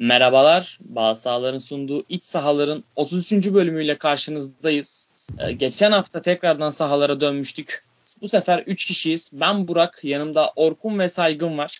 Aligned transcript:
Merhabalar, 0.00 0.78
Bazı 0.84 1.20
Sahaların 1.20 1.58
sunduğu 1.58 2.04
iç 2.08 2.24
sahaların 2.24 2.84
33. 2.96 3.32
bölümüyle 3.54 3.98
karşınızdayız. 3.98 5.08
Ee, 5.38 5.52
geçen 5.52 5.92
hafta 5.92 6.22
tekrardan 6.22 6.70
sahalara 6.70 7.20
dönmüştük. 7.20 7.84
Bu 8.22 8.28
sefer 8.28 8.58
3 8.66 8.84
kişiyiz. 8.84 9.30
Ben 9.34 9.68
Burak, 9.68 10.04
yanımda 10.04 10.52
Orkun 10.56 10.98
ve 10.98 11.08
Saygın 11.08 11.58
var. 11.58 11.78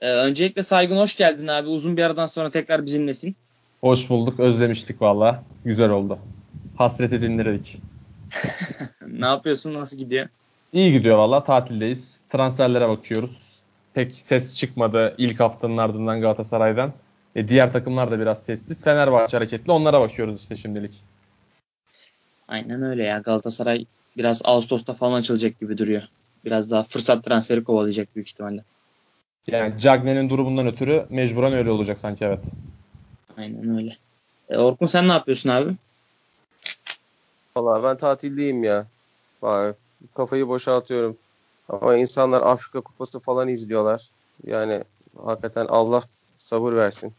Ee, 0.00 0.10
öncelikle 0.10 0.62
Saygın 0.62 0.96
hoş 0.96 1.16
geldin 1.16 1.46
abi. 1.46 1.68
Uzun 1.68 1.96
bir 1.96 2.02
aradan 2.02 2.26
sonra 2.26 2.50
tekrar 2.50 2.86
bizimlesin. 2.86 3.36
Hoş 3.80 4.10
bulduk, 4.10 4.40
özlemiştik 4.40 5.02
valla. 5.02 5.42
Güzel 5.64 5.90
oldu. 5.90 6.18
Hasreti 6.76 7.22
dinledik. 7.22 7.78
ne 9.06 9.26
yapıyorsun, 9.26 9.74
nasıl 9.74 9.98
gidiyor? 9.98 10.28
İyi 10.72 10.92
gidiyor 10.92 11.18
valla, 11.18 11.44
tatildeyiz. 11.44 12.20
Transferlere 12.30 12.88
bakıyoruz. 12.88 13.58
Pek 13.94 14.12
ses 14.12 14.56
çıkmadı 14.56 15.14
ilk 15.18 15.40
haftanın 15.40 15.76
ardından 15.76 16.20
Galatasaray'dan. 16.20 16.92
E, 17.36 17.48
diğer 17.48 17.72
takımlar 17.72 18.10
da 18.10 18.20
biraz 18.20 18.42
sessiz. 18.42 18.84
Fenerbahçe 18.84 19.36
hareketli. 19.36 19.72
Onlara 19.72 20.00
bakıyoruz 20.00 20.40
işte 20.40 20.56
şimdilik. 20.56 21.02
Aynen 22.48 22.82
öyle 22.82 23.04
ya. 23.04 23.18
Galatasaray 23.18 23.84
biraz 24.16 24.42
Ağustos'ta 24.44 24.92
falan 24.92 25.18
açılacak 25.18 25.60
gibi 25.60 25.78
duruyor. 25.78 26.02
Biraz 26.44 26.70
daha 26.70 26.82
fırsat 26.82 27.24
transferi 27.24 27.64
kovalayacak 27.64 28.16
büyük 28.16 28.28
ihtimalle. 28.28 28.64
Yani 29.46 29.80
Cagne'nin 29.80 30.30
durumundan 30.30 30.66
ötürü 30.66 31.06
mecburen 31.10 31.52
öyle 31.52 31.70
olacak 31.70 31.98
sanki 31.98 32.24
evet. 32.24 32.44
Aynen 33.36 33.76
öyle. 33.76 33.96
E, 34.48 34.58
Orkun 34.58 34.86
sen 34.86 35.08
ne 35.08 35.12
yapıyorsun 35.12 35.50
abi? 35.50 35.70
Valla 37.56 37.82
ben 37.82 37.96
tatildeyim 37.96 38.64
ya. 38.64 38.86
Vay, 39.42 39.72
kafayı 40.14 40.48
boşaltıyorum. 40.48 41.16
Ama 41.68 41.96
insanlar 41.96 42.42
Afrika 42.42 42.80
Kupası 42.80 43.20
falan 43.20 43.48
izliyorlar. 43.48 44.02
Yani 44.46 44.84
hakikaten 45.16 45.66
Allah 45.68 46.02
sabır 46.36 46.72
versin. 46.72 47.12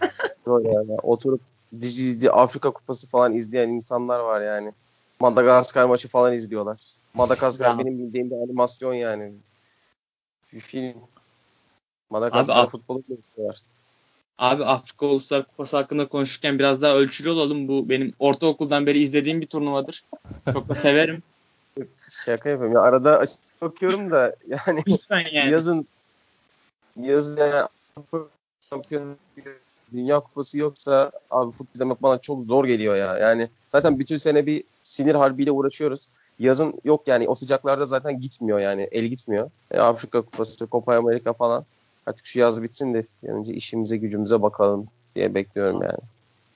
yani 0.46 0.96
oturup 1.02 1.40
dizi, 1.80 2.30
Afrika 2.30 2.70
Kupası 2.70 3.08
falan 3.08 3.32
izleyen 3.32 3.68
insanlar 3.68 4.20
var 4.20 4.40
yani. 4.40 4.72
Madagaskar 5.20 5.84
maçı 5.84 6.08
falan 6.08 6.32
izliyorlar. 6.32 6.76
Madagaskar 7.14 7.70
ya. 7.70 7.78
benim 7.78 7.98
bildiğim 7.98 8.30
bir 8.30 8.36
animasyon 8.36 8.94
yani. 8.94 9.32
Bir 10.52 10.60
film. 10.60 10.94
Madagaskar 12.10 12.56
Abi, 12.56 12.70
futbolu 12.70 13.02
izliyorlar. 13.08 13.60
Abi 14.38 14.64
Afrika 14.64 15.06
Uluslar 15.06 15.44
Kupası 15.44 15.76
hakkında 15.76 16.08
konuşurken 16.08 16.58
biraz 16.58 16.82
daha 16.82 16.94
ölçülü 16.94 17.30
olalım. 17.30 17.68
Bu 17.68 17.88
benim 17.88 18.12
ortaokuldan 18.18 18.86
beri 18.86 18.98
izlediğim 18.98 19.40
bir 19.40 19.46
turnuvadır. 19.46 20.04
Çok 20.52 20.68
da 20.68 20.74
severim. 20.74 21.22
Şaka 22.24 22.48
yapıyorum. 22.48 22.74
Ya 22.74 22.80
arada 22.80 23.18
açıp 23.18 23.38
bakıyorum 23.60 24.10
da 24.10 24.36
yani, 24.46 24.82
yani. 25.32 25.50
yazın 25.50 25.86
yazın 26.96 27.36
yani 27.36 29.16
Dünya 29.92 30.20
Kupası 30.20 30.58
yoksa 30.58 31.10
abi 31.30 31.52
futbol 31.52 31.74
izlemek 31.74 32.02
bana 32.02 32.18
çok 32.18 32.46
zor 32.46 32.64
geliyor 32.64 32.96
ya. 32.96 33.18
Yani 33.18 33.48
zaten 33.68 33.98
bütün 33.98 34.16
sene 34.16 34.46
bir 34.46 34.64
sinir 34.82 35.14
harbiyle 35.14 35.50
uğraşıyoruz. 35.50 36.08
Yazın 36.38 36.74
yok 36.84 37.08
yani 37.08 37.28
o 37.28 37.34
sıcaklarda 37.34 37.86
zaten 37.86 38.20
gitmiyor 38.20 38.58
yani. 38.58 38.88
El 38.92 39.04
gitmiyor. 39.04 39.50
E, 39.70 39.78
Afrika 39.78 40.20
Kupası, 40.20 40.66
Copa 40.66 40.96
Amerika 40.96 41.32
falan. 41.32 41.64
Artık 42.06 42.26
şu 42.26 42.38
yaz 42.38 42.62
bitsin 42.62 42.94
de 42.94 43.06
yani 43.22 43.52
işimize 43.52 43.96
gücümüze 43.96 44.42
bakalım 44.42 44.86
diye 45.16 45.34
bekliyorum 45.34 45.82
yani. 45.82 45.98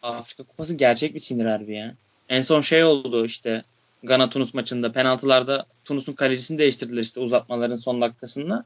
Afrika 0.02 0.42
Kupası 0.42 0.74
gerçek 0.74 1.14
bir 1.14 1.20
sinir 1.20 1.46
harbi 1.46 1.74
ya. 1.74 1.94
En 2.28 2.42
son 2.42 2.60
şey 2.60 2.84
oldu 2.84 3.24
işte 3.24 3.62
Gana 4.02 4.30
Tunus 4.30 4.54
maçında 4.54 4.92
penaltılarda 4.92 5.66
Tunus'un 5.84 6.12
kalecisini 6.12 6.58
değiştirdiler 6.58 7.02
işte 7.02 7.20
uzatmaların 7.20 7.76
son 7.76 8.00
dakikasında. 8.00 8.64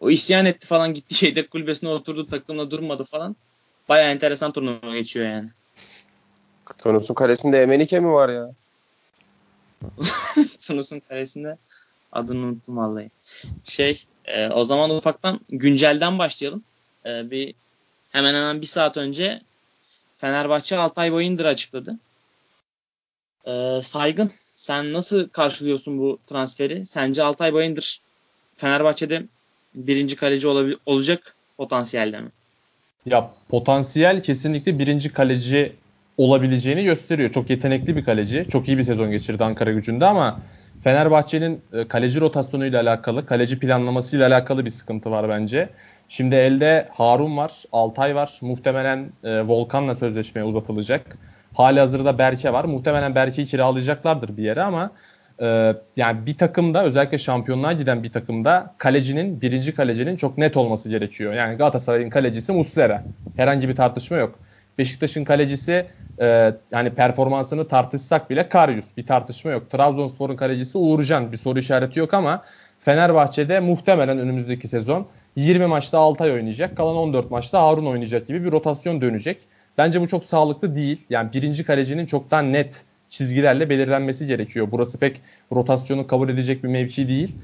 O 0.00 0.10
isyan 0.10 0.46
etti 0.46 0.66
falan 0.66 0.94
gitti 0.94 1.14
şeyde 1.14 1.46
kulübesine 1.46 1.88
oturdu 1.88 2.26
takımla 2.26 2.70
durmadı 2.70 3.04
falan. 3.04 3.36
Baya 3.88 4.10
enteresan 4.10 4.52
turnuva 4.52 4.94
geçiyor 4.94 5.26
yani. 5.26 5.50
Tunus'un 6.78 7.14
kalesinde 7.14 7.62
Emenike 7.62 8.00
mi 8.00 8.12
var 8.12 8.28
ya? 8.28 8.50
Tunus'un 10.66 11.00
kalesinde 11.00 11.58
adını 12.12 12.46
unuttum 12.46 12.76
vallahi. 12.76 13.10
Şey 13.64 14.04
e, 14.24 14.48
o 14.48 14.64
zaman 14.64 14.90
ufaktan 14.90 15.40
güncelden 15.48 16.18
başlayalım. 16.18 16.64
E, 17.06 17.30
bir 17.30 17.54
hemen 18.10 18.34
hemen 18.34 18.60
bir 18.60 18.66
saat 18.66 18.96
önce 18.96 19.42
Fenerbahçe 20.18 20.78
Altay 20.78 21.12
Bayındır 21.12 21.44
açıkladı. 21.44 21.98
E, 23.46 23.80
saygın 23.82 24.30
sen 24.54 24.92
nasıl 24.92 25.28
karşılıyorsun 25.28 25.98
bu 25.98 26.18
transferi? 26.26 26.86
Sence 26.86 27.22
Altay 27.22 27.54
Bayındır 27.54 28.00
Fenerbahçe'de 28.54 29.26
birinci 29.86 30.16
kaleci 30.16 30.46
olabil- 30.48 30.78
olacak 30.86 31.34
potansiyelde 31.56 32.20
mi? 32.20 32.28
Ya 33.06 33.30
potansiyel 33.48 34.22
kesinlikle 34.22 34.78
birinci 34.78 35.12
kaleci 35.12 35.72
olabileceğini 36.16 36.84
gösteriyor. 36.84 37.30
Çok 37.30 37.50
yetenekli 37.50 37.96
bir 37.96 38.04
kaleci. 38.04 38.46
Çok 38.50 38.68
iyi 38.68 38.78
bir 38.78 38.82
sezon 38.82 39.10
geçirdi 39.10 39.44
Ankara 39.44 39.72
gücünde 39.72 40.06
ama 40.06 40.40
Fenerbahçe'nin 40.84 41.60
e, 41.72 41.88
kaleci 41.88 42.20
rotasyonuyla 42.20 42.82
alakalı, 42.82 43.26
kaleci 43.26 43.58
planlamasıyla 43.58 44.28
alakalı 44.28 44.64
bir 44.64 44.70
sıkıntı 44.70 45.10
var 45.10 45.28
bence. 45.28 45.68
Şimdi 46.08 46.34
elde 46.34 46.88
Harun 46.92 47.36
var, 47.36 47.64
Altay 47.72 48.14
var. 48.14 48.38
Muhtemelen 48.40 49.12
e, 49.24 49.42
Volkan'la 49.42 49.94
sözleşmeye 49.94 50.44
uzatılacak. 50.44 51.18
Hali 51.54 51.80
hazırda 51.80 52.18
Berke 52.18 52.52
var. 52.52 52.64
Muhtemelen 52.64 53.14
Berke'yi 53.14 53.46
kiralayacaklardır 53.46 54.36
bir 54.36 54.42
yere 54.42 54.62
ama 54.62 54.90
e, 55.42 55.74
yani 55.96 56.26
bir 56.26 56.38
takımda 56.38 56.84
özellikle 56.84 57.18
şampiyonluğa 57.18 57.72
giden 57.72 58.02
bir 58.02 58.12
takımda 58.12 58.74
kalecinin, 58.78 59.40
birinci 59.40 59.74
kalecinin 59.74 60.16
çok 60.16 60.38
net 60.38 60.56
olması 60.56 60.90
gerekiyor. 60.90 61.32
Yani 61.32 61.56
Galatasaray'ın 61.56 62.10
kalecisi 62.10 62.52
Muslera. 62.52 63.04
Herhangi 63.36 63.68
bir 63.68 63.76
tartışma 63.76 64.16
yok. 64.16 64.34
Beşiktaş'ın 64.78 65.24
kalecisi 65.24 65.86
e, 66.20 66.54
yani 66.70 66.90
performansını 66.90 67.68
tartışsak 67.68 68.30
bile 68.30 68.48
Karius. 68.48 68.96
Bir 68.96 69.06
tartışma 69.06 69.50
yok. 69.50 69.70
Trabzonspor'un 69.70 70.36
kalecisi 70.36 70.78
Uğurcan. 70.78 71.32
Bir 71.32 71.36
soru 71.36 71.58
işareti 71.58 72.00
yok 72.00 72.14
ama 72.14 72.42
Fenerbahçe'de 72.80 73.60
muhtemelen 73.60 74.18
önümüzdeki 74.18 74.68
sezon 74.68 75.06
20 75.36 75.66
maçta 75.66 75.98
Altay 75.98 76.32
oynayacak. 76.32 76.76
Kalan 76.76 76.96
14 76.96 77.30
maçta 77.30 77.62
Harun 77.62 77.86
oynayacak 77.86 78.26
gibi 78.26 78.44
bir 78.44 78.52
rotasyon 78.52 79.00
dönecek. 79.00 79.38
Bence 79.78 80.00
bu 80.00 80.08
çok 80.08 80.24
sağlıklı 80.24 80.76
değil. 80.76 81.06
Yani 81.10 81.32
birinci 81.32 81.64
kalecinin 81.64 82.06
çoktan 82.06 82.52
net 82.52 82.82
çizgilerle 83.08 83.70
belirlenmesi 83.70 84.26
gerekiyor. 84.26 84.68
Burası 84.70 84.98
pek 84.98 85.20
rotasyonu 85.52 86.06
kabul 86.06 86.28
edecek 86.28 86.64
bir 86.64 86.68
mevki 86.68 87.08
değil. 87.08 87.36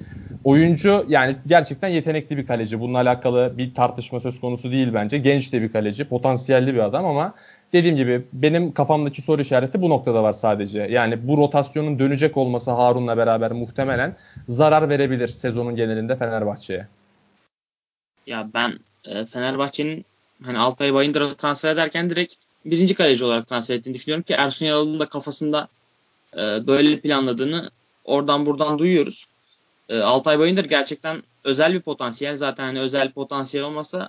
Oyuncu 0.45 1.07
yani 1.09 1.37
gerçekten 1.47 1.89
yetenekli 1.89 2.37
bir 2.37 2.47
kaleci. 2.47 2.81
Bununla 2.81 2.99
alakalı 2.99 3.55
bir 3.59 3.75
tartışma 3.75 4.21
söz 4.21 4.41
konusu 4.41 4.73
değil 4.73 4.95
bence. 4.95 5.19
Genç 5.19 5.53
de 5.53 5.63
bir 5.63 5.73
kaleci, 5.73 6.05
potansiyelli 6.05 6.75
bir 6.75 6.79
adam 6.79 7.05
ama 7.05 7.35
dediğim 7.73 7.97
gibi 7.97 8.23
benim 8.33 8.73
kafamdaki 8.73 9.23
soru 9.23 9.43
işareti 9.43 9.83
bu 9.83 9.91
noktada 9.91 10.23
var 10.23 10.33
sadece. 10.33 10.81
Yani 10.81 11.29
bu 11.29 11.39
rotasyonun 11.39 11.99
dönecek 11.99 12.37
olması 12.37 12.71
Harun'la 12.71 13.17
beraber 13.17 13.53
muhtemelen 13.53 14.17
zarar 14.49 14.89
verebilir 14.89 15.29
sezonun 15.29 15.77
genelinde 15.77 16.17
Fenerbahçe'ye. 16.17 16.87
Ya 18.27 18.49
ben 18.55 18.79
e, 19.05 19.25
Fenerbahçe'nin 19.25 20.05
hani 20.43 20.59
Altay 20.59 20.95
Bayındır'ı 20.95 21.35
transfer 21.35 21.73
ederken 21.73 22.11
direkt 22.11 22.35
birinci 22.65 22.95
kaleci 22.95 23.25
olarak 23.25 23.49
transfer 23.49 23.75
ettiğini 23.75 23.95
düşünüyorum 23.95 24.23
ki 24.23 24.33
Ersun 24.33 24.67
Yanal'ın 24.67 25.01
da 25.01 25.09
kafasında 25.09 25.69
e, 26.35 26.67
böyle 26.67 27.01
planladığını 27.01 27.71
oradan 28.05 28.47
buradan 28.47 28.79
duyuyoruz. 28.79 29.27
E, 29.89 29.99
Altay 29.99 30.39
Bayındır 30.39 30.65
gerçekten 30.65 31.23
özel 31.45 31.73
bir 31.73 31.81
potansiyel. 31.81 32.37
Zaten 32.37 32.65
hani 32.65 32.81
özel 32.81 33.13
potansiyel 33.13 33.67
olmasa 33.67 34.09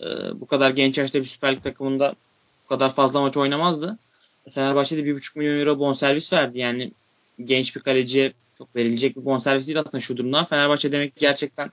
e, 0.00 0.06
bu 0.40 0.46
kadar 0.46 0.70
genç 0.70 0.98
yaşta 0.98 1.20
bir 1.20 1.26
Süper 1.26 1.56
Lig 1.56 1.62
takımında 1.62 2.14
bu 2.64 2.68
kadar 2.68 2.94
fazla 2.94 3.20
maç 3.20 3.36
oynamazdı. 3.36 3.98
Fenerbahçe'de 4.50 5.00
1,5 5.00 5.38
milyon 5.38 5.60
euro 5.60 5.78
bonservis 5.78 6.32
verdi. 6.32 6.58
Yani 6.58 6.92
genç 7.44 7.76
bir 7.76 7.80
kaleciye 7.80 8.32
çok 8.58 8.76
verilecek 8.76 9.16
bir 9.16 9.24
bonservis 9.24 9.66
değil 9.66 9.80
aslında 9.80 10.00
şu 10.00 10.16
durumda. 10.16 10.44
Fenerbahçe 10.44 10.92
demek 10.92 11.14
ki 11.14 11.20
gerçekten 11.20 11.70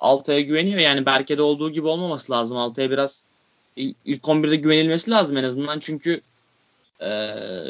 Altay'a 0.00 0.40
güveniyor. 0.40 0.80
Yani 0.80 1.06
Berke'de 1.06 1.42
olduğu 1.42 1.70
gibi 1.70 1.86
olmaması 1.86 2.32
lazım. 2.32 2.58
Altay'a 2.58 2.90
biraz 2.90 3.24
ilk 3.76 4.22
11'de 4.22 4.56
güvenilmesi 4.56 5.10
lazım 5.10 5.36
en 5.36 5.44
azından. 5.44 5.78
Çünkü 5.78 6.20
e, 7.00 7.08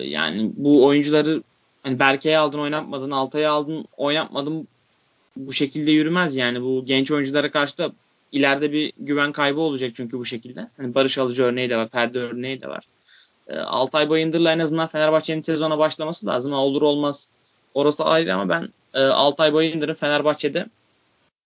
yani 0.02 0.50
bu 0.56 0.86
oyuncuları 0.86 1.42
hani 1.82 1.98
Berke'ye 1.98 2.38
aldın 2.38 2.58
oynatmadın, 2.58 3.10
Altay'a 3.10 3.52
aldın 3.52 3.84
oynatmadın 3.96 4.68
bu 5.36 5.52
şekilde 5.52 5.90
yürümez 5.90 6.36
yani. 6.36 6.62
Bu 6.62 6.84
genç 6.86 7.10
oyunculara 7.10 7.50
karşı 7.50 7.78
da 7.78 7.92
ileride 8.32 8.72
bir 8.72 8.92
güven 8.98 9.32
kaybı 9.32 9.60
olacak 9.60 9.92
çünkü 9.94 10.18
bu 10.18 10.24
şekilde. 10.24 10.68
Hani 10.76 10.94
Barış 10.94 11.18
Alıcı 11.18 11.42
örneği 11.42 11.70
de 11.70 11.76
var, 11.76 11.88
Perde 11.88 12.18
örneği 12.18 12.60
de 12.60 12.68
var. 12.68 12.84
E, 13.48 13.58
Altay 13.58 14.08
Bayındır'la 14.08 14.52
en 14.52 14.58
azından 14.58 14.86
Fenerbahçe'nin 14.86 15.40
sezona 15.40 15.78
başlaması 15.78 16.26
lazım. 16.26 16.52
Olur 16.52 16.82
olmaz 16.82 17.28
orası 17.74 18.04
ayrı 18.04 18.34
ama 18.34 18.48
ben 18.48 18.68
e, 18.94 19.00
Altay 19.00 19.52
Bayındır'ın 19.52 19.94
Fenerbahçe'de 19.94 20.66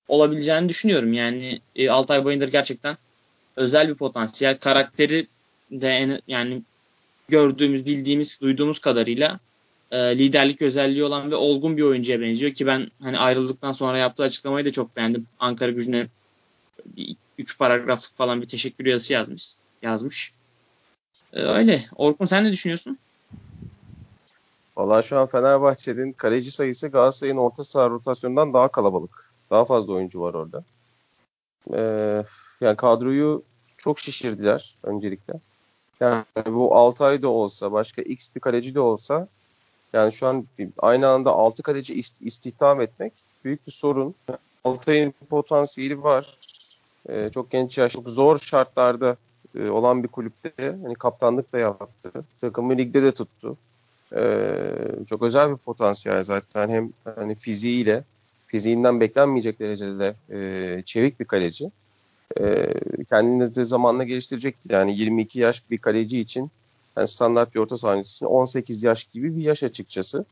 olabileceğini 0.09 0.69
düşünüyorum. 0.69 1.13
Yani 1.13 1.61
e, 1.77 1.91
Altay 1.91 2.25
Bayındır 2.25 2.49
gerçekten 2.49 2.97
özel 3.57 3.89
bir 3.89 3.95
potansiyel. 3.95 4.59
Karakteri 4.59 5.27
de 5.71 5.89
en, 5.89 6.23
yani 6.29 6.63
gördüğümüz, 7.29 7.87
bildiğimiz, 7.87 8.41
duyduğumuz 8.41 8.79
kadarıyla 8.79 9.41
e, 9.91 10.19
liderlik 10.19 10.63
özelliği 10.63 11.05
olan 11.05 11.31
ve 11.31 11.35
olgun 11.35 11.77
bir 11.77 11.83
oyuncuya 11.83 12.21
benziyor 12.21 12.53
ki 12.53 12.67
ben 12.67 12.91
hani 13.03 13.19
ayrıldıktan 13.19 13.73
sonra 13.73 13.99
yaptığı 13.99 14.23
açıklamayı 14.23 14.65
da 14.65 14.73
çok 14.73 14.97
beğendim. 14.97 15.27
Ankara 15.39 15.71
gücüne 15.71 16.07
3 17.39 17.59
paragraflık 17.59 18.17
falan 18.17 18.43
bir 18.43 18.49
teşekkür 18.49 18.87
yazısı 18.87 19.13
yazmış. 19.13 19.55
yazmış. 19.83 20.33
Ee, 21.33 21.41
öyle. 21.41 21.85
Orkun 21.97 22.27
sen 22.27 22.45
ne 22.45 22.53
düşünüyorsun? 22.53 22.99
Valla 24.77 25.03
şu 25.03 25.19
an 25.19 25.27
Fenerbahçe'nin 25.27 26.13
kaleci 26.13 26.51
sayısı 26.51 26.89
Galatasaray'ın 26.89 27.37
orta 27.37 27.65
saha 27.65 27.91
rotasyonundan 27.91 28.55
daha 28.55 28.69
kalabalık. 28.69 29.34
Daha 29.55 29.65
fazla 29.65 29.93
oyuncu 29.93 30.21
var 30.21 30.35
orada. 30.35 30.65
Ee, 31.75 32.25
yani 32.61 32.77
kadroyu 32.77 33.43
çok 33.77 33.99
şişirdiler 33.99 34.75
öncelikle. 34.83 35.35
Yani 36.01 36.25
bu 36.47 36.77
6 36.77 37.05
ay 37.05 37.23
da 37.23 37.29
olsa, 37.29 37.73
başka 37.73 38.03
X 38.03 38.35
bir 38.35 38.41
kaleci 38.41 38.75
de 38.75 38.81
olsa 38.81 39.29
yani 39.93 40.13
şu 40.13 40.27
an 40.27 40.47
aynı 40.79 41.09
anda 41.09 41.31
6 41.31 41.63
kaleci 41.63 41.95
istihdam 42.21 42.81
etmek 42.81 43.13
büyük 43.45 43.67
bir 43.67 43.73
sorun. 43.73 44.15
Altay'ın 44.65 45.15
potansiyeli 45.31 46.03
var. 46.03 46.39
Ee, 47.09 47.31
çok 47.35 47.51
genç 47.51 47.79
yaş, 47.79 47.93
çok 47.93 48.09
zor 48.09 48.39
şartlarda 48.39 49.17
e, 49.59 49.69
olan 49.69 50.03
bir 50.03 50.09
kulüpte 50.09 50.53
hani 50.83 50.95
kaptanlık 50.95 51.53
da 51.53 51.59
yaptı. 51.59 52.13
Takımı 52.41 52.79
ligde 52.79 53.03
de 53.03 53.13
tuttu. 53.13 53.57
Ee, 54.17 54.75
çok 55.09 55.23
özel 55.23 55.51
bir 55.51 55.57
potansiyel 55.57 56.23
zaten 56.23 56.71
hem 56.71 56.93
hani 57.05 57.35
fiziğiyle 57.35 58.05
fiziğinden 58.47 59.01
beklenmeyecek 59.01 59.61
derecede 59.61 60.15
e, 60.31 60.83
çevik 60.83 61.21
bir 61.21 61.25
kaleci. 61.25 61.71
E, 62.41 62.75
kendini 63.11 63.55
de 63.55 63.65
zamanla 63.65 64.05
geliştirecektir. 64.05 64.71
Yani 64.71 64.99
22 64.99 65.41
yaş 65.41 65.71
bir 65.71 65.79
kaleci 65.79 66.21
için 66.21 66.51
yani 66.97 67.09
standart 67.09 67.55
bir 67.55 67.61
orta 67.61 67.79
saha 67.79 67.97
için 67.97 68.27
18 68.27 68.83
yaş 68.83 69.05
gibi 69.05 69.37
bir 69.37 69.43
yaş 69.43 69.63
açıkçası. 69.63 70.25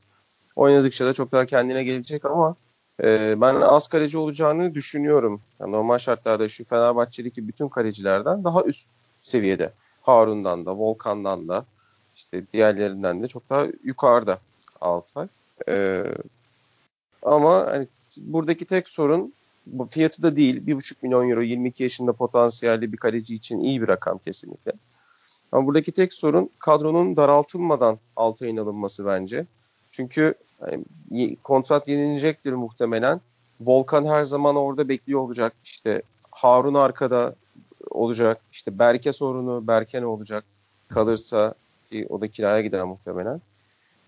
Oynadıkça 0.57 1.07
da 1.07 1.15
çok 1.15 1.33
daha 1.33 1.47
kendine 1.47 1.85
gelecek 1.85 2.25
ama 2.25 2.57
e, 3.03 3.35
ben 3.41 3.55
az 3.55 3.89
kaleci 3.89 4.19
olacağını 4.19 4.75
düşünüyorum. 4.75 5.41
Yani 5.61 5.73
normal 5.73 5.99
şartlarda 5.99 6.49
şu 6.49 6.65
Fenerbahçe'deki 6.65 7.49
bütün 7.49 7.69
kalecilerden 7.69 8.45
daha 8.45 8.63
üst 8.63 8.87
seviyede. 9.21 9.73
Harun'dan 10.03 10.67
da, 10.67 10.77
Volkan'dan 10.77 11.49
da, 11.49 11.65
işte 12.17 12.43
diğerlerinden 12.53 13.23
de 13.23 13.29
çok 13.29 13.51
daha 13.51 13.67
yukarıda 13.85 14.39
Altay. 14.81 15.27
Ee, 15.69 16.05
ama 17.23 17.67
hani 17.67 17.87
buradaki 18.21 18.65
tek 18.65 18.89
sorun 18.89 19.33
bu 19.67 19.87
fiyatı 19.87 20.23
da 20.23 20.37
değil. 20.37 20.67
1,5 20.67 20.95
milyon 21.03 21.31
euro 21.31 21.43
22 21.43 21.83
yaşında 21.83 22.13
potansiyelli 22.13 22.93
bir 22.93 22.97
kaleci 22.97 23.35
için 23.35 23.61
iyi 23.61 23.83
bir 23.83 23.89
rakam 23.89 24.19
kesinlikle. 24.19 24.73
Ama 25.53 25.67
buradaki 25.67 25.93
tek 25.93 26.13
sorun 26.13 26.51
kadronun 26.59 27.17
daraltılmadan 27.17 27.99
Altay'ın 28.17 28.57
alınması 28.57 29.07
bence. 29.07 29.47
Çünkü 29.91 30.35
yani, 31.11 31.37
kontrat 31.43 31.89
yenilecektir 31.89 32.53
muhtemelen. 32.53 33.21
Volkan 33.61 34.05
her 34.05 34.25
zaman 34.25 34.57
orada 34.57 34.89
bekliyor 34.89 35.21
olacak. 35.21 35.53
İşte 35.65 36.03
Harun 36.31 36.75
arkada 36.75 37.35
olacak. 37.91 38.41
İşte 38.53 38.79
Berke 38.79 39.13
sorunu, 39.13 39.67
Berke 39.67 40.01
ne 40.01 40.07
olacak? 40.07 40.45
Kalırsa 40.89 41.55
ki 41.91 42.07
o 42.09 42.21
da 42.21 42.29
kiraya 42.29 42.61
gider 42.61 42.83
muhtemelen. 42.83 43.41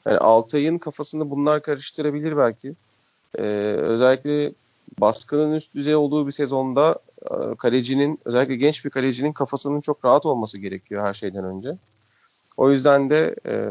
Yani 0.06 0.18
Altay'ın 0.18 0.78
kafasını 0.78 1.30
bunlar 1.30 1.62
karıştırabilir 1.62 2.36
belki. 2.36 2.74
Ee, 3.38 3.42
özellikle 3.78 4.52
baskının 5.00 5.54
üst 5.54 5.74
düzey 5.74 5.96
olduğu 5.96 6.26
bir 6.26 6.32
sezonda 6.32 6.98
e, 7.22 7.54
kalecinin 7.58 8.18
özellikle 8.24 8.56
genç 8.56 8.84
bir 8.84 8.90
kalecinin 8.90 9.32
kafasının 9.32 9.80
çok 9.80 10.04
rahat 10.04 10.26
olması 10.26 10.58
gerekiyor 10.58 11.06
her 11.06 11.14
şeyden 11.14 11.44
önce. 11.44 11.76
O 12.56 12.70
yüzden 12.70 13.10
de 13.10 13.34
e, 13.46 13.68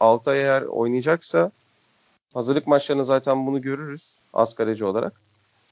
Altay 0.00 0.40
eğer 0.40 0.62
oynayacaksa 0.62 1.50
hazırlık 2.34 2.66
maçlarında 2.66 3.04
zaten 3.04 3.46
bunu 3.46 3.62
görürüz 3.62 4.16
az 4.32 4.54
kaleci 4.54 4.84
olarak. 4.84 5.12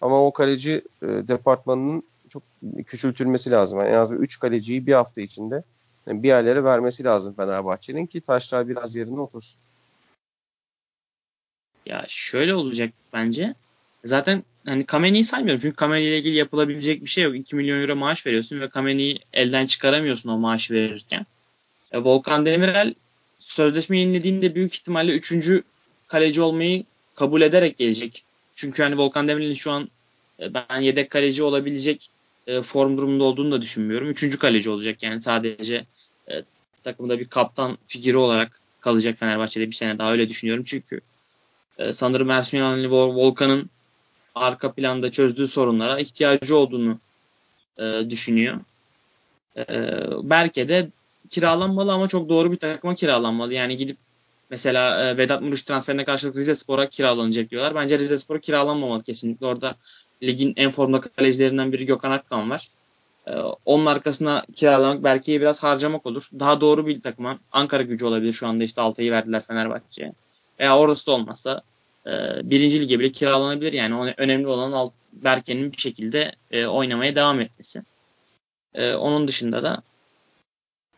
Ama 0.00 0.26
o 0.26 0.32
kaleci 0.32 0.82
e, 1.02 1.06
departmanının 1.06 2.02
çok 2.28 2.42
küçültülmesi 2.86 3.50
lazım. 3.50 3.78
Yani 3.78 3.88
en 3.88 3.94
az 3.94 4.12
3 4.12 4.38
kaleciyi 4.38 4.86
bir 4.86 4.92
hafta 4.92 5.20
içinde 5.20 5.62
yani 6.06 6.22
bir 6.22 6.28
yerlere 6.28 6.64
vermesi 6.64 7.04
lazım 7.04 7.34
Fenerbahçe'nin 7.34 8.06
ki 8.06 8.20
taşlar 8.20 8.68
biraz 8.68 8.96
yerine 8.96 9.20
otursun. 9.20 9.60
Ya 11.86 12.04
şöyle 12.08 12.54
olacak 12.54 12.92
bence. 13.12 13.54
Zaten 14.04 14.44
hani 14.66 14.86
Kameni'yi 14.86 15.24
saymıyorum. 15.24 15.60
Çünkü 15.60 15.76
Kameni 15.76 16.04
ile 16.04 16.18
ilgili 16.18 16.36
yapılabilecek 16.36 17.02
bir 17.02 17.10
şey 17.10 17.24
yok. 17.24 17.36
2 17.36 17.56
milyon 17.56 17.80
euro 17.80 17.96
maaş 17.96 18.26
veriyorsun 18.26 18.60
ve 18.60 18.68
Kameni'yi 18.68 19.18
elden 19.32 19.66
çıkaramıyorsun 19.66 20.30
o 20.30 20.38
maaşı 20.38 20.74
verirken. 20.74 21.26
E, 21.92 21.98
Volkan 21.98 22.46
Demirel 22.46 22.94
sözleşme 23.38 23.98
yenilediğinde 23.98 24.54
büyük 24.54 24.74
ihtimalle 24.74 25.12
3. 25.12 25.62
kaleci 26.08 26.40
olmayı 26.40 26.84
kabul 27.14 27.42
ederek 27.42 27.78
gelecek. 27.78 28.24
Çünkü 28.54 28.82
hani 28.82 28.98
Volkan 28.98 29.28
Demirel'in 29.28 29.54
şu 29.54 29.70
an 29.70 29.88
e, 30.40 30.54
ben 30.54 30.80
yedek 30.80 31.10
kaleci 31.10 31.42
olabilecek 31.42 32.10
e, 32.46 32.62
form 32.62 32.96
durumunda 32.96 33.24
olduğunu 33.24 33.52
da 33.52 33.62
düşünmüyorum. 33.62 34.10
Üçüncü 34.10 34.38
kaleci 34.38 34.70
olacak 34.70 35.02
yani 35.02 35.22
sadece 35.22 35.84
e, 36.30 36.42
takımda 36.84 37.18
bir 37.18 37.28
kaptan 37.28 37.78
figürü 37.86 38.16
olarak 38.16 38.60
kalacak 38.80 39.18
Fenerbahçe'de 39.18 39.66
bir 39.66 39.74
sene 39.74 39.98
daha 39.98 40.12
öyle 40.12 40.28
düşünüyorum. 40.28 40.64
Çünkü 40.66 41.00
e, 41.78 41.94
sanırım 41.94 42.30
Ersun 42.30 42.58
Yanal'li 42.58 42.90
Volkan'ın 42.90 43.70
arka 44.34 44.72
planda 44.72 45.10
çözdüğü 45.10 45.48
sorunlara 45.48 45.98
ihtiyacı 45.98 46.56
olduğunu 46.56 46.98
e, 47.78 48.10
düşünüyor. 48.10 48.60
E, 49.56 49.64
Berke 50.22 50.68
de 50.68 50.88
kiralanmalı 51.30 51.92
ama 51.92 52.08
çok 52.08 52.28
doğru 52.28 52.52
bir 52.52 52.56
takıma 52.56 52.94
kiralanmalı. 52.94 53.54
Yani 53.54 53.76
gidip 53.76 53.96
mesela 54.50 55.04
e, 55.04 55.16
Vedat 55.16 55.42
Muruş 55.42 55.62
transferine 55.62 56.04
karşılık 56.04 56.36
Rize 56.36 56.54
Spor'a 56.54 56.86
kiralanacak 56.86 57.50
diyorlar. 57.50 57.74
Bence 57.74 57.98
Rize 57.98 58.18
Spor'a 58.18 58.40
kiralanmamalı 58.40 59.02
kesinlikle. 59.02 59.46
Orada 59.46 59.74
ligin 60.22 60.52
en 60.56 60.70
formda 60.70 61.00
kalecilerinden 61.00 61.72
biri 61.72 61.86
Gökhan 61.86 62.10
Akkan 62.10 62.50
var. 62.50 62.68
Ee, 63.26 63.32
onun 63.64 63.86
arkasına 63.86 64.44
kiralamak 64.54 65.04
belki 65.04 65.40
biraz 65.40 65.62
harcamak 65.62 66.06
olur. 66.06 66.28
Daha 66.40 66.60
doğru 66.60 66.86
bir 66.86 67.02
takıma 67.02 67.38
Ankara 67.52 67.82
gücü 67.82 68.04
olabilir. 68.04 68.32
Şu 68.32 68.46
anda 68.46 68.64
işte 68.64 68.80
Altay'ı 68.80 69.12
verdiler 69.12 69.40
Fenerbahçe'ye. 69.40 70.12
Veya 70.60 70.78
orası 70.78 71.06
da 71.06 71.12
olmazsa 71.12 71.62
e, 72.06 72.10
birinci 72.44 72.80
lige 72.80 72.98
bile 72.98 73.12
kiralanabilir. 73.12 73.72
Yani 73.72 74.14
önemli 74.16 74.46
olan 74.46 74.90
Berke'nin 75.12 75.72
bir 75.72 75.76
şekilde 75.78 76.32
e, 76.50 76.66
oynamaya 76.66 77.14
devam 77.14 77.40
etmesi. 77.40 77.82
E, 78.74 78.94
onun 78.94 79.28
dışında 79.28 79.62
da 79.62 79.82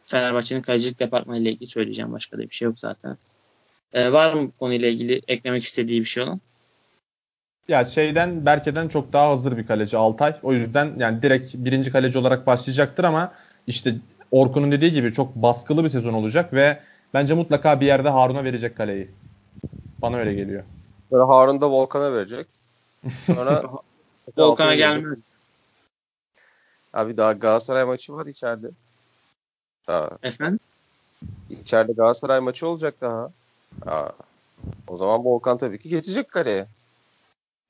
Fenerbahçe'nin 0.07 0.63
kalecilik 0.63 1.01
departmanı 1.01 1.39
ile 1.39 1.51
ilgili 1.51 1.71
söyleyeceğim 1.71 2.13
başka 2.13 2.39
da 2.39 2.43
bir 2.43 2.55
şey 2.55 2.67
yok 2.67 2.79
zaten. 2.79 3.17
var 3.95 4.33
mı 4.35 4.47
bu 4.49 4.53
konuyla 4.59 4.89
ilgili 4.89 5.23
eklemek 5.29 5.63
istediği 5.63 6.01
bir 6.01 6.07
şey 6.07 6.23
olan? 6.23 6.41
Ya 7.69 7.85
şeyden 7.85 8.47
Berke'den 8.47 8.89
çok 8.89 9.13
daha 9.13 9.31
hazır 9.31 9.57
bir 9.57 9.67
kaleci 9.67 9.97
Altay. 9.97 10.35
O 10.43 10.53
yüzden 10.53 10.95
yani 10.99 11.23
direkt 11.23 11.55
birinci 11.55 11.91
kaleci 11.93 12.19
olarak 12.19 12.47
başlayacaktır 12.47 13.05
ama 13.05 13.33
işte 13.67 13.95
Orkun'un 14.31 14.73
dediği 14.73 14.93
gibi 14.93 15.13
çok 15.13 15.35
baskılı 15.35 15.85
bir 15.85 15.89
sezon 15.89 16.15
olacak 16.15 16.53
ve 16.53 16.79
bence 17.15 17.35
mutlaka 17.35 17.81
bir 17.81 17.87
yerde 17.87 18.09
Harun'a 18.09 18.45
verecek 18.45 18.77
kaleyi. 18.77 19.11
Bana 20.03 20.17
öyle 20.17 20.35
geliyor. 20.35 20.65
Sonra 21.11 21.29
Harun 21.29 21.61
da 21.61 21.71
Volkan'a 21.71 22.13
verecek. 22.13 22.47
Sonra 23.27 23.63
Volkan'a 24.39 24.75
gelmez. 24.75 25.19
Abi 26.93 27.17
daha 27.17 27.33
Galatasaray 27.33 27.85
maçı 27.85 28.13
var 28.13 28.27
içeride. 28.27 28.71
Daha. 29.87 30.11
Efendim? 30.23 30.61
İçeride 31.51 31.93
Galatasaray 31.93 32.41
maçı 32.41 32.69
olacak 32.69 32.95
daha. 33.01 33.33
Aa, 33.87 34.09
o 34.89 34.97
zaman 34.97 35.25
Volkan 35.25 35.59
tabii 35.59 35.79
ki 35.79 35.89
geçecek 35.89 36.31
kaleye. 36.31 36.67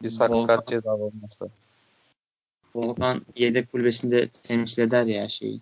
Bir 0.02 0.08
sakat 0.08 0.68
ceza 0.68 0.94
olmazsa. 0.94 1.46
Volkan 2.74 3.22
yedek 3.36 3.72
kulübesinde 3.72 4.28
temsil 4.28 4.82
eder 4.82 5.04
ya 5.04 5.28
şeyi. 5.28 5.60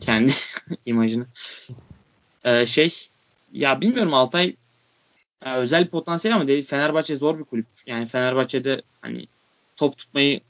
Kendi 0.00 0.32
imajını. 0.86 1.26
Ee, 2.44 2.66
şey 2.66 3.08
ya 3.52 3.80
bilmiyorum 3.80 4.14
Altay 4.14 4.56
ya 5.44 5.56
özel 5.56 5.88
potansiyel 5.88 6.36
ama 6.36 6.48
değil. 6.48 6.64
Fenerbahçe 6.64 7.16
zor 7.16 7.38
bir 7.38 7.44
kulüp. 7.44 7.66
Yani 7.86 8.06
Fenerbahçe'de 8.06 8.82
hani 9.00 9.26
top 9.76 9.98
tutmayı 9.98 10.40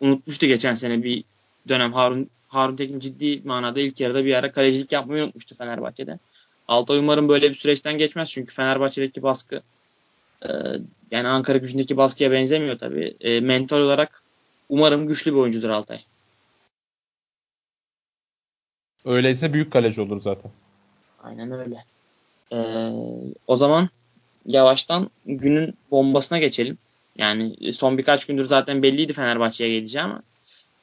unutmuştu 0.00 0.46
geçen 0.46 0.74
sene 0.74 1.02
bir 1.02 1.24
dönem. 1.68 1.92
Harun 1.92 2.30
Harun 2.48 2.76
Tekin 2.76 3.00
ciddi 3.00 3.42
manada 3.44 3.80
ilk 3.80 4.00
yarıda 4.00 4.24
bir 4.24 4.34
ara 4.34 4.52
kalecilik 4.52 4.92
yapmayı 4.92 5.24
unutmuştu 5.24 5.54
Fenerbahçe'de. 5.54 6.18
Altay 6.68 6.98
umarım 6.98 7.28
böyle 7.28 7.50
bir 7.50 7.54
süreçten 7.54 7.98
geçmez 7.98 8.30
çünkü 8.30 8.54
Fenerbahçe'deki 8.54 9.22
baskı 9.22 9.62
e, 10.42 10.48
yani 11.10 11.28
Ankara 11.28 11.58
gücündeki 11.58 11.96
baskıya 11.96 12.30
benzemiyor 12.30 12.78
tabii. 12.78 13.16
E, 13.20 13.40
mental 13.40 13.80
olarak 13.80 14.22
umarım 14.68 15.06
güçlü 15.06 15.32
bir 15.32 15.38
oyuncudur 15.38 15.70
Altay. 15.70 15.98
Öyleyse 19.04 19.52
büyük 19.52 19.72
kaleci 19.72 20.00
olur 20.00 20.20
zaten. 20.20 20.50
Aynen 21.22 21.52
öyle. 21.52 21.84
Ee, 22.52 22.56
o 23.46 23.56
zaman 23.56 23.88
yavaştan 24.46 25.10
günün 25.26 25.74
bombasına 25.90 26.38
geçelim. 26.38 26.78
Yani 27.18 27.72
son 27.72 27.98
birkaç 27.98 28.26
gündür 28.26 28.44
zaten 28.44 28.82
belliydi 28.82 29.12
Fenerbahçe'ye 29.12 29.70
geleceği 29.70 30.02
ama 30.02 30.22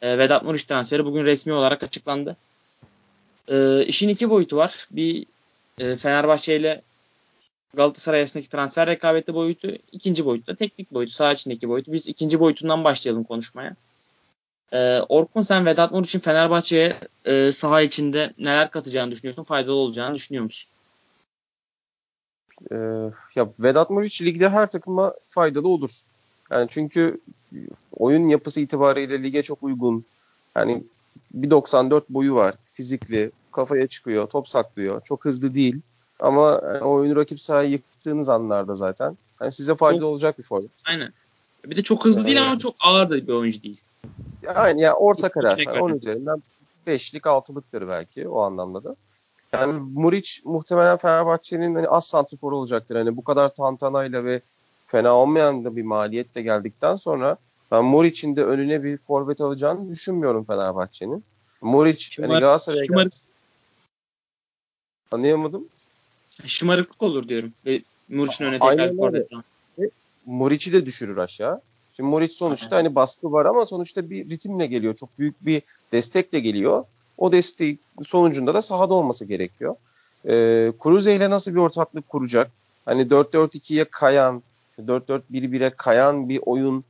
e, 0.01 0.17
Vedat 0.17 0.43
Muriç 0.43 0.63
transferi 0.63 1.05
bugün 1.05 1.25
resmi 1.25 1.53
olarak 1.53 1.83
açıklandı. 1.83 2.37
E, 3.47 3.85
işin 3.85 4.09
iki 4.09 4.29
boyutu 4.29 4.57
var. 4.57 4.87
Bir 4.91 5.25
e, 5.79 5.95
Fenerbahçe 5.95 6.55
ile 6.55 6.81
Galatasaray 7.73 8.19
arasındaki 8.19 8.49
transfer 8.49 8.87
rekabeti 8.87 9.33
boyutu, 9.33 9.71
ikinci 9.91 10.25
boyutta 10.25 10.55
teknik 10.55 10.91
boyutu, 10.91 11.13
saha 11.13 11.33
içindeki 11.33 11.69
boyutu. 11.69 11.93
Biz 11.93 12.07
ikinci 12.07 12.39
boyutundan 12.39 12.83
başlayalım 12.83 13.23
konuşmaya. 13.23 13.75
Ee, 14.73 14.99
Orkun 15.09 15.41
sen 15.41 15.65
Vedat 15.65 15.91
Mur 15.91 16.05
için 16.05 16.19
Fenerbahçe'ye 16.19 16.99
e, 17.25 17.51
saha 17.53 17.81
içinde 17.81 18.33
neler 18.37 18.71
katacağını 18.71 19.11
düşünüyorsun? 19.11 19.43
Faydalı 19.43 19.75
olacağını 19.75 20.15
düşünüyor 20.15 20.43
musun? 20.43 20.71
Ee, 22.71 22.75
ya 23.35 23.49
Vedat 23.59 23.89
Muriç 23.89 24.21
ligde 24.21 24.49
her 24.49 24.71
takıma 24.71 25.13
faydalı 25.27 25.67
olur. 25.67 26.01
Yani 26.51 26.67
çünkü 26.69 27.19
oyun 27.97 28.27
yapısı 28.27 28.61
itibariyle 28.61 29.23
lige 29.23 29.43
çok 29.43 29.63
uygun. 29.63 30.05
Yani 30.55 30.83
1.94 31.37 32.03
boyu 32.09 32.35
var. 32.35 32.55
Fizikli, 32.73 33.31
kafaya 33.51 33.87
çıkıyor, 33.87 34.27
top 34.27 34.47
saklıyor. 34.47 35.01
Çok 35.01 35.25
hızlı 35.25 35.55
değil. 35.55 35.81
Ama 36.19 36.61
yani 36.65 36.81
oyunu 36.81 37.15
rakip 37.15 37.41
sahaya 37.41 37.69
yıktığınız 37.69 38.29
anlarda 38.29 38.75
zaten. 38.75 39.17
Yani 39.41 39.51
size 39.51 39.75
faydalı 39.75 39.99
çok, 39.99 40.09
olacak 40.09 40.37
bir 40.37 40.43
forvet. 40.43 40.71
Aynen. 40.85 41.13
Bir 41.65 41.75
de 41.75 41.81
çok 41.81 42.05
hızlı 42.05 42.23
ee, 42.23 42.25
değil 42.25 42.43
ama 42.43 42.57
çok 42.57 42.75
ağır 42.79 43.09
da 43.09 43.27
bir 43.27 43.33
oyuncu 43.33 43.63
değil. 43.63 43.81
Yani, 44.43 44.81
yani 44.81 44.93
orta 44.93 45.29
karar. 45.29 45.57
Yani 45.57 45.81
onun 45.81 45.97
üzerinden 45.97 46.43
5'lik 46.87 47.23
6'lıktır 47.23 47.87
belki 47.87 48.27
o 48.27 48.41
anlamda 48.41 48.83
da. 48.83 48.95
Yani 49.53 49.79
Muriç 49.93 50.41
muhtemelen 50.45 50.97
Fenerbahçe'nin 50.97 51.75
hani 51.75 51.87
az 51.87 52.07
santrifor 52.07 52.51
olacaktır. 52.51 52.95
Hani 52.95 53.17
bu 53.17 53.23
kadar 53.23 53.53
tantanayla 53.53 54.23
ve 54.23 54.41
fena 54.85 55.15
olmayan 55.15 55.65
da 55.65 55.75
bir 55.75 55.83
maliyetle 55.83 56.41
geldikten 56.41 56.95
sonra 56.95 57.37
ben 57.71 57.85
Muriç'in 57.85 58.35
de 58.35 58.43
önüne 58.45 58.83
bir 58.83 58.97
forvet 58.97 59.41
alacağını 59.41 59.89
düşünmüyorum 59.89 60.45
Fenerbahçe'nin. 60.45 61.23
Muriç 61.61 62.13
Şımar, 62.13 62.29
hani 62.29 62.39
Galatasaray'a 62.39 62.85
şımarık. 62.85 63.13
Anlayamadım. 65.11 65.67
Şımarıklık 66.45 67.03
olur 67.03 67.27
diyorum. 67.27 67.53
Muriç'in 68.09 68.45
önüne 68.45 68.59
tekrar 68.59 68.95
forvet 68.95 69.27
Muriç'i 70.25 70.73
de 70.73 70.85
düşürür 70.85 71.17
aşağı. 71.17 71.61
Şimdi 71.95 72.09
Muriç 72.09 72.33
sonuçta 72.33 72.75
hani 72.75 72.95
baskı 72.95 73.31
var 73.31 73.45
ama 73.45 73.65
sonuçta 73.65 74.09
bir 74.09 74.29
ritimle 74.29 74.67
geliyor. 74.67 74.95
Çok 74.95 75.19
büyük 75.19 75.45
bir 75.45 75.61
destekle 75.91 76.39
geliyor. 76.39 76.85
O 77.19 77.31
desteği 77.31 77.77
sonucunda 78.03 78.53
da 78.53 78.61
sahada 78.61 78.93
olması 78.93 79.25
gerekiyor. 79.25 79.75
Ee, 80.27 80.73
Cruze 80.83 81.15
ile 81.15 81.29
nasıl 81.29 81.51
bir 81.51 81.59
ortaklık 81.59 82.09
kuracak? 82.09 82.51
Hani 82.85 83.01
4-4-2'ye 83.01 83.85
kayan, 83.85 84.43
4-4-1-1'e 84.79 85.69
kayan 85.69 86.29
bir 86.29 86.39
oyun 86.45 86.83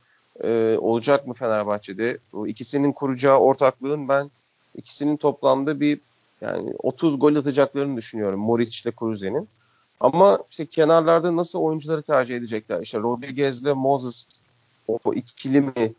e, 0.44 0.76
olacak 0.80 1.26
mı 1.26 1.34
Fenerbahçe'de? 1.34 2.18
O 2.32 2.46
ikisinin 2.46 2.92
kuracağı 2.92 3.38
ortaklığın 3.38 4.08
ben 4.08 4.30
ikisinin 4.76 5.16
toplamda 5.16 5.80
bir 5.80 6.00
yani 6.40 6.74
30 6.82 7.18
gol 7.18 7.36
atacaklarını 7.36 7.96
düşünüyorum 7.96 8.40
Moric 8.40 8.82
ile 8.84 8.92
Cruze'nin. 8.98 9.48
Ama 10.00 10.38
işte 10.50 10.66
kenarlarda 10.66 11.36
nasıl 11.36 11.58
oyuncuları 11.58 12.02
tercih 12.02 12.36
edecekler? 12.36 12.80
İşte 12.80 12.98
Rodriguez 12.98 13.62
ile 13.62 13.72
Moses 13.72 14.28
o 14.88 15.14
ikili 15.14 15.60
mi? 15.60 15.92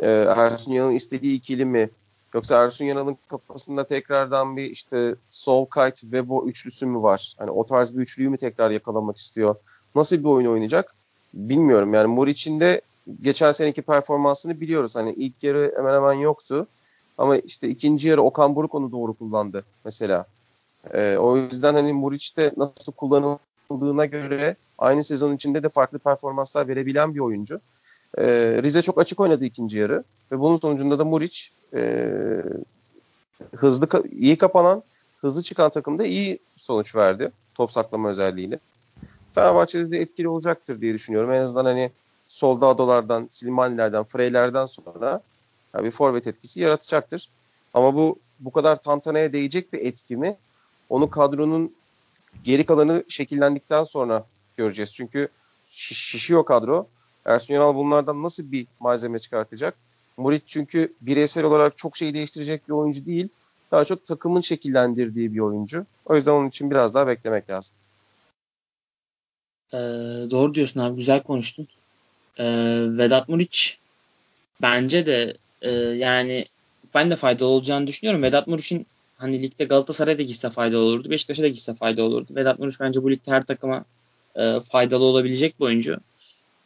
E, 0.00 0.08
Ersun 0.36 0.72
Yanal'ın 0.72 0.94
istediği 0.94 1.36
ikili 1.36 1.64
mi? 1.64 1.90
Yoksa 2.36 2.64
Ersun 2.64 2.84
Yanal'ın 2.84 3.18
kafasında 3.28 3.86
tekrardan 3.86 4.56
bir 4.56 4.70
işte 4.70 5.14
Sol 5.30 5.66
Kite, 5.66 6.00
Webo 6.00 6.46
üçlüsü 6.46 6.86
mü 6.86 7.02
var? 7.02 7.34
Hani 7.38 7.50
o 7.50 7.66
tarz 7.66 7.96
bir 7.96 8.02
üçlüyü 8.02 8.28
mü 8.28 8.36
tekrar 8.36 8.70
yakalamak 8.70 9.16
istiyor? 9.16 9.54
Nasıl 9.94 10.16
bir 10.16 10.24
oyun 10.24 10.46
oynayacak? 10.46 10.94
Bilmiyorum. 11.34 11.94
Yani 11.94 12.06
Muric'in 12.06 12.60
de 12.60 12.80
geçen 13.22 13.52
seneki 13.52 13.82
performansını 13.82 14.60
biliyoruz. 14.60 14.96
Hani 14.96 15.12
ilk 15.12 15.42
yarı 15.42 15.72
hemen 15.76 15.94
hemen 15.94 16.12
yoktu. 16.12 16.66
Ama 17.18 17.36
işte 17.36 17.68
ikinci 17.68 18.08
yarı 18.08 18.22
Okan 18.22 18.56
Buruk 18.56 18.74
onu 18.74 18.92
doğru 18.92 19.14
kullandı 19.14 19.64
mesela. 19.84 20.26
Ee, 20.94 21.16
o 21.20 21.36
yüzden 21.36 21.74
hani 21.74 21.92
Muriç'te 21.92 22.52
nasıl 22.56 22.92
kullanıldığına 22.92 24.06
göre 24.06 24.56
aynı 24.78 25.04
sezon 25.04 25.34
içinde 25.34 25.62
de 25.62 25.68
farklı 25.68 25.98
performanslar 25.98 26.68
verebilen 26.68 27.14
bir 27.14 27.20
oyuncu. 27.20 27.60
Ee, 28.18 28.60
Rize 28.62 28.82
çok 28.82 28.98
açık 29.00 29.20
oynadı 29.20 29.44
ikinci 29.44 29.78
yarı 29.78 30.04
ve 30.32 30.40
bunun 30.40 30.56
sonucunda 30.56 30.98
da 30.98 31.04
Muriç 31.04 31.52
e, 31.74 32.08
hızlı 33.56 34.08
iyi 34.12 34.38
kapanan, 34.38 34.82
hızlı 35.20 35.42
çıkan 35.42 35.70
takımda 35.70 36.04
iyi 36.04 36.38
sonuç 36.56 36.96
verdi 36.96 37.32
top 37.54 37.72
saklama 37.72 38.08
özelliğiyle. 38.08 38.58
Fenerbahçe'de 39.34 39.90
de 39.90 39.98
etkili 39.98 40.28
olacaktır 40.28 40.80
diye 40.80 40.94
düşünüyorum. 40.94 41.32
En 41.32 41.40
azından 41.40 41.64
hani 41.64 41.90
Soldado'lardan, 42.28 43.28
Silmani'lerden, 43.30 44.04
Frey'lerden 44.04 44.66
sonra 44.66 45.20
yani 45.74 45.84
bir 45.84 45.90
forvet 45.90 46.26
etkisi 46.26 46.60
yaratacaktır. 46.60 47.28
Ama 47.74 47.94
bu 47.94 48.18
bu 48.40 48.52
kadar 48.52 48.76
tantanaya 48.82 49.32
değecek 49.32 49.72
bir 49.72 49.78
etki 49.78 50.16
mi? 50.16 50.36
Onu 50.88 51.10
kadronun 51.10 51.74
geri 52.44 52.66
kalanı 52.66 53.04
şekillendikten 53.08 53.84
sonra 53.84 54.26
göreceğiz. 54.56 54.94
Çünkü 54.94 55.28
şişiyor 55.70 56.44
kadro. 56.44 56.86
Ersun 57.24 57.54
Yanal 57.54 57.74
bunlardan 57.74 58.22
nasıl 58.22 58.52
bir 58.52 58.66
malzeme 58.80 59.18
çıkartacak? 59.18 59.74
Murit 60.16 60.42
çünkü 60.46 60.94
bireysel 61.00 61.44
olarak 61.44 61.78
çok 61.78 61.96
şey 61.96 62.14
değiştirecek 62.14 62.68
bir 62.68 62.72
oyuncu 62.72 63.06
değil. 63.06 63.28
Daha 63.70 63.84
çok 63.84 64.06
takımın 64.06 64.40
şekillendirdiği 64.40 65.34
bir 65.34 65.38
oyuncu. 65.38 65.86
O 66.04 66.16
yüzden 66.16 66.32
onun 66.32 66.48
için 66.48 66.70
biraz 66.70 66.94
daha 66.94 67.06
beklemek 67.06 67.50
lazım. 67.50 67.76
Ee, 69.72 69.78
doğru 70.30 70.54
diyorsun 70.54 70.80
abi. 70.80 70.96
Güzel 70.96 71.22
konuştun. 71.22 71.68
Ee, 72.38 72.44
Vedat 72.98 73.28
Muriç 73.28 73.78
bence 74.62 75.06
de 75.06 75.36
e, 75.62 75.70
yani 75.70 76.44
ben 76.94 77.10
de 77.10 77.16
faydalı 77.16 77.48
olacağını 77.48 77.86
düşünüyorum. 77.86 78.22
Vedat 78.22 78.46
Muriç'in 78.46 78.86
hani 79.18 79.42
ligde 79.42 79.64
Galatasaray'da 79.64 80.22
gitse 80.22 80.50
faydalı 80.50 80.80
olurdu. 80.80 81.10
Beşiktaş'a 81.10 81.42
da 81.42 81.48
gitse 81.48 81.74
faydalı 81.74 82.06
olurdu. 82.06 82.34
Vedat 82.34 82.58
Muriç 82.58 82.80
bence 82.80 83.02
bu 83.02 83.10
ligde 83.10 83.30
her 83.30 83.42
takıma 83.42 83.84
e, 84.36 84.60
faydalı 84.60 85.04
olabilecek 85.04 85.60
bir 85.60 85.64
oyuncu. 85.64 85.96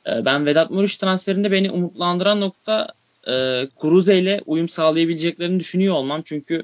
E, 0.07 0.25
ben 0.25 0.47
Vedat 0.47 0.71
Muriç 0.71 0.97
transferinde 0.97 1.53
beni 1.53 1.71
umutlandıran 1.71 2.41
nokta 2.41 2.89
e, 3.29 3.67
Kuruze 3.77 4.19
ile 4.19 4.41
uyum 4.47 4.69
sağlayabileceklerini 4.69 5.61
düşünüyor 5.61 5.95
olmam. 5.95 6.23
Çünkü 6.25 6.63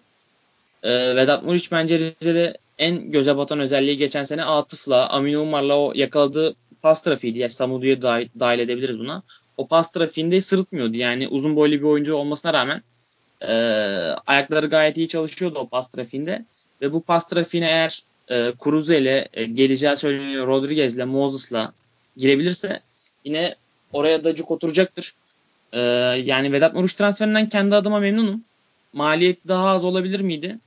e, 0.83 1.17
Vedat 1.17 1.43
Muriç 1.43 1.73
bence 1.73 1.99
Rize'de 1.99 2.57
en 2.79 3.11
göze 3.11 3.37
batan 3.37 3.61
özelliği 3.61 3.97
geçen 3.97 4.25
sene 4.25 4.45
Atıf'la, 4.45 5.09
Amin 5.09 5.35
Umar'la 5.35 5.79
o 5.79 5.93
yakaladığı 5.95 6.55
pas 6.83 7.03
trafiğiydi. 7.03 7.39
Yani 7.39 7.51
Samudu'ya 7.51 8.03
dahil, 8.03 8.59
edebiliriz 8.59 8.99
buna. 8.99 9.23
O 9.57 9.67
pas 9.67 9.93
trafiğinde 9.93 10.41
sırıtmıyordu. 10.41 10.97
Yani 10.97 11.29
uzun 11.29 11.57
boylu 11.57 11.75
bir 11.75 11.83
oyuncu 11.83 12.15
olmasına 12.15 12.55
rağmen 12.55 12.83
e, 13.41 13.55
ayakları 14.27 14.67
gayet 14.67 14.97
iyi 14.97 15.09
çalışıyordu 15.09 15.59
o 15.59 15.69
pas 15.69 15.89
trafiğinde. 15.89 16.45
Ve 16.83 16.93
bu 16.93 17.03
pas 17.03 17.29
trafiğine 17.29 17.67
eğer 17.67 18.03
e, 18.29 18.53
Kuruze 18.59 18.99
ile 18.99 19.29
e, 19.35 19.45
geleceği 19.45 19.97
söyleniyor 19.97 20.47
Rodriguez 20.47 20.97
ile 20.97 21.05
Moses'la 21.05 21.73
girebilirse 22.17 22.81
yine 23.25 23.55
oraya 23.93 24.25
da 24.25 24.35
cuk 24.35 24.51
oturacaktır. 24.51 25.15
Ee, 25.73 25.81
yani 26.25 26.53
Vedat 26.53 26.75
Muruç 26.75 26.95
transferinden 26.95 27.49
kendi 27.49 27.75
adıma 27.75 28.01
memnunum. 28.01 28.45
Maliyet 28.93 29.49
daha 29.49 29.69
az 29.69 29.85
olabilir 29.85 30.21
miydi? 30.21 30.59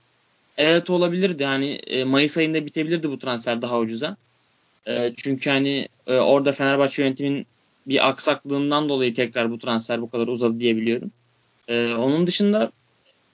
Evet 0.57 0.89
olabilirdi. 0.89 1.43
Yani 1.43 1.69
e, 1.69 2.03
Mayıs 2.03 2.37
ayında 2.37 2.65
bitebilirdi 2.65 3.09
bu 3.09 3.19
transfer 3.19 3.61
daha 3.61 3.79
ucuza. 3.79 4.17
E, 4.87 5.13
çünkü 5.17 5.49
hani 5.49 5.87
e, 6.07 6.17
orada 6.17 6.51
Fenerbahçe 6.51 7.03
yönetimin 7.03 7.45
bir 7.87 8.09
aksaklığından 8.09 8.89
dolayı 8.89 9.13
tekrar 9.13 9.51
bu 9.51 9.59
transfer 9.59 10.01
bu 10.01 10.09
kadar 10.09 10.27
uzadı 10.27 10.59
diyebiliyorum. 10.59 11.11
E, 11.67 11.93
onun 11.93 12.27
dışında 12.27 12.71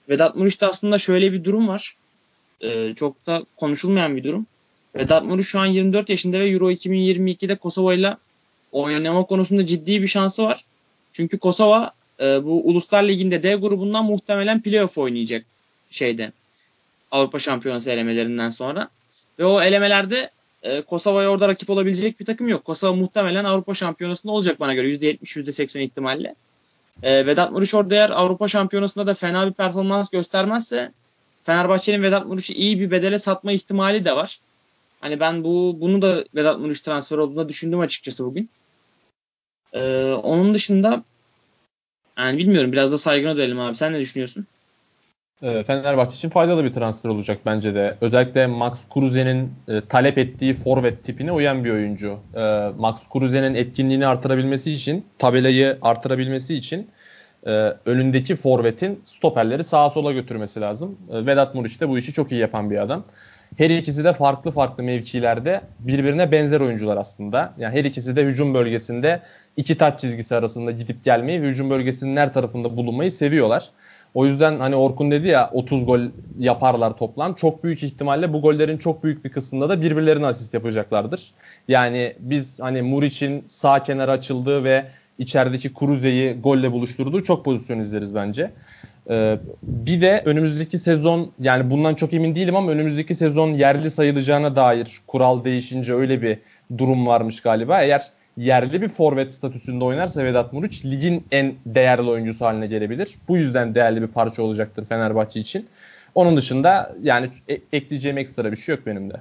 Vedat 0.08 0.36
Muriç'te 0.36 0.66
aslında 0.66 0.98
şöyle 0.98 1.32
bir 1.32 1.44
durum 1.44 1.68
var. 1.68 1.94
Çok 2.96 3.26
da 3.26 3.42
konuşulmayan 3.56 4.16
bir 4.16 4.24
durum. 4.24 4.46
Vedat 4.94 5.24
Muriç 5.24 5.46
şu 5.46 5.60
an 5.60 5.66
24 5.66 6.08
yaşında 6.08 6.40
ve 6.40 6.48
Euro 6.48 6.70
2022'de 6.70 7.54
Kosova 7.54 7.94
ile 7.94 8.16
oynama 8.72 9.24
konusunda 9.24 9.66
ciddi 9.66 10.02
bir 10.02 10.08
şansı 10.08 10.44
var. 10.44 10.64
Çünkü 11.16 11.38
Kosova 11.38 11.90
e, 12.20 12.44
bu 12.44 12.68
Uluslar 12.68 13.02
Ligi'nde 13.02 13.42
D 13.42 13.54
grubundan 13.54 14.04
muhtemelen 14.04 14.62
playoff 14.62 14.98
oynayacak 14.98 15.44
şeyde. 15.90 16.32
Avrupa 17.10 17.38
Şampiyonası 17.38 17.90
elemelerinden 17.90 18.50
sonra. 18.50 18.88
Ve 19.38 19.44
o 19.44 19.62
elemelerde 19.62 20.30
e, 20.62 20.82
Kosova'ya 20.82 21.30
orada 21.30 21.48
rakip 21.48 21.70
olabilecek 21.70 22.20
bir 22.20 22.24
takım 22.24 22.48
yok. 22.48 22.64
Kosova 22.64 22.92
muhtemelen 22.92 23.44
Avrupa 23.44 23.74
Şampiyonası'nda 23.74 24.32
olacak 24.32 24.60
bana 24.60 24.74
göre. 24.74 24.88
%70, 24.88 25.18
%80 25.22 25.80
ihtimalle. 25.80 26.34
E, 27.02 27.26
Vedat 27.26 27.52
Muriç 27.52 27.74
orada 27.74 27.94
eğer 27.94 28.10
Avrupa 28.10 28.48
Şampiyonası'nda 28.48 29.06
da 29.06 29.14
fena 29.14 29.46
bir 29.46 29.52
performans 29.52 30.10
göstermezse 30.10 30.92
Fenerbahçe'nin 31.42 32.02
Vedat 32.02 32.26
Muriç'i 32.26 32.54
iyi 32.54 32.80
bir 32.80 32.90
bedele 32.90 33.18
satma 33.18 33.52
ihtimali 33.52 34.04
de 34.04 34.16
var. 34.16 34.40
Hani 35.00 35.20
ben 35.20 35.44
bu 35.44 35.76
bunu 35.80 36.02
da 36.02 36.24
Vedat 36.34 36.58
Muriç 36.58 36.80
transfer 36.80 37.16
olduğunda 37.18 37.48
düşündüm 37.48 37.80
açıkçası 37.80 38.24
bugün. 38.24 38.50
Ee, 39.76 40.12
onun 40.12 40.54
dışında 40.54 41.02
yani 42.18 42.38
bilmiyorum 42.38 42.72
biraz 42.72 42.92
da 42.92 42.98
saygına 42.98 43.36
dönelim 43.36 43.60
abi. 43.60 43.76
Sen 43.76 43.92
ne 43.92 44.00
düşünüyorsun? 44.00 44.46
Ee, 45.42 45.64
Fenerbahçe 45.64 46.16
için 46.16 46.28
faydalı 46.28 46.64
bir 46.64 46.72
transfer 46.72 47.10
olacak 47.10 47.38
bence 47.46 47.74
de. 47.74 47.96
Özellikle 48.00 48.46
Max 48.46 48.88
Kruse'nin 48.94 49.52
e, 49.68 49.80
talep 49.80 50.18
ettiği 50.18 50.54
forvet 50.54 51.04
tipine 51.04 51.32
uyan 51.32 51.64
bir 51.64 51.70
oyuncu. 51.70 52.18
E, 52.34 52.70
Max 52.78 53.08
Kruse'nin 53.12 53.54
etkinliğini 53.54 54.06
artırabilmesi 54.06 54.72
için, 54.72 55.06
tabelayı 55.18 55.78
artırabilmesi 55.82 56.54
için 56.54 56.90
e, 57.46 57.50
önündeki 57.86 58.36
forvetin 58.36 59.00
stoperleri 59.04 59.64
sağa 59.64 59.90
sola 59.90 60.12
götürmesi 60.12 60.60
lazım. 60.60 60.98
E, 61.12 61.26
Vedat 61.26 61.54
Muriç 61.54 61.80
de 61.80 61.88
bu 61.88 61.98
işi 61.98 62.12
çok 62.12 62.32
iyi 62.32 62.40
yapan 62.40 62.70
bir 62.70 62.82
adam. 62.82 63.04
Her 63.56 63.70
ikisi 63.70 64.04
de 64.04 64.12
farklı 64.12 64.50
farklı 64.50 64.82
mevkilerde 64.82 65.60
birbirine 65.78 66.32
benzer 66.32 66.60
oyuncular 66.60 66.96
aslında. 66.96 67.54
Yani 67.58 67.78
her 67.78 67.84
ikisi 67.84 68.16
de 68.16 68.24
hücum 68.24 68.54
bölgesinde 68.54 69.20
iki 69.56 69.76
taç 69.76 70.00
çizgisi 70.00 70.36
arasında 70.36 70.70
gidip 70.70 71.04
gelmeyi 71.04 71.42
ve 71.42 71.46
hücum 71.48 71.70
bölgesinin 71.70 72.16
her 72.16 72.32
tarafında 72.32 72.76
bulunmayı 72.76 73.10
seviyorlar. 73.12 73.70
O 74.14 74.26
yüzden 74.26 74.58
hani 74.60 74.76
Orkun 74.76 75.10
dedi 75.10 75.28
ya 75.28 75.50
30 75.52 75.86
gol 75.86 76.00
yaparlar 76.38 76.96
toplam. 76.96 77.34
Çok 77.34 77.64
büyük 77.64 77.82
ihtimalle 77.82 78.32
bu 78.32 78.42
gollerin 78.42 78.78
çok 78.78 79.04
büyük 79.04 79.24
bir 79.24 79.30
kısmında 79.30 79.68
da 79.68 79.82
birbirlerine 79.82 80.26
asist 80.26 80.54
yapacaklardır. 80.54 81.30
Yani 81.68 82.16
biz 82.18 82.60
hani 82.60 82.82
Muriç'in 82.82 83.44
sağ 83.46 83.82
kenara 83.82 84.12
açıldığı 84.12 84.64
ve 84.64 84.84
içerideki 85.18 85.72
Kuruze'yi 85.72 86.40
golle 86.40 86.72
buluşturduğu 86.72 87.22
çok 87.22 87.44
pozisyon 87.44 87.78
izleriz 87.78 88.14
bence. 88.14 88.50
Ee, 89.10 89.38
bir 89.62 90.00
de 90.00 90.22
önümüzdeki 90.24 90.78
sezon 90.78 91.32
yani 91.40 91.70
bundan 91.70 91.94
çok 91.94 92.14
emin 92.14 92.34
değilim 92.34 92.56
ama 92.56 92.70
önümüzdeki 92.70 93.14
sezon 93.14 93.52
yerli 93.52 93.90
sayılacağına 93.90 94.56
dair 94.56 94.98
kural 95.06 95.44
değişince 95.44 95.94
öyle 95.94 96.22
bir 96.22 96.38
durum 96.78 97.06
varmış 97.06 97.40
galiba. 97.40 97.82
Eğer 97.82 98.02
yerli 98.36 98.82
bir 98.82 98.88
forvet 98.88 99.32
statüsünde 99.32 99.84
oynarsa 99.84 100.24
Vedat 100.24 100.52
Muriç 100.52 100.84
ligin 100.84 101.26
en 101.30 101.54
değerli 101.66 102.10
oyuncusu 102.10 102.44
haline 102.44 102.66
gelebilir. 102.66 103.14
Bu 103.28 103.36
yüzden 103.36 103.74
değerli 103.74 104.02
bir 104.02 104.06
parça 104.06 104.42
olacaktır 104.42 104.84
Fenerbahçe 104.84 105.40
için. 105.40 105.66
Onun 106.14 106.36
dışında 106.36 106.96
yani 107.02 107.30
e- 107.48 107.60
ekleyeceğim 107.72 108.18
ekstra 108.18 108.52
bir 108.52 108.56
şey 108.56 108.74
yok 108.74 108.86
benim 108.86 109.10
de. 109.10 109.20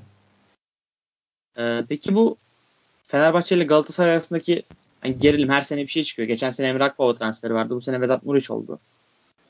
Ee, 1.57 1.83
peki 1.89 2.15
bu 2.15 2.37
Fenerbahçe 3.05 3.55
ile 3.55 3.63
Galatasaray 3.63 4.11
arasındaki 4.11 4.63
yani 5.05 5.19
gerilim 5.19 5.49
her 5.49 5.61
sene 5.61 5.81
bir 5.81 5.87
şey 5.87 6.03
çıkıyor. 6.03 6.27
Geçen 6.27 6.49
sene 6.49 6.67
Emre 6.67 6.83
Akbaba 6.83 7.15
transferi 7.15 7.53
vardı. 7.53 7.75
Bu 7.75 7.81
sene 7.81 8.01
Vedat 8.01 8.25
Muriç 8.25 8.51
oldu. 8.51 8.79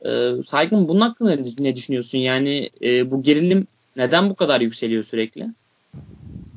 Ee, 0.06 0.32
Saygın 0.46 0.88
bunun 0.88 1.02
hakkında 1.02 1.38
ne 1.60 1.76
düşünüyorsun? 1.76 2.18
Yani 2.18 2.70
e, 2.82 3.12
bu 3.12 3.24
gerilim 3.24 3.68
neden 3.96 4.30
bu 4.30 4.36
kadar 4.36 4.62
yükseliyor 4.62 5.04
sürekli? 5.04 5.48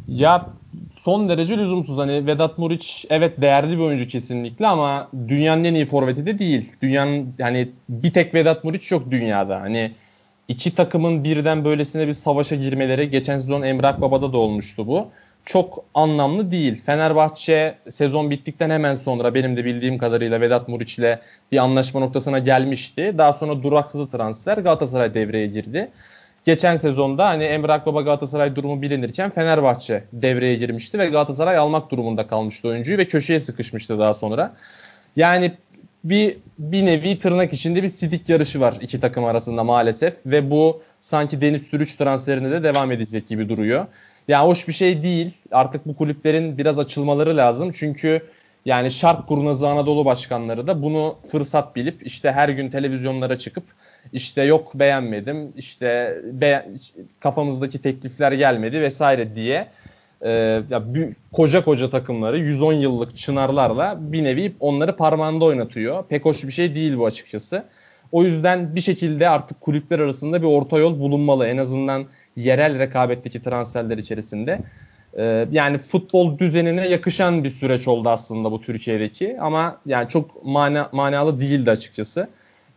Ya 0.09 0.47
son 0.91 1.29
derece 1.29 1.59
lüzumsuz. 1.59 1.99
Hani 1.99 2.27
Vedat 2.27 2.59
Muriç 2.59 3.07
evet 3.11 3.41
değerli 3.41 3.77
bir 3.77 3.83
oyuncu 3.83 4.09
kesinlikle 4.09 4.67
ama 4.67 5.09
dünyanın 5.29 5.65
en 5.65 5.75
iyi 5.75 5.85
forveti 5.85 6.27
de 6.27 6.39
değil. 6.39 6.73
Dünyanın 6.83 7.35
yani 7.39 7.69
bir 7.89 8.13
tek 8.13 8.35
Vedat 8.35 8.65
Muriç 8.65 8.93
yok 8.93 9.11
dünyada. 9.11 9.61
Hani 9.61 9.93
iki 10.49 10.75
takımın 10.75 11.25
birden 11.25 11.65
böylesine 11.65 12.09
bir 12.09 12.13
savaşa 12.13 12.57
girmeleri 12.57 13.11
geçen 13.11 13.39
sezon 13.39 13.63
Emrah 13.63 14.01
Baba'da 14.01 14.33
da 14.33 14.39
olmuştu 14.39 14.87
bu. 14.87 15.09
Çok 15.45 15.85
anlamlı 15.95 16.51
değil. 16.51 16.83
Fenerbahçe 16.83 17.79
sezon 17.91 18.31
bittikten 18.31 18.71
hemen 18.71 18.95
sonra 18.95 19.35
benim 19.35 19.57
de 19.57 19.65
bildiğim 19.65 19.99
kadarıyla 19.99 20.41
Vedat 20.41 20.69
Muriç 20.69 20.99
ile 20.99 21.21
bir 21.53 21.59
anlaşma 21.59 22.01
noktasına 22.01 22.39
gelmişti. 22.39 23.15
Daha 23.19 23.33
sonra 23.33 23.63
duraksadı 23.63 24.11
transfer. 24.11 24.59
Galatasaray 24.59 25.15
devreye 25.15 25.47
girdi 25.47 25.91
geçen 26.49 26.77
sezonda 26.77 27.29
hani 27.29 27.45
Emre 27.45 27.73
Akbaba 27.73 28.03
Galatasaray 28.03 28.57
durumu 28.57 28.83
bilinirken 28.83 29.31
Fenerbahçe 29.31 30.05
devreye 30.13 30.55
girmişti 30.55 30.99
ve 30.99 31.07
Galatasaray 31.07 31.57
almak 31.57 31.91
durumunda 31.91 32.27
kalmıştı 32.27 32.69
oyuncuyu 32.69 32.99
ve 32.99 33.05
köşeye 33.05 33.41
sıkışmıştı 33.41 33.99
daha 33.99 34.15
sonra. 34.15 34.55
Yani 35.17 35.53
bir 36.05 36.37
bir 36.59 36.87
nevi 36.87 37.19
tırnak 37.19 37.53
içinde 37.53 37.83
bir 37.83 37.89
sidik 37.89 38.29
yarışı 38.29 38.61
var 38.61 38.75
iki 38.81 39.01
takım 39.01 39.25
arasında 39.25 39.65
maalesef 39.65 40.15
ve 40.27 40.51
bu 40.51 40.83
sanki 41.01 41.41
Deniz 41.41 41.63
Sürüç 41.63 41.93
transferine 41.93 42.51
de 42.51 42.63
devam 42.63 42.93
edecek 42.93 43.29
gibi 43.29 43.49
duruyor. 43.49 43.87
Yani 44.29 44.47
hoş 44.47 44.69
bir 44.69 44.73
şey 44.73 45.03
değil. 45.03 45.31
Artık 45.53 45.87
bu 45.87 45.97
kulüplerin 45.97 46.59
biraz 46.59 46.79
açılmaları 46.79 47.37
lazım. 47.37 47.73
Çünkü 47.73 48.23
yani 48.65 48.91
şark 48.91 49.27
kurnazı 49.27 49.69
Anadolu 49.69 50.05
başkanları 50.05 50.67
da 50.67 50.83
bunu 50.83 51.17
fırsat 51.31 51.77
bilip 51.77 52.07
işte 52.07 52.33
her 52.33 52.49
gün 52.49 52.71
televizyonlara 52.71 53.39
çıkıp 53.39 53.65
işte 54.13 54.43
yok 54.43 54.75
beğenmedim 54.75 55.53
işte 55.57 56.19
be, 56.33 56.69
kafamızdaki 57.21 57.83
teklifler 57.83 58.33
gelmedi 58.33 58.81
vesaire 58.81 59.37
diye 59.37 59.69
e, 60.21 60.31
ya 60.71 60.83
koca 61.33 61.65
koca 61.65 61.91
takımları 61.91 62.39
110 62.39 62.73
yıllık 62.73 63.17
çınarlarla 63.17 63.97
bir 64.01 64.25
nevi 64.25 64.53
onları 64.61 64.97
parmağında 64.97 65.45
oynatıyor. 65.45 66.05
Pek 66.09 66.25
hoş 66.25 66.45
bir 66.45 66.53
şey 66.53 66.75
değil 66.75 66.99
bu 66.99 67.07
açıkçası. 67.07 67.65
O 68.13 68.25
yüzden 68.25 68.77
bir 68.77 68.81
şekilde 68.81 69.29
artık 69.29 69.61
kulüpler 69.61 69.99
arasında 69.99 70.43
bir 70.43 70.47
orta 70.47 70.79
yol 70.79 71.01
bulunmalı. 71.01 71.47
En 71.47 71.57
azından 71.57 72.07
yerel 72.37 72.79
rekabetteki 72.79 73.43
transferler 73.43 73.99
içerisinde. 73.99 74.61
Ee, 75.19 75.47
yani 75.51 75.79
futbol 75.79 76.39
düzenine 76.39 76.89
yakışan 76.89 77.45
bir 77.45 77.51
süreç 77.51 77.89
oldu 77.89 78.09
aslında 78.09 78.53
bu 78.53 78.61
Türkiye'deki 78.61 79.37
ama 79.41 79.81
yani 79.87 80.09
çok 80.09 80.45
mana, 80.45 80.89
manalı 80.93 81.41
değildi 81.41 81.71
açıkçası. 81.71 82.29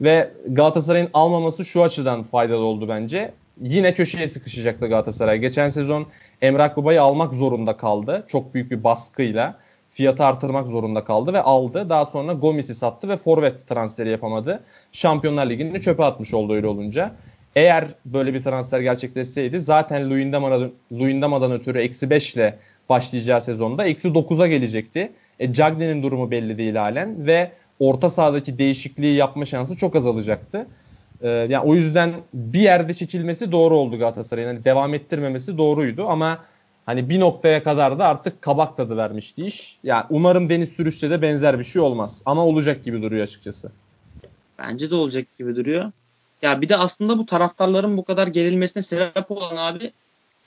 Ve 0.02 0.32
Galatasaray'ın 0.48 1.10
almaması 1.14 1.66
şu 1.66 1.84
açıdan 1.84 2.24
faydalı 2.24 2.64
oldu 2.64 2.90
bence. 2.90 3.32
Yine 3.62 3.94
köşeye 3.94 4.28
sıkışacaktı 4.28 4.88
Galatasaray. 4.88 5.40
Geçen 5.40 5.70
sezon 5.70 6.08
Emrah 6.42 6.78
Baba'yı 6.78 7.02
almak 7.02 7.34
zorunda 7.34 7.78
kaldı. 7.78 8.26
Çok 8.28 8.54
büyük 8.54 8.72
bir 8.72 8.84
baskıyla 8.84 9.58
fiyatı 9.90 10.26
artırmak 10.26 10.68
zorunda 10.68 11.04
kaldı 11.04 11.34
ve 11.34 11.42
aldı. 11.42 11.90
Daha 11.90 12.06
sonra 12.06 12.34
Gomis'i 12.34 12.76
sattı 12.76 13.10
ve 13.10 13.18
forvet 13.18 13.68
transferi 13.68 14.10
yapamadı. 14.10 14.64
Şampiyonlar 14.92 15.50
Ligi'ni 15.50 15.82
çöpe 15.82 16.04
atmış 16.04 16.34
oldu 16.34 16.54
öyle 16.54 16.68
olunca. 16.68 17.16
Eğer 17.56 17.88
böyle 18.06 18.34
bir 18.34 18.44
transfer 18.44 18.80
gerçekleşseydi 18.80 19.60
zaten 19.60 20.10
Luyendama'dan, 20.10 20.72
Luyendama'dan 20.92 21.52
ötürü 21.52 21.80
eksi 21.80 22.10
5 22.10 22.36
ile 22.36 22.60
başlayacağı 22.90 23.42
sezonda 23.42 23.86
eksi 23.86 24.08
9'a 24.08 24.48
gelecekti. 24.48 25.12
E, 25.40 25.54
Cagney'in 25.54 26.04
durumu 26.04 26.32
belli 26.32 26.58
değil 26.58 26.76
halen 26.76 27.26
ve 27.26 27.52
orta 27.82 28.10
sahadaki 28.10 28.58
değişikliği 28.58 29.16
yapma 29.16 29.46
şansı 29.46 29.78
çok 29.78 29.96
azalacaktı. 29.96 30.68
Ee, 31.22 31.28
yani 31.30 31.60
o 31.66 31.76
yüzden 31.76 32.14
bir 32.34 32.60
yerde 32.60 32.94
çekilmesi 32.94 33.52
doğru 33.52 33.78
oldu 33.78 34.00
Galatasaray'ın. 34.00 34.48
Yani 34.48 34.66
devam 34.66 34.94
ettirmemesi 34.94 35.58
doğruydu 35.58 36.06
ama 36.08 36.40
hani 36.86 37.10
bir 37.10 37.20
noktaya 37.20 37.64
kadar 37.64 38.00
da 38.00 38.06
artık 38.06 38.42
kabak 38.42 38.78
tadı 38.78 38.98
vermişti 38.98 39.46
iş. 39.46 39.80
Yani 39.84 40.06
umarım 40.10 40.50
Deniz 40.50 40.70
Sürüş'te 40.70 41.10
de 41.10 41.22
benzer 41.22 41.60
bir 41.60 41.64
şey 41.64 41.82
olmaz. 41.82 42.22
Ama 42.26 42.46
olacak 42.46 42.84
gibi 42.84 43.02
duruyor 43.02 43.24
açıkçası. 43.24 43.72
Bence 44.60 44.90
de 44.90 44.96
olacak 44.96 45.26
gibi 45.40 45.56
duruyor. 45.56 45.92
Ya 46.42 46.62
bir 46.62 46.70
de 46.70 46.78
aslında 46.78 47.18
bu 47.18 47.26
taraftarların 47.26 47.98
bu 47.98 48.04
kadar 48.04 48.28
gerilmesine 48.28 48.84
sebep 48.84 49.32
olan 49.32 49.58
abi 49.58 49.92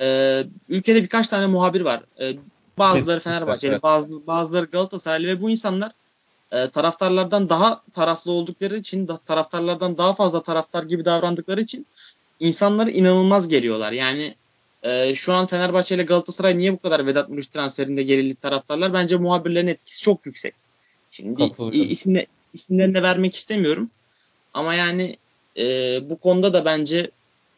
e, 0.01 0.38
ülkede 0.68 1.03
birkaç 1.03 1.29
tane 1.29 1.47
muhabir 1.47 1.81
var. 1.81 2.01
E, 2.20 2.37
bazıları 2.79 3.20
Fenerbahçeli, 3.20 3.73
evet. 3.73 3.83
bazı, 3.83 4.27
bazıları 4.27 4.64
Galatasaraylı 4.64 5.27
ve 5.27 5.40
bu 5.40 5.51
insanlar 5.51 5.92
e, 6.55 6.69
taraftarlardan 6.69 7.49
daha 7.49 7.83
taraflı 7.93 8.31
oldukları 8.31 8.77
için, 8.77 9.09
da, 9.09 9.17
taraftarlardan 9.17 9.99
daha 9.99 10.14
fazla 10.14 10.43
taraftar 10.43 10.83
gibi 10.83 11.05
davrandıkları 11.05 11.61
için 11.61 11.87
insanlara 12.40 12.90
inanılmaz 12.90 13.49
geliyorlar. 13.49 13.93
Yani 13.93 14.35
e, 14.83 15.14
şu 15.14 15.33
an 15.33 15.47
Fenerbahçe 15.47 15.95
ile 15.95 16.03
Galatasaray 16.03 16.59
niye 16.59 16.73
bu 16.73 16.79
kadar 16.79 17.07
Vedat 17.07 17.29
Muriç 17.29 17.47
transferinde 17.47 18.03
gerildi 18.03 18.35
taraftarlar? 18.35 18.93
Bence 18.93 19.17
muhabirlerin 19.17 19.67
etkisi 19.67 20.03
çok 20.03 20.27
yüksek. 20.27 20.55
Şimdi 21.11 21.53
isimle, 21.73 22.27
isimlerini 22.55 22.95
de 22.95 23.03
vermek 23.03 23.35
istemiyorum. 23.35 23.90
Ama 24.55 24.75
yani 24.75 25.17
e, 25.59 25.64
bu 26.11 26.17
konuda 26.17 26.55
da 26.55 26.64
bence 26.64 27.11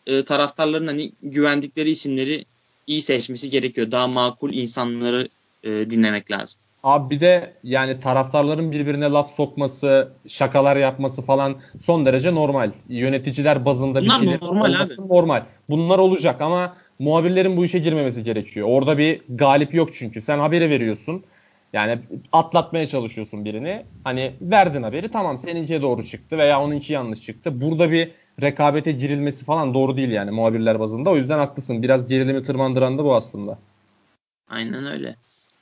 e, 0.06 0.24
taraftarların 0.24 0.86
hani 0.86 1.12
güvendikleri 1.22 1.90
isimleri 1.90 2.44
iyi 2.86 3.02
seçmesi 3.02 3.50
gerekiyor. 3.50 3.90
Daha 3.90 4.06
makul 4.06 4.52
insanları 4.52 5.28
e, 5.64 5.70
dinlemek 5.70 6.30
lazım. 6.30 6.58
Abi 6.86 7.14
bir 7.14 7.20
de 7.20 7.52
yani 7.62 8.00
taraftarların 8.00 8.72
birbirine 8.72 9.04
laf 9.04 9.30
sokması, 9.30 10.08
şakalar 10.28 10.76
yapması 10.76 11.22
falan 11.22 11.56
son 11.80 12.06
derece 12.06 12.34
normal. 12.34 12.70
Yöneticiler 12.88 13.64
bazında 13.64 14.02
Bunlar 14.02 14.22
bir 14.22 14.40
normal 14.40 14.70
olması 14.70 15.02
abi. 15.02 15.08
normal. 15.08 15.42
Bunlar 15.70 15.98
olacak 15.98 16.40
ama 16.40 16.76
muhabirlerin 16.98 17.56
bu 17.56 17.64
işe 17.64 17.78
girmemesi 17.78 18.24
gerekiyor. 18.24 18.68
Orada 18.70 18.98
bir 18.98 19.22
galip 19.28 19.74
yok 19.74 19.94
çünkü. 19.94 20.20
Sen 20.20 20.38
haberi 20.38 20.70
veriyorsun. 20.70 21.24
Yani 21.72 21.98
atlatmaya 22.32 22.86
çalışıyorsun 22.86 23.44
birini. 23.44 23.84
Hani 24.04 24.32
verdin 24.40 24.82
haberi 24.82 25.10
tamam 25.10 25.38
seninkiye 25.38 25.82
doğru 25.82 26.02
çıktı 26.02 26.38
veya 26.38 26.62
onunki 26.62 26.92
yanlış 26.92 27.22
çıktı. 27.22 27.60
Burada 27.60 27.90
bir 27.90 28.10
rekabete 28.42 28.92
girilmesi 28.92 29.44
falan 29.44 29.74
doğru 29.74 29.96
değil 29.96 30.10
yani 30.10 30.30
muhabirler 30.30 30.80
bazında. 30.80 31.10
O 31.10 31.16
yüzden 31.16 31.38
haklısın. 31.38 31.82
Biraz 31.82 32.08
gerilimi 32.08 32.42
tırmandıran 32.42 32.98
da 32.98 33.04
bu 33.04 33.14
aslında. 33.14 33.58
Aynen 34.48 34.86
öyle. 34.86 35.16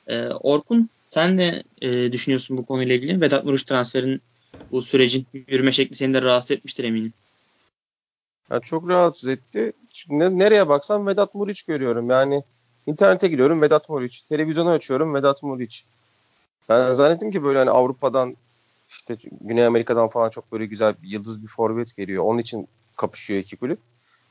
Ee, 0.07 0.29
Orkun 0.29 0.89
sen 1.15 1.37
ne 1.37 1.63
e, 1.83 2.13
düşünüyorsun 2.13 2.57
bu 2.57 2.67
konuyla 2.67 2.95
ilgili? 2.95 3.21
Vedat 3.21 3.45
Muriç 3.45 3.63
transferin 3.63 4.23
bu 4.73 4.83
sürecin 4.83 5.27
yürüme 5.33 5.73
şekli 5.73 5.97
seni 5.97 6.15
de 6.15 6.23
rahatsız 6.23 6.51
etmiştir 6.51 6.85
eminim. 6.85 7.13
Ya 8.51 8.61
çok 8.61 8.89
rahatsız 8.89 9.29
etti. 9.29 9.73
Çünkü 9.91 10.39
nereye 10.39 10.69
baksam 10.69 11.07
Vedat 11.07 11.35
Muriç 11.35 11.63
görüyorum. 11.63 12.11
Yani 12.11 12.43
internete 12.87 13.29
giriyorum 13.29 13.63
Vedat 13.63 13.89
Muriç. 13.89 14.23
Televizyonu 14.23 14.71
açıyorum 14.71 15.15
Vedat 15.15 15.43
Muriç. 15.43 15.85
Ben 16.69 16.93
zannettim 16.93 17.31
ki 17.31 17.43
böyle 17.43 17.59
hani 17.59 17.71
Avrupa'dan 17.71 18.37
işte 18.87 19.17
Güney 19.41 19.67
Amerika'dan 19.67 20.09
falan 20.09 20.31
çok 20.31 20.53
böyle 20.53 20.67
güzel 20.67 20.95
bir 21.03 21.09
yıldız 21.09 21.43
bir 21.43 21.49
forvet 21.49 21.97
geliyor. 21.97 22.25
Onun 22.25 22.39
için 22.39 22.69
kapışıyor 22.97 23.41
iki 23.41 23.57
kulüp. 23.57 23.79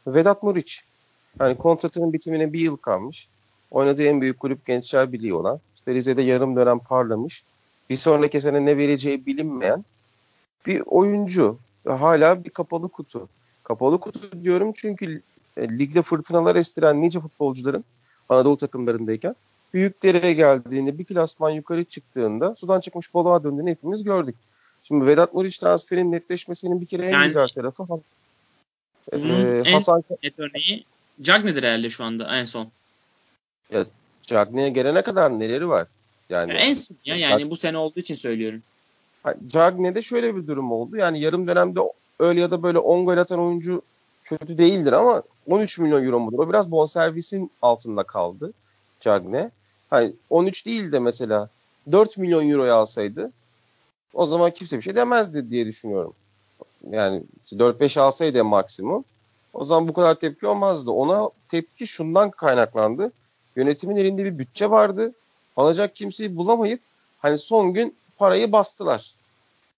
Vedat 0.08 0.44
Muriç. 0.44 0.84
Yani 1.40 1.58
kontratının 1.58 2.14
bitimine 2.14 2.54
bir 2.54 2.60
yıl 2.60 2.78
kalmış. 2.78 3.30
Oynadığı 3.72 4.04
en 4.04 4.22
büyük 4.22 4.40
kulüp 4.40 4.66
Gençler 4.66 5.12
Birliği 5.12 5.34
olan. 5.34 5.62
İşte 5.84 5.94
Rize'de 5.94 6.22
yarım 6.22 6.56
dönem 6.56 6.80
parlamış. 6.80 7.44
Bir 7.90 7.96
sonraki 7.96 8.42
sene 8.42 8.66
ne 8.66 8.78
vereceği 8.78 9.26
bilinmeyen 9.26 9.86
bir 10.66 10.84
oyuncu. 10.86 11.58
Hala 11.88 12.44
bir 12.44 12.50
kapalı 12.50 12.90
kutu. 12.90 13.30
Kapalı 13.64 14.00
kutu 14.00 14.44
diyorum 14.44 14.74
çünkü 14.76 15.22
e, 15.58 15.70
ligde 15.70 16.02
fırtınalar 16.02 16.56
estiren 16.56 17.02
nice 17.02 17.20
futbolcuların 17.20 17.84
Anadolu 18.30 18.58
takımlarındayken 18.58 19.36
büyüklere 19.74 20.34
geldiğinde 20.34 20.98
bir 20.98 21.06
klasman 21.06 21.50
yukarı 21.50 21.84
çıktığında 21.84 22.56
sudan 22.56 22.80
çıkmış 22.80 23.14
balığa 23.14 23.44
döndüğünü 23.44 23.70
hepimiz 23.70 24.04
gördük. 24.04 24.36
Şimdi 24.84 25.06
Vedat 25.06 25.34
Muriç 25.34 25.58
transferinin 25.58 26.12
netleşmesinin 26.12 26.82
bir 26.82 26.86
kere 26.86 27.06
en 27.06 27.12
yani, 27.12 27.28
güzel 27.28 27.48
tarafı 27.48 27.84
ee, 29.14 29.64
Hasan 29.72 30.04
en 30.10 30.18
net 30.24 30.40
örneği 30.40 30.86
Cagney'dir 31.22 31.64
herhalde 31.64 31.90
şu 31.90 32.04
anda 32.04 32.38
en 32.40 32.46
son. 32.46 32.68
Ya 33.72 33.86
Cagney'e 34.28 34.70
gelene 34.70 35.02
kadar 35.02 35.40
neleri 35.40 35.70
var? 35.70 35.88
Yani 36.30 36.54
ya 36.54 36.58
en 36.58 36.74
son 36.74 36.98
ya 37.06 37.16
yani 37.16 37.50
bu 37.50 37.56
sene 37.56 37.78
olduğu 37.78 38.00
için 38.00 38.16
söylüyorum. 38.16 38.62
Cagney'de 39.48 40.02
şöyle 40.02 40.36
bir 40.36 40.48
durum 40.48 40.72
oldu. 40.72 40.98
Yani 40.98 41.20
yarım 41.20 41.48
dönemde 41.48 41.80
öyle 42.20 42.42
ya 42.42 42.52
da 42.52 42.64
böyle 42.64 42.80
10 42.80 43.06
gol 43.06 43.18
atan 43.18 43.40
oyuncu 43.40 43.82
kötü 44.24 44.58
değildir 44.58 44.94
ama 44.94 45.24
13 45.48 45.80
milyon 45.80 46.06
euro 46.06 46.20
mudur? 46.20 46.40
O 46.40 46.50
biraz 46.50 46.72
bonservisin 46.72 47.52
altında 47.62 48.04
kaldı 48.04 48.54
Cagney. 49.00 49.46
Hani 49.90 50.14
13 50.30 50.66
değil 50.66 50.92
de 50.92 51.00
mesela 51.00 51.50
4 51.92 52.18
milyon 52.18 52.50
euroya 52.50 52.76
alsaydı 52.76 53.32
o 54.14 54.26
zaman 54.26 54.52
kimse 54.52 54.78
bir 54.78 54.82
şey 54.82 54.96
demezdi 54.96 55.50
diye 55.50 55.66
düşünüyorum. 55.66 56.14
Yani 56.92 57.24
4-5 57.46 58.00
alsaydı 58.00 58.46
maksimum 58.46 59.06
o 59.54 59.64
zaman 59.64 59.88
bu 59.88 59.94
kadar 59.94 60.16
tepki 60.16 60.48
olmazdı. 60.48 60.92
Ona 60.92 61.30
tepki 61.48 61.88
şundan 61.88 62.32
kaynaklandı. 62.32 63.12
Yönetimin 63.56 63.96
elinde 63.96 64.26
bir 64.26 64.40
bütçe 64.40 64.70
vardı. 64.70 65.14
Alacak 65.56 65.96
kimseyi 65.96 66.36
bulamayıp 66.36 66.82
hani 67.20 67.38
son 67.38 67.74
gün 67.74 67.96
parayı 68.18 68.52
bastılar. 68.52 69.14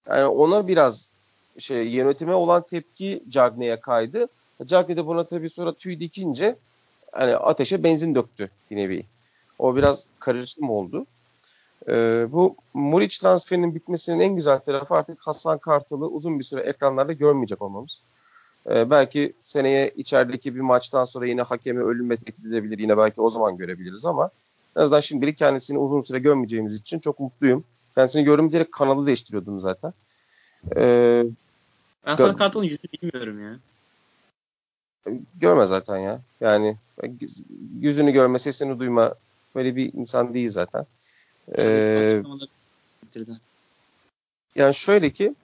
Yani 0.10 0.26
ona 0.26 0.68
biraz 0.68 1.12
şey 1.60 1.88
yönetime 1.88 2.34
olan 2.34 2.62
tepki 2.62 3.24
Cagney'e 3.30 3.80
kaydı. 3.80 4.28
Cagney 4.66 4.98
de 4.98 5.06
buna 5.06 5.26
tabii 5.26 5.50
sonra 5.50 5.74
tüy 5.74 6.00
dikince 6.00 6.56
hani 7.12 7.36
ateşe 7.36 7.84
benzin 7.84 8.16
döktü 8.16 8.50
bir 8.72 8.76
nevi. 8.76 9.04
O 9.60 9.76
biraz 9.76 10.06
karışım 10.20 10.70
oldu. 10.70 11.06
Ee, 11.88 12.28
bu 12.32 12.56
Muriç 12.74 13.20
transferinin 13.20 13.76
bitmesinin 13.76 14.20
en 14.20 14.36
güzel 14.36 14.60
tarafı 14.60 14.96
artık 14.96 15.20
Hasan 15.28 15.58
Kartal'ı 15.58 16.08
uzun 16.08 16.40
bir 16.40 16.44
süre 16.44 16.62
ekranlarda 16.62 17.14
görmeyecek 17.14 17.62
olmamız. 17.62 18.02
Ee, 18.69 18.89
belki 18.89 19.34
seneye 19.43 19.89
içerideki 19.89 20.56
bir 20.56 20.60
maçtan 20.60 21.06
sonra 21.06 21.28
yine 21.28 21.41
hakemi 21.41 21.84
ölümle 21.84 22.17
tehdit 22.17 22.45
edebilir. 22.45 22.80
Yine 22.80 22.97
belki 22.97 23.21
o 23.21 23.30
zaman 23.30 23.58
görebiliriz 23.58 24.06
ama 24.06 24.30
en 24.75 24.82
azından 24.82 24.99
şimdilik 24.99 25.38
kendisini 25.38 25.78
uzun 25.78 26.01
süre 26.01 26.19
görmeyeceğimiz 26.19 26.75
için 26.75 26.99
çok 26.99 27.19
mutluyum. 27.19 27.63
Kendisini 27.95 28.23
gördüm 28.23 28.67
kanalı 28.71 29.08
değiştiriyordum 29.08 29.62
zaten. 29.62 29.93
Ee, 30.75 31.25
ben 32.06 32.12
Hasan 32.12 32.38
Kartal'ın 32.38 32.63
yüzünü 32.63 32.91
bilmiyorum 32.93 33.43
ya. 33.43 33.60
Görme 35.36 35.65
zaten 35.65 35.97
ya. 35.97 36.21
Yani 36.41 36.78
yüzünü 37.80 38.12
görme, 38.12 38.39
sesini 38.39 38.80
duyma 38.80 39.15
böyle 39.56 39.75
bir 39.75 39.93
insan 39.93 40.34
değil 40.34 40.49
zaten. 40.49 40.86
Ee, 41.58 42.23
yani 44.56 44.73
şöyle 44.73 45.10
ki 45.10 45.36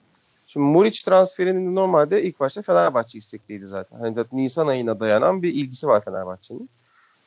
şimdi 0.52 0.66
Muriç 0.66 1.02
transferinin 1.04 1.74
normalde 1.74 2.22
ilk 2.22 2.40
başta 2.40 2.62
Fenerbahçe 2.62 3.18
istekliydi 3.18 3.66
zaten. 3.66 3.98
Hani 3.98 4.16
Nisan 4.32 4.66
ayına 4.66 5.00
dayanan 5.00 5.42
bir 5.42 5.54
ilgisi 5.54 5.86
var 5.86 6.04
Fenerbahçe'nin. 6.04 6.70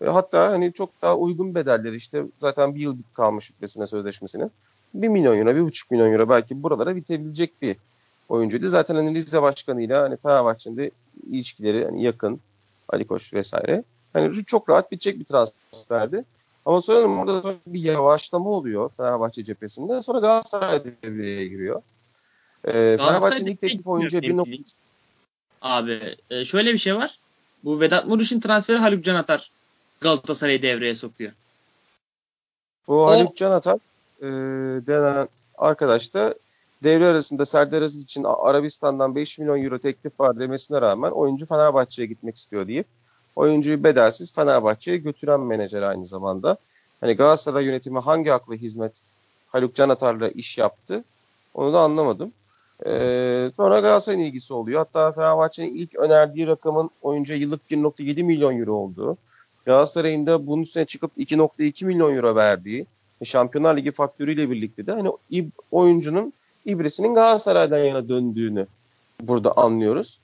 Ve 0.01 0.09
hatta 0.09 0.51
hani 0.51 0.73
çok 0.73 1.01
daha 1.01 1.17
uygun 1.17 1.55
bedelleri 1.55 1.95
işte 1.95 2.23
zaten 2.39 2.75
bir 2.75 2.79
yıl 2.79 2.97
kalmış 3.13 3.49
bitmesine 3.49 3.88
sözleşmesine. 3.88 4.49
1 4.93 5.07
milyon 5.07 5.38
euro, 5.38 5.49
1,5 5.49 5.85
milyon 5.91 6.13
euro 6.13 6.29
belki 6.29 6.63
buralara 6.63 6.95
bitebilecek 6.95 7.61
bir 7.61 7.77
oyuncuydu. 8.29 8.67
Zaten 8.67 8.95
hani 8.95 9.15
Rize 9.15 9.41
Başkanı'yla 9.41 10.01
hani 10.01 10.17
Fenerbahçe'nin 10.17 10.77
de 10.77 10.91
ilişkileri 11.31 11.85
hani 11.85 12.03
yakın. 12.03 12.39
Ali 12.89 13.07
Koç 13.07 13.33
vesaire. 13.33 13.83
Hani 14.13 14.45
çok 14.45 14.69
rahat 14.69 14.91
bitecek 14.91 15.19
bir 15.19 15.25
transferdi. 15.25 16.23
Ama 16.65 16.81
sonra 16.81 17.07
orada 17.07 17.55
bir 17.67 17.83
yavaşlama 17.83 18.49
oluyor 18.49 18.89
Fenerbahçe 18.97 19.43
cephesinde. 19.43 20.01
Sonra 20.01 20.19
Galatasaray 20.19 20.83
devreye 21.03 21.47
giriyor. 21.47 21.81
Ee, 22.67 22.97
Fenerbahçe'nin 22.99 23.51
ilk 23.51 23.62
teklif 23.62 23.88
oyuncuya 23.88 24.21
bir 24.21 24.38
nokta... 24.38 24.51
Abi 25.62 26.17
e, 26.30 26.45
şöyle 26.45 26.73
bir 26.73 26.78
şey 26.78 26.95
var. 26.95 27.19
Bu 27.63 27.80
Vedat 27.80 28.08
Muriç'in 28.08 28.39
transferi 28.39 28.78
Haluk 28.78 29.04
Canatar 29.04 29.51
Galatasaray'ı 30.01 30.62
devreye 30.62 30.95
sokuyor. 30.95 31.32
Bu 32.88 33.04
o... 33.04 33.08
Haluk 33.08 33.38
Canatar 33.38 33.80
e, 34.21 34.28
denen 34.88 35.28
arkadaş 35.58 36.13
da 36.13 36.36
devre 36.84 37.08
arasında 37.08 37.45
Serdar 37.45 37.82
Aziz 37.82 38.04
için 38.04 38.23
Arabistan'dan 38.23 39.15
5 39.15 39.39
milyon 39.39 39.63
euro 39.63 39.80
teklif 39.80 40.19
var 40.19 40.39
demesine 40.39 40.82
rağmen 40.82 41.12
oyuncu 41.12 41.45
Fenerbahçe'ye 41.45 42.08
gitmek 42.08 42.38
istiyor 42.38 42.67
deyip 42.67 42.88
oyuncuyu 43.36 43.84
bedelsiz 43.84 44.34
Fenerbahçe'ye 44.34 44.97
götüren 44.97 45.39
menajer 45.39 45.82
aynı 45.82 46.06
zamanda. 46.06 46.58
Hani 47.01 47.13
Galatasaray 47.13 47.65
yönetimi 47.65 47.99
hangi 47.99 48.34
aklı 48.34 48.56
hizmet 48.56 49.01
Haluk 49.47 49.75
Canatar'la 49.75 50.30
iş 50.30 50.58
yaptı 50.58 51.04
onu 51.54 51.73
da 51.73 51.80
anlamadım. 51.80 52.32
Ee, 52.85 53.49
sonra 53.57 53.79
Galatasaray'ın 53.79 54.23
ilgisi 54.23 54.53
oluyor. 54.53 54.79
Hatta 54.79 55.11
Fenerbahçe'nin 55.11 55.75
ilk 55.75 55.95
önerdiği 55.95 56.47
rakamın 56.47 56.89
oyuncuya 57.01 57.39
yıllık 57.39 57.71
1.7 57.71 58.23
milyon 58.23 58.59
euro 58.59 58.73
olduğu. 58.73 59.17
Galatasaray'ın 59.65 60.27
da 60.27 60.47
bunun 60.47 60.61
üstüne 60.61 60.85
çıkıp 60.85 61.11
2.2 61.17 61.85
milyon 61.85 62.15
euro 62.15 62.35
verdiği 62.35 62.85
Şampiyonlar 63.23 63.77
Ligi 63.77 63.91
faktörüyle 63.91 64.49
birlikte 64.49 64.88
de 64.88 64.91
hani 64.91 65.09
oyuncunun 65.71 66.33
ibresinin 66.65 67.13
Galatasaray'dan 67.13 67.77
yana 67.77 68.09
döndüğünü 68.09 68.67
burada 69.21 69.57
anlıyoruz. 69.57 70.19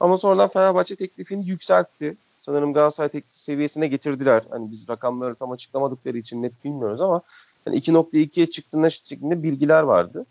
Ama 0.00 0.16
sonradan 0.16 0.48
Fenerbahçe 0.48 0.96
teklifini 0.96 1.48
yükseltti. 1.48 2.16
Sanırım 2.40 2.72
Galatasaray 2.72 3.08
teklif 3.08 3.34
seviyesine 3.34 3.86
getirdiler. 3.86 4.42
Hani 4.50 4.70
biz 4.70 4.88
rakamları 4.88 5.34
tam 5.34 5.52
açıklamadıkları 5.52 6.18
için 6.18 6.42
net 6.42 6.64
bilmiyoruz 6.64 7.00
ama 7.00 7.22
hani 7.64 7.76
2.2'ye 7.76 8.50
çıktığında 8.50 8.90
şeklinde 8.90 9.42
bilgiler 9.42 9.82
vardı. 9.82 10.26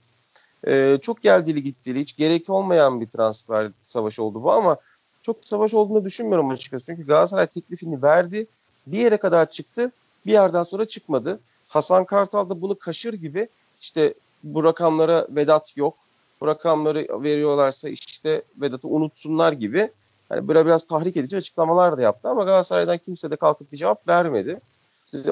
Ee, 0.67 0.97
çok 1.01 1.21
geldili 1.21 1.63
gittili 1.63 1.99
hiç 1.99 2.15
gerek 2.15 2.49
olmayan 2.49 3.01
bir 3.01 3.07
transfer 3.07 3.71
savaşı 3.85 4.23
oldu 4.23 4.43
bu 4.43 4.51
ama 4.51 4.77
çok 5.21 5.37
savaş 5.45 5.73
olduğunu 5.73 6.05
düşünmüyorum 6.05 6.49
açıkçası. 6.49 6.85
Çünkü 6.85 7.07
Galatasaray 7.07 7.47
teklifini 7.47 8.01
verdi. 8.01 8.47
Bir 8.87 8.99
yere 8.99 9.17
kadar 9.17 9.49
çıktı. 9.49 9.91
Bir 10.25 10.31
yerden 10.31 10.63
sonra 10.63 10.85
çıkmadı. 10.85 11.39
Hasan 11.67 12.05
Kartal 12.05 12.49
da 12.49 12.61
bunu 12.61 12.79
kaşır 12.79 13.13
gibi 13.13 13.47
işte 13.81 14.13
bu 14.43 14.63
rakamlara 14.63 15.27
Vedat 15.29 15.77
yok. 15.77 15.97
Bu 16.41 16.47
rakamları 16.47 17.23
veriyorlarsa 17.23 17.89
işte 17.89 18.41
Vedat'ı 18.61 18.87
unutsunlar 18.87 19.51
gibi 19.51 19.91
yani 20.31 20.47
böyle 20.47 20.65
biraz 20.65 20.83
tahrik 20.83 21.17
edici 21.17 21.37
açıklamalar 21.37 21.97
da 21.97 22.01
yaptı 22.01 22.29
ama 22.29 22.43
Galatasaray'dan 22.43 22.97
kimse 22.97 23.31
de 23.31 23.35
kalkıp 23.35 23.71
bir 23.71 23.77
cevap 23.77 24.07
vermedi. 24.07 24.59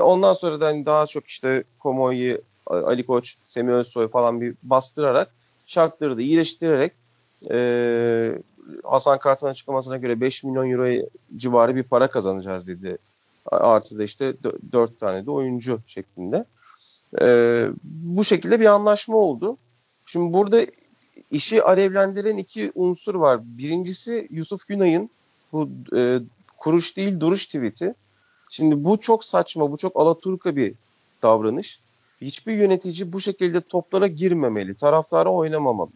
ondan 0.02 0.34
sonra 0.34 0.62
da 0.62 0.66
hani 0.66 0.86
daha 0.86 1.06
çok 1.06 1.28
işte 1.28 1.64
Komoy'u, 1.80 2.38
Ali 2.68 3.06
Koç, 3.06 3.36
Semih 3.46 3.74
Özsoy 3.74 4.08
falan 4.08 4.42
bir 4.42 4.56
bastırarak 4.64 5.32
şartları 5.66 6.18
da 6.18 6.22
iyileştirerek 6.22 6.94
e, 7.52 8.40
Hasan 8.84 9.20
Kartal'ın 9.20 9.52
açıklamasına 9.52 9.98
göre 9.98 10.22
5 10.22 10.44
milyon 10.44 10.70
euro 10.70 11.08
civarı 11.38 11.76
bir 11.76 11.84
para 11.84 12.08
kazanacağız 12.08 12.68
dedi. 12.68 12.98
Artı 13.46 14.00
da 14.00 14.04
işte 14.04 14.34
4 14.72 15.00
tane 15.00 15.26
de 15.26 15.32
oyuncu 15.32 15.80
şeklinde. 15.86 16.46
E, 17.22 17.68
bu 17.84 18.24
şekilde 18.24 18.60
bir 18.60 18.66
anlaşma 18.66 19.18
oldu. 19.18 19.58
Şimdi 20.06 20.34
burada 20.34 20.62
işi 21.32 21.64
alevlendiren 21.64 22.38
iki 22.38 22.72
unsur 22.76 23.16
var. 23.16 23.40
Birincisi 23.44 24.28
Yusuf 24.32 24.68
Günay'ın 24.68 25.10
bu 25.54 25.70
e, 25.96 26.20
kuruş 26.58 26.98
değil 26.98 27.20
duruş 27.20 27.46
tweet'i. 27.46 27.96
Şimdi 28.50 28.84
bu 28.84 29.00
çok 29.00 29.24
saçma, 29.24 29.72
bu 29.72 29.78
çok 29.78 30.00
alaturka 30.00 30.56
bir 30.56 30.74
davranış. 31.24 31.80
Hiçbir 32.22 32.54
yönetici 32.54 33.14
bu 33.14 33.22
şekilde 33.22 33.62
toplara 33.62 34.08
girmemeli, 34.08 34.76
taraftara 34.76 35.30
oynamamalı. 35.30 35.92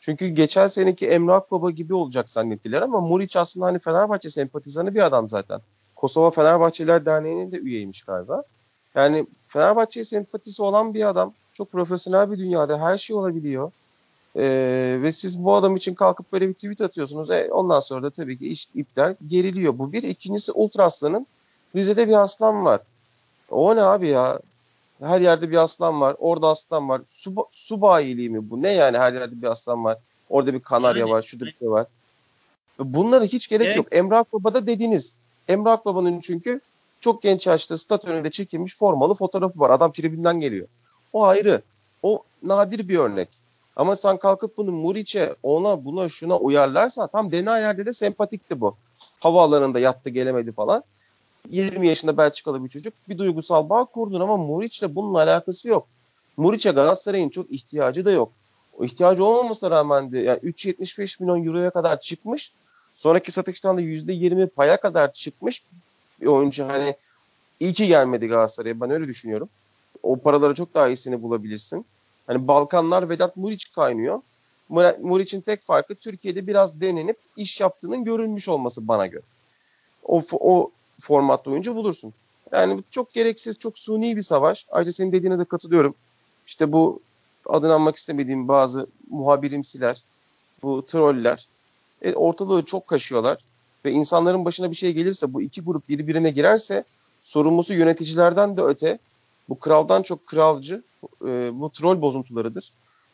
Çünkü 0.00 0.28
geçen 0.28 0.66
seneki 0.66 1.08
Emrah 1.08 1.40
Baba 1.50 1.70
gibi 1.70 1.94
olacak 1.94 2.32
zannettiler 2.32 2.82
ama 2.82 3.00
Muriç 3.00 3.36
aslında 3.36 3.66
hani 3.66 3.78
Fenerbahçe 3.78 4.30
sempatizanı 4.30 4.94
bir 4.94 5.06
adam 5.06 5.28
zaten. 5.28 5.60
Kosova 5.96 6.30
Fenerbahçeliler 6.30 7.06
Derneği'nin 7.06 7.52
de 7.52 7.58
üyeymiş 7.58 8.02
galiba. 8.02 8.42
Yani 8.94 9.26
Fenerbahçe 9.48 10.04
sempatisi 10.04 10.62
olan 10.62 10.94
bir 10.94 11.08
adam. 11.08 11.34
Çok 11.52 11.72
profesyonel 11.72 12.30
bir 12.30 12.38
dünyada 12.38 12.80
her 12.80 12.98
şey 12.98 13.16
olabiliyor. 13.16 13.72
Ee, 14.36 14.98
ve 15.02 15.12
siz 15.12 15.44
bu 15.44 15.54
adam 15.54 15.76
için 15.76 15.94
kalkıp 15.94 16.32
böyle 16.32 16.48
bir 16.48 16.54
tweet 16.54 16.80
atıyorsunuz. 16.80 17.30
E, 17.30 17.48
ondan 17.50 17.80
sonra 17.80 18.02
da 18.02 18.10
tabii 18.10 18.38
ki 18.38 18.48
iş 18.48 18.68
iptal 18.74 19.14
geriliyor. 19.26 19.78
Bu 19.78 19.92
bir. 19.92 20.02
ikincisi 20.02 20.52
Ultra 20.52 20.84
Aslan'ın 20.84 21.26
Rize'de 21.76 22.08
bir 22.08 22.12
aslan 22.12 22.64
var. 22.64 22.80
O 23.50 23.76
ne 23.76 23.82
abi 23.82 24.08
ya? 24.08 24.40
Her 25.00 25.20
yerde 25.20 25.50
bir 25.50 25.56
aslan 25.56 26.00
var. 26.00 26.16
Orada 26.18 26.48
aslan 26.48 26.88
var. 26.88 27.00
Su, 27.08 27.34
su 27.50 27.80
bayiliği 27.80 28.30
mi 28.30 28.50
bu? 28.50 28.62
Ne 28.62 28.68
yani 28.68 28.98
her 28.98 29.12
yerde 29.12 29.42
bir 29.42 29.46
aslan 29.46 29.84
var. 29.84 29.98
Orada 30.28 30.54
bir 30.54 30.60
kanarya 30.60 31.00
yani, 31.00 31.10
var. 31.10 31.22
Şurada 31.22 31.46
bir 31.46 31.56
şey 31.58 31.70
var. 31.70 31.86
Bunlara 32.78 33.24
hiç 33.24 33.48
gerek 33.48 33.66
evet. 33.66 33.76
yok. 33.76 33.86
Emrah 33.90 34.24
Baba'da 34.32 34.66
dediniz. 34.66 35.14
Emrah 35.48 35.84
Baba'nın 35.84 36.20
çünkü 36.20 36.60
çok 37.00 37.22
genç 37.22 37.46
yaşta 37.46 37.76
stat 37.76 38.04
önünde 38.04 38.30
çekilmiş 38.30 38.76
formalı 38.76 39.14
fotoğrafı 39.14 39.60
var. 39.60 39.70
Adam 39.70 39.92
tribinden 39.92 40.40
geliyor. 40.40 40.66
O 41.12 41.24
ayrı. 41.24 41.62
O 42.02 42.22
nadir 42.42 42.88
bir 42.88 42.98
örnek. 42.98 43.28
Ama 43.76 43.96
sen 43.96 44.16
kalkıp 44.16 44.56
bunu 44.56 44.72
Muriç'e 44.72 45.34
ona 45.42 45.84
buna 45.84 46.08
şuna 46.08 46.38
uyarlarsan 46.38 47.08
tam 47.12 47.32
Dena 47.32 47.58
yerde 47.58 47.86
de 47.86 47.92
sempatikti 47.92 48.60
bu. 48.60 48.76
Havaalanında 49.20 49.78
yattı 49.78 50.10
gelemedi 50.10 50.52
falan. 50.52 50.82
20 51.50 51.86
yaşında 51.86 52.16
Belçikalı 52.16 52.64
bir 52.64 52.68
çocuk 52.68 52.94
bir 53.08 53.18
duygusal 53.18 53.68
bağ 53.68 53.84
kurdun 53.84 54.20
ama 54.20 54.36
Muriç'le 54.36 54.94
bunun 54.94 55.14
alakası 55.14 55.68
yok. 55.68 55.86
Muriç'e 56.36 56.70
Galatasaray'ın 56.70 57.28
çok 57.28 57.50
ihtiyacı 57.50 58.04
da 58.04 58.10
yok. 58.10 58.32
O 58.78 58.84
ihtiyacı 58.84 59.24
olmamasına 59.24 59.70
rağmen 59.70 60.12
de 60.12 60.18
yani 60.18 60.38
3.75 60.38 61.22
milyon 61.22 61.46
euroya 61.46 61.70
kadar 61.70 62.00
çıkmış. 62.00 62.52
Sonraki 62.96 63.32
satıştan 63.32 63.76
da 63.76 63.80
%20 63.80 64.46
paya 64.46 64.80
kadar 64.80 65.12
çıkmış 65.12 65.62
bir 66.20 66.26
oyuncu. 66.26 66.68
Hani 66.68 66.94
iyi 67.60 67.72
ki 67.72 67.86
gelmedi 67.86 68.26
Galatasaray'a. 68.26 68.80
Ben 68.80 68.90
öyle 68.90 69.06
düşünüyorum. 69.06 69.48
O 70.02 70.16
paralara 70.16 70.54
çok 70.54 70.74
daha 70.74 70.88
iyisini 70.88 71.22
bulabilirsin. 71.22 71.86
Hani 72.26 72.48
Balkanlar 72.48 73.08
Vedat 73.08 73.36
Muriç 73.36 73.72
kaynıyor. 73.72 74.20
Muriç'in 75.00 75.40
tek 75.40 75.62
farkı 75.62 75.94
Türkiye'de 75.94 76.46
biraz 76.46 76.80
denenip 76.80 77.16
iş 77.36 77.60
yaptığının 77.60 78.04
görülmüş 78.04 78.48
olması 78.48 78.88
bana 78.88 79.06
göre. 79.06 79.22
O, 80.02 80.22
o 80.32 80.70
formatta 81.00 81.50
oyuncu 81.50 81.74
bulursun. 81.74 82.14
Yani 82.52 82.82
çok 82.90 83.12
gereksiz, 83.12 83.58
çok 83.58 83.78
suni 83.78 84.16
bir 84.16 84.22
savaş. 84.22 84.66
Ayrıca 84.70 84.92
senin 84.92 85.12
dediğine 85.12 85.38
de 85.38 85.44
katılıyorum. 85.44 85.94
İşte 86.46 86.72
bu 86.72 87.00
adını 87.46 87.74
anmak 87.74 87.96
istemediğim 87.96 88.48
bazı 88.48 88.86
muhabirimsiler, 89.10 90.02
bu 90.62 90.86
troller 90.86 91.46
e, 92.02 92.14
ortalığı 92.14 92.64
çok 92.64 92.86
kaşıyorlar. 92.86 93.38
Ve 93.84 93.92
insanların 93.92 94.44
başına 94.44 94.70
bir 94.70 94.76
şey 94.76 94.92
gelirse, 94.92 95.34
bu 95.34 95.42
iki 95.42 95.60
grup 95.60 95.88
birbirine 95.88 96.30
girerse 96.30 96.84
sorumlusu 97.24 97.74
yöneticilerden 97.74 98.56
de 98.56 98.62
öte 98.62 98.98
bu 99.48 99.58
kraldan 99.58 100.02
çok 100.02 100.26
kralcı 100.26 100.82
e, 101.24 101.60
bu 101.60 101.70
troll 101.70 102.00
bozuntularıdır. 102.00 102.72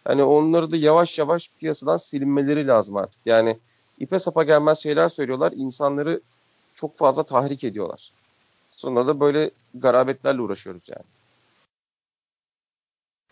Yani 0.08 0.22
onları 0.22 0.70
da 0.70 0.76
yavaş 0.76 1.18
yavaş 1.18 1.50
piyasadan 1.60 1.96
silinmeleri 1.96 2.66
lazım 2.66 2.96
artık. 2.96 3.20
Yani 3.26 3.58
ipe 3.98 4.18
sapa 4.18 4.44
gelmez 4.44 4.78
şeyler 4.78 5.08
söylüyorlar. 5.08 5.52
insanları 5.56 6.20
çok 6.74 6.96
fazla 6.96 7.22
tahrik 7.22 7.64
ediyorlar. 7.64 8.12
Sonra 8.70 9.06
da 9.06 9.20
böyle 9.20 9.50
garabetlerle 9.74 10.40
uğraşıyoruz 10.40 10.88
yani. 10.88 11.04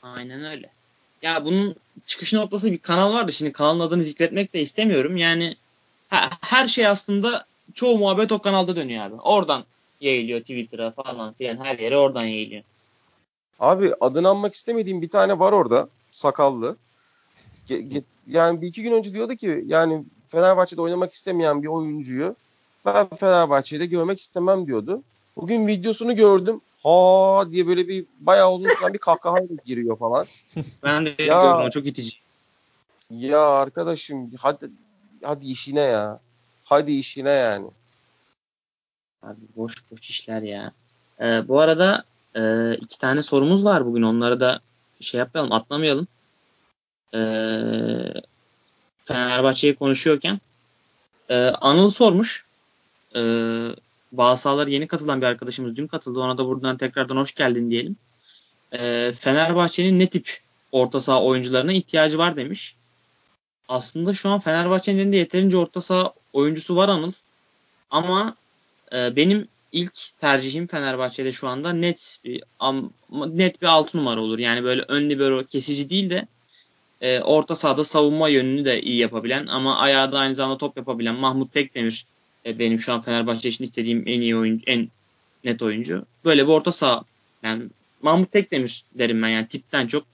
Aynen 0.02 0.44
öyle. 0.44 0.70
Ya 1.22 1.44
bunun 1.44 1.76
çıkış 2.06 2.32
noktası 2.32 2.72
bir 2.72 2.78
kanal 2.78 3.14
vardı. 3.14 3.32
Şimdi 3.32 3.52
kanalın 3.52 3.80
adını 3.80 4.02
zikretmek 4.02 4.54
de 4.54 4.60
istemiyorum. 4.60 5.16
Yani 5.16 5.56
her 6.40 6.68
şey 6.68 6.86
aslında 6.86 7.44
çoğu 7.74 7.98
muhabbet 7.98 8.32
o 8.32 8.38
kanalda 8.38 8.76
dönüyor 8.76 9.04
abi. 9.04 9.14
Oradan 9.14 9.64
yayılıyor 10.00 10.40
Twitter'a 10.40 10.90
falan 10.90 11.32
filan 11.32 11.64
her 11.64 11.78
yere 11.78 11.96
oradan 11.96 12.24
yayılıyor. 12.24 12.62
Abi 13.60 13.94
adını 14.00 14.28
anmak 14.28 14.54
istemediğim 14.54 15.02
bir 15.02 15.08
tane 15.08 15.38
var 15.38 15.52
orada 15.52 15.88
sakallı. 16.10 16.76
Ge- 17.68 17.88
ge- 17.88 18.04
yani 18.26 18.62
bir 18.62 18.66
iki 18.66 18.82
gün 18.82 18.92
önce 18.92 19.14
diyordu 19.14 19.36
ki 19.36 19.62
yani 19.66 20.04
Fenerbahçe'de 20.28 20.80
oynamak 20.80 21.12
istemeyen 21.12 21.62
bir 21.62 21.68
oyuncuyu 21.68 22.36
ben 22.84 23.08
Fenerbahçe'de 23.08 23.86
görmek 23.86 24.20
istemem 24.20 24.66
diyordu. 24.66 25.02
Bugün 25.36 25.66
videosunu 25.66 26.16
gördüm. 26.16 26.60
Ha 26.82 27.44
diye 27.50 27.66
böyle 27.66 27.88
bir 27.88 28.06
bayağı 28.20 28.52
uzun 28.52 28.68
süren 28.68 28.92
bir 28.92 28.98
kahkahayla 28.98 29.56
giriyor 29.64 29.98
falan. 29.98 30.26
Ben 30.82 31.06
de 31.06 31.14
ya, 31.18 31.42
gördüm 31.42 31.66
o 31.66 31.70
çok 31.70 31.86
itici. 31.86 32.16
Ya 33.10 33.40
arkadaşım 33.40 34.30
hadi 34.38 34.70
hadi 35.22 35.46
işine 35.46 35.80
ya. 35.80 36.20
Hadi 36.64 36.92
işine 36.92 37.30
yani. 37.30 37.66
Abi 39.22 39.40
boş 39.56 39.74
boş 39.90 40.10
işler 40.10 40.42
ya. 40.42 40.72
Ee, 41.20 41.48
bu 41.48 41.60
arada 41.60 42.04
e, 42.36 42.74
iki 42.74 42.98
tane 42.98 43.22
sorumuz 43.22 43.64
var 43.64 43.86
bugün. 43.86 44.02
Onları 44.02 44.40
da 44.40 44.60
şey 45.00 45.18
yapmayalım, 45.18 45.52
atlamayalım. 45.52 46.06
Ee, 47.14 47.18
Fenerbahçe'yi 49.04 49.74
konuşuyorken. 49.74 50.40
Ee, 51.28 51.36
Anıl 51.36 51.90
sormuş. 51.90 52.46
Ee, 53.16 53.68
bazı 54.12 54.42
sahalara 54.42 54.70
yeni 54.70 54.86
katılan 54.86 55.20
bir 55.20 55.26
arkadaşımız 55.26 55.76
dün 55.76 55.86
katıldı. 55.86 56.20
Ona 56.20 56.38
da 56.38 56.46
buradan 56.46 56.76
tekrardan 56.76 57.16
hoş 57.16 57.34
geldin 57.34 57.70
diyelim. 57.70 57.96
Ee, 58.72 59.12
Fenerbahçe'nin 59.18 59.98
ne 59.98 60.06
tip 60.06 60.38
orta 60.72 61.00
saha 61.00 61.22
oyuncularına 61.22 61.72
ihtiyacı 61.72 62.18
var 62.18 62.36
demiş. 62.36 62.76
Aslında 63.68 64.14
şu 64.14 64.28
an 64.28 64.40
Fenerbahçe'nin 64.40 65.12
de 65.12 65.16
yeterince 65.16 65.56
orta 65.56 65.80
saha 65.80 66.12
oyuncusu 66.32 66.76
var 66.76 66.88
Anıl. 66.88 67.12
Ama 67.90 68.36
e, 68.92 69.16
benim 69.16 69.48
ilk 69.72 70.18
tercihim 70.20 70.66
Fenerbahçe'de 70.66 71.32
şu 71.32 71.48
anda 71.48 71.72
net 71.72 72.18
bir 72.24 72.42
net 73.26 73.62
bir 73.62 73.66
altı 73.66 73.98
numara 73.98 74.20
olur. 74.20 74.38
Yani 74.38 74.64
böyle 74.64 74.82
ön 74.88 75.10
libero 75.10 75.44
kesici 75.44 75.90
değil 75.90 76.10
de 76.10 76.26
e, 77.00 77.20
orta 77.20 77.56
sahada 77.56 77.84
savunma 77.84 78.28
yönünü 78.28 78.64
de 78.64 78.82
iyi 78.82 78.96
yapabilen 78.96 79.46
ama 79.46 79.76
ayağı 79.76 80.12
da 80.12 80.18
aynı 80.18 80.34
zamanda 80.34 80.58
top 80.58 80.76
yapabilen 80.76 81.14
Mahmut 81.14 81.52
Tekdemir 81.52 82.06
e, 82.46 82.58
benim 82.58 82.80
şu 82.80 82.92
an 82.92 83.00
Fenerbahçe 83.00 83.48
için 83.48 83.64
istediğim 83.64 84.02
en 84.06 84.20
iyi 84.20 84.36
oyuncu, 84.36 84.62
en 84.66 84.88
net 85.44 85.62
oyuncu. 85.62 86.06
Böyle 86.24 86.42
bir 86.42 86.52
orta 86.52 86.72
saha 86.72 87.04
yani 87.42 87.62
Mahmut 88.02 88.32
Tekdemir 88.32 88.84
derim 88.98 89.22
ben 89.22 89.28
yani 89.28 89.48
tipten 89.48 89.86
çok 89.86 90.04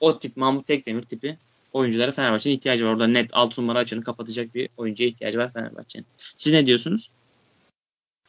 o 0.00 0.18
tip 0.18 0.36
Mahmut 0.36 0.66
Tekdemir 0.66 1.02
tipi 1.02 1.36
oyunculara 1.72 2.12
Fenerbahçe'nin 2.12 2.54
ihtiyacı 2.54 2.86
var. 2.86 2.92
Orada 2.92 3.06
net 3.06 3.30
6 3.32 3.62
numara 3.62 3.78
açığını 3.78 4.04
kapatacak 4.04 4.54
bir 4.54 4.68
oyuncuya 4.76 5.08
ihtiyacı 5.08 5.38
var 5.38 5.52
Fenerbahçe'nin. 5.52 6.06
Siz 6.36 6.52
ne 6.52 6.66
diyorsunuz? 6.66 7.10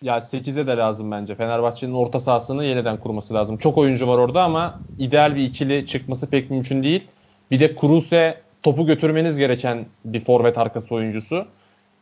Ya 0.02 0.18
8'e 0.18 0.68
de 0.68 0.78
lazım 0.78 1.12
bence. 1.12 1.36
Fenerbahçe'nin 1.36 1.94
orta 1.94 2.20
sahasını 2.20 2.66
yeniden 2.66 3.00
kurması 3.00 3.34
lazım. 3.34 3.58
Çok 3.58 3.78
oyuncu 3.78 4.08
var 4.08 4.18
orada 4.18 4.44
ama 4.44 4.80
ideal 5.00 5.36
bir 5.36 5.42
ikili 5.42 5.86
çıkması 5.86 6.28
pek 6.28 6.52
mümkün 6.52 6.84
değil. 6.84 7.04
Bir 7.52 7.60
de 7.60 7.76
Kruse 7.76 8.42
topu 8.63 8.86
götürmeniz 8.86 9.38
gereken 9.38 9.86
bir 10.06 10.20
forvet 10.20 10.58
arkası 10.58 10.96
oyuncusu. 10.96 11.48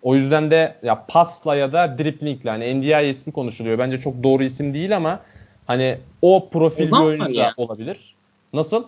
O 0.03 0.15
yüzden 0.15 0.51
de 0.51 0.75
ya 0.83 1.05
pasla 1.07 1.55
ya 1.55 1.73
da 1.73 1.97
driplingle 1.97 2.49
hani 2.49 2.79
NDI 2.79 3.09
ismi 3.09 3.33
konuşuluyor. 3.33 3.79
Bence 3.79 3.99
çok 3.99 4.23
doğru 4.23 4.43
isim 4.43 4.73
değil 4.73 4.95
ama 4.95 5.21
hani 5.67 5.97
o 6.21 6.49
profil 6.49 6.87
Ozan 6.87 7.01
bir 7.01 7.05
oyuncu 7.05 7.37
da 7.37 7.53
olabilir. 7.57 8.15
Nasıl? 8.53 8.83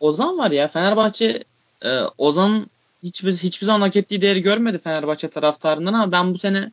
Ozan 0.00 0.38
var 0.38 0.50
ya. 0.50 0.68
Fenerbahçe 0.68 1.44
e, 1.84 2.00
Ozan 2.18 2.66
hiçbir 3.02 3.32
hiçbir 3.32 3.66
zaman 3.66 3.80
hak 3.80 3.96
ettiği 3.96 4.20
değeri 4.20 4.42
görmedi 4.42 4.78
Fenerbahçe 4.78 5.28
taraftarından 5.28 5.92
ama 5.92 6.12
ben 6.12 6.34
bu 6.34 6.38
sene 6.38 6.72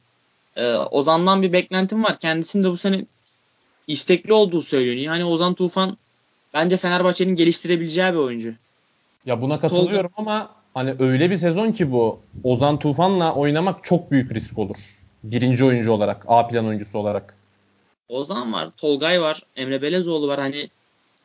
e, 0.56 0.76
Ozan'dan 0.76 1.42
bir 1.42 1.54
beklentim 1.54 2.04
var. 2.04 2.20
Kendisinin 2.20 2.64
de 2.64 2.72
bu 2.72 2.78
sene 2.78 3.06
istekli 3.88 4.34
olduğu 4.34 4.64
söyleniyor. 4.64 5.14
Yani 5.14 5.26
Ozan 5.26 5.54
Tufan 5.54 5.98
bence 6.54 6.78
Fenerbahçe'nin 6.78 7.36
geliştirebileceği 7.36 8.14
bir 8.14 8.18
oyuncu. 8.18 8.54
Ya 9.26 9.42
buna 9.42 9.60
katılıyorum 9.60 10.12
Tolga... 10.18 10.32
ama 10.32 10.61
hani 10.74 10.96
öyle 11.00 11.32
bir 11.32 11.38
sezon 11.38 11.72
ki 11.72 11.92
bu 11.92 12.20
Ozan 12.44 12.80
Tufan'la 12.80 13.36
oynamak 13.36 13.84
çok 13.84 14.12
büyük 14.12 14.34
risk 14.34 14.58
olur. 14.58 14.78
Birinci 15.24 15.66
oyuncu 15.66 15.92
olarak, 15.92 16.24
A 16.28 16.48
plan 16.48 16.68
oyuncusu 16.68 17.00
olarak. 17.00 17.38
Ozan 18.10 18.54
var, 18.54 18.70
Tolgay 18.78 19.22
var, 19.22 19.44
Emre 19.56 19.82
Belezoğlu 19.82 20.28
var. 20.28 20.40
Hani 20.40 20.70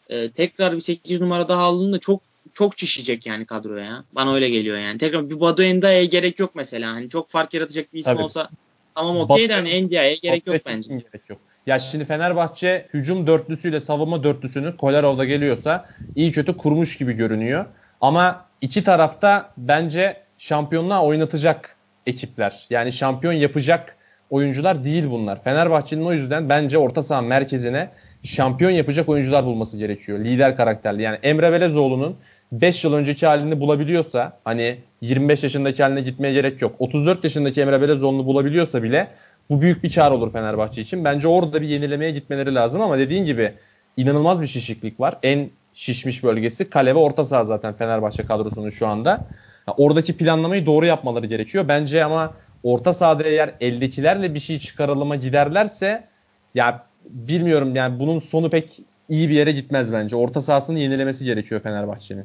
e, 0.08 0.30
tekrar 0.30 0.72
bir 0.72 0.80
8 0.80 1.20
numara 1.20 1.48
daha 1.48 1.62
aldığında 1.62 1.98
çok 1.98 2.22
çok 2.54 2.76
çişecek 2.76 3.26
yani 3.26 3.46
kadroya. 3.46 4.04
Bana 4.12 4.34
öyle 4.34 4.50
geliyor 4.50 4.78
yani. 4.78 4.98
Tekrar 4.98 5.30
bir 5.30 5.40
Badu 5.40 5.62
Enda'ya 5.62 6.04
gerek 6.04 6.38
yok 6.38 6.50
mesela. 6.54 6.92
Hani 6.92 7.08
çok 7.08 7.28
fark 7.28 7.54
yaratacak 7.54 7.92
bir 7.92 7.98
isim 7.98 8.12
Tabii. 8.12 8.22
olsa 8.22 8.48
tamam 8.94 9.16
okey 9.16 9.48
de 9.48 9.54
hani 9.54 9.68
Endia'ya 9.68 10.14
gerek 10.14 10.46
yok 10.46 10.56
bence. 10.66 10.88
Gerek 10.88 11.30
yok. 11.30 11.38
Ya 11.66 11.78
şimdi 11.78 12.04
Fenerbahçe 12.04 12.88
hücum 12.94 13.26
dörtlüsüyle 13.26 13.80
savunma 13.80 14.24
dörtlüsünü 14.24 14.76
Kolarov'da 14.76 15.24
geliyorsa 15.24 15.88
iyi 16.14 16.32
kötü 16.32 16.56
kurmuş 16.56 16.98
gibi 16.98 17.12
görünüyor. 17.12 17.66
Ama 18.00 18.44
iki 18.60 18.84
tarafta 18.84 19.50
bence 19.56 20.16
şampiyonluğa 20.38 21.04
oynatacak 21.04 21.76
ekipler. 22.06 22.66
Yani 22.70 22.92
şampiyon 22.92 23.32
yapacak 23.32 23.96
oyuncular 24.30 24.84
değil 24.84 25.10
bunlar. 25.10 25.44
Fenerbahçe'nin 25.44 26.04
o 26.04 26.12
yüzden 26.12 26.48
bence 26.48 26.78
orta 26.78 27.02
saha 27.02 27.22
merkezine 27.22 27.90
şampiyon 28.22 28.70
yapacak 28.70 29.08
oyuncular 29.08 29.44
bulması 29.44 29.78
gerekiyor. 29.78 30.18
Lider 30.18 30.56
karakterli. 30.56 31.02
Yani 31.02 31.18
Emre 31.22 31.52
Belezoğlu'nun 31.52 32.16
5 32.52 32.84
yıl 32.84 32.92
önceki 32.92 33.26
halini 33.26 33.60
bulabiliyorsa 33.60 34.38
hani 34.44 34.76
25 35.00 35.42
yaşındaki 35.42 35.82
haline 35.82 36.00
gitmeye 36.00 36.32
gerek 36.32 36.62
yok. 36.62 36.74
34 36.78 37.24
yaşındaki 37.24 37.60
Emre 37.60 37.82
Belezoğlu'nu 37.82 38.26
bulabiliyorsa 38.26 38.82
bile 38.82 39.08
bu 39.50 39.62
büyük 39.62 39.84
bir 39.84 39.92
kar 39.92 40.10
olur 40.10 40.32
Fenerbahçe 40.32 40.82
için. 40.82 41.04
Bence 41.04 41.28
orada 41.28 41.62
bir 41.62 41.68
yenilemeye 41.68 42.10
gitmeleri 42.10 42.54
lazım 42.54 42.82
ama 42.82 42.98
dediğin 42.98 43.24
gibi 43.24 43.52
inanılmaz 43.96 44.42
bir 44.42 44.46
şişiklik 44.46 45.00
var. 45.00 45.18
En 45.22 45.50
şişmiş 45.76 46.22
bölgesi 46.22 46.70
kale 46.70 46.94
ve 46.94 46.98
orta 46.98 47.24
saha 47.24 47.44
zaten 47.44 47.74
Fenerbahçe 47.74 48.26
kadrosunun 48.26 48.70
şu 48.70 48.86
anda. 48.86 49.26
Oradaki 49.66 50.16
planlamayı 50.16 50.66
doğru 50.66 50.86
yapmaları 50.86 51.26
gerekiyor. 51.26 51.68
Bence 51.68 52.04
ama 52.04 52.34
orta 52.62 52.92
sahada 52.92 53.22
eğer 53.22 53.54
eldekilerle 53.60 54.34
bir 54.34 54.38
şey 54.38 54.58
çıkarılıma 54.58 55.16
giderlerse 55.16 56.08
ya 56.54 56.86
bilmiyorum 57.04 57.76
yani 57.76 57.98
bunun 57.98 58.18
sonu 58.18 58.50
pek 58.50 58.80
iyi 59.08 59.28
bir 59.28 59.34
yere 59.34 59.52
gitmez 59.52 59.92
bence. 59.92 60.16
Orta 60.16 60.40
sahasını 60.40 60.78
yenilemesi 60.78 61.24
gerekiyor 61.24 61.60
Fenerbahçe'nin. 61.60 62.24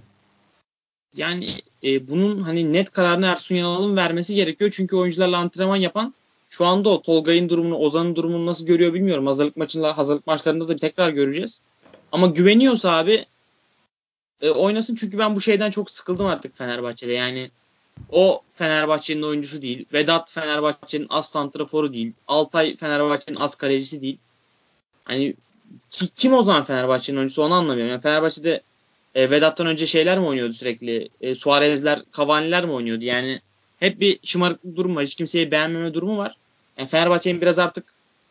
Yani 1.16 1.46
e, 1.84 2.08
bunun 2.08 2.42
hani 2.42 2.74
net 2.74 2.92
kararını 2.92 3.26
Ersun 3.26 3.56
Yanal'ın 3.56 3.98
vermesi 3.98 4.36
gerekiyor. 4.36 4.72
Çünkü 4.74 4.96
oyuncularla 4.96 5.38
antrenman 5.38 5.76
yapan 5.76 6.14
şu 6.50 6.66
anda 6.66 6.90
o 6.90 7.02
Tolgay'ın 7.02 7.50
durumunu, 7.50 7.76
Ozan'ın 7.76 8.16
durumunu 8.16 8.46
nasıl 8.46 8.66
görüyor 8.66 8.94
bilmiyorum. 8.94 9.28
Hazırlık 9.28 9.58
maçında, 9.58 9.98
hazırlık 9.98 10.28
maçlarında 10.28 10.68
da 10.68 10.76
tekrar 10.76 11.10
göreceğiz. 11.10 11.62
Ama 12.12 12.28
güveniyorsa 12.28 12.92
abi 12.92 13.26
e, 14.42 14.50
oynasın 14.50 14.96
çünkü 14.96 15.18
ben 15.18 15.36
bu 15.36 15.42
şeyden 15.42 15.72
çok 15.72 15.92
sıkıldım 15.92 16.26
artık 16.26 16.58
Fenerbahçe'de. 16.58 17.14
Yani 17.14 17.52
o 18.12 18.42
Fenerbahçe'nin 18.56 19.22
oyuncusu 19.22 19.62
değil. 19.62 19.86
Vedat 19.94 20.32
Fenerbahçe'nin 20.32 21.08
az 21.10 21.30
santraforu 21.30 21.94
değil. 21.94 22.14
Altay 22.28 22.76
Fenerbahçe'nin 22.76 23.40
az 23.40 23.56
kalecisi 23.56 24.02
değil. 24.02 24.18
Hani 25.04 25.34
ki, 25.90 26.08
kim 26.16 26.34
o 26.34 26.44
zaman 26.44 26.64
Fenerbahçe'nin 26.64 27.18
oyuncusu 27.18 27.44
onu 27.44 27.54
anlamıyorum. 27.54 27.92
Yani 27.92 28.02
Fenerbahçe'de 28.02 28.62
E, 29.16 29.30
Vedat'tan 29.30 29.68
önce 29.68 29.86
şeyler 29.88 30.20
mi 30.20 30.26
oynuyordu 30.26 30.54
sürekli? 30.54 31.10
E, 31.22 31.36
Suarez'ler, 31.36 32.00
Cavani'ler 32.18 32.66
mi 32.66 32.72
oynuyordu? 32.72 33.04
Yani 33.04 33.40
hep 33.80 34.00
bir 34.00 34.20
şımarıklık 34.24 34.76
durum 34.76 34.96
var. 34.96 35.04
Hiç 35.06 35.16
kimseyi 35.16 35.52
beğenmeme 35.52 35.94
durumu 35.94 36.18
var. 36.18 36.36
Yani 36.78 36.88
Fenerbahçe'nin 36.90 37.42
biraz 37.42 37.60
artık 37.60 37.86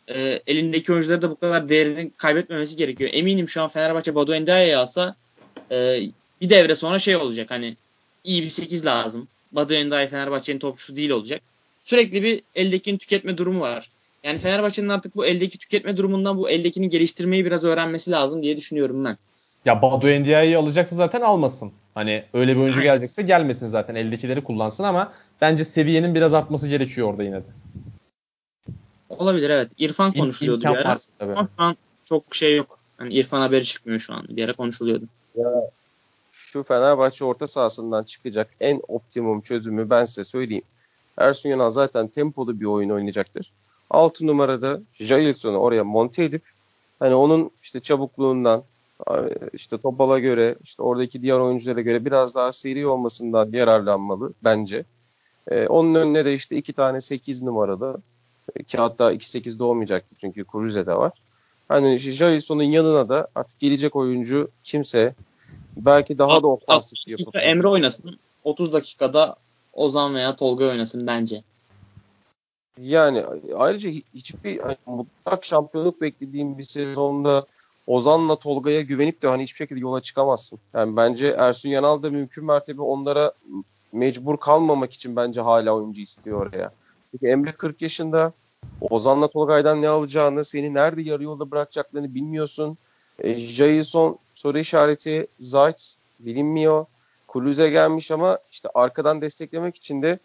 e, 0.08 0.42
elindeki 0.46 0.92
oyuncuları 0.92 1.22
da 1.22 1.30
bu 1.30 1.36
kadar 1.36 1.68
değerini 1.68 2.10
kaybetmemesi 2.16 2.76
gerekiyor. 2.76 3.10
Eminim 3.12 3.48
şu 3.48 3.62
an 3.62 3.68
Fenerbahçe 3.68 4.14
Badu 4.14 4.34
Endia'yı 4.34 4.78
alsa 4.78 5.16
e, 5.70 6.00
bir 6.40 6.50
devre 6.50 6.74
sonra 6.74 6.98
şey 6.98 7.16
olacak 7.16 7.50
hani 7.50 7.76
iyi 8.24 8.42
bir 8.42 8.50
8 8.50 8.86
lazım. 8.86 9.28
Badu 9.52 9.74
Endia'yı 9.74 10.08
Fenerbahçe'nin 10.08 10.58
topçusu 10.58 10.96
değil 10.96 11.10
olacak. 11.10 11.40
Sürekli 11.84 12.22
bir 12.22 12.42
eldekini 12.54 12.98
tüketme 12.98 13.38
durumu 13.38 13.60
var. 13.60 13.90
Yani 14.24 14.38
Fenerbahçe'nin 14.38 14.88
artık 14.88 15.16
bu 15.16 15.26
eldeki 15.26 15.58
tüketme 15.58 15.96
durumundan 15.96 16.38
bu 16.38 16.50
eldekini 16.50 16.88
geliştirmeyi 16.88 17.44
biraz 17.44 17.64
öğrenmesi 17.64 18.10
lazım 18.10 18.42
diye 18.42 18.56
düşünüyorum 18.56 19.04
ben. 19.04 19.16
Ya 19.64 19.82
Badu 19.82 20.08
Endia'yı 20.08 20.58
alacaksa 20.58 20.96
zaten 20.96 21.20
almasın. 21.20 21.72
Hani 21.94 22.24
öyle 22.34 22.56
bir 22.56 22.60
oyuncu 22.60 22.82
gelecekse 22.82 23.22
gelmesin 23.22 23.68
zaten. 23.68 23.94
Eldekileri 23.94 24.44
kullansın 24.44 24.84
ama 24.84 25.12
bence 25.40 25.64
seviyenin 25.64 26.14
biraz 26.14 26.34
artması 26.34 26.68
gerekiyor 26.68 27.08
orada 27.08 27.22
yine 27.22 27.36
de. 27.36 27.46
Olabilir 29.08 29.50
evet. 29.50 29.72
İrfan 29.78 30.12
konuşuluyordu 30.12 30.62
bir 30.62 30.68
ara. 30.68 30.98
Ama 31.20 31.48
şu 31.56 31.62
an 31.62 31.76
çok 32.04 32.34
şey 32.34 32.56
yok. 32.56 32.78
Hani 32.96 33.14
İrfan 33.14 33.40
haberi 33.40 33.64
çıkmıyor 33.64 34.00
şu 34.00 34.14
an. 34.14 34.26
Bir 34.28 34.44
ara 34.44 34.52
konuşuluyordu. 34.52 35.04
Ya 35.36 35.70
şu 36.32 36.62
Fenerbahçe 36.62 37.24
orta 37.24 37.46
sahasından 37.46 38.04
çıkacak 38.04 38.50
en 38.60 38.80
optimum 38.88 39.40
çözümü 39.40 39.90
ben 39.90 40.04
size 40.04 40.24
söyleyeyim. 40.24 40.64
Ersun 41.16 41.48
Yanal 41.48 41.70
zaten 41.70 42.08
tempolu 42.08 42.60
bir 42.60 42.64
oyun 42.64 42.90
oynayacaktır. 42.90 43.52
6 43.90 44.26
numarada 44.26 44.80
Jailson'u 44.92 45.56
oraya 45.56 45.84
monte 45.84 46.24
edip 46.24 46.42
hani 46.98 47.14
onun 47.14 47.50
işte 47.62 47.80
çabukluğundan 47.80 48.62
işte 49.52 49.78
Topal'a 49.78 50.18
göre 50.18 50.56
işte 50.64 50.82
oradaki 50.82 51.22
diğer 51.22 51.38
oyunculara 51.38 51.80
göre 51.80 52.04
biraz 52.04 52.34
daha 52.34 52.52
seri 52.52 52.86
olmasından 52.86 53.52
yararlanmalı 53.52 54.32
bence. 54.44 54.84
Ee, 55.50 55.66
onun 55.66 55.94
önüne 55.94 56.24
de 56.24 56.34
işte 56.34 56.56
iki 56.56 56.72
tane 56.72 57.00
8 57.00 57.42
numaralı 57.42 58.02
ki 58.66 58.78
hatta 58.78 59.12
2-8 59.12 59.58
doğmayacaktı 59.58 60.14
çünkü 60.20 60.44
Cruze 60.52 60.86
de 60.86 60.94
var. 60.94 61.12
Hani 61.70 61.98
Jason'un 61.98 62.62
yanına 62.62 63.08
da 63.08 63.28
artık 63.34 63.58
gelecek 63.58 63.96
oyuncu 63.96 64.50
kimse 64.64 65.14
belki 65.76 66.18
daha 66.18 66.42
da 66.42 66.46
ofansif 66.46 66.98
yapıp. 67.06 67.36
Emre 67.36 67.68
oynasın. 67.68 68.18
30 68.44 68.72
dakikada 68.72 69.36
Ozan 69.72 70.14
veya 70.14 70.36
Tolga 70.36 70.64
oynasın 70.64 71.06
bence. 71.06 71.42
Yani 72.78 73.24
ayrıca 73.56 73.90
hiçbir 74.14 74.58
hani, 74.60 74.76
mutlak 74.86 75.44
şampiyonluk 75.44 76.00
beklediğim 76.00 76.58
bir 76.58 76.62
sezonda 76.62 77.46
Ozan'la 77.86 78.36
Tolga'ya 78.36 78.80
güvenip 78.80 79.22
de 79.22 79.28
hani 79.28 79.42
hiçbir 79.42 79.58
şekilde 79.58 79.80
yola 79.80 80.00
çıkamazsın. 80.00 80.58
Yani 80.74 80.96
bence 80.96 81.28
Ersun 81.28 81.68
Yanal 81.68 82.02
da 82.02 82.10
mümkün 82.10 82.44
mertebe 82.44 82.82
onlara 82.82 83.32
mecbur 83.92 84.36
kalmamak 84.36 84.92
için 84.92 85.16
bence 85.16 85.40
hala 85.40 85.74
oyuncu 85.74 86.00
istiyor 86.00 86.46
oraya. 86.46 86.72
Çünkü 87.10 87.26
Emre 87.26 87.52
40 87.52 87.82
yaşında. 87.82 88.32
Ozan'la 88.80 89.28
Tolga'ydan 89.28 89.82
ne 89.82 89.88
alacağını, 89.88 90.44
seni 90.44 90.74
nerede 90.74 91.02
yarı 91.02 91.22
yolda 91.22 91.50
bırakacaklarını 91.50 92.14
bilmiyorsun. 92.14 92.78
E, 93.18 93.34
Jason 93.34 94.18
soru 94.34 94.58
işareti, 94.58 95.26
Zayt 95.38 95.94
bilinmiyor. 96.20 96.86
Kulüze 97.28 97.70
gelmiş 97.70 98.10
ama 98.10 98.38
işte 98.50 98.68
arkadan 98.74 99.20
desteklemek 99.20 99.76
için 99.76 100.02
de 100.02 100.18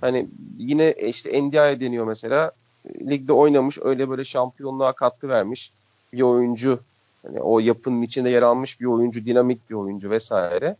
hani 0.00 0.28
yine 0.58 0.92
işte 0.92 1.42
NDI'ye 1.42 1.80
deniyor 1.80 2.06
mesela. 2.06 2.52
Ligde 3.00 3.32
oynamış 3.32 3.78
öyle 3.82 4.10
böyle 4.10 4.24
şampiyonluğa 4.24 4.92
katkı 4.92 5.28
vermiş 5.28 5.72
bir 6.12 6.22
oyuncu. 6.22 6.80
Hani 7.26 7.40
o 7.40 7.60
yapının 7.60 8.02
içinde 8.02 8.30
yer 8.30 8.42
almış 8.42 8.80
bir 8.80 8.86
oyuncu, 8.86 9.26
dinamik 9.26 9.70
bir 9.70 9.74
oyuncu 9.74 10.10
vesaire. 10.10 10.76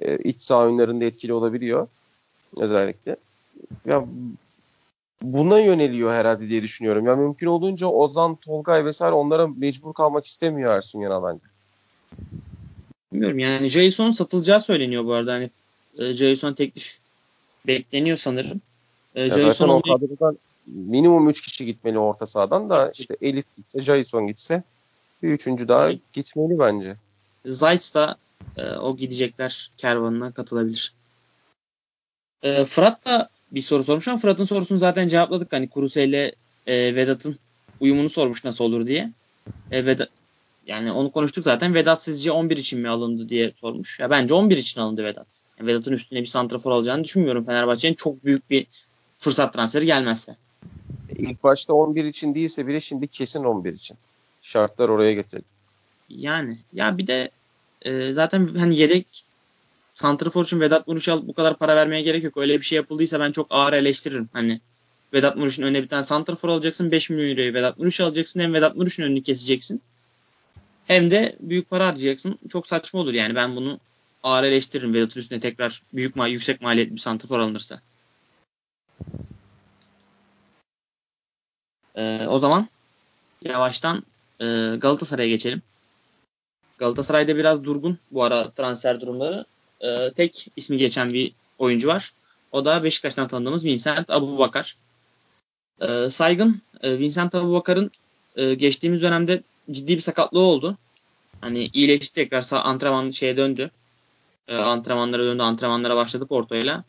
E, 0.00 0.16
iç 0.16 0.42
saha 0.42 0.62
oyunlarında 0.62 1.04
etkili 1.04 1.32
olabiliyor 1.32 1.88
özellikle. 2.56 3.16
Ya 3.86 4.04
buna 5.24 5.58
yöneliyor 5.58 6.12
herhalde 6.12 6.48
diye 6.48 6.62
düşünüyorum. 6.62 7.06
Ya 7.06 7.16
mümkün 7.16 7.46
olduğunca 7.46 7.86
Ozan, 7.86 8.36
Tolgay 8.36 8.84
vesaire 8.84 9.14
onlara 9.14 9.46
mecbur 9.46 9.94
kalmak 9.94 10.26
istemiyor 10.26 10.76
Ersun 10.76 11.00
Yanal 11.00 11.24
bence. 11.24 11.44
Bilmiyorum 13.12 13.38
yani 13.38 13.68
Jason 13.68 14.10
satılacağı 14.10 14.60
söyleniyor 14.60 15.04
bu 15.04 15.12
arada. 15.12 15.32
Hani 15.32 15.50
e, 15.98 16.12
Jason 16.12 16.52
teklif 16.52 16.98
bekleniyor 17.66 18.16
sanırım. 18.16 18.60
E, 19.14 19.22
ya 19.22 19.28
Jason 19.28 19.50
zaten 19.50 19.68
o 19.68 19.82
kadrodan 19.82 20.38
minimum 20.66 21.28
3 21.28 21.40
kişi 21.40 21.66
gitmeli 21.66 21.98
orta 21.98 22.26
sahadan 22.26 22.70
da 22.70 22.90
işte 22.94 23.16
Elif 23.20 23.56
gitse, 23.56 23.80
Jason 23.80 24.26
gitse 24.26 24.62
bir 25.22 25.28
üçüncü 25.28 25.68
daha 25.68 25.92
gitmeli 26.12 26.58
bence. 26.58 26.96
Zayt 27.46 27.94
da 27.94 28.16
e, 28.56 28.70
o 28.70 28.96
gidecekler 28.96 29.70
kervanına 29.76 30.32
katılabilir. 30.32 30.92
E, 32.42 32.64
Fırat 32.64 33.04
da 33.04 33.28
bir 33.54 33.60
soru 33.60 33.84
sormuş 33.84 34.08
ama 34.08 34.18
Fırat'ın 34.18 34.44
sorusunu 34.44 34.78
zaten 34.78 35.08
cevapladık. 35.08 35.52
Hani 35.52 35.68
Kuruse 35.68 36.04
ile 36.04 36.32
e, 36.66 36.94
Vedat'ın 36.94 37.38
uyumunu 37.80 38.08
sormuş 38.08 38.44
nasıl 38.44 38.64
olur 38.64 38.86
diye. 38.86 39.12
E, 39.70 39.86
Vedat, 39.86 40.08
yani 40.66 40.92
onu 40.92 41.10
konuştuk 41.10 41.44
zaten. 41.44 41.74
Vedat 41.74 42.02
sizce 42.02 42.32
11 42.32 42.56
için 42.56 42.80
mi 42.80 42.88
alındı 42.88 43.28
diye 43.28 43.52
sormuş. 43.60 44.00
Ya 44.00 44.10
bence 44.10 44.34
11 44.34 44.56
için 44.56 44.80
alındı 44.80 45.04
Vedat. 45.04 45.26
Yani 45.58 45.66
Vedat'ın 45.66 45.92
üstüne 45.92 46.20
bir 46.20 46.26
santrafor 46.26 46.70
alacağını 46.70 47.04
düşünmüyorum 47.04 47.44
Fenerbahçe'nin 47.44 47.94
çok 47.94 48.24
büyük 48.24 48.50
bir 48.50 48.66
fırsat 49.18 49.54
transferi 49.54 49.86
gelmezse. 49.86 50.36
İlk 51.18 51.42
başta 51.44 51.74
11 51.74 52.04
için 52.04 52.34
değilse 52.34 52.66
bile 52.66 52.80
şimdi 52.80 53.06
kesin 53.06 53.44
11 53.44 53.72
için. 53.72 53.96
Şartlar 54.42 54.88
oraya 54.88 55.12
getirdi. 55.12 55.44
Yani 56.08 56.58
ya 56.72 56.98
bir 56.98 57.06
de 57.06 57.30
e, 57.82 58.12
zaten 58.12 58.46
hani 58.46 58.76
yedek 58.76 59.24
Santrafor 59.94 60.44
için 60.44 60.60
Vedat 60.60 60.88
alıp 60.88 61.28
bu 61.28 61.34
kadar 61.34 61.56
para 61.56 61.76
vermeye 61.76 62.02
gerek 62.02 62.24
yok. 62.24 62.36
Öyle 62.36 62.60
bir 62.60 62.64
şey 62.64 62.76
yapıldıysa 62.76 63.20
ben 63.20 63.32
çok 63.32 63.46
ağır 63.50 63.72
eleştiririm. 63.72 64.28
Hani 64.32 64.60
Vedat 65.12 65.36
Muriç'in 65.36 65.62
önüne 65.62 65.82
bir 65.82 65.88
tane 65.88 66.04
Santrafor 66.04 66.48
alacaksın. 66.48 66.90
5 66.90 67.10
milyon 67.10 67.30
euroyu 67.30 67.54
Vedat 67.54 67.78
Muriç 67.78 68.00
alacaksın. 68.00 68.40
Hem 68.40 68.54
Vedat 68.54 68.76
Muriç'in 68.76 69.02
önünü 69.02 69.22
keseceksin. 69.22 69.82
Hem 70.86 71.10
de 71.10 71.36
büyük 71.40 71.70
para 71.70 71.86
harcayacaksın. 71.86 72.38
Çok 72.48 72.66
saçma 72.66 73.00
olur 73.00 73.14
yani. 73.14 73.34
Ben 73.34 73.56
bunu 73.56 73.80
ağır 74.22 74.44
eleştiririm 74.44 74.94
Vedat'ın 74.94 75.20
üstüne 75.20 75.40
tekrar 75.40 75.82
büyük 75.92 76.16
mal 76.16 76.30
yüksek 76.30 76.60
maliyetli 76.60 76.94
bir 76.94 77.00
Santrafor 77.00 77.38
alınırsa. 77.38 77.80
Ee, 81.96 82.26
o 82.28 82.38
zaman 82.38 82.68
yavaştan 83.44 84.04
e, 84.40 84.44
Galatasaray'a 84.76 85.28
geçelim. 85.28 85.62
Galatasaray'da 86.78 87.36
biraz 87.36 87.64
durgun 87.64 87.98
bu 88.10 88.24
ara 88.24 88.50
transfer 88.50 89.00
durumları 89.00 89.44
e, 89.84 90.10
tek 90.16 90.48
ismi 90.56 90.78
geçen 90.78 91.12
bir 91.12 91.32
oyuncu 91.58 91.88
var. 91.88 92.12
O 92.52 92.64
da 92.64 92.84
Beşiktaş'tan 92.84 93.28
tanıdığımız 93.28 93.64
Vincent 93.64 94.10
Abubakar. 94.10 94.76
E, 95.80 96.10
saygın 96.10 96.60
e, 96.82 96.98
Vincent 96.98 97.34
Abubakar'ın 97.34 97.90
e, 98.36 98.54
geçtiğimiz 98.54 99.02
dönemde 99.02 99.42
ciddi 99.70 99.96
bir 99.96 100.00
sakatlığı 100.00 100.40
oldu. 100.40 100.78
Hani 101.40 101.70
iyileşti 101.72 102.14
tekrar 102.14 102.44
antrenman 102.52 103.10
şeye 103.10 103.36
döndü. 103.36 103.70
E, 104.48 104.56
antrenmanlara 104.56 105.22
döndü. 105.24 105.42
Antrenmanlara 105.42 105.96
başladı 105.96 106.26
Porto'yla. 106.26 106.84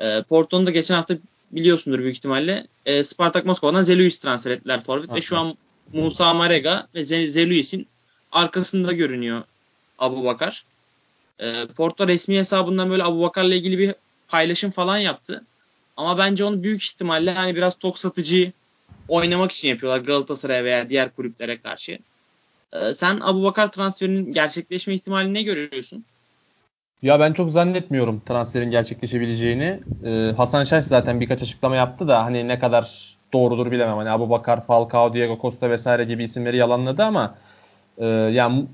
E, 0.00 0.22
Porto'nun 0.22 0.66
da 0.66 0.70
geçen 0.70 0.94
hafta 0.94 1.14
biliyorsundur 1.52 1.98
büyük 1.98 2.16
ihtimalle. 2.16 2.66
E, 2.86 3.04
Spartak 3.04 3.46
Moskova'dan 3.46 3.82
Zeluis 3.82 4.18
transfer 4.18 4.50
ettiler 4.50 4.80
forvet 4.80 5.14
ve 5.14 5.22
şu 5.22 5.38
an 5.38 5.56
Musa 5.92 6.34
Marega 6.34 6.88
ve 6.94 7.04
Zeluis'in 7.04 7.86
arkasında 8.32 8.92
görünüyor 8.92 9.42
Abu 9.98 10.24
Bakar. 10.24 10.64
E, 11.40 11.66
Porto 11.76 12.08
resmi 12.08 12.36
hesabından 12.36 12.90
böyle 12.90 13.04
Abu 13.04 13.22
Bakar'la 13.22 13.54
ilgili 13.54 13.78
bir 13.78 13.94
paylaşım 14.28 14.70
falan 14.70 14.98
yaptı. 14.98 15.46
Ama 15.96 16.18
bence 16.18 16.44
onu 16.44 16.62
büyük 16.62 16.84
ihtimalle 16.84 17.30
hani 17.32 17.56
biraz 17.56 17.78
tok 17.78 17.98
satıcı 17.98 18.52
oynamak 19.08 19.52
için 19.52 19.68
yapıyorlar 19.68 20.00
Galatasaray'a 20.00 20.64
veya 20.64 20.90
diğer 20.90 21.10
kulüplere 21.14 21.60
karşı. 21.60 21.98
E, 22.72 22.94
sen 22.94 23.20
Abu 23.22 23.42
Bakar 23.42 23.72
transferinin 23.72 24.32
gerçekleşme 24.32 24.94
ihtimalini 24.94 25.34
ne 25.34 25.42
görüyorsun? 25.42 26.06
Ya 27.02 27.20
ben 27.20 27.32
çok 27.32 27.50
zannetmiyorum 27.50 28.20
transferin 28.26 28.70
gerçekleşebileceğini. 28.70 29.80
Ee, 30.04 30.32
Hasan 30.36 30.64
Şaş 30.64 30.84
zaten 30.84 31.20
birkaç 31.20 31.42
açıklama 31.42 31.76
yaptı 31.76 32.08
da 32.08 32.24
hani 32.24 32.48
ne 32.48 32.58
kadar 32.58 33.16
doğrudur 33.32 33.70
bilemem. 33.70 33.96
Hani 33.96 34.10
Abu 34.10 34.30
Bakar, 34.30 34.66
Falcao, 34.66 35.12
Diego 35.12 35.38
Costa 35.42 35.70
vesaire 35.70 36.04
gibi 36.04 36.22
isimleri 36.22 36.56
yalanladı 36.56 37.02
ama 37.02 37.38
e, 37.98 38.06
yani 38.06 38.66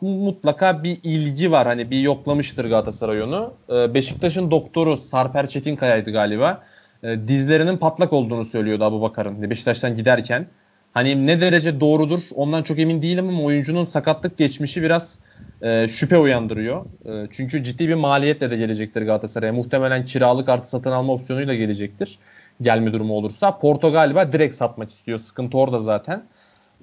mutlaka 0.00 0.82
bir 0.82 0.98
ilgi 1.02 1.52
var. 1.52 1.66
Hani 1.66 1.90
bir 1.90 2.00
yoklamıştır 2.00 2.64
Galatasaray 2.64 3.22
onu. 3.22 3.54
E, 3.70 3.94
Beşiktaş'ın 3.94 4.50
doktoru 4.50 4.96
Sarper 4.96 5.46
Çetinkaya'ydı 5.46 6.10
galiba. 6.10 6.62
E, 7.02 7.28
dizlerinin 7.28 7.76
patlak 7.76 8.12
olduğunu 8.12 8.44
söylüyordu 8.44 8.84
Abu 8.84 9.02
Bakar'ın 9.02 9.50
Beşiktaş'tan 9.50 9.96
giderken. 9.96 10.46
Hani 10.92 11.26
ne 11.26 11.40
derece 11.40 11.80
doğrudur 11.80 12.20
ondan 12.34 12.62
çok 12.62 12.78
emin 12.78 13.02
değilim 13.02 13.28
ama 13.28 13.42
oyuncunun 13.42 13.84
sakatlık 13.84 14.38
geçmişi 14.38 14.82
biraz 14.82 15.20
e, 15.62 15.88
şüphe 15.88 16.18
uyandırıyor. 16.18 16.84
E, 17.06 17.28
çünkü 17.30 17.64
ciddi 17.64 17.88
bir 17.88 17.94
maliyetle 17.94 18.50
de 18.50 18.56
gelecektir 18.56 19.02
Galatasaray'a. 19.02 19.52
Muhtemelen 19.52 20.04
kiralık 20.04 20.48
artı 20.48 20.70
satın 20.70 20.92
alma 20.92 21.12
opsiyonuyla 21.12 21.54
gelecektir. 21.54 22.18
Gelme 22.60 22.92
durumu 22.92 23.14
olursa. 23.14 23.58
Porto 23.58 23.92
galiba 23.92 24.32
direkt 24.32 24.54
satmak 24.54 24.90
istiyor. 24.90 25.18
Sıkıntı 25.18 25.58
orada 25.58 25.80
zaten. 25.80 26.22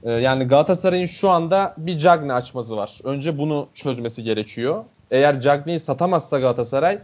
E, 0.03 0.11
yani 0.11 0.43
Galatasaray'ın 0.43 1.05
şu 1.05 1.29
anda 1.29 1.75
bir 1.77 1.97
Cagney 1.97 2.35
açması 2.35 2.77
var. 2.77 2.99
Önce 3.03 3.37
bunu 3.37 3.67
çözmesi 3.73 4.23
gerekiyor. 4.23 4.83
Eğer 5.11 5.41
Cagney'i 5.41 5.79
satamazsa 5.79 6.39
Galatasaray 6.39 6.99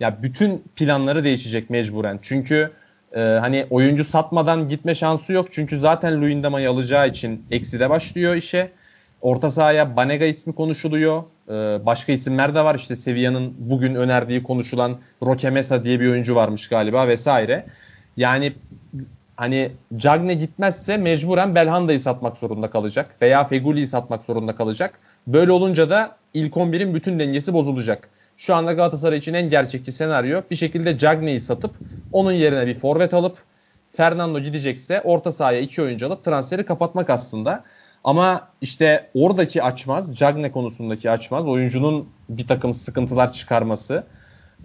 ya 0.00 0.22
bütün 0.22 0.64
planları 0.76 1.24
değişecek 1.24 1.70
mecburen. 1.70 2.18
Çünkü 2.22 2.70
e, 3.12 3.20
hani 3.20 3.66
oyuncu 3.70 4.04
satmadan 4.04 4.68
gitme 4.68 4.94
şansı 4.94 5.32
yok. 5.32 5.48
Çünkü 5.52 5.78
zaten 5.78 6.20
Luyendama'yı 6.20 6.70
alacağı 6.70 7.08
için 7.08 7.46
ekside 7.50 7.90
başlıyor 7.90 8.34
işe. 8.34 8.70
Orta 9.22 9.50
sahaya 9.50 9.96
Banega 9.96 10.24
ismi 10.24 10.54
konuşuluyor. 10.54 11.22
Ee, 11.48 11.52
başka 11.86 12.12
isimler 12.12 12.54
de 12.54 12.64
var. 12.64 12.74
İşte 12.74 12.96
Sevilla'nın 12.96 13.54
bugün 13.58 13.94
önerdiği 13.94 14.42
konuşulan 14.42 14.98
Roque 15.22 15.50
Mesa 15.50 15.84
diye 15.84 16.00
bir 16.00 16.08
oyuncu 16.08 16.34
varmış 16.34 16.68
galiba 16.68 17.08
vesaire. 17.08 17.66
Yani 18.16 18.52
hani 19.42 19.72
Cagne 19.96 20.34
gitmezse 20.34 20.96
mecburen 20.96 21.54
Belhanda'yı 21.54 22.00
satmak 22.00 22.36
zorunda 22.36 22.70
kalacak 22.70 23.16
veya 23.22 23.44
Feguli'yi 23.44 23.86
satmak 23.86 24.24
zorunda 24.24 24.56
kalacak. 24.56 24.98
Böyle 25.26 25.52
olunca 25.52 25.90
da 25.90 26.16
ilk 26.34 26.54
11'in 26.54 26.94
bütün 26.94 27.18
dengesi 27.18 27.52
bozulacak. 27.52 28.08
Şu 28.36 28.54
anda 28.54 28.72
Galatasaray 28.72 29.18
için 29.18 29.34
en 29.34 29.50
gerçekçi 29.50 29.92
senaryo 29.92 30.40
bir 30.50 30.56
şekilde 30.56 30.98
Cagne'yi 30.98 31.40
satıp 31.40 31.70
onun 32.12 32.32
yerine 32.32 32.66
bir 32.66 32.74
forvet 32.74 33.14
alıp 33.14 33.36
Fernando 33.92 34.38
gidecekse 34.40 35.00
orta 35.00 35.32
sahaya 35.32 35.60
iki 35.60 35.82
oyuncu 35.82 36.06
alıp 36.06 36.24
transferi 36.24 36.64
kapatmak 36.64 37.10
aslında. 37.10 37.64
Ama 38.04 38.48
işte 38.60 39.10
oradaki 39.14 39.62
açmaz, 39.62 40.16
Cagne 40.16 40.52
konusundaki 40.52 41.10
açmaz, 41.10 41.48
oyuncunun 41.48 42.08
bir 42.28 42.46
takım 42.46 42.74
sıkıntılar 42.74 43.32
çıkarması 43.32 44.04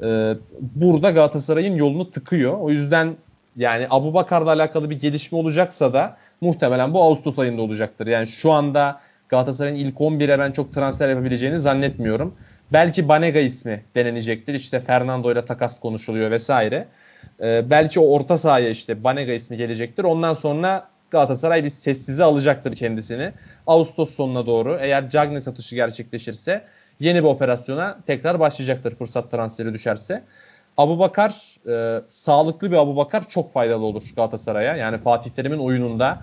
e, 0.04 0.34
burada 0.76 1.12
Galatasaray'ın 1.12 1.76
yolunu 1.76 2.12
tıkıyor. 2.12 2.58
O 2.60 2.70
yüzden 2.70 3.16
yani 3.58 3.88
Abu 3.90 4.14
Bakar'la 4.14 4.52
alakalı 4.52 4.90
bir 4.90 5.00
gelişme 5.00 5.38
olacaksa 5.38 5.94
da 5.94 6.18
muhtemelen 6.42 6.94
bu 6.94 7.04
Ağustos 7.04 7.40
ayında 7.40 7.62
olacaktır. 7.62 8.08
Yani 8.08 8.28
şu 8.28 8.52
anda 8.52 9.00
Galatasaray'ın 9.30 9.76
ilk 9.76 9.96
11'e 9.96 10.40
ben 10.40 10.52
çok 10.52 10.74
transfer 10.74 11.10
yapabileceğini 11.10 11.60
zannetmiyorum. 11.60 12.36
Belki 12.74 13.08
Banega 13.08 13.40
ismi 13.40 13.84
denenecektir. 13.96 14.54
İşte 14.54 14.80
Fernando 14.80 15.32
ile 15.32 15.46
takas 15.46 15.80
konuşuluyor 15.80 16.32
vesaire. 16.32 16.88
Ee, 17.42 17.70
belki 17.70 18.00
o 18.00 18.04
orta 18.04 18.38
sahaya 18.38 18.70
işte 18.70 19.04
Banega 19.04 19.34
ismi 19.34 19.58
gelecektir. 19.58 20.04
Ondan 20.04 20.34
sonra 20.34 20.88
Galatasaray 21.12 21.64
bir 21.64 21.70
sessize 21.70 22.24
alacaktır 22.24 22.76
kendisini. 22.76 23.32
Ağustos 23.68 24.16
sonuna 24.16 24.46
doğru 24.46 24.78
eğer 24.82 25.10
Cagne 25.10 25.42
satışı 25.42 25.76
gerçekleşirse 25.76 26.64
yeni 27.00 27.24
bir 27.24 27.28
operasyona 27.28 27.98
tekrar 28.08 28.40
başlayacaktır 28.40 28.96
fırsat 28.96 29.32
transferi 29.32 29.74
düşerse. 29.74 30.24
Abu 30.78 31.00
Bakar 31.00 31.56
e, 31.68 32.02
sağlıklı 32.10 32.72
bir 32.72 32.78
Abu 32.78 32.96
Bakar 32.96 33.30
çok 33.30 33.54
faydalı 33.54 33.86
olur 33.86 34.04
Galatasaray'a. 34.16 34.76
Yani 34.76 34.98
Fatih 34.98 35.32
Terim'in 35.32 35.58
oyununda 35.58 36.22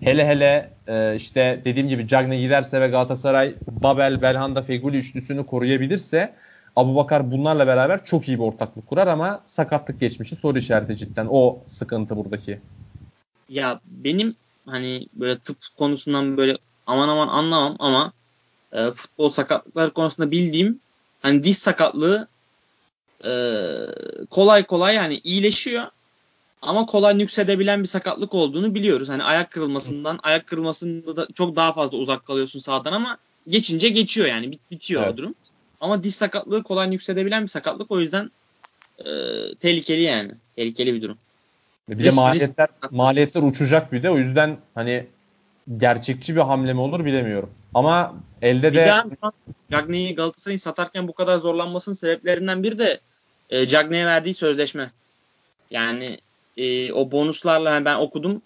hele 0.00 0.26
hele 0.26 0.70
e, 0.86 1.14
işte 1.16 1.62
dediğim 1.64 1.88
gibi 1.88 2.08
Cagne 2.08 2.40
giderse 2.40 2.80
ve 2.80 2.88
Galatasaray 2.88 3.54
Babel, 3.68 4.22
Belhanda, 4.22 4.62
Feguli 4.62 4.96
üçlüsünü 4.96 5.46
koruyabilirse 5.46 6.34
Abu 6.76 6.96
Bakar 6.96 7.30
bunlarla 7.30 7.66
beraber 7.66 8.04
çok 8.04 8.28
iyi 8.28 8.38
bir 8.38 8.44
ortaklık 8.44 8.86
kurar 8.86 9.06
ama 9.06 9.42
sakatlık 9.46 10.00
geçmişi 10.00 10.36
soru 10.36 10.58
işareti 10.58 10.96
cidden. 10.96 11.26
O 11.30 11.58
sıkıntı 11.66 12.16
buradaki. 12.16 12.60
Ya 13.48 13.80
benim 13.86 14.34
hani 14.66 15.06
böyle 15.14 15.38
tıp 15.38 15.56
konusundan 15.78 16.36
böyle 16.36 16.56
aman 16.86 17.08
aman 17.08 17.28
anlamam 17.28 17.76
ama 17.78 18.12
e, 18.72 18.90
futbol 18.90 19.28
sakatlıkları 19.28 19.90
konusunda 19.90 20.30
bildiğim 20.30 20.80
hani 21.22 21.42
diz 21.42 21.58
sakatlığı 21.58 22.28
e, 23.24 23.32
kolay 24.30 24.64
kolay 24.64 24.94
yani 24.94 25.20
iyileşiyor 25.24 25.84
ama 26.62 26.86
kolay 26.86 27.18
nüksedebilen 27.18 27.82
bir 27.82 27.88
sakatlık 27.88 28.34
olduğunu 28.34 28.74
biliyoruz. 28.74 29.08
Hani 29.08 29.22
ayak 29.22 29.50
kırılmasından 29.50 30.18
ayak 30.22 30.46
kırılmasında 30.46 31.16
da 31.16 31.26
çok 31.34 31.56
daha 31.56 31.72
fazla 31.72 31.98
uzak 31.98 32.26
kalıyorsun 32.26 32.58
sağdan 32.58 32.92
ama 32.92 33.18
geçince 33.48 33.88
geçiyor 33.88 34.26
yani 34.26 34.52
bit 34.52 34.70
bitiyor 34.70 35.02
evet. 35.02 35.14
o 35.14 35.16
durum. 35.16 35.34
Ama 35.80 36.04
diz 36.04 36.14
sakatlığı 36.14 36.62
kolay 36.62 36.90
nüksedebilen 36.90 37.42
bir 37.42 37.48
sakatlık 37.48 37.90
o 37.90 38.00
yüzden 38.00 38.30
e, 38.98 39.10
tehlikeli 39.60 40.02
yani. 40.02 40.32
Tehlikeli 40.56 40.94
bir 40.94 41.02
durum. 41.02 41.18
Bir 41.88 42.04
de 42.04 42.10
maliyetler, 42.10 42.68
maliyetler 42.90 43.42
uçacak 43.42 43.92
bir 43.92 44.02
de 44.02 44.10
o 44.10 44.18
yüzden 44.18 44.58
hani 44.74 45.06
gerçekçi 45.76 46.36
bir 46.36 46.40
hamle 46.40 46.72
mi 46.72 46.80
olur 46.80 47.04
bilemiyorum. 47.04 47.50
Ama 47.74 48.14
elde 48.42 48.72
bir 48.72 48.76
de... 48.76 49.04
Cagney'i 49.70 50.14
Galatasaray'ın 50.14 50.58
satarken 50.58 51.08
bu 51.08 51.12
kadar 51.12 51.36
zorlanmasının 51.36 51.94
sebeplerinden 51.94 52.62
biri 52.62 52.78
de 52.78 53.00
e, 53.50 53.68
Cagney'e 53.68 54.06
verdiği 54.06 54.34
sözleşme. 54.34 54.90
Yani 55.70 56.18
e, 56.56 56.92
o 56.92 57.10
bonuslarla 57.10 57.70
yani 57.70 57.84
ben 57.84 57.96
okudum. 57.96 58.42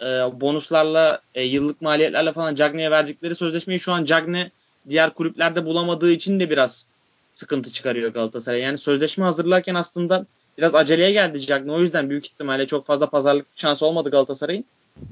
E, 0.00 0.06
bonuslarla 0.40 1.20
e, 1.34 1.42
yıllık 1.42 1.82
maliyetlerle 1.82 2.32
falan 2.32 2.54
Cagney'e 2.54 2.90
verdikleri 2.90 3.34
sözleşmeyi 3.34 3.80
şu 3.80 3.92
an 3.92 4.04
Cagney 4.04 4.46
diğer 4.88 5.10
kulüplerde 5.10 5.64
bulamadığı 5.64 6.12
için 6.12 6.40
de 6.40 6.50
biraz 6.50 6.86
sıkıntı 7.34 7.72
çıkarıyor 7.72 8.12
Galatasaray. 8.12 8.60
Yani 8.60 8.78
sözleşme 8.78 9.24
hazırlarken 9.24 9.74
aslında 9.74 10.26
biraz 10.58 10.74
aceleye 10.74 11.12
geldi 11.12 11.40
Cagney. 11.40 11.74
O 11.74 11.80
yüzden 11.80 12.10
büyük 12.10 12.26
ihtimalle 12.26 12.66
çok 12.66 12.86
fazla 12.86 13.10
pazarlık 13.10 13.46
şansı 13.56 13.86
olmadı 13.86 14.10
Galatasaray'ın. 14.10 14.64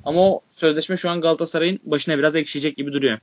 Ama 0.04 0.20
o 0.20 0.40
sözleşme 0.54 0.96
şu 0.96 1.10
an 1.10 1.20
Galatasaray'ın 1.20 1.80
başına 1.84 2.18
biraz 2.18 2.36
ekşiyecek 2.36 2.76
gibi 2.76 2.92
duruyor. 2.92 3.18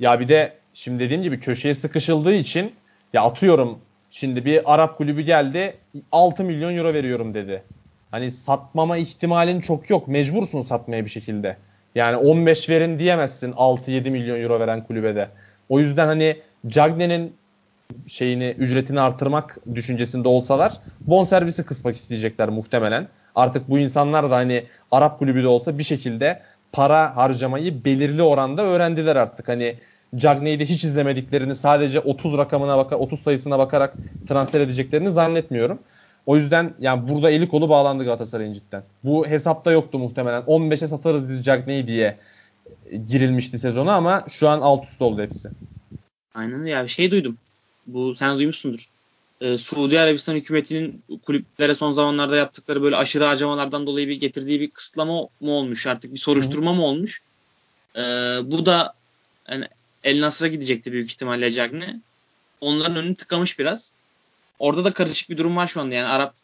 Ya 0.00 0.20
bir 0.20 0.28
de 0.28 0.58
şimdi 0.74 1.04
dediğim 1.04 1.22
gibi 1.22 1.40
köşeye 1.40 1.74
sıkışıldığı 1.74 2.34
için 2.34 2.72
ya 3.12 3.22
atıyorum 3.22 3.78
şimdi 4.12 4.44
bir 4.44 4.74
Arap 4.74 4.98
kulübü 4.98 5.20
geldi 5.20 5.76
6 6.12 6.44
milyon 6.44 6.76
euro 6.76 6.94
veriyorum 6.94 7.34
dedi. 7.34 7.62
Hani 8.10 8.30
satmama 8.30 8.96
ihtimalin 8.96 9.60
çok 9.60 9.90
yok. 9.90 10.08
Mecbursun 10.08 10.62
satmaya 10.62 11.04
bir 11.04 11.10
şekilde. 11.10 11.56
Yani 11.94 12.16
15 12.16 12.68
verin 12.68 12.98
diyemezsin 12.98 13.52
6-7 13.52 14.10
milyon 14.10 14.40
euro 14.40 14.60
veren 14.60 14.84
kulübede. 14.84 15.28
O 15.68 15.80
yüzden 15.80 16.06
hani 16.06 16.36
Cagney'nin 16.66 17.34
şeyini 18.06 18.54
ücretini 18.58 19.00
artırmak 19.00 19.58
düşüncesinde 19.74 20.28
olsalar 20.28 20.72
bon 21.00 21.24
servisi 21.24 21.64
kısmak 21.64 21.96
isteyecekler 21.96 22.48
muhtemelen. 22.48 23.08
Artık 23.34 23.70
bu 23.70 23.78
insanlar 23.78 24.30
da 24.30 24.36
hani 24.36 24.64
Arap 24.90 25.18
kulübü 25.18 25.42
de 25.42 25.48
olsa 25.48 25.78
bir 25.78 25.82
şekilde 25.82 26.42
para 26.72 27.16
harcamayı 27.16 27.84
belirli 27.84 28.22
oranda 28.22 28.62
öğrendiler 28.62 29.16
artık. 29.16 29.48
Hani 29.48 29.76
Cagney'i 30.16 30.58
de 30.58 30.64
hiç 30.66 30.84
izlemediklerini 30.84 31.54
sadece 31.54 32.00
30 32.00 32.38
rakamına 32.38 32.78
bakar 32.78 32.96
30 32.96 33.20
sayısına 33.20 33.58
bakarak 33.58 33.94
transfer 34.28 34.60
edeceklerini 34.60 35.12
zannetmiyorum. 35.12 35.78
O 36.26 36.36
yüzden 36.36 36.74
yani 36.80 37.08
burada 37.08 37.30
eli 37.30 37.48
kolu 37.48 37.68
bağlandı 37.68 38.04
Galatasaray'ın 38.04 38.52
cidden. 38.52 38.82
Bu 39.04 39.26
hesapta 39.26 39.72
yoktu 39.72 39.98
muhtemelen. 39.98 40.42
15'e 40.42 40.86
satarız 40.86 41.28
biz 41.28 41.44
Cagney'i 41.44 41.86
diye 41.86 42.18
girilmişti 43.08 43.58
sezona 43.58 43.94
ama 43.94 44.24
şu 44.28 44.48
an 44.48 44.60
alt 44.60 44.84
üst 44.84 45.02
oldu 45.02 45.22
hepsi. 45.22 45.48
Aynen 46.34 46.64
ya 46.64 46.84
bir 46.84 46.88
şey 46.88 47.10
duydum. 47.10 47.38
Bu 47.86 48.14
sen 48.14 48.38
duymuşsundur. 48.38 48.88
Ee, 49.40 49.58
Suudi 49.58 50.00
Arabistan 50.00 50.34
hükümetinin 50.34 51.02
kulüplere 51.22 51.74
son 51.74 51.92
zamanlarda 51.92 52.36
yaptıkları 52.36 52.82
böyle 52.82 52.96
aşırı 52.96 53.24
harcamalardan 53.24 53.86
dolayı 53.86 54.08
bir 54.08 54.20
getirdiği 54.20 54.60
bir 54.60 54.70
kısıtlama 54.70 55.12
mı 55.40 55.50
olmuş 55.50 55.86
artık 55.86 56.12
bir 56.12 56.18
soruşturma 56.18 56.70
Hı. 56.70 56.74
mı 56.74 56.84
olmuş? 56.84 57.22
Ee, 57.96 58.00
bu 58.44 58.66
da 58.66 58.94
yani 59.50 59.66
El 60.04 60.20
Nasr'a 60.20 60.48
gidecekti 60.48 60.92
büyük 60.92 61.10
ihtimalle 61.10 61.50
Cagne. 61.50 62.00
Onların 62.60 62.96
önünü 62.96 63.14
tıkamış 63.14 63.58
biraz. 63.58 63.92
Orada 64.58 64.84
da 64.84 64.92
karışık 64.92 65.30
bir 65.30 65.38
durum 65.38 65.56
var 65.56 65.66
şu 65.66 65.80
anda 65.80 65.94
yani 65.94 66.08
Arap 66.08 66.34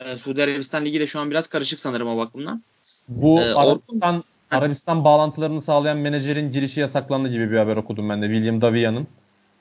e, 0.00 0.16
Suudi 0.16 0.42
Arabistan 0.42 0.84
Ligi 0.84 1.00
de 1.00 1.06
şu 1.06 1.20
an 1.20 1.30
biraz 1.30 1.46
karışık 1.46 1.80
sanırım 1.80 2.08
o 2.08 2.18
bakımdan. 2.18 2.62
Bu 3.08 3.40
ee, 3.40 3.54
Arabistan 3.54 4.16
Orkun, 4.16 4.24
Arabistan 4.50 5.04
bağlantılarını 5.04 5.62
sağlayan 5.62 5.98
menajerin 5.98 6.52
girişi 6.52 6.80
yasaklandı 6.80 7.28
gibi 7.28 7.50
bir 7.50 7.56
haber 7.56 7.76
okudum 7.76 8.08
ben 8.08 8.22
de 8.22 8.26
William 8.26 8.60
Davia'nın. 8.60 9.06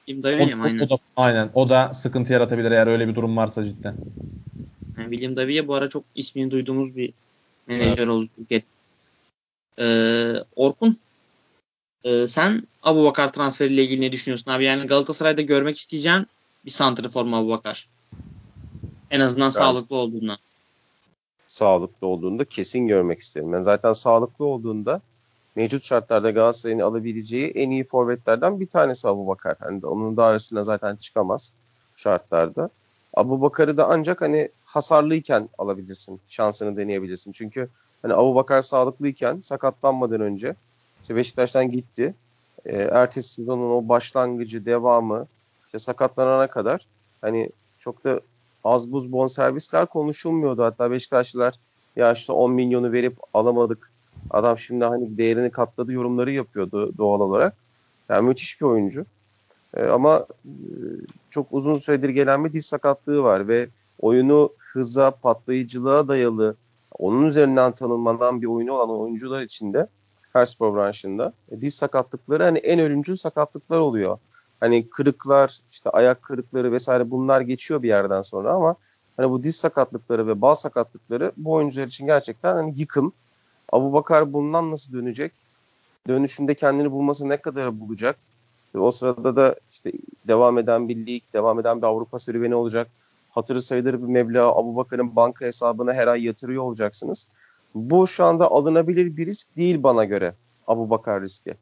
William 0.05 0.23
Davia 0.23 0.55
mı? 0.55 0.63
Aynen. 0.63 0.79
O 0.79 0.89
da, 0.89 0.97
aynen. 1.15 1.49
O 1.53 1.69
da 1.69 1.93
sıkıntı 1.93 2.33
yaratabilir 2.33 2.71
eğer 2.71 2.87
öyle 2.87 3.07
bir 3.07 3.15
durum 3.15 3.37
varsa 3.37 3.63
cidden. 3.63 3.95
Yani 4.97 5.09
William 5.09 5.35
Davia 5.35 5.67
bu 5.67 5.75
ara 5.75 5.89
çok 5.89 6.03
ismini 6.15 6.51
duyduğumuz 6.51 6.95
bir 6.95 7.13
menajer 7.67 7.97
evet. 7.97 8.07
oldu. 8.07 8.29
Ee, 9.79 10.33
Orkun 10.55 10.97
e, 12.03 12.27
sen 12.27 12.67
Abu 12.83 13.05
Bakar 13.05 13.33
transferiyle 13.33 13.83
ilgili 13.83 14.01
ne 14.01 14.11
düşünüyorsun 14.11 14.51
abi? 14.51 14.65
Yani 14.65 14.87
Galatasaray'da 14.87 15.41
görmek 15.41 15.77
isteyeceğin 15.77 16.27
bir 16.65 16.71
santrifor 16.71 17.25
mu 17.25 17.35
Abu 17.37 17.49
Bakar? 17.49 17.87
En 19.11 19.19
azından 19.19 19.45
yani, 19.45 19.53
sağlıklı 19.53 19.95
olduğundan 19.95 20.37
sağlıklı 21.51 22.07
olduğunda 22.07 22.45
kesin 22.45 22.87
görmek 22.87 23.19
isterim. 23.19 23.53
Ben 23.53 23.61
zaten 23.61 23.93
sağlıklı 23.93 24.45
olduğunda 24.45 25.01
mevcut 25.55 25.83
şartlarda 25.83 26.31
Galatasaray'ın 26.31 26.79
alabileceği 26.79 27.47
en 27.47 27.71
iyi 27.71 27.83
forvetlerden 27.83 28.59
bir 28.59 28.67
tanesi 28.67 29.07
Abu 29.07 29.27
Bakar. 29.27 29.55
Hani 29.59 29.85
onun 29.85 30.17
daha 30.17 30.35
üstüne 30.35 30.63
zaten 30.63 30.95
çıkamaz 30.95 31.53
şartlarda. 31.95 32.69
Abu 33.13 33.41
Bakar'ı 33.41 33.77
da 33.77 33.87
ancak 33.87 34.21
hani 34.21 34.49
hasarlıyken 34.65 35.49
alabilirsin. 35.57 36.19
Şansını 36.27 36.77
deneyebilirsin. 36.77 37.31
Çünkü 37.31 37.69
hani 38.01 38.13
Abu 38.13 38.35
Bakar 38.35 38.61
sağlıklıyken 38.61 39.41
sakatlanmadan 39.41 40.21
önce 40.21 40.55
işte 41.01 41.15
Beşiktaş'tan 41.15 41.71
gitti. 41.71 42.15
E, 42.65 42.77
ertesi 42.77 43.33
sezonun 43.33 43.69
o 43.69 43.89
başlangıcı, 43.89 44.65
devamı 44.65 45.25
işte 45.65 45.79
sakatlanana 45.79 46.47
kadar 46.47 46.87
hani 47.21 47.49
çok 47.79 48.03
da 48.03 48.21
az 48.63 48.91
buz 48.91 49.11
bonservisler 49.11 49.85
konuşulmuyordu. 49.85 50.63
Hatta 50.63 50.91
Beşiktaşlılar 50.91 51.55
ya 51.95 52.13
işte 52.13 52.33
10 52.33 52.51
milyonu 52.51 52.91
verip 52.91 53.17
alamadık. 53.33 53.91
Adam 54.29 54.57
şimdi 54.57 54.85
hani 54.85 55.17
değerini 55.17 55.49
katladı 55.49 55.93
yorumları 55.93 56.31
yapıyordu 56.31 56.97
doğal 56.97 57.19
olarak. 57.19 57.55
Yani 58.09 58.27
müthiş 58.27 58.61
bir 58.61 58.65
oyuncu. 58.65 59.05
E, 59.73 59.83
ama 59.83 60.25
e, 60.45 60.51
çok 61.29 61.47
uzun 61.51 61.75
süredir 61.75 62.09
gelen 62.09 62.45
bir 62.45 62.53
diz 62.53 62.65
sakatlığı 62.65 63.23
var 63.23 63.47
ve 63.47 63.67
oyunu 63.99 64.49
hıza, 64.57 65.11
patlayıcılığa 65.11 66.07
dayalı, 66.07 66.55
onun 66.99 67.25
üzerinden 67.25 67.71
tanınmadan 67.71 68.41
bir 68.41 68.47
oyunu 68.47 68.73
olan 68.73 68.89
oyuncular 68.89 69.41
için 69.41 69.73
de 69.73 69.87
her 70.33 70.45
spor 70.45 70.75
branşında 70.75 71.33
e, 71.51 71.61
diz 71.61 71.75
sakatlıkları 71.75 72.43
hani 72.43 72.57
en 72.57 72.79
ölümcül 72.79 73.15
sakatlıklar 73.15 73.79
oluyor. 73.79 74.17
Hani 74.59 74.89
kırıklar, 74.89 75.59
işte 75.71 75.89
ayak 75.89 76.21
kırıkları 76.21 76.71
vesaire 76.71 77.11
bunlar 77.11 77.41
geçiyor 77.41 77.83
bir 77.83 77.87
yerden 77.87 78.21
sonra 78.21 78.53
ama 78.53 78.75
hani 79.17 79.29
bu 79.29 79.43
diz 79.43 79.55
sakatlıkları 79.55 80.27
ve 80.27 80.41
bal 80.41 80.53
sakatlıkları 80.53 81.31
bu 81.37 81.51
oyuncular 81.51 81.87
için 81.87 82.05
gerçekten 82.05 82.55
hani 82.55 82.79
yıkım. 82.79 83.13
Abu 83.71 83.93
Bakar 83.93 84.33
bundan 84.33 84.71
nasıl 84.71 84.93
dönecek? 84.93 85.31
Dönüşünde 86.07 86.53
kendini 86.53 86.91
bulması 86.91 87.29
ne 87.29 87.37
kadar 87.37 87.79
bulacak? 87.79 88.15
O 88.75 88.91
sırada 88.91 89.35
da 89.35 89.55
işte 89.71 89.91
devam 90.27 90.57
eden 90.57 90.89
bir 90.89 91.05
lig, 91.05 91.23
devam 91.33 91.59
eden 91.59 91.81
bir 91.81 91.87
Avrupa 91.87 92.19
serüveni 92.19 92.55
olacak. 92.55 92.87
Hatırı 93.29 93.61
sayılır 93.61 93.93
bir 93.93 94.07
meblağ 94.07 94.55
Abu 94.55 94.75
Bakar'ın 94.75 95.15
banka 95.15 95.45
hesabına 95.45 95.93
her 95.93 96.07
ay 96.07 96.23
yatırıyor 96.23 96.63
olacaksınız. 96.63 97.27
Bu 97.75 98.07
şu 98.07 98.25
anda 98.25 98.51
alınabilir 98.51 99.17
bir 99.17 99.25
risk 99.25 99.57
değil 99.57 99.83
bana 99.83 100.05
göre 100.05 100.33
Abu 100.67 100.89
Bakar 100.89 101.21
riski. 101.21 101.53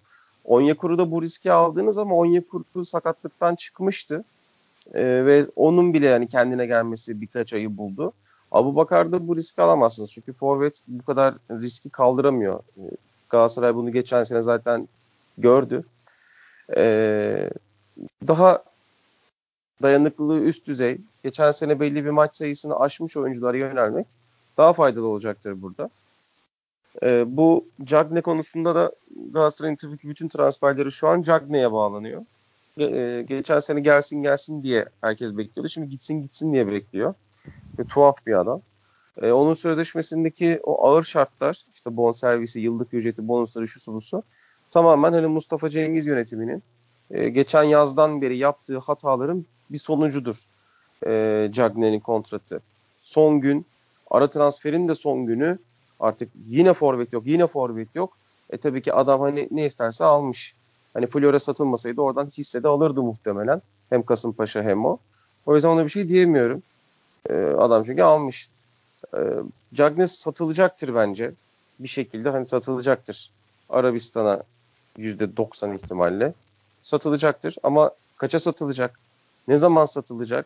Onyekuru 0.46 0.98
da 0.98 1.12
bu 1.12 1.22
riski 1.22 1.52
aldığınız 1.52 1.98
ama 1.98 2.16
Onyekuru 2.16 2.86
sakatlıktan 2.86 3.56
çıkmıştı. 3.56 4.24
Ee, 4.94 5.26
ve 5.26 5.46
onun 5.56 5.94
bile 5.94 6.08
yani 6.08 6.28
kendine 6.28 6.66
gelmesi 6.66 7.22
birkaç 7.22 7.54
ayı 7.54 7.78
buldu. 7.78 8.14
Abu 8.52 8.76
Bakar'da 8.76 9.28
bu 9.28 9.36
riski 9.36 9.62
alamazsınız. 9.62 10.12
Çünkü 10.12 10.34
forvet 10.34 10.82
bu 10.88 11.06
kadar 11.06 11.36
riski 11.52 11.90
kaldıramıyor. 11.90 12.60
Ee, 12.78 12.82
Galatasaray 13.30 13.76
bunu 13.76 13.92
geçen 13.92 14.24
sene 14.24 14.42
zaten 14.42 14.88
gördü. 15.38 15.84
Ee, 16.78 17.50
daha 18.28 18.64
dayanıklılığı 19.82 20.42
üst 20.42 20.68
düzey, 20.68 20.98
geçen 21.24 21.52
sene 21.52 21.80
belli 21.80 22.06
bir 22.06 22.10
maç 22.10 22.36
sayısını 22.36 22.80
aşmış 22.80 23.18
oyunculara 23.18 23.58
yönelmek 23.58 24.08
daha 24.60 24.74
faydalı 24.74 25.08
olacaktır 25.08 25.62
burada. 25.62 25.90
Ee, 27.04 27.24
bu 27.28 27.66
Cagne 27.84 28.22
konusunda 28.22 28.76
da 28.76 28.92
Galatasaray'ın 29.32 29.76
tabii 29.76 29.98
ki 29.98 30.10
bütün 30.10 30.28
transferleri 30.28 30.92
şu 30.92 31.08
an 31.08 31.22
Cagne'ye 31.22 31.72
bağlanıyor. 31.72 32.26
Ee, 32.80 33.26
geçen 33.28 33.60
sene 33.60 33.80
gelsin 33.80 34.22
gelsin 34.22 34.64
diye 34.64 34.86
herkes 35.02 35.38
bekliyordu. 35.38 35.70
Şimdi 35.70 35.90
gitsin 35.90 36.22
gitsin 36.22 36.54
diye 36.54 36.68
bekliyor. 36.68 37.14
Ve 37.80 37.84
tuhaf 37.84 38.26
bir 38.26 38.40
adam. 38.40 38.62
Ee, 39.22 39.32
onun 39.32 39.54
sözleşmesindeki 39.54 40.60
o 40.64 40.88
ağır 40.88 41.04
şartlar, 41.04 41.66
işte 41.74 41.98
bon 41.98 42.12
servisi, 42.12 42.60
yıllık 42.60 42.94
ücreti, 42.94 43.28
bonusları, 43.28 43.68
şu 43.68 43.94
busu 43.94 44.24
tamamen 44.72 45.14
hani 45.14 45.28
Mustafa 45.28 45.70
Cengiz 45.70 46.08
yönetiminin 46.08 46.64
e, 47.12 47.30
geçen 47.30 47.64
yazdan 47.64 48.22
beri 48.22 48.38
yaptığı 48.38 48.78
hataların 48.78 49.46
bir 49.70 49.78
sonucudur 49.78 50.46
e, 51.08 51.50
Cagne'nin 51.52 52.00
kontratı. 52.00 52.62
Son 53.04 53.42
gün, 53.42 53.66
ara 54.12 54.30
transferin 54.30 54.88
de 54.88 54.96
son 54.96 55.26
günü 55.26 55.60
artık 56.00 56.32
yine 56.46 56.74
forvet 56.74 57.14
yok, 57.14 57.24
yine 57.28 57.48
forvet 57.48 57.96
yok. 57.96 58.18
E 58.50 58.58
tabii 58.58 58.82
ki 58.82 58.94
adam 58.94 59.22
hani 59.22 59.48
ne 59.52 59.66
isterse 59.66 60.04
almış. 60.06 60.56
Hani 60.94 61.08
Flora 61.08 61.40
satılmasaydı 61.40 62.02
oradan 62.02 62.28
hisse 62.28 62.64
de 62.64 62.68
alırdı 62.68 63.04
muhtemelen. 63.04 63.62
Hem 63.90 64.04
Kasımpaşa 64.04 64.64
hem 64.64 64.86
o. 64.86 64.98
O 65.46 65.56
yüzden 65.56 65.70
ona 65.70 65.84
bir 65.84 65.90
şey 65.90 66.10
diyemiyorum. 66.10 66.64
E, 67.30 67.34
adam 67.34 67.84
çünkü 67.84 68.04
almış. 68.04 68.50
E, 69.14 69.20
Cagne 69.74 70.08
satılacaktır 70.08 70.96
bence. 70.96 71.32
Bir 71.80 71.88
şekilde 71.88 72.30
hani 72.30 72.48
satılacaktır. 72.48 73.32
Arabistan'a 73.70 74.44
%90 74.98 75.76
ihtimalle 75.76 76.34
satılacaktır. 76.84 77.56
Ama 77.64 77.92
kaça 78.18 78.40
satılacak? 78.40 79.00
Ne 79.48 79.58
zaman 79.58 79.86
satılacak? 79.86 80.46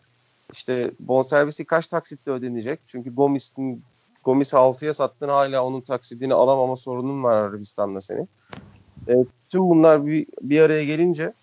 İşte 0.52 0.92
bonservisi 1.00 1.66
kaç 1.66 1.88
taksitle 1.88 2.32
ödenecek? 2.32 2.80
Çünkü 2.88 3.16
Gomis'in 3.16 3.84
Gomis'i 4.24 4.56
6'ya 4.56 4.94
sattın 4.94 5.30
hala 5.30 5.64
onun 5.66 5.82
taksidini 5.82 6.34
alamama 6.34 6.76
sorunun 6.76 7.24
var 7.24 7.36
Arabistan'da 7.36 8.02
senin. 8.02 8.30
E, 9.08 9.14
tüm 9.50 9.70
bunlar 9.70 10.06
bir, 10.06 10.28
bir 10.42 10.62
araya 10.62 10.84
gelince 10.84 11.34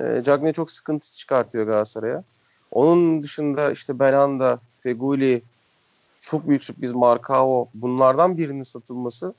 e, 0.00 0.22
Cagney 0.22 0.52
çok 0.52 0.70
sıkıntı 0.70 1.12
çıkartıyor 1.12 1.66
Galatasaray'a. 1.66 2.24
Onun 2.70 3.22
dışında 3.22 3.72
işte 3.72 3.98
Belanda, 3.98 4.58
Feguli, 4.80 5.42
çok 6.20 6.48
büyük 6.48 6.64
sürpriz 6.64 6.92
Marcao 6.92 7.68
bunlardan 7.74 8.38
birinin 8.38 8.62
satılması 8.62 9.34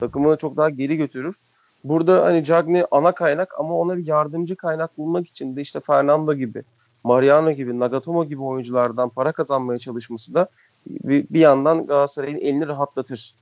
takımı 0.00 0.36
çok 0.36 0.56
daha 0.56 0.70
geri 0.70 0.96
götürür. 0.96 1.36
Burada 1.84 2.24
hani 2.24 2.44
Cagney 2.44 2.84
ana 2.90 3.12
kaynak 3.12 3.60
ama 3.60 3.74
ona 3.74 3.96
bir 3.96 4.06
yardımcı 4.06 4.56
kaynak 4.56 4.98
bulmak 4.98 5.26
için 5.26 5.56
de 5.56 5.60
işte 5.60 5.80
Fernando 5.80 6.34
gibi, 6.34 6.62
Mariano 7.04 7.52
gibi, 7.52 7.80
Nagatomo 7.80 8.24
gibi 8.24 8.42
oyunculardan 8.42 9.08
para 9.08 9.32
kazanmaya 9.32 9.78
çalışması 9.78 10.34
da 10.34 10.48
bir, 10.86 11.26
bir 11.30 11.40
yandan 11.40 11.86
Galatasaray'ın 11.86 12.38
elini 12.38 12.66
rahatlatır. 12.66 13.34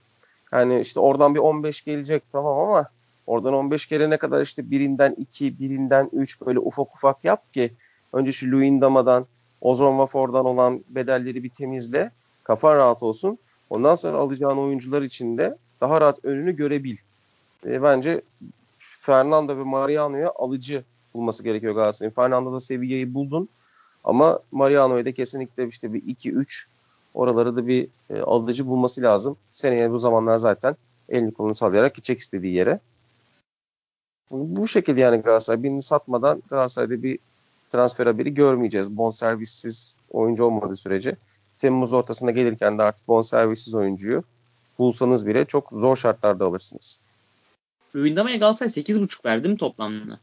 Yani 0.53 0.81
işte 0.81 1.01
oradan 1.01 1.35
bir 1.35 1.41
15 1.41 1.85
gelecek 1.85 2.23
tamam 2.33 2.59
ama 2.59 2.89
oradan 3.27 3.55
15 3.55 3.89
gelene 3.89 4.17
kadar 4.17 4.43
işte 4.43 4.71
birinden 4.71 5.13
2, 5.13 5.59
birinden 5.59 6.11
3 6.13 6.41
böyle 6.41 6.59
ufak 6.59 6.95
ufak 6.95 7.25
yap 7.25 7.53
ki 7.53 7.73
önce 8.13 8.33
şu 8.33 8.51
Luyendama'dan, 8.51 9.27
Ozon 9.61 9.93
Wafor'dan 9.93 10.45
olan 10.47 10.85
bedelleri 10.89 11.45
bir 11.45 11.51
temizle. 11.51 12.11
Kafan 12.45 12.77
rahat 12.77 13.03
olsun. 13.03 13.39
Ondan 13.71 13.95
sonra 13.95 14.19
alacağın 14.19 14.59
oyuncular 14.59 15.03
için 15.03 15.39
de 15.39 15.57
daha 15.81 16.01
rahat 16.01 16.25
önünü 16.25 16.57
görebil 16.57 16.97
e, 17.67 17.83
bence 17.83 18.23
Fernando 18.79 19.57
ve 19.59 19.63
Mariano'ya 19.63 20.33
alıcı 20.37 20.85
bulması 21.15 21.45
gerekiyor 21.45 21.75
Galatasaray'ın. 21.75 22.15
Fernando'da 22.15 22.61
seviyeyi 22.61 23.15
buldun 23.15 23.49
ama 24.05 24.41
Mariano'ya 24.53 25.05
da 25.05 25.13
kesinlikle 25.13 25.69
işte 25.69 25.93
bir 25.93 26.03
2-3 26.03 26.67
oraları 27.15 27.57
da 27.57 27.67
bir 27.67 27.89
e, 28.11 28.21
alıcı 28.21 28.67
bulması 28.67 29.03
lazım. 29.03 29.37
Seneye 29.53 29.91
bu 29.91 29.99
zamanlar 29.99 30.37
zaten 30.37 30.77
elini 31.09 31.33
kolunu 31.33 31.55
sallayarak 31.55 31.95
gidecek 31.95 32.19
istediği 32.19 32.55
yere. 32.55 32.81
Bu 34.31 34.67
şekilde 34.67 35.01
yani 35.01 35.23
Galatasaray 35.23 35.63
birini 35.63 35.83
satmadan 35.83 36.43
Galatasaray'da 36.51 37.03
bir 37.03 37.19
transfer 37.71 38.07
haberi 38.07 38.35
görmeyeceğiz. 38.35 38.97
Bonservissiz 38.97 39.97
oyuncu 40.11 40.45
olmadığı 40.45 40.77
sürece. 40.77 41.17
Temmuz 41.59 41.93
ortasına 41.93 42.31
gelirken 42.31 42.79
de 42.79 42.83
artık 42.83 43.09
bonservissiz 43.09 43.75
oyuncuyu 43.75 44.25
bulsanız 44.79 45.27
bile 45.27 45.45
çok 45.45 45.73
zor 45.73 45.97
şartlarda 45.97 46.47
alırsınız. 46.47 47.03
Luyendama'ya 47.97 48.37
Galatasaray 48.37 48.85
8.5 48.85 49.25
verdi 49.25 49.49
mi 49.49 49.57
toplamda? 49.57 50.21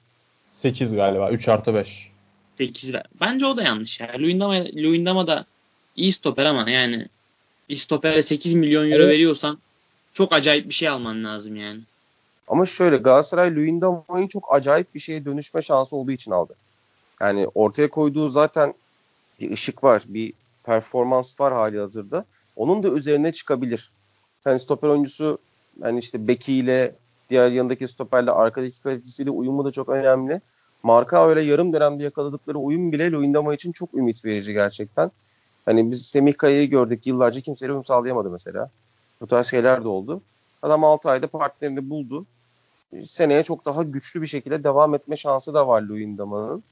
8 0.59 0.95
galiba. 0.95 1.31
3 1.31 1.47
artı 1.47 1.73
5. 1.73 2.11
8 2.55 2.93
ver. 2.93 3.03
Bence 3.21 3.45
o 3.45 3.57
da 3.57 3.63
yanlış. 3.63 3.99
Yani 3.99 4.21
Luyendama, 4.21 4.63
Luyendama 4.75 5.27
da 5.27 5.45
iyi 5.95 6.13
stoper 6.13 6.45
ama 6.45 6.69
yani 6.69 7.07
bir 7.69 7.75
stopere 7.75 8.23
8 8.23 8.53
milyon 8.53 8.91
euro 8.91 9.03
evet. 9.03 9.13
veriyorsan 9.13 9.59
çok 10.13 10.33
acayip 10.33 10.69
bir 10.69 10.73
şey 10.73 10.89
alman 10.89 11.23
lazım 11.23 11.55
yani. 11.55 11.79
Ama 12.47 12.65
şöyle 12.65 12.97
Galatasaray 12.97 13.55
Luyendama'yı 13.55 14.27
çok 14.27 14.53
acayip 14.53 14.95
bir 14.95 14.99
şeye 14.99 15.25
dönüşme 15.25 15.61
şansı 15.61 15.95
olduğu 15.95 16.11
için 16.11 16.31
aldı. 16.31 16.55
Yani 17.21 17.47
ortaya 17.55 17.89
koyduğu 17.89 18.29
zaten 18.29 18.73
bir 19.41 19.51
ışık 19.51 19.83
var, 19.83 20.03
bir 20.07 20.33
performans 20.63 21.39
var 21.39 21.53
hali 21.53 21.79
hazırda. 21.79 22.25
Onun 22.55 22.83
da 22.83 22.89
üzerine 22.89 23.31
çıkabilir. 23.31 23.91
Yani 24.45 24.59
stoper 24.59 24.87
oyuncusu 24.87 25.37
yani 25.81 25.99
işte 25.99 26.27
bekiyle 26.27 26.95
diğer 27.29 27.51
yanındaki 27.51 27.87
stoperle 27.87 28.31
arkadaki 28.31 28.81
kalitesiyle 28.81 29.29
uyumu 29.29 29.65
da 29.65 29.71
çok 29.71 29.89
önemli. 29.89 30.41
Marka 30.83 31.29
öyle 31.29 31.41
yarım 31.41 31.73
dönemde 31.73 32.03
yakaladıkları 32.03 32.57
uyum 32.57 32.91
bile 32.91 33.11
Luyendama 33.11 33.53
için 33.53 33.71
çok 33.71 33.93
ümit 33.93 34.25
verici 34.25 34.53
gerçekten. 34.53 35.11
Hani 35.65 35.91
biz 35.91 36.05
Semih 36.05 36.37
Kaya'yı 36.37 36.69
gördük 36.69 37.07
yıllarca 37.07 37.41
kimseyle 37.41 37.71
uyum 37.71 37.85
sağlayamadı 37.85 38.29
mesela. 38.29 38.69
Bu 39.21 39.27
tarz 39.27 39.47
şeyler 39.47 39.83
de 39.83 39.87
oldu. 39.87 40.21
Adam 40.61 40.83
6 40.83 41.09
ayda 41.09 41.27
partnerini 41.27 41.89
buldu. 41.89 42.25
Seneye 43.05 43.43
çok 43.43 43.65
daha 43.65 43.83
güçlü 43.83 44.21
bir 44.21 44.27
şekilde 44.27 44.63
devam 44.63 44.95
etme 44.95 45.15
şansı 45.15 45.53
da 45.53 45.67
var 45.67 45.81
Luyendama'nın. 45.81 46.63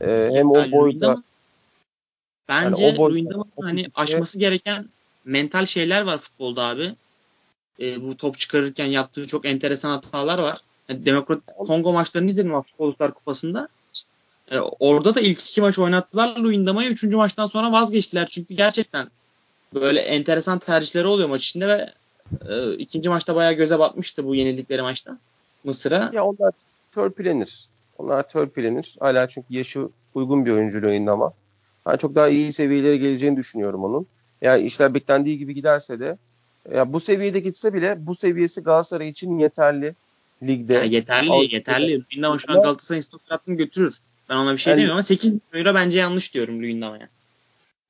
Ee, 0.00 0.30
hem 0.32 0.50
o 0.50 0.72
boyda 0.72 1.22
Bence 2.48 2.84
yani 2.84 2.98
Luyendama'nın 2.98 3.50
hani 3.62 3.86
aşması 3.94 4.38
gereken 4.38 4.88
mental 5.24 5.66
şeyler 5.66 6.02
var 6.02 6.18
futbolda 6.18 6.62
abi 6.62 6.94
e, 7.82 8.02
bu 8.02 8.16
top 8.16 8.38
çıkarırken 8.38 8.86
yaptığı 8.86 9.26
çok 9.26 9.46
enteresan 9.46 9.90
hatalar 9.90 10.38
var. 10.38 10.58
Yani 10.88 11.06
Demokrat 11.06 11.38
Kongo 11.58 11.92
maçlarını 11.92 12.30
izledim 12.30 12.54
Afrika 12.54 13.10
Kupası'nda. 13.10 13.68
E, 14.50 14.58
orada 14.58 15.14
da 15.14 15.20
ilk 15.20 15.40
iki 15.40 15.60
maç 15.60 15.78
oynattılar 15.78 16.36
Luyendama'yı. 16.36 16.90
Üçüncü 16.90 17.16
maçtan 17.16 17.46
sonra 17.46 17.72
vazgeçtiler. 17.72 18.26
Çünkü 18.26 18.54
gerçekten 18.54 19.08
böyle 19.74 20.00
enteresan 20.00 20.58
tercihleri 20.58 21.06
oluyor 21.06 21.28
maç 21.28 21.44
içinde 21.44 21.68
ve 21.68 21.90
e, 22.48 22.74
ikinci 22.74 23.08
maçta 23.08 23.36
bayağı 23.36 23.52
göze 23.52 23.78
batmıştı 23.78 24.26
bu 24.26 24.34
yenildikleri 24.34 24.82
maçta 24.82 25.18
Mısır'a. 25.64 26.10
Ya 26.12 26.24
onlar 26.24 26.52
törpülenir. 26.92 27.68
Onlar 27.98 28.28
törpülenir. 28.28 28.96
Hala 29.00 29.28
çünkü 29.28 29.54
yaşı 29.54 29.88
uygun 30.14 30.46
bir 30.46 30.50
oyuncu 30.50 30.82
Luyendama. 30.82 31.32
Ben 31.86 31.96
çok 31.96 32.14
daha 32.14 32.28
iyi 32.28 32.52
seviyelere 32.52 32.96
geleceğini 32.96 33.36
düşünüyorum 33.36 33.84
onun. 33.84 34.06
Yani 34.42 34.62
işler 34.62 34.94
beklendiği 34.94 35.38
gibi 35.38 35.54
giderse 35.54 36.00
de 36.00 36.16
ya 36.70 36.92
bu 36.92 37.00
seviyede 37.00 37.40
gitse 37.40 37.74
bile 37.74 38.06
bu 38.06 38.14
seviyesi 38.14 38.62
Galatasaray 38.62 39.08
için 39.08 39.38
yeterli 39.38 39.94
ligde. 40.42 40.74
Ya 40.74 40.82
yeterli, 40.82 41.30
Avrupa'da. 41.30 41.56
yeterli. 41.56 42.04
Bilmiyorum 42.10 42.40
şu 42.40 42.52
an 42.52 42.62
Galatasaray'ın 42.62 43.02
stoperatını 43.02 43.54
götürür. 43.54 43.98
Ben 44.28 44.36
ona 44.36 44.52
bir 44.52 44.58
şey 44.58 44.70
yani, 44.70 44.78
demiyorum 44.78 44.96
ama 44.96 45.02
8 45.02 45.32
milyon 45.32 45.66
euro 45.66 45.74
bence 45.74 45.98
yanlış 45.98 46.34
diyorum 46.34 46.62
Luyendama'ya. 46.62 47.08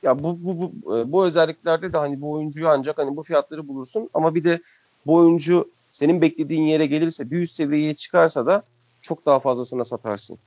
Ya 0.03 0.23
bu, 0.23 0.39
bu, 0.43 0.73
bu, 0.85 0.99
e, 0.99 1.12
bu 1.12 1.27
özelliklerde 1.27 1.93
de 1.93 1.99
hani 1.99 2.20
bu 2.20 2.31
oyuncuyu 2.31 2.68
ancak 2.68 2.99
hani 2.99 3.16
bu 3.16 3.23
fiyatları 3.23 3.68
bulursun 3.68 4.11
ama 4.14 4.35
bir 4.35 4.45
de 4.45 4.61
bu 5.07 5.14
oyuncu 5.14 5.70
senin 5.91 6.20
beklediğin 6.20 6.66
yere 6.66 6.87
gelirse 6.87 7.31
bir 7.31 7.43
üst 7.43 7.55
seviyeye 7.55 7.95
çıkarsa 7.95 8.47
da 8.47 8.62
çok 9.03 9.27
daha 9.27 9.41
fazlasına 9.41 9.85
satarsın. 9.85 10.39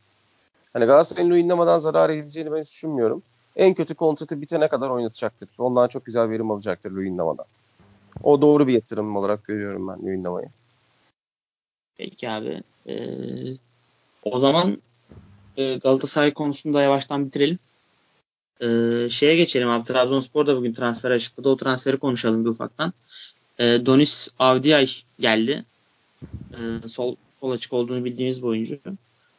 Hani 0.74 0.86
Galatasaray'ın 0.86 1.30
Luyendama'dan 1.30 1.80
zarar 1.80 2.10
edeceğini 2.10 2.52
ben 2.52 2.62
düşünmüyorum. 2.62 3.24
En 3.56 3.74
kötü 3.74 3.96
kontratı 3.96 4.42
bitene 4.42 4.68
kadar 4.68 4.90
oynatacaktır. 4.90 5.50
Ondan 5.58 5.88
çok 5.88 6.06
güzel 6.06 6.30
verim 6.30 6.52
alacaktır 6.52 6.92
Luyendama'dan. 6.92 7.46
O 8.24 8.42
doğru 8.42 8.68
bir 8.68 8.74
yatırım 8.74 9.16
olarak 9.16 9.44
görüyorum 9.44 9.88
ben 9.88 10.06
Luyendama'yı. 10.06 10.48
Peki 11.98 12.30
abi. 12.30 12.64
Ee, 12.88 12.98
o 14.24 14.40
zaman 14.40 14.82
e, 15.58 15.76
Galatasaray 15.76 16.34
konusunda 16.34 16.82
yavaştan 16.82 17.26
bitirelim. 17.26 17.60
Ee, 18.62 19.10
şeye 19.10 19.36
geçelim 19.36 19.70
abi. 19.70 19.86
Trabzonspor 19.86 20.48
da 20.48 20.58
bugün 20.58 20.74
transfer 20.74 21.12
açıkladı. 21.12 21.50
O 21.50 21.58
transferi 21.58 21.98
konuşalım 21.98 22.46
bir 22.46 22.50
ufaktan. 22.50 22.94
Ee, 23.60 23.80
Donis 23.86 24.30
Avdiay 24.40 24.88
geldi. 25.20 25.66
Ee, 26.54 26.88
sol, 26.88 27.16
sol 27.40 27.52
açık 27.52 27.74
olduğunu 27.74 28.06
bildiğimiz 28.06 28.42
bir 28.42 28.48
oyuncu. 28.48 28.80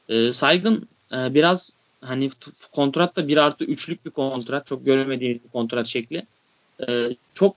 Ee, 0.09 0.33
Saygın 0.33 0.89
e, 1.13 1.35
biraz 1.35 1.71
hani 2.01 2.31
kontrat 2.73 3.17
da 3.17 3.29
1 3.29 3.37
artı 3.37 3.65
3'lük 3.65 4.05
bir 4.05 4.11
kontrat. 4.11 4.67
Çok 4.67 4.87
görmediğimiz 4.87 5.45
bir 5.45 5.49
kontrat 5.49 5.87
şekli. 5.87 6.27
Ee, 6.89 7.17
çok 7.35 7.57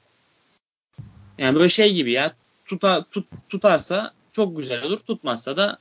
yani 1.39 1.55
böyle 1.55 1.69
şey 1.69 1.93
gibi 1.93 2.11
ya 2.11 2.33
tuta, 2.65 3.03
tut, 3.03 3.27
tutarsa 3.49 4.11
çok 4.31 4.57
güzel 4.57 4.83
olur. 4.83 4.99
Tutmazsa 4.99 5.57
da 5.57 5.77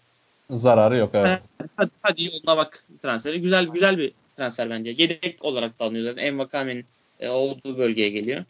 zararı 0.51 0.97
yok 0.97 1.11
evet. 1.15 1.41
Hadi, 1.77 1.91
hadi 2.03 2.25
yoluna 2.25 2.57
bak 2.57 2.85
transferi. 3.03 3.41
Güzel 3.41 3.67
güzel 3.67 3.99
bir 3.99 4.13
transfer 4.37 4.71
bence. 4.71 4.91
Yedek 4.91 5.45
olarak 5.45 5.79
da 5.81 5.85
alınıyor 5.85 6.05
zaten. 6.05 6.23
Envakame'nin 6.23 6.85
e, 7.21 7.29
olduğu 7.29 7.79
bölgeye 7.79 8.09
geliyor. 8.09 8.45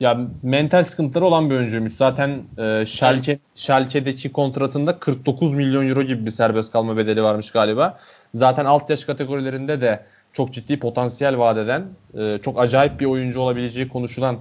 Ya 0.00 0.20
mental 0.42 0.84
sıkıntıları 0.84 1.24
olan 1.24 1.50
bir 1.50 1.54
oyuncuymuş. 1.54 1.92
Zaten 1.92 2.42
e, 2.58 2.86
Schalke, 2.86 3.32
evet. 3.32 3.40
Schalke'deki 3.54 4.32
kontratında 4.32 4.98
49 4.98 5.54
milyon 5.54 5.88
euro 5.88 6.02
gibi 6.02 6.26
bir 6.26 6.30
serbest 6.30 6.72
kalma 6.72 6.96
bedeli 6.96 7.22
varmış 7.22 7.50
galiba. 7.50 7.98
Zaten 8.34 8.64
alt 8.64 8.90
yaş 8.90 9.04
kategorilerinde 9.04 9.80
de 9.80 10.04
çok 10.32 10.52
ciddi 10.52 10.78
potansiyel 10.78 11.38
vadeden 11.38 11.86
e, 12.18 12.38
çok 12.42 12.60
acayip 12.60 13.00
bir 13.00 13.06
oyuncu 13.06 13.40
olabileceği 13.40 13.88
konuşulan 13.88 14.38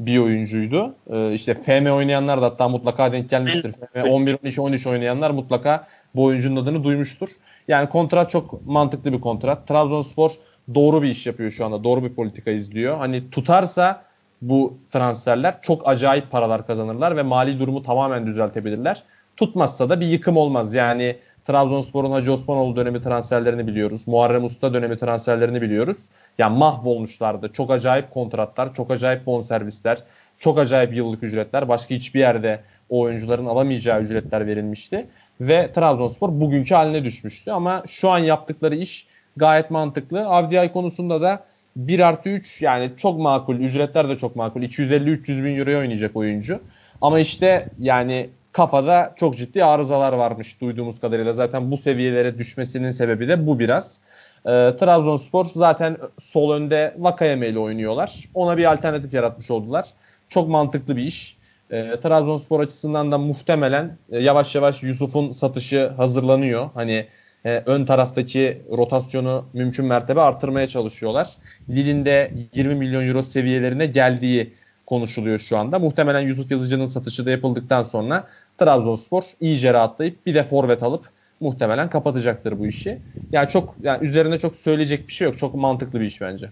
bir 0.00 0.18
oyuncuydu. 0.18 0.94
E, 1.10 1.32
işte 1.32 1.54
FM 1.54 1.86
oynayanlar 1.86 2.42
da 2.42 2.46
hatta 2.46 2.68
mutlaka 2.68 3.12
denk 3.12 3.30
gelmiştir. 3.30 3.72
FM 3.72 4.08
11, 4.08 4.36
12, 4.44 4.60
13 4.60 4.86
oynayanlar 4.86 5.30
mutlaka 5.30 5.86
bu 6.14 6.24
oyuncunun 6.24 6.62
adını 6.62 6.84
duymuştur. 6.84 7.28
Yani 7.68 7.88
kontrat 7.88 8.30
çok 8.30 8.66
mantıklı 8.66 9.12
bir 9.12 9.20
kontrat. 9.20 9.68
Trabzonspor 9.68 10.30
doğru 10.74 11.02
bir 11.02 11.08
iş 11.08 11.26
yapıyor 11.26 11.50
şu 11.50 11.64
anda. 11.64 11.84
Doğru 11.84 12.04
bir 12.04 12.14
politika 12.14 12.50
izliyor. 12.50 12.96
Hani 12.96 13.30
tutarsa 13.30 14.02
bu 14.42 14.78
transferler 14.90 15.62
çok 15.62 15.88
acayip 15.88 16.30
paralar 16.30 16.66
kazanırlar 16.66 17.16
ve 17.16 17.22
mali 17.22 17.58
durumu 17.58 17.82
tamamen 17.82 18.26
düzeltebilirler. 18.26 19.02
Tutmazsa 19.36 19.90
da 19.90 20.00
bir 20.00 20.06
yıkım 20.06 20.36
olmaz. 20.36 20.74
Yani 20.74 21.16
Trabzonspor'un 21.48 22.10
Hacı 22.10 22.32
Osmanoğlu 22.32 22.76
dönemi 22.76 23.02
transferlerini 23.02 23.66
biliyoruz. 23.66 24.08
Muharrem 24.08 24.44
Usta 24.44 24.74
dönemi 24.74 24.98
transferlerini 24.98 25.62
biliyoruz. 25.62 25.96
Yani 26.38 26.58
mahvolmuşlardı. 26.58 27.48
Çok 27.52 27.70
acayip 27.70 28.10
kontratlar, 28.10 28.74
çok 28.74 28.90
acayip 28.90 29.26
bonservisler, 29.26 29.98
çok 30.38 30.58
acayip 30.58 30.94
yıllık 30.94 31.22
ücretler. 31.22 31.68
Başka 31.68 31.94
hiçbir 31.94 32.20
yerde 32.20 32.60
o 32.90 33.00
oyuncuların 33.00 33.46
alamayacağı 33.46 34.00
ücretler 34.00 34.46
verilmişti. 34.46 35.06
Ve 35.40 35.72
Trabzonspor 35.72 36.28
bugünkü 36.40 36.74
haline 36.74 37.04
düşmüştü. 37.04 37.50
Ama 37.50 37.82
şu 37.86 38.10
an 38.10 38.18
yaptıkları 38.18 38.76
iş 38.76 39.06
gayet 39.36 39.70
mantıklı. 39.70 40.26
Avdiay 40.26 40.72
konusunda 40.72 41.22
da 41.22 41.44
1 41.76 42.00
artı 42.00 42.28
3 42.28 42.62
yani 42.62 42.90
çok 42.96 43.18
makul. 43.18 43.56
Ücretler 43.56 44.08
de 44.08 44.16
çok 44.16 44.36
makul. 44.36 44.62
250-300 44.62 45.44
bin 45.44 45.58
euroya 45.58 45.78
oynayacak 45.78 46.16
oyuncu. 46.16 46.60
Ama 47.00 47.20
işte 47.20 47.68
yani 47.78 48.30
kafada 48.58 49.12
çok 49.16 49.36
ciddi 49.36 49.64
arızalar 49.64 50.12
varmış 50.12 50.60
duyduğumuz 50.60 51.00
kadarıyla. 51.00 51.34
Zaten 51.34 51.70
bu 51.70 51.76
seviyelere 51.76 52.38
düşmesinin 52.38 52.90
sebebi 52.90 53.28
de 53.28 53.46
bu 53.46 53.58
biraz. 53.58 54.00
E, 54.46 54.50
Trabzonspor 54.80 55.44
zaten 55.54 55.96
sol 56.20 56.52
önde 56.52 56.94
Vakayeme 56.98 57.48
ile 57.48 57.58
oynuyorlar. 57.58 58.24
Ona 58.34 58.56
bir 58.56 58.72
alternatif 58.72 59.14
yaratmış 59.14 59.50
oldular. 59.50 59.86
Çok 60.28 60.48
mantıklı 60.48 60.96
bir 60.96 61.02
iş. 61.02 61.36
E, 61.70 62.00
Trabzonspor 62.00 62.60
açısından 62.60 63.12
da 63.12 63.18
muhtemelen 63.18 63.96
e, 64.12 64.18
yavaş 64.18 64.54
yavaş 64.54 64.82
Yusuf'un 64.82 65.32
satışı 65.32 65.88
hazırlanıyor. 65.88 66.70
Hani 66.74 67.06
e, 67.44 67.62
ön 67.66 67.84
taraftaki 67.84 68.62
rotasyonu 68.70 69.44
mümkün 69.52 69.86
mertebe 69.86 70.20
artırmaya 70.20 70.66
çalışıyorlar. 70.66 71.28
Lille'in 71.70 72.04
de 72.04 72.32
20 72.54 72.74
milyon 72.74 73.08
euro 73.08 73.22
seviyelerine 73.22 73.86
geldiği 73.86 74.52
konuşuluyor 74.88 75.38
şu 75.38 75.58
anda. 75.58 75.78
Muhtemelen 75.78 76.20
Yusuf 76.20 76.50
Yazıcı'nın 76.50 76.86
satışı 76.86 77.26
da 77.26 77.30
yapıldıktan 77.30 77.82
sonra 77.82 78.26
Trabzonspor 78.58 79.22
iyice 79.40 79.72
rahatlayıp 79.72 80.26
bir 80.26 80.34
de 80.34 80.44
forvet 80.44 80.82
alıp 80.82 81.10
muhtemelen 81.40 81.90
kapatacaktır 81.90 82.58
bu 82.58 82.66
işi. 82.66 82.98
Yani 83.32 83.48
çok 83.48 83.74
yani 83.82 84.06
üzerine 84.06 84.38
çok 84.38 84.56
söyleyecek 84.56 85.08
bir 85.08 85.12
şey 85.12 85.24
yok. 85.24 85.38
Çok 85.38 85.54
mantıklı 85.54 86.00
bir 86.00 86.06
iş 86.06 86.20
bence. 86.20 86.50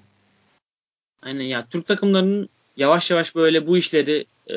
Aynen 1.22 1.44
ya 1.44 1.66
Türk 1.70 1.86
takımlarının 1.86 2.48
yavaş 2.76 3.10
yavaş 3.10 3.34
böyle 3.34 3.66
bu 3.66 3.78
işleri 3.78 4.24
e, 4.50 4.56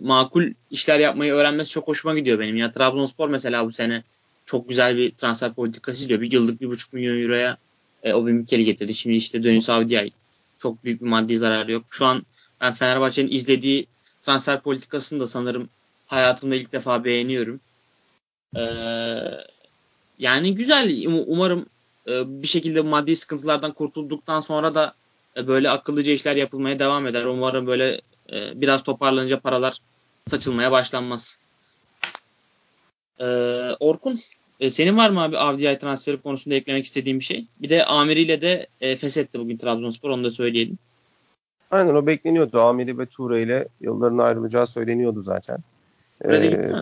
makul 0.00 0.52
işler 0.70 0.98
yapmayı 0.98 1.32
öğrenmesi 1.32 1.70
çok 1.70 1.88
hoşuma 1.88 2.14
gidiyor 2.14 2.38
benim. 2.38 2.56
Ya 2.56 2.72
Trabzonspor 2.72 3.28
mesela 3.28 3.66
bu 3.66 3.72
sene 3.72 4.02
çok 4.44 4.68
güzel 4.68 4.96
bir 4.96 5.10
transfer 5.10 5.52
politikası 5.52 6.08
diyor. 6.08 6.20
Bir 6.20 6.32
yıllık 6.32 6.60
bir 6.60 6.68
buçuk 6.68 6.92
milyon 6.92 7.22
euroya 7.22 7.56
e, 8.02 8.12
o 8.12 8.26
bir 8.26 8.32
Mikeli 8.32 8.64
getirdi. 8.64 8.94
Şimdi 8.94 9.16
işte 9.16 9.42
Dönüş 9.42 9.68
Avdiay 9.68 10.10
çok 10.58 10.84
büyük 10.84 11.00
bir 11.00 11.06
maddi 11.06 11.38
zararı 11.38 11.72
yok. 11.72 11.84
Şu 11.90 12.06
an 12.06 12.26
ben 12.60 12.72
Fenerbahçe'nin 12.72 13.32
izlediği 13.32 13.86
transfer 14.22 14.60
politikasını 14.60 15.20
da 15.20 15.26
sanırım 15.26 15.68
hayatımda 16.10 16.54
ilk 16.54 16.72
defa 16.72 17.04
beğeniyorum. 17.04 17.60
Ee, 18.56 18.62
yani 20.18 20.54
güzel. 20.54 21.06
Umarım 21.26 21.66
e, 22.08 22.42
bir 22.42 22.46
şekilde 22.46 22.80
maddi 22.80 23.16
sıkıntılardan 23.16 23.72
kurtulduktan 23.72 24.40
sonra 24.40 24.74
da 24.74 24.94
e, 25.36 25.46
böyle 25.46 25.70
akıllıca 25.70 26.12
işler 26.12 26.36
yapılmaya 26.36 26.78
devam 26.78 27.06
eder. 27.06 27.24
Umarım 27.24 27.66
böyle 27.66 28.00
e, 28.32 28.60
biraz 28.60 28.82
toparlanınca 28.82 29.40
paralar 29.40 29.78
saçılmaya 30.28 30.72
başlanmaz. 30.72 31.38
Ee, 33.20 33.24
Orkun 33.80 34.20
e, 34.60 34.70
senin 34.70 34.96
var 34.96 35.10
mı 35.10 35.22
abi 35.22 35.38
Avdiay 35.38 35.78
transferi 35.78 36.22
konusunda 36.22 36.54
eklemek 36.54 36.84
istediğin 36.84 37.18
bir 37.18 37.24
şey? 37.24 37.46
Bir 37.62 37.70
de 37.70 37.84
Amiri'yle 37.84 38.42
de 38.42 38.66
e, 38.80 38.96
feshetti 38.96 39.40
bugün 39.40 39.56
Trabzonspor 39.56 40.10
onu 40.10 40.24
da 40.24 40.30
söyleyelim. 40.30 40.78
Aynen 41.70 41.94
o 41.94 42.06
bekleniyordu. 42.06 42.60
Amiri 42.60 42.98
ve 42.98 43.06
Ture 43.06 43.42
ile 43.42 43.68
yollarına 43.80 44.22
ayrılacağı 44.22 44.66
söyleniyordu 44.66 45.20
zaten. 45.20 45.58
Ee, 46.24 46.72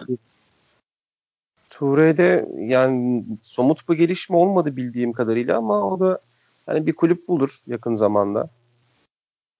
Ture'de 1.70 2.48
yani 2.58 3.24
somut 3.42 3.88
bir 3.88 3.94
gelişme 3.94 4.36
olmadı 4.36 4.76
bildiğim 4.76 5.12
kadarıyla 5.12 5.56
ama 5.56 5.90
o 5.90 6.00
da 6.00 6.20
hani 6.66 6.86
bir 6.86 6.92
kulüp 6.92 7.28
bulur 7.28 7.58
yakın 7.66 7.94
zamanda 7.94 8.50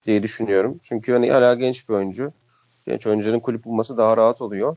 diye 0.05 0.23
düşünüyorum. 0.23 0.79
Çünkü 0.83 1.13
hani 1.13 1.31
hala 1.31 1.53
genç 1.53 1.89
bir 1.89 1.93
oyuncu. 1.93 2.33
Genç 2.85 3.07
oyuncuların 3.07 3.39
kulüp 3.39 3.65
bulması 3.65 3.97
daha 3.97 4.17
rahat 4.17 4.41
oluyor. 4.41 4.75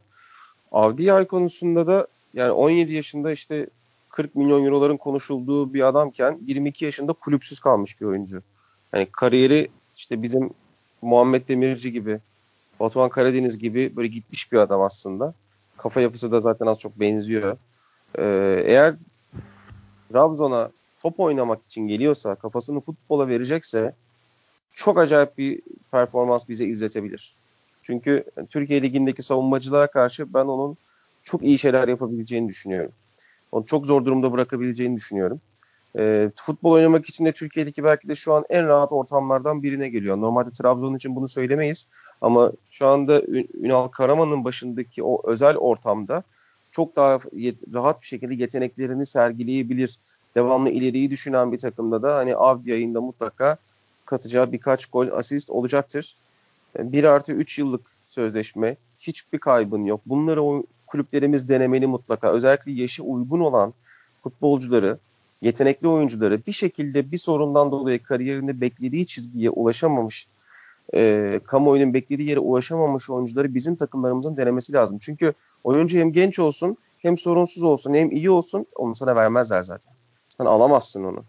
Avdiay 0.72 1.26
konusunda 1.26 1.86
da 1.86 2.06
yani 2.34 2.52
17 2.52 2.92
yaşında 2.92 3.32
işte 3.32 3.66
40 4.08 4.34
milyon 4.34 4.64
euroların 4.64 4.96
konuşulduğu 4.96 5.74
bir 5.74 5.88
adamken 5.88 6.38
22 6.46 6.84
yaşında 6.84 7.12
kulüpsüz 7.12 7.60
kalmış 7.60 8.00
bir 8.00 8.06
oyuncu. 8.06 8.42
Yani 8.92 9.08
kariyeri 9.12 9.68
işte 9.96 10.22
bizim 10.22 10.50
Muhammed 11.02 11.48
Demirci 11.48 11.92
gibi, 11.92 12.20
Batuhan 12.82 13.08
Karadeniz 13.08 13.58
gibi 13.58 13.96
böyle 13.96 14.08
gitmiş 14.08 14.52
bir 14.52 14.56
adam 14.56 14.82
aslında. 14.82 15.34
Kafa 15.76 16.00
yapısı 16.00 16.32
da 16.32 16.40
zaten 16.40 16.66
az 16.66 16.78
çok 16.78 17.00
benziyor. 17.00 17.56
Ee, 18.18 18.62
eğer 18.66 18.94
Trabzon'a 20.12 20.70
top 21.02 21.20
oynamak 21.20 21.62
için 21.64 21.86
geliyorsa, 21.86 22.34
kafasını 22.34 22.80
futbola 22.80 23.28
verecekse 23.28 23.94
çok 24.74 24.98
acayip 24.98 25.38
bir 25.38 25.60
performans 25.90 26.48
bize 26.48 26.64
izletebilir. 26.64 27.34
Çünkü 27.82 28.24
Türkiye 28.50 28.82
Ligi'ndeki 28.82 29.22
savunmacılara 29.22 29.86
karşı 29.86 30.34
ben 30.34 30.44
onun 30.44 30.76
çok 31.22 31.42
iyi 31.42 31.58
şeyler 31.58 31.88
yapabileceğini 31.88 32.48
düşünüyorum. 32.48 32.92
Onu 33.52 33.66
çok 33.66 33.86
zor 33.86 34.04
durumda 34.04 34.32
bırakabileceğini 34.32 34.96
düşünüyorum. 34.96 35.40
E, 35.98 36.30
futbol 36.36 36.72
oynamak 36.72 37.08
için 37.08 37.24
de 37.24 37.32
Türkiye'deki 37.32 37.84
belki 37.84 38.08
de 38.08 38.14
şu 38.14 38.34
an 38.34 38.44
en 38.50 38.66
rahat 38.66 38.92
ortamlardan 38.92 39.62
birine 39.62 39.88
geliyor. 39.88 40.16
Normalde 40.16 40.50
Trabzon 40.50 40.94
için 40.94 41.16
bunu 41.16 41.28
söylemeyiz 41.28 41.86
ama 42.22 42.52
şu 42.70 42.86
anda 42.86 43.22
Ünal 43.54 43.88
Karaman'ın 43.88 44.44
başındaki 44.44 45.02
o 45.02 45.30
özel 45.30 45.56
ortamda 45.56 46.22
çok 46.70 46.96
daha 46.96 47.18
rahat 47.74 48.02
bir 48.02 48.06
şekilde 48.06 48.34
yeteneklerini 48.34 49.06
sergileyebilir. 49.06 49.98
Devamlı 50.34 50.70
ileriyi 50.70 51.10
düşünen 51.10 51.52
bir 51.52 51.58
takımda 51.58 52.02
da 52.02 52.16
hani 52.16 52.36
Avdi 52.36 52.72
ayında 52.72 53.00
mutlaka 53.00 53.56
katacağı 54.06 54.52
birkaç 54.52 54.86
gol, 54.86 55.08
asist 55.08 55.50
olacaktır. 55.50 56.16
1 56.78 57.04
artı 57.04 57.32
3 57.32 57.58
yıllık 57.58 57.80
sözleşme. 58.06 58.76
Hiçbir 58.96 59.38
kaybın 59.38 59.84
yok. 59.84 60.00
Bunları 60.06 60.42
o 60.42 60.62
kulüplerimiz 60.86 61.48
denemeli 61.48 61.86
mutlaka. 61.86 62.32
Özellikle 62.32 62.72
yaşı 62.72 63.02
uygun 63.02 63.40
olan 63.40 63.74
futbolcuları 64.20 64.98
yetenekli 65.42 65.88
oyuncuları 65.88 66.46
bir 66.46 66.52
şekilde 66.52 67.10
bir 67.10 67.16
sorundan 67.16 67.70
dolayı 67.70 68.02
kariyerinde 68.02 68.60
beklediği 68.60 69.06
çizgiye 69.06 69.50
ulaşamamış, 69.50 70.26
e, 70.94 71.40
kamuoyunun 71.46 71.94
beklediği 71.94 72.28
yere 72.28 72.40
ulaşamamış 72.40 73.10
oyuncuları 73.10 73.54
bizim 73.54 73.76
takımlarımızın 73.76 74.36
denemesi 74.36 74.72
lazım. 74.72 74.98
Çünkü 74.98 75.32
oyuncu 75.64 75.98
hem 75.98 76.12
genç 76.12 76.38
olsun, 76.38 76.76
hem 76.98 77.18
sorunsuz 77.18 77.62
olsun, 77.62 77.94
hem 77.94 78.10
iyi 78.10 78.30
olsun 78.30 78.66
onu 78.76 78.94
sana 78.94 79.16
vermezler 79.16 79.62
zaten. 79.62 79.92
Sen 80.28 80.44
alamazsın 80.44 81.04
onu. 81.04 81.24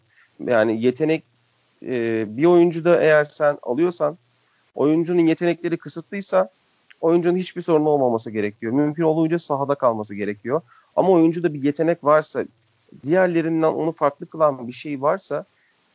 Yani 0.47 0.84
yetenek 0.84 1.24
e, 1.84 2.26
bir 2.38 2.45
oyuncuda 2.45 3.01
eğer 3.01 3.24
sen 3.24 3.58
alıyorsan 3.62 4.18
oyuncunun 4.76 5.26
yetenekleri 5.26 5.78
kısıtlıysa 5.78 6.49
oyuncunun 7.01 7.38
hiçbir 7.38 7.62
sorunu 7.62 7.89
olmaması 7.89 8.32
gerekiyor. 8.32 8.74
Mümkün 8.74 9.04
olduğunca 9.04 9.39
sahada 9.39 9.76
kalması 9.76 10.16
gerekiyor. 10.16 10.62
Ama 10.95 11.10
oyuncuda 11.10 11.54
bir 11.54 11.64
yetenek 11.64 12.04
varsa, 12.04 12.45
diğerlerinden 13.04 13.68
onu 13.68 13.91
farklı 13.91 14.26
kılan 14.26 14.68
bir 14.68 14.74
şey 14.74 15.01
varsa, 15.01 15.45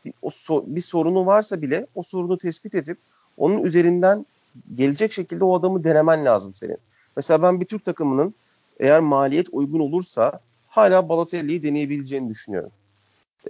bir, 0.05 0.13
o 0.23 0.31
so, 0.31 0.65
bir 0.67 0.81
sorunu 0.81 1.27
varsa 1.27 1.63
bile 1.63 1.87
o 1.95 2.03
sorunu 2.03 2.39
tespit 2.39 2.75
edip 2.75 2.99
onun 3.39 3.62
üzerinden 3.62 4.26
gelecek 4.74 5.12
şekilde 5.12 5.45
o 5.45 5.59
adamı 5.59 5.84
denemen 5.84 6.24
lazım 6.24 6.55
senin. 6.55 6.78
Mesela 7.16 7.43
ben 7.43 7.61
bir 7.61 7.66
Türk 7.66 7.84
takımının 7.84 8.34
eğer 8.80 9.01
maliyet 9.01 9.49
uygun 9.53 9.80
olursa 9.80 10.41
hala 10.68 11.09
Balotelli'yi 11.09 11.62
deneyebileceğini 11.62 12.30
düşünüyorum. 12.30 12.70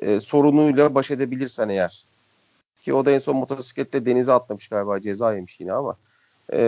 Ee, 0.02 0.20
sorunuyla 0.20 0.94
baş 0.94 1.10
edebilirsen 1.10 1.68
eğer. 1.68 2.04
Ki 2.80 2.94
o 2.94 3.06
da 3.06 3.10
en 3.10 3.18
son 3.18 3.36
motosiklette 3.36 4.06
denize 4.06 4.32
atlamış 4.32 4.68
galiba 4.68 5.00
ceza 5.00 5.34
yemiş 5.34 5.60
yine 5.60 5.72
ama 5.72 5.96
e, 6.52 6.58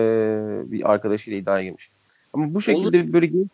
bir 0.64 0.90
arkadaşıyla 0.92 1.38
iddiaya 1.38 1.64
girmiş. 1.64 1.90
Ama 2.32 2.54
bu 2.54 2.60
şekilde 2.60 3.02
Olur. 3.02 3.12
böyle 3.12 3.26
genç, 3.26 3.50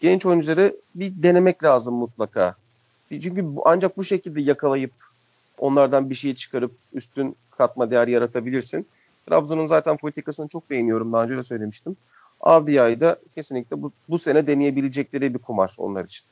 genç 0.00 0.26
oyuncuları 0.26 0.76
bir 0.94 1.22
denemek 1.22 1.64
lazım 1.64 1.94
mutlaka. 1.94 2.54
Çünkü 3.10 3.56
bu, 3.56 3.62
ancak 3.68 3.96
bu 3.96 4.04
şekilde 4.04 4.40
yakalayıp 4.40 4.92
onlardan 5.58 6.10
bir 6.10 6.14
şey 6.14 6.34
çıkarıp 6.34 6.72
üstün 6.92 7.36
katma 7.50 7.90
değer 7.90 8.08
yaratabilirsin. 8.08 8.86
Trabzon'un 9.28 9.66
zaten 9.66 9.96
politikasını 9.96 10.48
çok 10.48 10.70
beğeniyorum. 10.70 11.12
Daha 11.12 11.24
önce 11.24 11.36
de 11.36 11.42
söylemiştim. 11.42 11.96
Avdia'yı 12.40 13.00
da 13.00 13.18
kesinlikle 13.34 13.82
bu, 13.82 13.92
bu 14.08 14.18
sene 14.18 14.46
deneyebilecekleri 14.46 15.34
bir 15.34 15.38
kumar 15.38 15.74
onlar 15.78 16.04
için. 16.04 16.26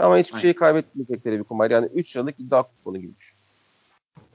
Ama 0.00 0.18
hiçbir 0.18 0.34
Aynen. 0.34 0.42
şeyi 0.42 0.54
kaybetmeyecekleri 0.54 1.38
bir 1.38 1.44
kumar. 1.44 1.70
Yani 1.70 1.86
3 1.94 2.16
yıllık 2.16 2.40
iddia 2.40 2.62
kuponu 2.62 2.98
gibi 2.98 3.12
düşün. 3.20 3.36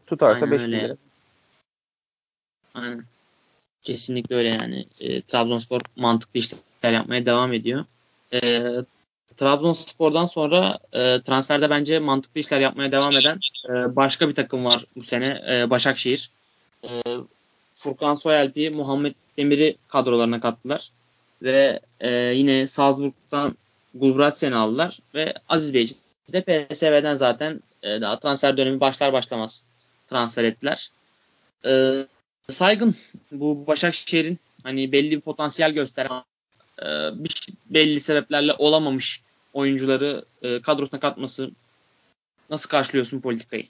Tutarsa 0.08 0.52
5 0.52 0.64
bin 0.64 0.72
lira. 0.72 0.98
Aynen. 2.74 3.04
Kesinlikle 3.82 4.36
öyle 4.36 4.50
yani. 4.50 4.86
E, 5.02 5.22
Trabzonspor 5.22 5.82
mantıklı 5.96 6.40
işler 6.40 6.92
yapmaya 6.92 7.26
devam 7.26 7.54
ediyor. 7.54 7.86
E, 8.34 8.64
Trabzonspor'dan 9.38 10.26
sonra 10.26 10.72
e, 10.94 11.22
transferde 11.22 11.70
bence 11.70 12.00
mantıklı 12.00 12.40
işler 12.40 12.60
yapmaya 12.60 12.92
devam 12.92 13.18
eden 13.18 13.40
e, 13.70 13.96
başka 13.96 14.30
bir 14.30 14.36
takım 14.36 14.66
var 14.66 14.86
bu 14.96 15.04
sene. 15.04 15.44
E, 15.52 15.70
Başakşehir. 15.70 16.32
E, 16.84 16.90
Furkan 17.74 18.16
Soyalp'i, 18.16 18.70
Muhammed 18.70 19.14
Demir'i 19.38 19.78
kadrolarına 19.88 20.40
kattılar. 20.40 20.92
Ve 21.42 21.80
e, 22.00 22.12
yine 22.12 22.68
Salzburg'dan 22.68 23.58
Gulbratsen'i 23.94 24.56
aldılar. 24.56 25.00
Ve 25.16 25.34
Aziz 25.50 25.74
Beyci 25.74 25.96
de 26.34 26.42
PSV'den 26.42 27.16
zaten 27.16 27.64
e, 27.84 28.02
daha 28.02 28.20
transfer 28.20 28.58
dönemi 28.58 28.80
başlar 28.80 29.14
başlamaz 29.14 29.64
transfer 30.08 30.44
ettiler. 30.44 30.92
E, 31.66 32.06
saygın 32.50 32.96
bu 33.32 33.68
Başakşehir'in 33.68 34.40
hani 34.64 34.92
belli 34.92 35.12
bir 35.12 35.22
potansiyel 35.22 35.72
gösteren 35.74 36.24
e, 36.80 36.86
bir 37.14 37.48
belli 37.66 38.00
sebeplerle 38.00 38.54
olamamış 38.54 39.22
oyuncuları 39.54 40.26
e, 40.42 40.62
kadrosuna 40.62 41.00
katması 41.00 41.52
nasıl 42.50 42.70
karşılıyorsun 42.70 43.22
politikayı? 43.22 43.66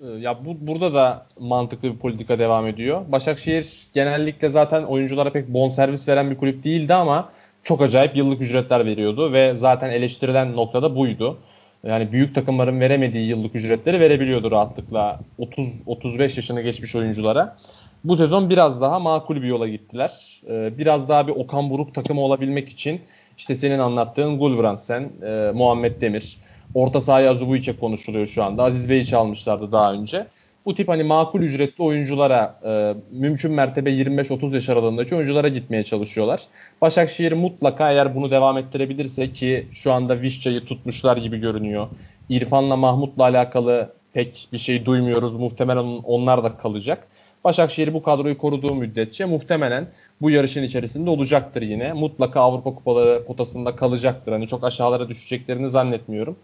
Ee, 0.00 0.06
ya 0.06 0.44
bu 0.44 0.66
burada 0.66 0.94
da 0.94 1.26
mantıklı 1.40 1.92
bir 1.92 1.98
politika 1.98 2.38
devam 2.38 2.66
ediyor. 2.66 3.02
Başakşehir 3.12 3.86
genellikle 3.94 4.48
zaten 4.48 4.82
oyunculara 4.82 5.32
pek 5.32 5.48
bonservis 5.48 6.08
veren 6.08 6.30
bir 6.30 6.36
kulüp 6.36 6.64
değildi 6.64 6.94
ama 6.94 7.32
çok 7.62 7.82
acayip 7.82 8.16
yıllık 8.16 8.40
ücretler 8.40 8.86
veriyordu 8.86 9.32
ve 9.32 9.54
zaten 9.54 9.90
eleştirilen 9.90 10.56
noktada 10.56 10.96
buydu. 10.96 11.38
Yani 11.84 12.12
büyük 12.12 12.34
takımların 12.34 12.80
veremediği 12.80 13.28
yıllık 13.28 13.54
ücretleri 13.54 14.00
verebiliyordu 14.00 14.50
rahatlıkla 14.50 15.20
30 15.38 15.82
35 15.86 16.36
yaşına 16.36 16.60
geçmiş 16.60 16.96
oyunculara. 16.96 17.56
Bu 18.04 18.16
sezon 18.16 18.50
biraz 18.50 18.80
daha 18.80 18.98
makul 18.98 19.36
bir 19.36 19.48
yola 19.48 19.68
gittiler. 19.68 20.40
Ee, 20.48 20.78
biraz 20.78 21.08
daha 21.08 21.26
bir 21.26 21.32
Okan 21.32 21.70
Buruk 21.70 21.94
takımı 21.94 22.20
olabilmek 22.20 22.68
için 22.68 23.00
işte 23.38 23.54
senin 23.54 23.78
anlattığın 23.78 24.38
Gulbrandsen, 24.38 25.10
e, 25.22 25.50
Muhammed 25.54 26.00
Demir, 26.00 26.38
orta 26.74 27.00
sahaya 27.00 27.30
Azubuike 27.30 27.76
konuşuluyor 27.76 28.26
şu 28.26 28.44
anda. 28.44 28.62
Aziz 28.62 28.88
Bey'i 28.88 29.06
çalmışlardı 29.06 29.72
daha 29.72 29.92
önce. 29.92 30.26
Bu 30.66 30.74
tip 30.74 30.88
hani 30.88 31.02
makul 31.02 31.40
ücretli 31.40 31.82
oyunculara 31.82 32.60
e, 32.64 32.94
mümkün 33.10 33.52
mertebe 33.52 33.90
25-30 33.90 34.54
yaş 34.54 34.68
aralığındaki 34.68 35.14
oyunculara 35.14 35.48
gitmeye 35.48 35.84
çalışıyorlar. 35.84 36.42
Başakşehir 36.80 37.32
mutlaka 37.32 37.92
eğer 37.92 38.14
bunu 38.14 38.30
devam 38.30 38.58
ettirebilirse 38.58 39.30
ki 39.30 39.66
şu 39.72 39.92
anda 39.92 40.20
Vişça'yı 40.20 40.64
tutmuşlar 40.64 41.16
gibi 41.16 41.38
görünüyor. 41.38 41.88
İrfan'la 42.28 42.76
Mahmut'la 42.76 43.22
alakalı 43.22 43.92
pek 44.12 44.48
bir 44.52 44.58
şey 44.58 44.86
duymuyoruz. 44.86 45.36
Muhtemelen 45.36 45.84
onlar 46.04 46.44
da 46.44 46.56
kalacak. 46.56 47.08
Başakşehir 47.46 47.94
bu 47.94 48.02
kadroyu 48.02 48.38
koruduğu 48.38 48.74
müddetçe 48.74 49.24
muhtemelen 49.24 49.86
bu 50.20 50.30
yarışın 50.30 50.62
içerisinde 50.62 51.10
olacaktır 51.10 51.62
yine. 51.62 51.92
Mutlaka 51.92 52.40
Avrupa 52.40 52.74
Kupaları 52.74 53.24
potasında 53.24 53.76
kalacaktır. 53.76 54.32
Hani 54.32 54.48
çok 54.48 54.64
aşağılara 54.64 55.08
düşeceklerini 55.08 55.70
zannetmiyorum. 55.70 56.36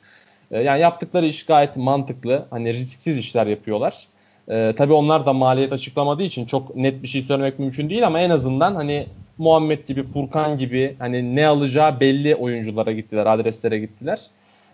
Ee, 0.51 0.63
yani 0.63 0.81
yaptıkları 0.81 1.27
iş 1.27 1.47
gayet 1.47 1.77
mantıklı. 1.77 2.47
Hani 2.51 2.75
risksiz 2.75 3.19
işler 3.19 3.47
yapıyorlar. 3.47 4.07
Ee, 4.49 4.75
tabii 4.77 4.93
onlar 4.93 5.27
da 5.27 5.33
maliyet 5.33 5.73
açıklamadığı 5.73 6.23
için 6.23 6.47
çok 6.47 6.77
net 6.77 7.03
bir 7.03 7.09
şey 7.09 7.23
söylemek 7.23 7.59
mümkün 7.59 7.91
değil 7.91 8.07
ama 8.07 8.21
en 8.21 8.31
azından 8.31 8.75
hani 8.75 9.07
Muhammed 9.39 9.87
gibi, 9.87 10.03
Furkan 10.03 10.59
gibi 10.59 10.97
hani 10.99 11.37
ne 11.37 11.47
alacağı 11.47 12.01
belli 12.01 12.35
oyunculara 12.35 12.93
gittiler, 12.93 13.27
adreslere 13.27 13.79
gittiler. 13.79 14.21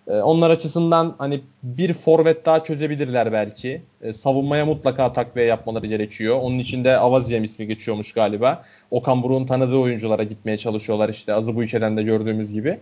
Ee, 0.08 0.12
onlar 0.12 0.50
açısından 0.50 1.14
hani 1.18 1.40
bir 1.62 1.92
forvet 1.92 2.46
daha 2.46 2.64
çözebilirler 2.64 3.32
belki. 3.32 3.82
Ee, 4.02 4.12
savunmaya 4.12 4.66
mutlaka 4.66 5.12
takviye 5.12 5.46
yapmaları 5.46 5.86
gerekiyor. 5.86 6.38
Onun 6.42 6.58
için 6.58 6.84
de 6.84 6.98
Avaziyem 6.98 7.44
ismi 7.44 7.66
geçiyormuş 7.66 8.12
galiba. 8.12 8.64
Okan 8.90 9.22
Buruk'un 9.22 9.46
tanıdığı 9.46 9.76
oyunculara 9.76 10.22
gitmeye 10.22 10.56
çalışıyorlar 10.56 11.08
işte 11.08 11.34
Azı 11.34 11.56
bu 11.56 11.62
içeden 11.62 11.96
de 11.96 12.02
gördüğümüz 12.02 12.52
gibi. 12.52 12.80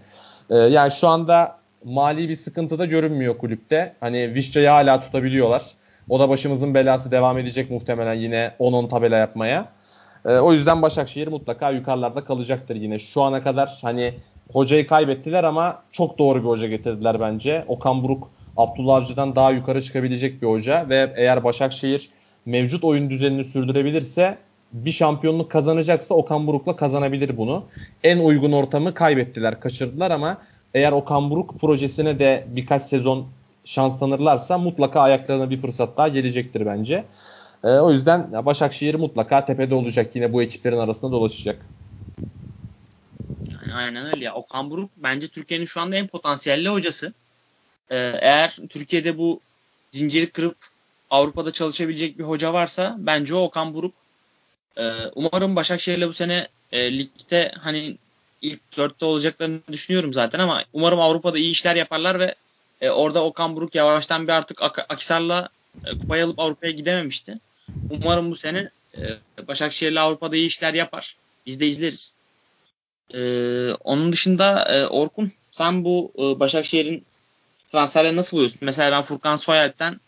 Ee, 0.51 0.55
yani 0.55 0.93
şu 0.93 1.09
anda 1.09 1.59
mali 1.85 2.29
bir 2.29 2.37
sıkıntı 2.37 2.79
da 2.79 2.87
görünmüyor 2.87 3.39
kulüpte. 3.39 3.95
Hani 4.01 4.35
Vişça'yı 4.35 4.69
hala 4.69 5.01
tutabiliyorlar. 5.01 5.63
O 6.09 6.21
da 6.21 6.29
başımızın 6.29 6.75
belası 6.75 7.11
devam 7.11 7.39
edecek 7.39 7.71
muhtemelen 7.71 8.15
yine 8.15 8.53
10-10 8.61 8.89
tabela 8.89 9.17
yapmaya. 9.17 9.69
o 10.25 10.53
yüzden 10.53 10.83
Başakşehir 10.83 11.29
mutlaka 11.29 11.71
yukarılarda 11.71 12.25
kalacaktır 12.25 12.77
yine. 12.77 12.99
Şu 12.99 13.23
ana 13.23 13.43
kadar 13.43 13.79
hani 13.83 14.15
hocayı 14.53 14.87
kaybettiler 14.87 15.45
ama 15.45 15.83
çok 15.91 16.19
doğru 16.19 16.39
bir 16.39 16.49
hoca 16.49 16.67
getirdiler 16.67 17.21
bence. 17.21 17.65
Okan 17.69 18.03
Buruk 18.03 18.31
Abdullah 18.57 18.97
Avcı'dan 18.97 19.37
daha 19.37 19.51
yukarı 19.51 19.83
çıkabilecek 19.83 20.43
bir 20.43 20.47
hoca 20.47 20.87
ve 20.89 21.13
eğer 21.17 21.45
Başakşehir 21.45 22.09
mevcut 22.47 22.85
oyun 22.85 23.11
düzenini 23.11 23.45
sürdürebilirse 23.45 24.39
bir 24.73 24.91
şampiyonluk 24.91 25.51
kazanacaksa 25.51 26.15
Okan 26.15 26.47
Buruk'la 26.47 26.77
kazanabilir 26.77 27.37
bunu. 27.37 27.65
En 28.05 28.19
uygun 28.19 28.53
ortamı 28.53 28.95
kaybettiler, 28.95 29.61
kaçırdılar 29.61 30.11
ama 30.11 30.39
eğer 30.75 30.93
Okan 30.93 31.31
Buruk 31.31 31.61
projesine 31.61 32.19
de 32.19 32.45
birkaç 32.57 32.83
sezon 32.83 33.27
şans 33.65 33.99
tanırlarsa 33.99 34.59
mutlaka 34.59 35.01
ayaklarına 35.01 35.51
bir 35.51 35.59
fırsat 35.59 35.97
daha 35.97 36.09
gelecektir 36.09 36.67
bence. 36.67 37.05
E, 37.65 37.69
o 37.69 37.93
yüzden 37.93 38.47
Başakşehir 38.47 38.95
mutlaka 38.95 39.45
tepede 39.45 39.75
olacak. 39.75 40.17
Yine 40.17 40.33
bu 40.33 40.43
ekiplerin 40.43 40.79
arasında 40.79 41.13
dolaşacak. 41.13 41.67
Aynen 43.75 44.07
öyle 44.07 44.25
ya. 44.25 44.35
Okan 44.35 44.71
Buruk 44.71 44.91
bence 44.97 45.29
Türkiye'nin 45.29 45.65
şu 45.67 45.81
anda 45.81 45.97
en 45.97 46.07
potansiyelli 46.07 46.69
hocası. 46.69 47.13
Ee, 47.91 47.97
eğer 48.21 48.57
Türkiye'de 48.71 49.19
bu 49.19 49.41
zinciri 49.91 50.31
kırıp 50.31 50.57
Avrupa'da 51.11 51.53
çalışabilecek 51.53 52.19
bir 52.19 52.25
hoca 52.25 52.53
varsa 52.53 52.97
bence 52.99 53.35
o 53.35 53.39
Okan 53.39 53.75
Buruk. 53.75 53.95
Ee, 54.79 54.91
umarım 55.15 55.57
Başakşehir'le 55.57 56.09
bu 56.09 56.13
sene 56.13 56.49
e, 56.73 56.99
ligde 56.99 57.53
hani 57.61 57.97
ilk 58.43 58.77
dörtte 58.77 59.05
olacaklarını 59.05 59.61
düşünüyorum 59.73 60.13
zaten 60.13 60.39
ama 60.39 60.65
umarım 60.73 61.01
Avrupa'da 61.01 61.39
iyi 61.39 61.51
işler 61.51 61.77
yaparlar 61.77 62.19
ve 62.21 62.35
e, 62.81 62.91
orada 62.91 63.25
Okan 63.25 63.57
Buruk 63.57 63.75
yavaştan 63.75 64.29
bir 64.29 64.33
artık 64.33 64.63
Ak- 64.63 64.87
Akisar'la 64.89 65.49
e, 65.85 65.99
kupayı 65.99 66.25
alıp 66.25 66.39
Avrupa'ya 66.39 66.73
gidememişti. 66.73 67.39
Umarım 67.91 68.31
bu 68.31 68.37
sene 68.37 68.71
e, 68.99 69.03
Başakşehir'le 69.49 69.97
Avrupa'da 69.97 70.37
iyi 70.37 70.47
işler 70.47 70.75
yapar. 70.75 71.17
Biz 71.47 71.61
de 71.61 71.67
izleriz. 71.67 72.15
Ee, 73.15 73.71
onun 73.85 74.13
dışında 74.13 74.75
e, 74.75 74.87
Orkun 74.87 75.33
sen 75.51 75.85
bu 75.85 76.13
e, 76.19 76.41
Başakşehir'in 76.41 77.05
transferleri 77.73 78.17
nasıl 78.17 78.37
buluyorsun? 78.37 78.59
Mesela 78.63 78.93
ben 78.93 79.03
Furkan 79.03 79.37
Soyalp'ten 79.37 80.01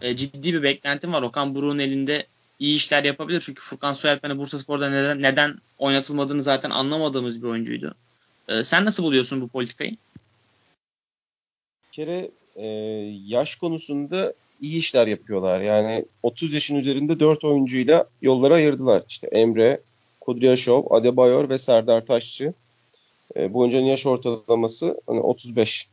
e, 0.00 0.16
ciddi 0.16 0.54
bir 0.54 0.62
beklentim 0.62 1.12
var. 1.12 1.22
Okan 1.22 1.54
Buruk'un 1.54 1.78
elinde 1.78 2.26
iyi 2.58 2.76
işler 2.76 3.04
yapabilir. 3.04 3.40
Çünkü 3.40 3.62
Furkan 3.62 3.92
Soyalp 3.92 4.24
hani 4.24 4.38
Bursa 4.38 4.58
Spor'da 4.58 4.90
neden, 4.90 5.22
neden 5.22 5.58
oynatılmadığını 5.78 6.42
zaten 6.42 6.70
anlamadığımız 6.70 7.42
bir 7.42 7.48
oyuncuydu. 7.48 7.94
E, 8.48 8.64
sen 8.64 8.84
nasıl 8.84 9.04
buluyorsun 9.04 9.40
bu 9.40 9.48
politikayı? 9.48 9.96
Bir 11.86 11.92
kere 11.92 12.30
e, 12.56 12.66
yaş 13.26 13.54
konusunda 13.54 14.34
iyi 14.60 14.78
işler 14.78 15.06
yapıyorlar. 15.06 15.60
Yani 15.60 16.04
30 16.22 16.52
yaşın 16.52 16.76
üzerinde 16.76 17.20
4 17.20 17.44
oyuncuyla 17.44 18.06
yolları 18.22 18.54
ayırdılar. 18.54 19.02
İşte 19.08 19.26
Emre, 19.26 19.80
Kudryashov, 20.24 20.82
Adebayor 20.90 21.48
ve 21.48 21.58
Serdar 21.58 22.06
Taşçı. 22.06 22.54
E, 23.36 23.54
bu 23.54 23.58
oyuncunun 23.58 23.84
yaş 23.84 24.06
ortalaması 24.06 25.00
hani 25.06 25.20
35. 25.20 25.88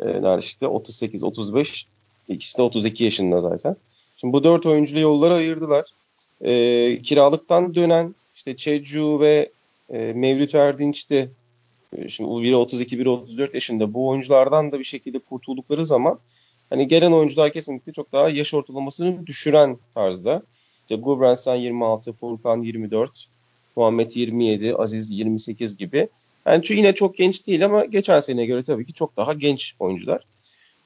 E, 0.00 0.38
işte 0.38 0.66
38, 0.66 1.24
35. 1.24 1.86
İkisi 2.28 2.58
de 2.58 2.62
32 2.62 3.04
yaşında 3.04 3.40
zaten. 3.40 3.76
Şimdi 4.16 4.32
bu 4.32 4.44
dört 4.44 4.66
oyuncuyla 4.66 5.00
yolları 5.00 5.34
ayırdılar. 5.34 5.90
E, 6.44 7.02
kiralıktan 7.02 7.74
dönen 7.74 8.14
işte 8.34 8.56
Çecu 8.56 9.20
ve 9.20 9.50
e, 9.90 9.98
Mevlüt 9.98 10.54
Erdinç 10.54 11.10
de 11.10 11.28
e, 11.96 12.08
şimdi 12.08 12.42
biri 12.42 12.56
32, 12.56 12.98
biri 12.98 13.08
34 13.08 13.54
yaşında. 13.54 13.94
Bu 13.94 14.08
oyunculardan 14.08 14.72
da 14.72 14.78
bir 14.78 14.84
şekilde 14.84 15.18
kurtuldukları 15.18 15.86
zaman 15.86 16.18
hani 16.70 16.88
gelen 16.88 17.12
oyuncular 17.12 17.52
kesinlikle 17.52 17.92
çok 17.92 18.12
daha 18.12 18.28
yaş 18.28 18.54
ortalamasını 18.54 19.26
düşüren 19.26 19.78
tarzda. 19.94 20.42
İşte 20.80 20.96
Gulbrandsen 20.96 21.54
26, 21.54 22.12
Furkan 22.12 22.62
24, 22.62 23.28
Muhammed 23.80 24.10
27, 24.10 24.76
Aziz 24.76 25.10
28 25.10 25.76
gibi. 25.76 26.08
Yani 26.46 26.62
çünkü 26.62 26.78
yine 26.78 26.94
çok 26.94 27.16
genç 27.16 27.46
değil 27.46 27.64
ama 27.64 27.84
geçen 27.84 28.20
seneye 28.20 28.46
göre 28.46 28.62
tabii 28.62 28.86
ki 28.86 28.92
çok 28.92 29.16
daha 29.16 29.34
genç 29.34 29.74
oyuncular. 29.78 30.20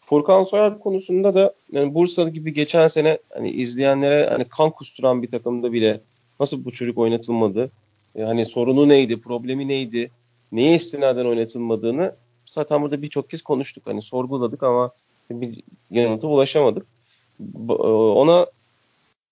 Furkan 0.01 0.43
Soyer 0.43 0.79
konusunda 0.79 1.35
da 1.35 1.55
yani 1.73 1.95
Bursa 1.95 2.29
gibi 2.29 2.55
geçen 2.55 2.87
sene 2.87 3.19
hani 3.35 3.51
izleyenlere 3.51 4.29
hani 4.31 4.45
kan 4.45 4.71
kusturan 4.71 5.23
bir 5.23 5.31
takımda 5.31 5.73
bile 5.73 6.01
nasıl 6.41 6.65
bu 6.65 6.71
çocuk 6.71 6.99
oynatılmadı? 6.99 7.71
E, 8.17 8.23
hani 8.23 8.47
sorunu 8.47 8.89
neydi, 8.89 9.21
problemi 9.21 9.69
neydi? 9.69 10.11
Neye 10.53 10.75
istinaden 10.75 11.27
oynatılmadığını 11.27 12.15
zaten 12.47 12.83
burada 12.83 13.03
birçok 13.03 13.31
kez 13.31 13.43
konuştuk. 13.43 13.87
Hani 13.87 14.03
sorguladık 14.03 14.63
ama 14.63 14.91
bir 15.31 15.63
yanıta 15.91 16.29
ulaşamadık. 16.29 16.87
E, 17.69 17.73
ona 17.73 18.47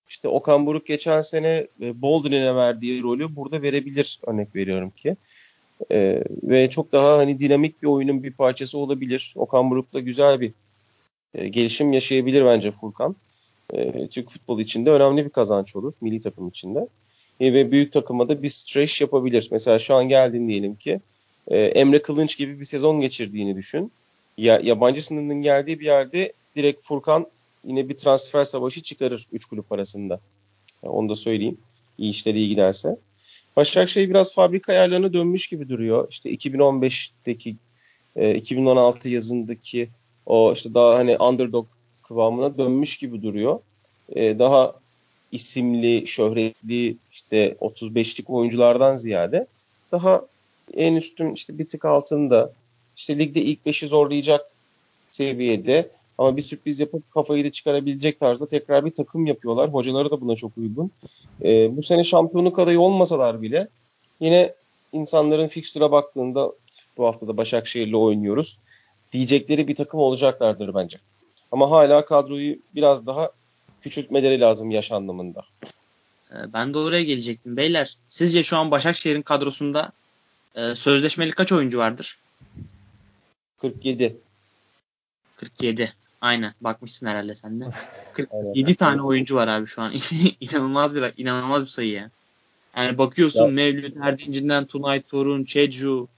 işte 0.08 0.28
Okan 0.28 0.66
Buruk 0.66 0.86
geçen 0.86 1.22
sene 1.22 1.66
e, 1.80 2.02
Boldrin'e 2.02 2.54
verdiği 2.54 3.02
rolü 3.02 3.36
burada 3.36 3.62
verebilir 3.62 4.20
örnek 4.26 4.56
veriyorum 4.56 4.90
ki. 4.90 5.16
Ee, 5.90 6.24
ve 6.42 6.70
çok 6.70 6.92
daha 6.92 7.18
hani 7.18 7.38
dinamik 7.38 7.82
bir 7.82 7.86
oyunun 7.86 8.22
bir 8.22 8.32
parçası 8.32 8.78
olabilir. 8.78 9.34
Okan 9.36 9.70
Buruk'la 9.70 10.00
güzel 10.00 10.40
bir 10.40 10.52
e, 11.34 11.48
gelişim 11.48 11.92
yaşayabilir 11.92 12.44
bence 12.44 12.70
Furkan. 12.70 13.16
E, 13.72 14.08
Türk 14.08 14.30
futbolu 14.30 14.60
içinde 14.60 14.90
önemli 14.90 15.24
bir 15.24 15.30
kazanç 15.30 15.76
olur 15.76 15.92
milli 16.00 16.20
takım 16.20 16.48
içinde. 16.48 16.88
E, 17.40 17.54
ve 17.54 17.72
büyük 17.72 17.92
takıma 17.92 18.28
da 18.28 18.42
bir 18.42 18.48
stretch 18.48 19.00
yapabilir. 19.00 19.48
Mesela 19.50 19.78
şu 19.78 19.94
an 19.94 20.08
geldin 20.08 20.48
diyelim 20.48 20.74
ki 20.74 21.00
e, 21.48 21.58
Emre 21.58 22.02
Kılınç 22.02 22.38
gibi 22.38 22.60
bir 22.60 22.64
sezon 22.64 23.00
geçirdiğini 23.00 23.56
düşün. 23.56 23.92
Ya, 24.38 24.60
yabancı 24.62 25.04
sınırının 25.04 25.42
geldiği 25.42 25.80
bir 25.80 25.84
yerde 25.84 26.32
direkt 26.56 26.82
Furkan 26.82 27.26
yine 27.64 27.88
bir 27.88 27.96
transfer 27.96 28.44
savaşı 28.44 28.82
çıkarır 28.82 29.28
3 29.32 29.44
kulüp 29.44 29.72
arasında. 29.72 30.20
Yani 30.82 30.92
onu 30.92 31.08
da 31.08 31.16
söyleyeyim. 31.16 31.58
İyi 31.98 32.10
işleri 32.10 32.38
iyi 32.38 32.48
giderse. 32.48 32.96
Başakşehir 33.56 34.08
biraz 34.08 34.34
fabrika 34.34 34.72
ayarlarına 34.72 35.12
dönmüş 35.12 35.48
gibi 35.48 35.68
duruyor. 35.68 36.06
İşte 36.10 36.34
2015'teki 36.34 37.56
e, 38.16 38.34
2016 38.34 39.08
yazındaki 39.08 39.88
o 40.26 40.52
işte 40.52 40.74
daha 40.74 40.94
hani 40.94 41.18
underdog 41.18 41.66
kıvamına 42.02 42.58
dönmüş 42.58 42.96
gibi 42.96 43.22
duruyor. 43.22 43.60
E, 44.08 44.38
daha 44.38 44.74
isimli, 45.32 46.06
şöhretli 46.06 46.96
işte 47.12 47.56
35'lik 47.60 48.30
oyunculardan 48.30 48.96
ziyade 48.96 49.46
daha 49.92 50.26
en 50.74 50.94
üstün 50.94 51.34
işte 51.34 51.58
bir 51.58 51.68
tık 51.68 51.84
altında 51.84 52.52
işte 52.96 53.18
ligde 53.18 53.42
ilk 53.42 53.66
5'i 53.66 53.88
zorlayacak 53.88 54.50
seviyede 55.10 55.90
ama 56.18 56.36
bir 56.36 56.42
sürpriz 56.42 56.80
yapıp 56.80 57.10
kafayı 57.10 57.44
da 57.44 57.52
çıkarabilecek 57.52 58.20
tarzda 58.20 58.48
tekrar 58.48 58.84
bir 58.84 58.90
takım 58.90 59.26
yapıyorlar. 59.26 59.72
Hocaları 59.72 60.10
da 60.10 60.20
buna 60.20 60.36
çok 60.36 60.52
uygun. 60.58 60.90
E, 61.44 61.76
bu 61.76 61.82
sene 61.82 62.04
şampiyonluk 62.04 62.58
adayı 62.58 62.80
olmasalar 62.80 63.42
bile 63.42 63.68
yine 64.20 64.54
insanların 64.92 65.48
fikstüre 65.48 65.90
baktığında 65.90 66.52
bu 66.96 67.06
hafta 67.06 67.28
da 67.28 67.36
Başakşehir'le 67.36 67.94
oynuyoruz 67.94 68.58
diyecekleri 69.12 69.68
bir 69.68 69.74
takım 69.74 70.00
olacaklardır 70.00 70.74
bence. 70.74 70.98
Ama 71.52 71.70
hala 71.70 72.04
kadroyu 72.04 72.56
biraz 72.74 73.06
daha 73.06 73.30
küçültmeleri 73.80 74.40
lazım 74.40 74.70
yaş 74.70 74.92
anlamında. 74.92 75.44
Ee, 76.30 76.52
ben 76.52 76.74
de 76.74 76.78
oraya 76.78 77.02
gelecektim. 77.02 77.56
Beyler 77.56 77.96
sizce 78.08 78.42
şu 78.42 78.56
an 78.56 78.70
Başakşehir'in 78.70 79.22
kadrosunda 79.22 79.92
e, 80.54 80.74
sözleşmeli 80.74 81.30
kaç 81.30 81.52
oyuncu 81.52 81.78
vardır? 81.78 82.18
47. 83.58 84.16
47. 85.42 85.92
Aynen. 86.20 86.52
Bakmışsın 86.60 87.06
herhalde 87.06 87.34
sen 87.34 87.60
de. 87.60 87.64
47 88.12 88.74
tane 88.74 89.02
oyuncu 89.02 89.34
var 89.34 89.48
abi 89.48 89.66
şu 89.66 89.82
an. 89.82 89.92
İnanılmaz 90.40 90.94
bir 90.94 91.12
inanılmaz 91.16 91.64
bir 91.64 91.70
sayı 91.70 91.90
ya. 91.90 92.10
Yani 92.76 92.98
bakıyorsun 92.98 93.42
ya. 93.42 93.48
Mevlüt 93.48 93.96
Erdinci'nden 94.02 94.64
Tunay 94.64 95.02
Torun, 95.02 95.44
Çecu, 95.44 96.08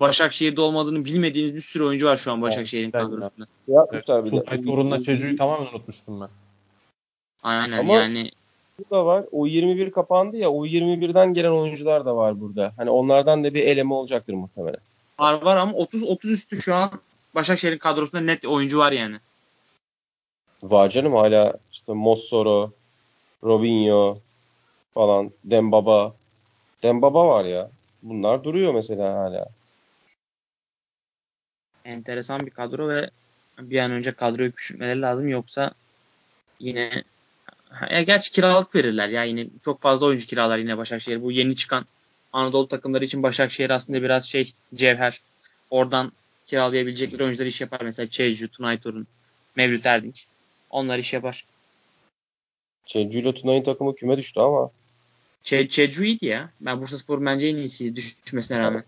Başakşehir'de 0.00 0.60
olmadığını 0.60 1.04
bilmediğimiz 1.04 1.54
bir 1.54 1.60
sürü 1.60 1.84
oyuncu 1.84 2.06
var 2.06 2.16
şu 2.16 2.32
an 2.32 2.42
Başakşehir'in 2.42 2.90
evet, 2.94 3.04
kadrosunda. 3.04 3.46
Yapmışlar 3.68 4.24
bir 4.24 4.32
de. 4.32 4.44
Tunay 4.44 4.64
Torun'la 4.64 5.00
Çecu'yu 5.00 5.36
tamamen 5.36 5.66
unutmuştum 5.66 6.20
ben. 6.20 6.28
Aynen 7.42 7.78
Ama 7.78 7.92
yani. 7.92 8.30
Bu 8.78 8.94
da 8.94 9.06
var. 9.06 9.24
O 9.32 9.46
21 9.46 9.90
kapandı 9.90 10.36
ya. 10.36 10.50
O 10.50 10.66
21'den 10.66 11.34
gelen 11.34 11.50
oyuncular 11.50 12.04
da 12.04 12.16
var 12.16 12.40
burada. 12.40 12.72
Hani 12.76 12.90
onlardan 12.90 13.44
da 13.44 13.54
bir 13.54 13.62
eleme 13.62 13.94
olacaktır 13.94 14.34
muhtemelen. 14.34 14.80
Var 15.18 15.42
var 15.42 15.56
ama 15.56 15.72
30 15.72 16.02
30 16.02 16.30
üstü 16.30 16.62
şu 16.62 16.74
an 16.74 16.90
Başakşehir'in 17.34 17.78
kadrosunda 17.78 18.22
net 18.22 18.44
oyuncu 18.44 18.78
var 18.78 18.92
yani. 18.92 19.16
Var 20.62 20.90
canım 20.90 21.12
hala 21.14 21.54
işte 21.72 21.92
Mossoro, 21.92 22.72
Robinho 23.44 24.18
falan, 24.94 25.30
Dembaba. 25.44 26.14
Dembaba 26.82 27.28
var 27.28 27.44
ya. 27.44 27.70
Bunlar 28.02 28.44
duruyor 28.44 28.74
mesela 28.74 29.14
hala 29.14 29.48
enteresan 31.84 32.46
bir 32.46 32.50
kadro 32.50 32.88
ve 32.88 33.10
bir 33.58 33.78
an 33.78 33.90
önce 33.90 34.12
kadroyu 34.12 34.52
küçültmeleri 34.52 35.00
lazım 35.00 35.28
yoksa 35.28 35.72
yine 36.60 37.04
ya 37.90 38.02
gerçi 38.02 38.30
kiralık 38.30 38.74
verirler 38.74 39.08
ya 39.08 39.24
yine 39.24 39.46
çok 39.64 39.80
fazla 39.80 40.06
oyuncu 40.06 40.26
kiralar 40.26 40.58
yine 40.58 40.78
Başakşehir. 40.78 41.22
Bu 41.22 41.32
yeni 41.32 41.56
çıkan 41.56 41.86
Anadolu 42.32 42.68
takımları 42.68 43.04
için 43.04 43.22
Başakşehir 43.22 43.70
aslında 43.70 44.02
biraz 44.02 44.24
şey 44.24 44.52
cevher. 44.74 45.20
Oradan 45.70 46.12
kiralayabilecekleri 46.46 47.24
oyuncular 47.24 47.46
iş 47.46 47.60
yapar. 47.60 47.80
Mesela 47.80 48.10
Çeycu, 48.10 48.48
Tunay 48.48 48.78
Torun, 48.78 49.06
Mevlüt 49.56 49.86
Erdinç. 49.86 50.26
Onlar 50.70 50.98
iş 50.98 51.12
yapar. 51.12 51.44
Çeycu 52.86 53.18
ile 53.18 53.34
Tunay'ın 53.34 53.62
takımı 53.62 53.94
küme 53.94 54.16
düştü 54.18 54.40
ama. 54.40 54.70
Çe 55.42 55.68
Çecu 55.68 56.04
iyiydi 56.04 56.26
ya. 56.26 56.50
Ben 56.60 56.80
Bursa 56.80 56.98
Spor 56.98 57.26
bence 57.26 57.46
en 57.46 57.56
iyisi 57.56 57.96
düşmesine 57.96 58.58
rağmen. 58.58 58.84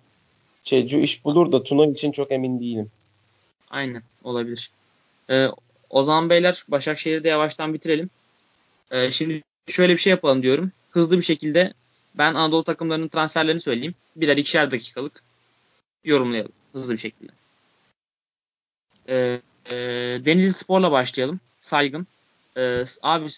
Çecu 0.63 0.99
iş 0.99 1.25
bulur 1.25 1.53
da 1.53 1.63
Tuna 1.63 1.87
için 1.87 2.13
çok 2.13 2.33
emin 2.33 2.61
değilim. 2.61 2.91
Aynen 3.71 4.03
olabilir. 4.25 4.71
Ee, 5.31 5.47
o 5.91 6.05
zaman 6.05 6.31
beyler 6.31 6.65
Başakşehir'i 6.69 7.25
de 7.25 7.29
yavaştan 7.29 7.75
bitirelim. 7.75 8.11
Ee, 8.91 9.11
şimdi 9.11 9.43
şöyle 9.67 9.93
bir 9.93 9.99
şey 9.99 10.11
yapalım 10.11 10.43
diyorum. 10.43 10.73
Hızlı 10.91 11.19
bir 11.19 11.23
şekilde 11.23 11.73
ben 12.15 12.35
Anadolu 12.35 12.65
takımlarının 12.65 13.09
transferlerini 13.09 13.61
söyleyeyim. 13.61 13.95
Birer 14.17 14.37
ikişer 14.37 14.71
dakikalık 14.71 15.23
yorumlayalım 16.05 16.53
hızlı 16.77 16.93
bir 16.93 16.99
şekilde. 16.99 17.33
Ee, 19.09 19.41
e, 19.71 19.77
Denizli 20.25 20.53
Spor'la 20.53 20.93
başlayalım. 20.93 21.41
Saygın. 21.59 22.07
Ee, 22.57 22.85
abi 23.03 23.29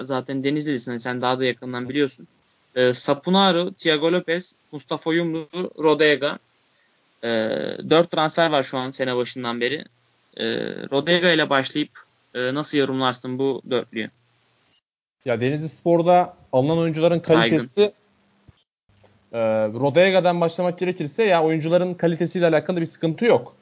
zaten 0.00 0.44
Denizli'lisin 0.44 0.98
sen 0.98 1.20
daha 1.20 1.38
da 1.38 1.44
yakından 1.44 1.88
biliyorsun. 1.88 2.28
Ee, 2.76 2.94
Sapunaru, 2.94 3.72
Thiago 3.74 4.12
Lopez, 4.12 4.54
Mustafa 4.72 5.12
Yumlu, 5.12 5.48
Rodega, 5.78 6.38
e, 7.22 7.28
ee, 7.28 7.90
4 7.90 8.10
transfer 8.10 8.50
var 8.50 8.62
şu 8.62 8.78
an 8.78 8.90
sene 8.90 9.16
başından 9.16 9.60
beri. 9.60 9.84
E, 10.36 10.46
Rodega 10.90 11.30
ile 11.30 11.50
başlayıp 11.50 11.90
e, 12.34 12.54
nasıl 12.54 12.78
yorumlarsın 12.78 13.38
bu 13.38 13.62
dörtlüyü? 13.70 14.10
Ya 15.24 15.40
Denizli 15.40 15.68
Spor'da 15.68 16.36
alınan 16.52 16.78
oyuncuların 16.78 17.20
kalitesi 17.20 17.92
e, 19.32 19.38
Rodega'dan 19.68 20.40
başlamak 20.40 20.78
gerekirse 20.78 21.24
ya 21.24 21.42
oyuncuların 21.42 21.94
kalitesiyle 21.94 22.46
alakalı 22.46 22.80
bir 22.80 22.86
sıkıntı 22.86 23.24
yok. 23.24 23.56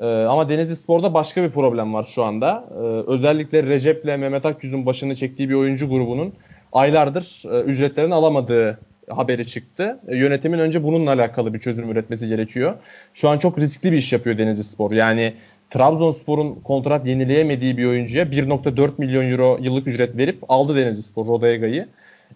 E, 0.00 0.06
ama 0.06 0.48
Denizli 0.48 0.76
Spor'da 0.76 1.14
başka 1.14 1.42
bir 1.42 1.50
problem 1.50 1.94
var 1.94 2.02
şu 2.02 2.24
anda. 2.24 2.64
E, 2.70 2.82
özellikle 3.10 3.62
Recep'le 3.62 4.04
Mehmet 4.04 4.46
Akyüz'ün 4.46 4.86
başını 4.86 5.14
çektiği 5.14 5.48
bir 5.48 5.54
oyuncu 5.54 5.88
grubunun 5.88 6.32
aylardır 6.72 7.42
e, 7.52 7.60
ücretlerini 7.60 8.14
alamadığı 8.14 8.78
haberi 9.08 9.46
çıktı. 9.46 10.00
E, 10.08 10.16
yönetimin 10.16 10.58
önce 10.58 10.82
bununla 10.82 11.12
alakalı 11.12 11.54
bir 11.54 11.58
çözüm 11.58 11.90
üretmesi 11.90 12.28
gerekiyor. 12.28 12.74
Şu 13.14 13.28
an 13.28 13.38
çok 13.38 13.58
riskli 13.58 13.92
bir 13.92 13.96
iş 13.96 14.12
yapıyor 14.12 14.38
Denizli 14.38 14.64
Spor. 14.64 14.92
Yani 14.92 15.34
Trabzonspor'un 15.70 16.54
kontrat 16.54 17.06
yenileyemediği 17.06 17.78
bir 17.78 17.86
oyuncuya 17.86 18.24
1.4 18.24 18.90
milyon 18.98 19.30
euro 19.30 19.58
yıllık 19.60 19.86
ücret 19.86 20.16
verip 20.16 20.38
aldı 20.48 20.76
Denizli 20.76 21.02
Spor 21.02 21.26
Rodega'yı. 21.26 21.88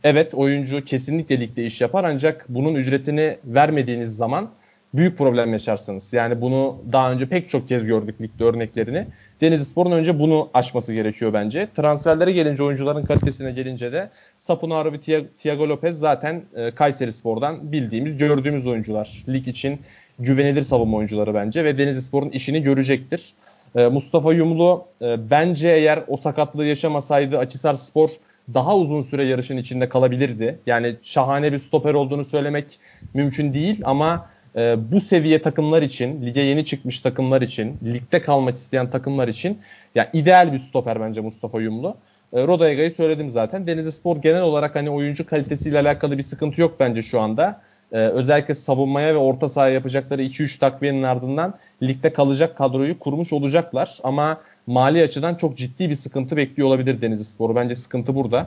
Evet 0.05 0.35
oyuncu 0.35 0.85
kesinlikle 0.85 1.41
ligde 1.41 1.65
iş 1.65 1.81
yapar 1.81 2.05
ancak 2.05 2.47
bunun 2.49 2.75
ücretini 2.75 3.37
vermediğiniz 3.45 4.17
zaman 4.17 4.51
büyük 4.95 5.19
problem 5.19 5.53
yaşarsınız. 5.53 6.13
Yani 6.13 6.41
bunu 6.41 6.77
daha 6.93 7.13
önce 7.13 7.27
pek 7.27 7.49
çok 7.49 7.69
kez 7.69 7.87
gördük 7.87 8.21
ligde 8.21 8.45
örneklerini. 8.45 9.07
Denizlispor'un 9.41 9.91
önce 9.91 10.19
bunu 10.19 10.51
aşması 10.55 10.95
gerekiyor 10.95 11.33
bence. 11.33 11.69
Transferlere 11.77 12.33
gelince 12.33 12.63
oyuncuların 12.63 13.05
kalitesine 13.05 13.53
gelince 13.53 13.93
de 13.93 14.11
Sapunaro 14.39 14.93
ve 14.93 15.27
Thiago 15.39 15.69
Lopez 15.69 15.99
zaten 15.99 16.43
e, 16.57 16.71
Kayseri 16.71 17.13
Spor'dan 17.13 17.73
bildiğimiz, 17.73 18.17
gördüğümüz 18.17 18.67
oyuncular. 18.67 19.25
Lig 19.29 19.49
için 19.49 19.81
güvenilir 20.19 20.63
savunma 20.63 20.97
oyuncuları 20.97 21.35
bence 21.35 21.65
ve 21.65 21.79
Denizlispor'un 21.79 22.31
işini 22.31 22.63
görecektir. 22.63 23.33
E, 23.77 23.87
Mustafa 23.87 24.33
Yumlu 24.33 24.85
e, 25.03 25.31
bence 25.31 25.69
eğer 25.69 26.03
o 26.09 26.17
sakatlığı 26.17 26.67
yaşamasaydı 26.67 27.39
Açısar 27.39 27.75
Spor 27.75 28.09
daha 28.55 28.77
uzun 28.77 29.01
süre 29.01 29.25
yarışın 29.25 29.57
içinde 29.57 29.89
kalabilirdi. 29.89 30.59
Yani 30.67 30.97
şahane 31.03 31.53
bir 31.53 31.59
stoper 31.59 31.95
olduğunu 31.95 32.25
söylemek 32.25 32.79
mümkün 33.15 33.55
değil 33.55 33.81
ama 33.85 34.29
e, 34.57 34.93
bu 34.93 35.01
seviye 35.01 35.43
takımlar 35.43 35.83
için, 35.83 36.27
lige 36.27 36.41
yeni 36.41 36.65
çıkmış 36.65 37.01
takımlar 37.01 37.43
için, 37.43 37.79
ligde 37.85 38.23
kalmak 38.23 38.57
isteyen 38.57 38.91
takımlar 38.91 39.29
için 39.29 39.59
ya 39.95 40.11
ideal 40.13 40.53
bir 40.53 40.59
stoper 40.59 41.01
bence 41.01 41.21
Mustafa 41.21 41.61
Yumlu. 41.61 41.97
E, 42.33 42.47
Rodayega'yı 42.47 42.91
söyledim 42.91 43.31
zaten. 43.31 43.67
Denizli 43.67 43.93
Spor 43.93 44.17
genel 44.17 44.43
olarak 44.43 44.77
hani 44.77 44.91
oyuncu 44.91 45.27
kalitesiyle 45.27 45.79
alakalı 45.79 46.19
bir 46.19 46.23
sıkıntı 46.23 46.61
yok 46.61 46.77
bence 46.81 47.03
şu 47.03 47.21
anda. 47.21 47.61
E, 47.93 47.97
özellikle 47.97 48.55
savunmaya 48.55 49.15
ve 49.15 49.19
orta 49.19 49.49
sahaya 49.49 49.75
yapacakları 49.75 50.23
2-3 50.23 50.59
takviyenin 50.59 51.03
ardından 51.03 51.55
ligde 51.83 52.13
kalacak 52.13 52.57
kadroyu 52.57 52.99
kurmuş 52.99 53.33
olacaklar. 53.33 53.99
Ama 54.03 54.41
mali 54.67 55.03
açıdan 55.03 55.35
çok 55.35 55.57
ciddi 55.57 55.91
bir 55.91 55.95
sıkıntı 55.95 56.37
bekliyor 56.37 56.69
olabilir 56.69 57.03
Denizli 57.03 57.25
Sporu. 57.25 57.57
Bence 57.57 57.75
sıkıntı 57.75 58.15
burada. 58.15 58.47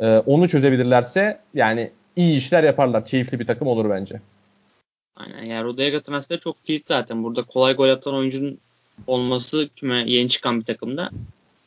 E, 0.00 0.18
onu 0.18 0.48
çözebilirlerse 0.48 1.38
yani 1.54 1.90
iyi 2.16 2.36
işler 2.36 2.64
yaparlar. 2.64 3.06
Keyifli 3.06 3.40
bir 3.40 3.46
takım 3.46 3.68
olur 3.68 3.90
bence. 3.90 4.20
Aynen 5.16 5.44
yani 5.44 5.64
Rodega 5.64 6.00
transferi 6.00 6.40
çok 6.40 6.64
kilit 6.64 6.88
zaten. 6.88 7.24
Burada 7.24 7.42
kolay 7.42 7.74
gol 7.74 7.88
atan 7.88 8.14
oyuncunun 8.14 8.58
olması 9.06 9.68
küme 9.76 10.04
yeni 10.06 10.28
çıkan 10.28 10.60
bir 10.60 10.64
takımda 10.64 11.10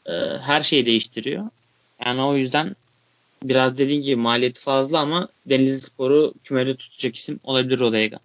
e, 0.05 0.13
her 0.41 0.61
şeyi 0.61 0.85
değiştiriyor. 0.85 1.49
Yani 2.05 2.21
o 2.21 2.35
yüzden 2.35 2.75
biraz 3.43 3.77
dediğin 3.77 4.01
gibi 4.01 4.15
maliyeti 4.15 4.61
fazla 4.61 4.99
ama 4.99 5.27
Denizli 5.45 5.81
Spor'u 5.81 6.33
kümede 6.43 6.75
tutacak 6.75 7.15
isim 7.15 7.39
olabilir 7.43 7.79
Rodega. 7.79 8.19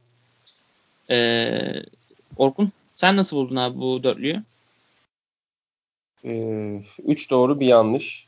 Ee, 1.10 1.82
Orkun 2.36 2.72
sen 2.96 3.16
nasıl 3.16 3.36
buldun 3.36 3.56
abi 3.56 3.80
bu 3.80 4.02
dörtlüyü? 4.02 4.42
Ee, 6.24 6.82
üç 7.04 7.30
doğru 7.30 7.60
bir 7.60 7.66
yanlış. 7.66 8.26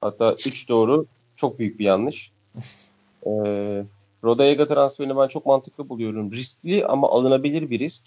Hatta 0.00 0.32
üç 0.32 0.68
doğru 0.68 1.06
çok 1.36 1.58
büyük 1.58 1.78
bir 1.78 1.84
yanlış. 1.84 2.30
Ee, 3.26 3.84
Rodayega 4.24 4.66
transferini 4.66 5.16
ben 5.16 5.28
çok 5.28 5.46
mantıklı 5.46 5.88
buluyorum. 5.88 6.32
Riskli 6.32 6.86
ama 6.86 7.10
alınabilir 7.10 7.70
bir 7.70 7.78
risk. 7.78 8.02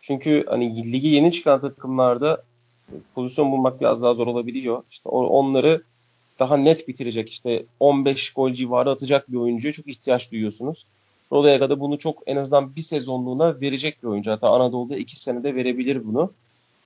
Çünkü 0.00 0.44
hani 0.48 0.92
ligi 0.92 1.08
yeni 1.08 1.32
çıkan 1.32 1.60
takımlarda 1.60 2.42
pozisyon 3.14 3.52
bulmak 3.52 3.80
biraz 3.80 4.02
daha 4.02 4.14
zor 4.14 4.26
olabiliyor. 4.26 4.82
İşte 4.90 5.08
onları 5.08 5.82
daha 6.38 6.56
net 6.56 6.88
bitirecek 6.88 7.30
işte 7.30 7.64
15 7.80 8.32
gol 8.32 8.52
civarı 8.52 8.90
atacak 8.90 9.32
bir 9.32 9.36
oyuncuya 9.36 9.72
çok 9.72 9.86
ihtiyaç 9.86 10.32
duyuyorsunuz. 10.32 10.86
Rodayega 11.32 11.80
bunu 11.80 11.98
çok 11.98 12.22
en 12.26 12.36
azından 12.36 12.76
bir 12.76 12.82
sezonluğuna 12.82 13.60
verecek 13.60 14.02
bir 14.02 14.08
oyuncu. 14.08 14.30
Hatta 14.30 14.48
Anadolu'da 14.48 14.96
iki 14.96 15.16
senede 15.16 15.54
verebilir 15.54 16.06
bunu. 16.06 16.32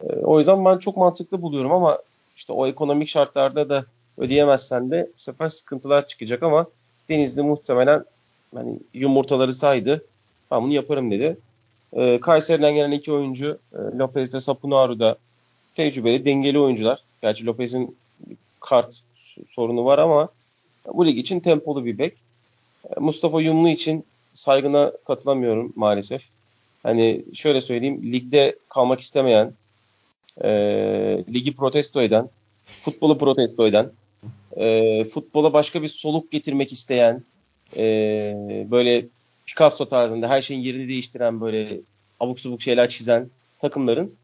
E, 0.03 0.07
o 0.07 0.39
yüzden 0.39 0.65
ben 0.65 0.79
çok 0.79 0.97
mantıklı 0.97 1.43
buluyorum 1.43 1.73
ama 1.73 1.99
işte 2.37 2.53
o 2.53 2.67
ekonomik 2.67 3.09
şartlarda 3.09 3.69
da 3.69 3.85
ödeyemezsen 4.19 4.91
de 4.91 5.11
bu 5.19 5.21
sefer 5.23 5.49
sıkıntılar 5.49 6.07
çıkacak 6.07 6.43
ama 6.43 6.67
Denizli 7.09 7.43
muhtemelen 7.43 8.05
hani 8.55 8.79
yumurtaları 8.95 9.55
saydı. 9.55 10.05
Ben 10.51 10.63
bunu 10.63 10.73
yaparım 10.73 11.11
dedi. 11.11 11.37
E, 11.93 12.21
Kayseri'den 12.21 12.75
gelen 12.75 12.91
iki 12.91 13.13
oyuncu 13.13 13.59
e, 13.73 13.99
Lopez 13.99 14.33
de 14.33 14.41
Sapunaru 14.41 15.01
da 15.01 15.17
tecrübeli, 15.75 16.25
dengeli 16.25 16.59
oyuncular. 16.59 17.03
Gerçi 17.23 17.47
Lopez'in 17.47 17.97
kart 18.61 19.01
sorunu 19.49 19.85
var 19.85 19.99
ama 19.99 20.29
bu 20.95 21.07
lig 21.07 21.19
için 21.19 21.41
tempolu 21.41 21.85
bir 21.85 21.99
bek. 21.99 22.15
E, 22.91 23.01
Mustafa 23.01 23.41
Yumlu 23.41 23.69
için 23.69 24.05
saygına 24.33 24.93
katılamıyorum 25.07 25.73
maalesef. 25.77 26.23
Hani 26.83 27.25
şöyle 27.35 27.61
söyleyeyim, 27.61 28.13
ligde 28.13 28.57
kalmak 28.69 29.01
istemeyen, 29.01 29.53
e, 30.45 30.51
ligi 31.35 31.55
protesto 31.55 32.03
eden, 32.03 32.29
futbolu 32.83 33.19
protesto 33.19 33.67
eden, 33.67 33.91
e, 34.57 35.05
futbola 35.05 35.53
başka 35.53 35.83
bir 35.83 35.89
soluk 35.89 36.31
getirmek 36.31 36.73
isteyen, 36.73 37.23
e, 37.77 38.35
böyle 38.71 39.07
Picasso 39.47 39.89
tarzında 39.89 40.29
her 40.29 40.43
şeyin 40.43 40.61
yerini 40.61 40.89
değiştiren 40.89 41.41
böyle 41.41 41.81
abuk 42.21 42.41
subuk 42.41 42.63
şeyler 42.63 42.89
çizen 42.89 43.31
takımların 43.59 44.15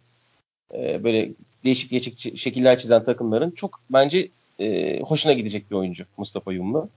e, 0.74 1.04
böyle 1.04 1.30
değişik 1.64 1.90
değişik 1.90 2.38
şekiller 2.38 2.78
çizen 2.78 3.04
takımların 3.04 3.50
çok 3.50 3.80
bence 3.90 4.28
e, 4.60 5.00
hoşuna 5.00 5.32
gidecek 5.32 5.70
bir 5.70 5.76
oyuncu 5.76 6.04
Mustafa 6.16 6.52
Yumlu. 6.52 6.88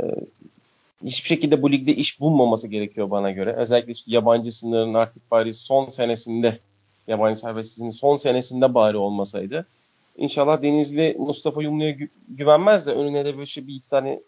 E, 0.00 0.02
hiçbir 1.04 1.28
şekilde 1.28 1.62
bu 1.62 1.72
ligde 1.72 1.94
iş 1.94 2.20
bulmaması 2.20 2.68
gerekiyor 2.68 3.10
bana 3.10 3.30
göre. 3.30 3.52
Özellikle 3.52 3.94
yabancı 4.06 4.52
sınırının 4.52 4.94
artık 4.94 5.30
bari 5.30 5.54
son 5.54 5.86
senesinde 5.86 6.58
yabancı 7.08 7.40
serbestsizliğinin 7.40 7.90
son 7.90 8.16
senesinde 8.16 8.74
bari 8.74 8.96
olmasaydı. 8.96 9.66
İnşallah 10.16 10.62
Denizli 10.62 11.16
Mustafa 11.18 11.62
Yumlu'ya 11.62 11.90
gü- 11.90 12.08
güvenmez 12.28 12.86
de 12.86 12.92
önüne 12.92 13.24
de 13.24 13.38
böyle 13.38 13.66
bir 13.66 13.74
iki 13.74 13.88
tane 13.88 14.20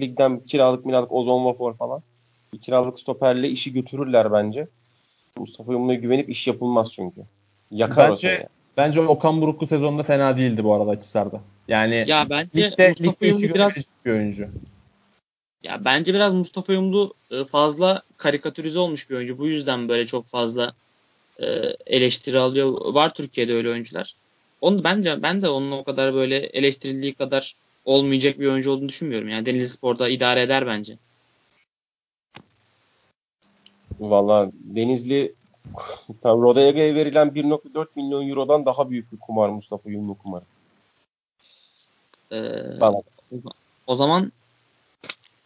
ligden 0.00 0.40
kiralık 0.40 0.84
miralık 0.86 1.12
Ozon 1.12 1.44
Vafor 1.44 1.76
falan 1.76 2.02
bir 2.52 2.58
kiralık 2.58 2.98
stoperle 2.98 3.48
işi 3.48 3.72
götürürler 3.72 4.32
bence. 4.32 4.68
Mustafa 5.36 5.72
Yumlu'ya 5.72 5.98
güvenip 5.98 6.30
iş 6.30 6.46
yapılmaz 6.46 6.92
çünkü. 6.92 7.20
Yakar 7.70 8.10
bence, 8.10 8.12
o 8.12 8.16
seni. 8.16 8.46
Bence 8.76 9.00
Okan 9.00 9.40
Buruklu 9.40 9.66
sezonunda 9.66 10.02
fena 10.02 10.36
değildi 10.36 10.64
bu 10.64 10.74
arada 10.74 10.90
Akisar'da. 10.90 11.40
Yani 11.68 12.04
ya 12.08 12.26
bence 12.30 12.70
ligde, 12.70 12.88
Mustafa 12.88 13.26
Yumlu 13.26 13.54
biraz 13.54 13.86
bir 14.04 14.10
oyuncu. 14.10 14.48
Ya 15.62 15.84
bence 15.84 16.14
biraz 16.14 16.34
Mustafa 16.34 16.72
Yumlu 16.72 17.14
e, 17.30 17.44
fazla 17.44 18.02
karikatürize 18.16 18.78
olmuş 18.78 19.10
bir 19.10 19.16
oyuncu. 19.16 19.38
Bu 19.38 19.46
yüzden 19.46 19.88
böyle 19.88 20.06
çok 20.06 20.26
fazla 20.26 20.72
e, 21.38 21.46
eleştiri 21.86 22.38
alıyor. 22.38 22.94
Var 22.94 23.14
Türkiye'de 23.14 23.54
öyle 23.54 23.70
oyuncular. 23.70 24.16
Onu 24.60 24.84
bence 24.84 25.22
ben 25.22 25.42
de 25.42 25.48
onun 25.48 25.70
o 25.70 25.84
kadar 25.84 26.14
böyle 26.14 26.36
eleştirildiği 26.36 27.14
kadar 27.14 27.54
olmayacak 27.84 28.40
bir 28.40 28.46
oyuncu 28.46 28.70
olduğunu 28.70 28.88
düşünmüyorum. 28.88 29.28
Yani 29.28 29.46
Denizli 29.46 29.68
Spor'da 29.68 30.08
idare 30.08 30.42
eder 30.42 30.66
bence. 30.66 30.98
Valla 34.00 34.50
Denizli 34.54 35.34
tam 36.22 36.42
Rodayega'ya 36.42 36.94
verilen 36.94 37.28
1.4 37.28 37.86
milyon 37.96 38.28
eurodan 38.28 38.66
daha 38.66 38.90
büyük 38.90 39.12
bir 39.12 39.18
kumar 39.18 39.48
Mustafa 39.48 39.90
Yumlu 39.90 40.14
kumarı. 40.14 40.44
Ee, 42.32 42.80
Bana. 42.80 43.02
O 43.86 43.94
zaman 43.94 44.32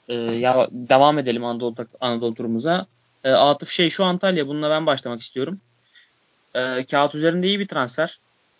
e, 0.08 0.14
ya 0.14 0.68
devam 0.70 1.18
edelim 1.18 1.44
Anadolu, 1.44 1.74
Anadolu 2.00 2.34
turumuza. 2.34 2.86
E, 3.24 3.30
Atıf 3.30 3.70
şey 3.70 3.90
şu 3.90 4.04
Antalya. 4.04 4.48
Bununla 4.48 4.70
ben 4.70 4.86
başlamak 4.86 5.20
istiyorum. 5.20 5.60
E, 6.54 6.84
kağıt 6.90 7.14
üzerinde 7.14 7.46
iyi 7.46 7.60
bir 7.60 7.68
transfer. 7.68 8.18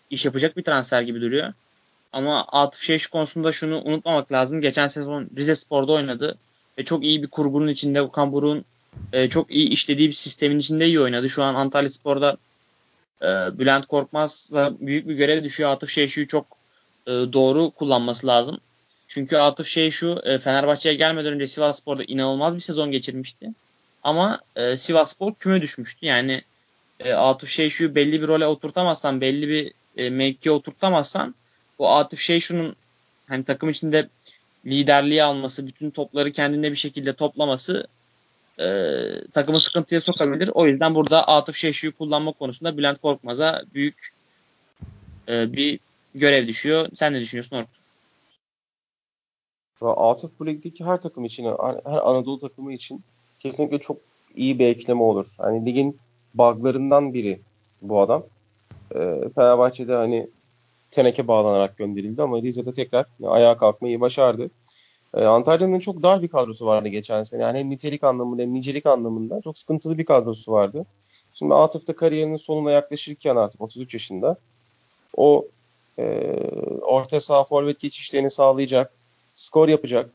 İş 0.09 0.25
yapacak 0.25 0.57
bir 0.57 0.63
transfer 0.63 1.01
gibi 1.01 1.21
duruyor. 1.21 1.53
Ama 2.13 2.43
Atıf 2.43 2.81
şey 2.81 2.99
şu 2.99 3.11
konusunda 3.11 3.51
şunu 3.51 3.81
unutmamak 3.81 4.31
lazım. 4.31 4.61
Geçen 4.61 4.87
sezon 4.87 5.29
Rize 5.37 5.55
Spor'da 5.55 5.93
oynadı. 5.93 6.37
Ve 6.77 6.83
çok 6.83 7.03
iyi 7.03 7.23
bir 7.23 7.27
kurgunun 7.27 7.67
içinde 7.67 8.01
Okan 8.01 8.31
Buruk'un 8.31 8.65
e, 9.13 9.29
çok 9.29 9.51
iyi 9.51 9.69
işlediği 9.69 10.07
bir 10.07 10.13
sistemin 10.13 10.59
içinde 10.59 10.85
iyi 10.87 10.99
oynadı. 10.99 11.29
Şu 11.29 11.43
an 11.43 11.55
Antalya 11.55 11.89
Spor'da 11.89 12.37
e, 13.21 13.25
Bülent 13.59 13.85
Korkmaz'la 13.85 14.73
büyük 14.79 15.07
bir 15.07 15.15
görev 15.15 15.43
düşüyor. 15.43 15.69
Atıf 15.69 15.89
Şeyşu'yu 15.89 16.27
çok 16.27 16.45
e, 17.07 17.11
doğru 17.11 17.71
kullanması 17.71 18.27
lazım. 18.27 18.59
Çünkü 19.07 19.37
Atıf 19.37 19.67
Şeyşu 19.67 20.21
e, 20.23 20.37
Fenerbahçe'ye 20.37 20.95
gelmeden 20.95 21.33
önce 21.33 21.47
Sivas 21.47 21.77
Spor'da 21.77 22.03
inanılmaz 22.03 22.55
bir 22.55 22.61
sezon 22.61 22.91
geçirmişti. 22.91 23.49
Ama 24.03 24.39
e, 24.55 24.77
Sivas 24.77 25.11
Spor 25.11 25.33
küme 25.33 25.61
düşmüştü. 25.61 26.05
Yani 26.05 26.41
e, 26.99 27.13
Atıf 27.13 27.49
Şeyşu'yu 27.49 27.95
belli 27.95 28.21
bir 28.21 28.27
role 28.27 28.47
oturtamazsan, 28.47 29.21
belli 29.21 29.49
bir 29.49 29.71
e, 29.97 30.09
mevkiye 30.09 30.53
oturtamazsan 30.53 31.35
bu 31.79 31.89
Atıf 31.89 32.19
Şeyşu'nun 32.19 32.75
hani 33.27 33.43
takım 33.43 33.69
içinde 33.69 34.09
liderliği 34.65 35.23
alması, 35.23 35.67
bütün 35.67 35.89
topları 35.89 36.31
kendinde 36.31 36.71
bir 36.71 36.77
şekilde 36.77 37.13
toplaması 37.13 37.87
e, 38.59 38.67
takımı 39.33 39.59
sıkıntıya 39.59 40.01
sokabilir. 40.01 40.49
O 40.53 40.67
yüzden 40.67 40.95
burada 40.95 41.27
Atıf 41.27 41.55
Şeşu'yu 41.55 41.97
kullanma 41.97 42.31
konusunda 42.31 42.77
Bülent 42.77 43.01
Korkmaz'a 43.01 43.61
büyük 43.73 44.09
e, 45.27 45.53
bir 45.53 45.79
görev 46.15 46.47
düşüyor. 46.47 46.87
Sen 46.95 47.13
ne 47.13 47.19
düşünüyorsun 47.19 47.55
Orkun? 47.55 47.71
Atıf 49.81 50.31
bu 50.39 50.47
ligdeki 50.47 50.85
her 50.85 51.01
takım 51.01 51.25
için, 51.25 51.45
her 51.45 51.53
Anadolu 51.85 52.39
takımı 52.39 52.73
için 52.73 53.03
kesinlikle 53.39 53.79
çok 53.79 53.97
iyi 54.35 54.59
bir 54.59 54.67
ekleme 54.67 55.01
olur. 55.01 55.35
Hani 55.37 55.65
ligin 55.65 55.99
buglarından 56.33 57.13
biri 57.13 57.39
bu 57.81 58.01
adam. 58.01 58.23
E, 58.91 58.97
Fenerbahçe'de 59.35 59.93
hani 59.93 60.29
teneke 60.91 61.27
bağlanarak 61.27 61.77
gönderildi 61.77 62.21
ama 62.21 62.41
Rize'de 62.41 62.73
tekrar 62.73 63.05
ayağa 63.23 63.57
kalkmayı 63.57 64.01
başardı. 64.01 64.49
E, 65.13 65.25
Antalya'nın 65.25 65.79
çok 65.79 66.03
dar 66.03 66.21
bir 66.21 66.27
kadrosu 66.27 66.65
vardı 66.65 66.87
geçen 66.87 67.23
sene. 67.23 67.41
Yani 67.41 67.59
hem 67.59 67.69
nitelik 67.69 68.03
anlamında 68.03 68.41
hem 68.41 68.53
nicelik 68.53 68.85
anlamında 68.85 69.41
çok 69.41 69.57
sıkıntılı 69.57 69.97
bir 69.97 70.05
kadrosu 70.05 70.51
vardı. 70.51 70.85
Şimdi 71.33 71.53
Atıf 71.53 71.87
da 71.87 71.95
kariyerinin 71.95 72.35
sonuna 72.35 72.71
yaklaşırken 72.71 73.35
artık 73.35 73.61
33 73.61 73.93
yaşında 73.93 74.37
o 75.17 75.47
e, 75.99 76.33
orta 76.81 77.19
saha 77.19 77.43
forvet 77.43 77.79
geçişlerini 77.79 78.29
sağlayacak, 78.29 78.93
skor 79.35 79.67
yapacak, 79.67 80.09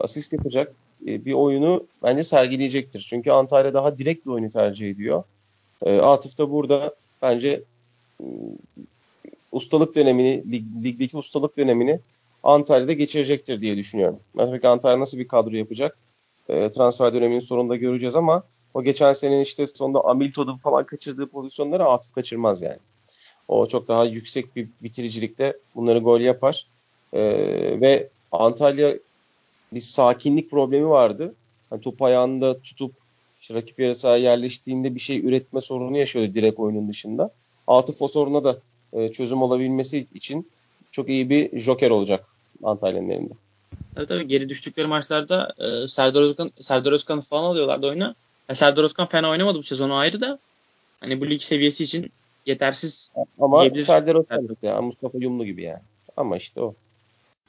asist 0.00 0.32
yapacak 0.32 0.74
e, 1.06 1.24
bir 1.24 1.32
oyunu 1.32 1.86
bence 2.02 2.22
sergileyecektir. 2.22 3.00
Çünkü 3.00 3.30
Antalya 3.30 3.74
daha 3.74 3.98
direkt 3.98 4.26
bir 4.26 4.30
oyunu 4.30 4.50
tercih 4.50 4.90
ediyor. 4.90 5.22
E, 5.82 6.00
Atıf 6.00 6.38
da 6.38 6.50
burada 6.50 6.94
bence 7.22 7.62
ustalık 9.52 9.94
dönemini, 9.94 10.52
lig, 10.52 10.84
ligdeki 10.84 11.16
ustalık 11.16 11.56
dönemini 11.56 12.00
Antalya'da 12.42 12.92
geçirecektir 12.92 13.60
diye 13.60 13.76
düşünüyorum. 13.76 14.20
Mesela 14.34 14.72
Antalya 14.72 15.00
nasıl 15.00 15.18
bir 15.18 15.28
kadro 15.28 15.56
yapacak? 15.56 15.98
E, 16.48 16.70
transfer 16.70 17.14
döneminin 17.14 17.40
sonunda 17.40 17.76
göreceğiz 17.76 18.16
ama 18.16 18.42
o 18.74 18.82
geçen 18.82 19.12
senenin 19.12 19.40
işte 19.40 19.66
sonunda 19.66 20.00
Hamilton'un 20.04 20.56
falan 20.56 20.86
kaçırdığı 20.86 21.26
pozisyonları 21.26 21.84
Atıf 21.84 22.12
kaçırmaz 22.12 22.62
yani. 22.62 22.78
O 23.48 23.66
çok 23.66 23.88
daha 23.88 24.04
yüksek 24.04 24.56
bir 24.56 24.68
bitiricilikte 24.82 25.56
bunları 25.74 25.98
gol 25.98 26.20
yapar. 26.20 26.66
E, 27.12 27.20
ve 27.80 28.08
Antalya 28.32 28.94
bir 29.72 29.80
sakinlik 29.80 30.50
problemi 30.50 30.88
vardı. 30.88 31.34
Yani 31.72 31.80
top 31.80 32.02
ayağında 32.02 32.60
tutup 32.60 32.92
işte 33.40 33.54
rakip 33.54 33.78
yarı 33.78 33.94
sahaya 33.94 34.22
yerleştiğinde 34.22 34.94
bir 34.94 35.00
şey 35.00 35.18
üretme 35.18 35.60
sorunu 35.60 35.98
yaşıyordu 35.98 36.34
direkt 36.34 36.60
oyunun 36.60 36.88
dışında. 36.88 37.30
Atıf 37.66 38.02
o 38.02 38.08
soruna 38.08 38.44
da 38.44 38.58
e, 38.92 39.08
çözüm 39.08 39.42
olabilmesi 39.42 40.06
için 40.14 40.48
çok 40.90 41.08
iyi 41.08 41.30
bir 41.30 41.60
joker 41.60 41.90
olacak 41.90 42.26
Antalya'nın 42.62 43.10
elinde. 43.10 43.34
Evet 43.96 44.08
tabii 44.08 44.28
geri 44.28 44.48
düştükleri 44.48 44.86
maçlarda 44.86 45.54
e, 45.58 45.88
Serdar 45.88 46.22
Özkan 46.22 46.52
Serdar 46.60 46.92
Özkan'ı 46.92 47.20
falan 47.20 47.50
alıyorlardı 47.50 47.88
oyuna. 47.88 48.14
Ya 48.48 48.54
Serdar 48.54 48.84
Özkan 48.84 49.06
fena 49.06 49.30
oynamadı 49.30 49.58
bu 49.58 49.62
sezonu 49.62 49.94
ayrı 49.94 50.20
da. 50.20 50.38
Hani 51.00 51.20
bu 51.20 51.30
lig 51.30 51.40
seviyesi 51.40 51.84
için 51.84 52.12
yetersiz 52.46 53.10
Ama 53.40 53.70
Serdar 53.78 54.14
Özkan 54.14 54.56
ya 54.62 54.82
Mustafa 54.82 55.18
Yumlu 55.18 55.44
gibi 55.44 55.62
yani. 55.62 55.82
Ama 56.16 56.36
işte 56.36 56.60
o. 56.60 56.74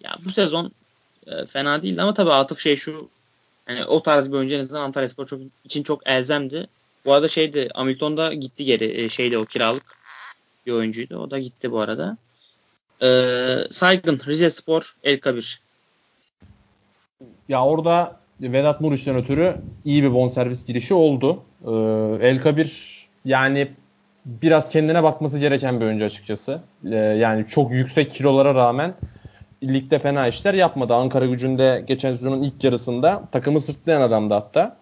Ya 0.03 0.15
bu 0.25 0.31
sezon 0.31 0.71
e, 1.27 1.45
fena 1.45 1.81
değildi 1.81 2.01
ama 2.01 2.13
tabii 2.13 2.31
Atıf 2.31 2.59
şey 2.59 2.75
şu 2.75 3.09
hani 3.65 3.85
o 3.85 4.03
tarz 4.03 4.31
bir 4.31 4.37
oyuncu 4.37 4.55
en 4.55 4.59
azından 4.59 4.81
Antalya 4.81 5.09
Spor 5.09 5.25
çok, 5.25 5.41
için 5.63 5.83
çok 5.83 6.07
elzemdi. 6.07 6.67
Bu 7.05 7.13
arada 7.13 7.27
şeydi 7.27 7.69
Hamilton 7.73 8.17
da 8.17 8.33
gitti 8.33 8.65
geri 8.65 9.03
e, 9.03 9.09
şeyde 9.09 9.37
o 9.37 9.45
kiralık 9.45 9.98
bir 10.69 10.73
oyuncuydu. 10.73 11.17
O 11.17 11.31
da 11.31 11.39
gitti 11.39 11.71
bu 11.71 11.79
arada. 11.79 12.17
Ee, 13.01 13.55
Saygın 13.71 14.21
Rize 14.27 14.49
Spor 14.49 14.95
El 15.03 15.19
Kabir. 15.19 15.61
Ya 17.49 17.65
orada 17.65 18.19
Vedat 18.41 18.81
Muriç'ten 18.81 19.15
ötürü 19.15 19.55
iyi 19.85 20.03
bir 20.03 20.13
bonservis 20.13 20.65
girişi 20.65 20.93
oldu. 20.93 21.43
Ee, 21.65 22.27
El 22.27 22.41
Kabir 22.41 22.99
yani 23.25 23.71
biraz 24.25 24.69
kendine 24.69 25.03
bakması 25.03 25.39
gereken 25.39 25.79
bir 25.79 25.85
oyuncu 25.85 26.05
açıkçası. 26.05 26.61
Ee, 26.85 26.95
yani 26.95 27.47
çok 27.47 27.71
yüksek 27.71 28.11
kilolara 28.11 28.55
rağmen 28.55 28.93
ligde 29.63 29.99
fena 29.99 30.27
işler 30.27 30.53
yapmadı. 30.53 30.93
Ankara 30.93 31.25
gücünde 31.25 31.83
geçen 31.87 32.15
sezonun 32.15 32.43
ilk 32.43 32.63
yarısında 32.63 33.23
takımı 33.31 33.61
sırtlayan 33.61 34.01
adamdı 34.01 34.33
hatta. 34.33 34.78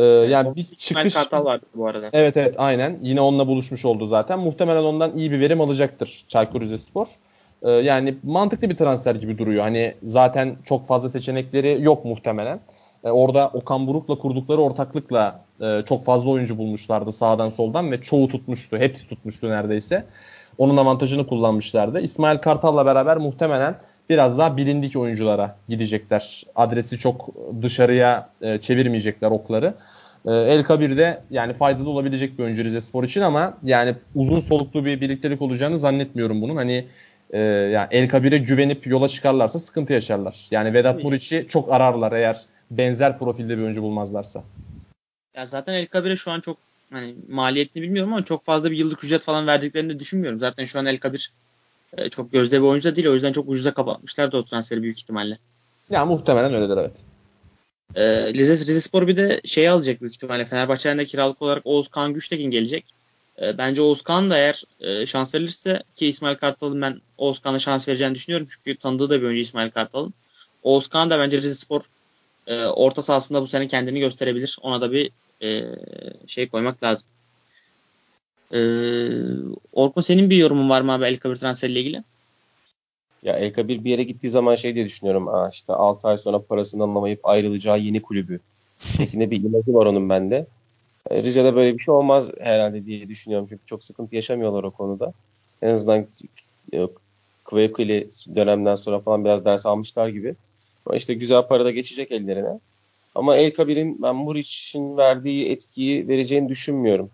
Ee, 0.00 0.30
yani 0.30 0.56
bir 0.56 0.74
çıkış... 0.76 1.14
Kartal 1.14 1.44
vardı 1.44 1.66
bu 1.74 1.86
arada. 1.86 2.10
Evet 2.12 2.36
evet 2.36 2.54
aynen. 2.58 2.98
Yine 3.02 3.20
onunla 3.20 3.46
buluşmuş 3.46 3.84
oldu 3.84 4.06
zaten. 4.06 4.38
Muhtemelen 4.38 4.82
ondan 4.82 5.16
iyi 5.16 5.30
bir 5.30 5.40
verim 5.40 5.60
alacaktır 5.60 6.24
Çaykur 6.28 6.60
Rizespor. 6.60 7.06
Ee, 7.62 7.70
yani 7.70 8.14
mantıklı 8.22 8.70
bir 8.70 8.76
transfer 8.76 9.14
gibi 9.14 9.38
duruyor. 9.38 9.62
Hani 9.62 9.94
zaten 10.02 10.56
çok 10.64 10.86
fazla 10.86 11.08
seçenekleri 11.08 11.78
yok 11.82 12.04
muhtemelen. 12.04 12.60
Ee, 13.04 13.10
orada 13.10 13.48
Okan 13.48 13.86
Buruk'la 13.86 14.18
kurdukları 14.18 14.60
ortaklıkla 14.60 15.44
e, 15.60 15.82
çok 15.88 16.04
fazla 16.04 16.30
oyuncu 16.30 16.58
bulmuşlardı 16.58 17.12
sağdan 17.12 17.48
soldan 17.48 17.92
ve 17.92 18.00
çoğu 18.00 18.28
tutmuştu. 18.28 18.78
Hepsi 18.78 19.08
tutmuştu 19.08 19.50
neredeyse. 19.50 20.04
Onun 20.58 20.76
avantajını 20.76 21.26
kullanmışlardı. 21.26 22.00
İsmail 22.00 22.38
Kartal'la 22.38 22.86
beraber 22.86 23.16
muhtemelen 23.16 23.76
biraz 24.10 24.38
daha 24.38 24.56
bilindik 24.56 24.96
oyunculara 24.96 25.56
gidecekler. 25.68 26.44
Adresi 26.56 26.98
çok 26.98 27.28
dışarıya 27.62 28.28
e, 28.42 28.58
çevirmeyecekler 28.58 29.30
okları. 29.30 29.74
E, 30.26 30.32
El 30.32 30.64
Kabir 30.64 30.96
de 30.96 31.22
yani 31.30 31.54
faydalı 31.54 31.90
olabilecek 31.90 32.38
bir 32.38 32.44
oyuncu 32.44 32.64
Rize 32.64 32.80
Spor 32.80 33.04
için 33.04 33.20
ama 33.20 33.58
yani 33.64 33.94
uzun 34.14 34.40
soluklu 34.40 34.84
bir 34.84 35.00
birliktelik 35.00 35.42
olacağını 35.42 35.78
zannetmiyorum 35.78 36.42
bunun. 36.42 36.56
Hani 36.56 36.86
e, 37.30 37.38
yani 37.40 37.88
El 37.90 38.08
Kabir'e 38.08 38.38
güvenip 38.38 38.86
yola 38.86 39.08
çıkarlarsa 39.08 39.58
sıkıntı 39.58 39.92
yaşarlar. 39.92 40.46
Yani 40.50 40.74
Vedat 40.74 41.04
Muriç'i 41.04 41.46
çok 41.48 41.72
ararlar 41.72 42.12
eğer 42.12 42.40
benzer 42.70 43.18
profilde 43.18 43.58
bir 43.58 43.62
oyuncu 43.62 43.82
bulmazlarsa. 43.82 44.44
Ya 45.34 45.46
zaten 45.46 45.74
El 45.74 45.86
Kabir'e 45.86 46.16
şu 46.16 46.30
an 46.30 46.40
çok 46.40 46.56
hani 46.92 47.14
maliyetini 47.28 47.82
bilmiyorum 47.82 48.12
ama 48.12 48.24
çok 48.24 48.42
fazla 48.42 48.70
bir 48.70 48.78
yıllık 48.78 49.04
ücret 49.04 49.22
falan 49.22 49.46
verdiklerini 49.46 49.94
de 49.94 49.98
düşünmüyorum. 49.98 50.40
Zaten 50.40 50.64
şu 50.64 50.78
an 50.78 50.86
El 50.86 50.96
Kabir 50.96 51.32
e, 51.96 52.08
çok 52.08 52.32
gözde 52.32 52.60
bir 52.60 52.66
oyuncu 52.66 52.90
da 52.90 52.96
değil. 52.96 53.08
O 53.08 53.14
yüzden 53.14 53.32
çok 53.32 53.48
ucuza 53.48 53.74
kapatmışlar 53.74 54.32
da 54.32 54.38
o 54.38 54.44
transferi 54.44 54.82
büyük 54.82 54.98
ihtimalle. 54.98 55.38
Ya 55.90 56.04
muhtemelen 56.04 56.54
öyledir 56.54 56.76
evet. 56.76 56.96
E, 57.94 58.34
Rize, 58.34 58.52
Rize 58.52 58.80
Spor 58.80 59.06
bir 59.06 59.16
de 59.16 59.40
şey 59.44 59.68
alacak 59.68 60.00
büyük 60.00 60.14
ihtimalle. 60.14 60.44
Fenerbahçe'den 60.44 60.98
de 60.98 61.04
kiralık 61.04 61.42
olarak 61.42 61.62
Oğuzkan 61.66 62.14
Güçtekin 62.14 62.50
gelecek. 62.50 62.84
E, 63.42 63.58
bence 63.58 63.82
Oğuzkan 63.82 64.30
da 64.30 64.38
eğer 64.38 64.64
e, 64.80 65.06
şans 65.06 65.34
verilirse 65.34 65.82
ki 65.96 66.06
İsmail 66.06 66.36
Kartal'ın 66.36 66.82
ben 66.82 67.00
Oğuzkan'a 67.18 67.58
şans 67.58 67.88
vereceğini 67.88 68.14
düşünüyorum. 68.14 68.46
Çünkü 68.50 68.78
tanıdığı 68.78 69.10
da 69.10 69.20
bir 69.20 69.26
oyuncu 69.26 69.42
İsmail 69.42 69.70
Kartal'ın. 69.70 70.14
Oğuzkan 70.62 71.10
da 71.10 71.18
bence 71.18 71.36
Rize 71.36 71.54
Spor 71.54 71.82
e, 72.46 72.64
orta 72.64 73.02
sahasında 73.02 73.42
bu 73.42 73.46
sene 73.46 73.66
kendini 73.66 74.00
gösterebilir. 74.00 74.58
Ona 74.62 74.80
da 74.80 74.92
bir 74.92 75.10
e, 75.42 75.64
şey 76.26 76.48
koymak 76.48 76.82
lazım. 76.82 77.06
Ee, 78.52 78.58
Orkun 79.72 80.02
senin 80.02 80.30
bir 80.30 80.36
yorumun 80.36 80.70
var 80.70 80.80
mı 80.80 80.92
abi 80.92 81.04
El 81.04 81.16
Kabir 81.16 81.36
transferiyle 81.36 81.80
ilgili? 81.80 82.04
Ya 83.22 83.36
El 83.36 83.52
Kabir 83.52 83.84
bir 83.84 83.90
yere 83.90 84.02
gittiği 84.02 84.30
zaman 84.30 84.54
şey 84.54 84.74
diye 84.74 84.84
düşünüyorum. 84.84 85.28
Aa 85.28 85.48
işte 85.52 85.72
6 85.72 86.08
ay 86.08 86.18
sonra 86.18 86.42
parasını 86.42 86.82
anlamayıp 86.82 87.20
ayrılacağı 87.26 87.80
yeni 87.80 88.02
kulübü. 88.02 88.40
Şeklinde 88.96 89.30
bir 89.30 89.44
imajı 89.44 89.74
var 89.74 89.86
onun 89.86 90.08
bende. 90.08 90.46
E, 91.10 91.22
Rize'de 91.22 91.56
böyle 91.56 91.78
bir 91.78 91.82
şey 91.82 91.94
olmaz 91.94 92.30
herhalde 92.40 92.86
diye 92.86 93.08
düşünüyorum. 93.08 93.46
Çünkü 93.50 93.66
çok 93.66 93.84
sıkıntı 93.84 94.16
yaşamıyorlar 94.16 94.64
o 94.64 94.70
konuda. 94.70 95.12
En 95.62 95.68
azından 95.68 96.06
Kvekili 97.44 98.10
dönemden 98.36 98.74
sonra 98.74 99.00
falan 99.00 99.24
biraz 99.24 99.44
ders 99.44 99.66
almışlar 99.66 100.08
gibi. 100.08 100.34
Ama 100.86 100.96
işte 100.96 101.14
güzel 101.14 101.42
para 101.42 101.64
da 101.64 101.70
geçecek 101.70 102.12
ellerine. 102.12 102.58
Ama 103.14 103.36
El 103.36 103.52
Kabir'in 103.52 104.02
ben 104.02 104.16
Muriç'in 104.16 104.96
verdiği 104.96 105.50
etkiyi 105.50 106.08
vereceğini 106.08 106.48
düşünmüyorum. 106.48 107.10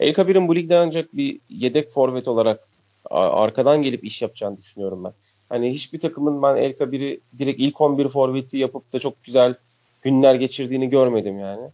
El 0.00 0.14
Kabir'in 0.14 0.48
bu 0.48 0.56
ligde 0.56 0.76
ancak 0.76 1.16
bir 1.16 1.40
yedek 1.50 1.90
forvet 1.90 2.28
olarak 2.28 2.68
arkadan 3.10 3.82
gelip 3.82 4.04
iş 4.04 4.22
yapacağını 4.22 4.58
düşünüyorum 4.58 5.04
ben. 5.04 5.12
Hani 5.48 5.70
hiçbir 5.70 6.00
takımın 6.00 6.42
ben 6.42 6.56
El 6.56 6.76
Kabir'i 6.76 7.20
direkt 7.38 7.60
ilk 7.60 7.80
11 7.80 8.08
forveti 8.08 8.58
yapıp 8.58 8.92
da 8.92 8.98
çok 8.98 9.24
güzel 9.24 9.54
günler 10.02 10.34
geçirdiğini 10.34 10.88
görmedim 10.88 11.38
yani. 11.38 11.68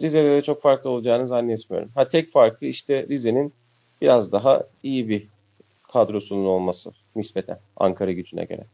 Rize'de 0.00 0.30
de 0.30 0.42
çok 0.42 0.62
farklı 0.62 0.90
olacağını 0.90 1.26
zannetmiyorum. 1.26 1.90
Ha 1.94 2.08
tek 2.08 2.30
farkı 2.30 2.66
işte 2.66 3.06
Rize'nin 3.08 3.52
biraz 4.00 4.32
daha 4.32 4.62
iyi 4.82 5.08
bir 5.08 5.26
kadrosunun 5.92 6.44
olması 6.44 6.92
nispeten 7.16 7.58
Ankara 7.76 8.12
gücüne 8.12 8.44
göre. 8.44 8.64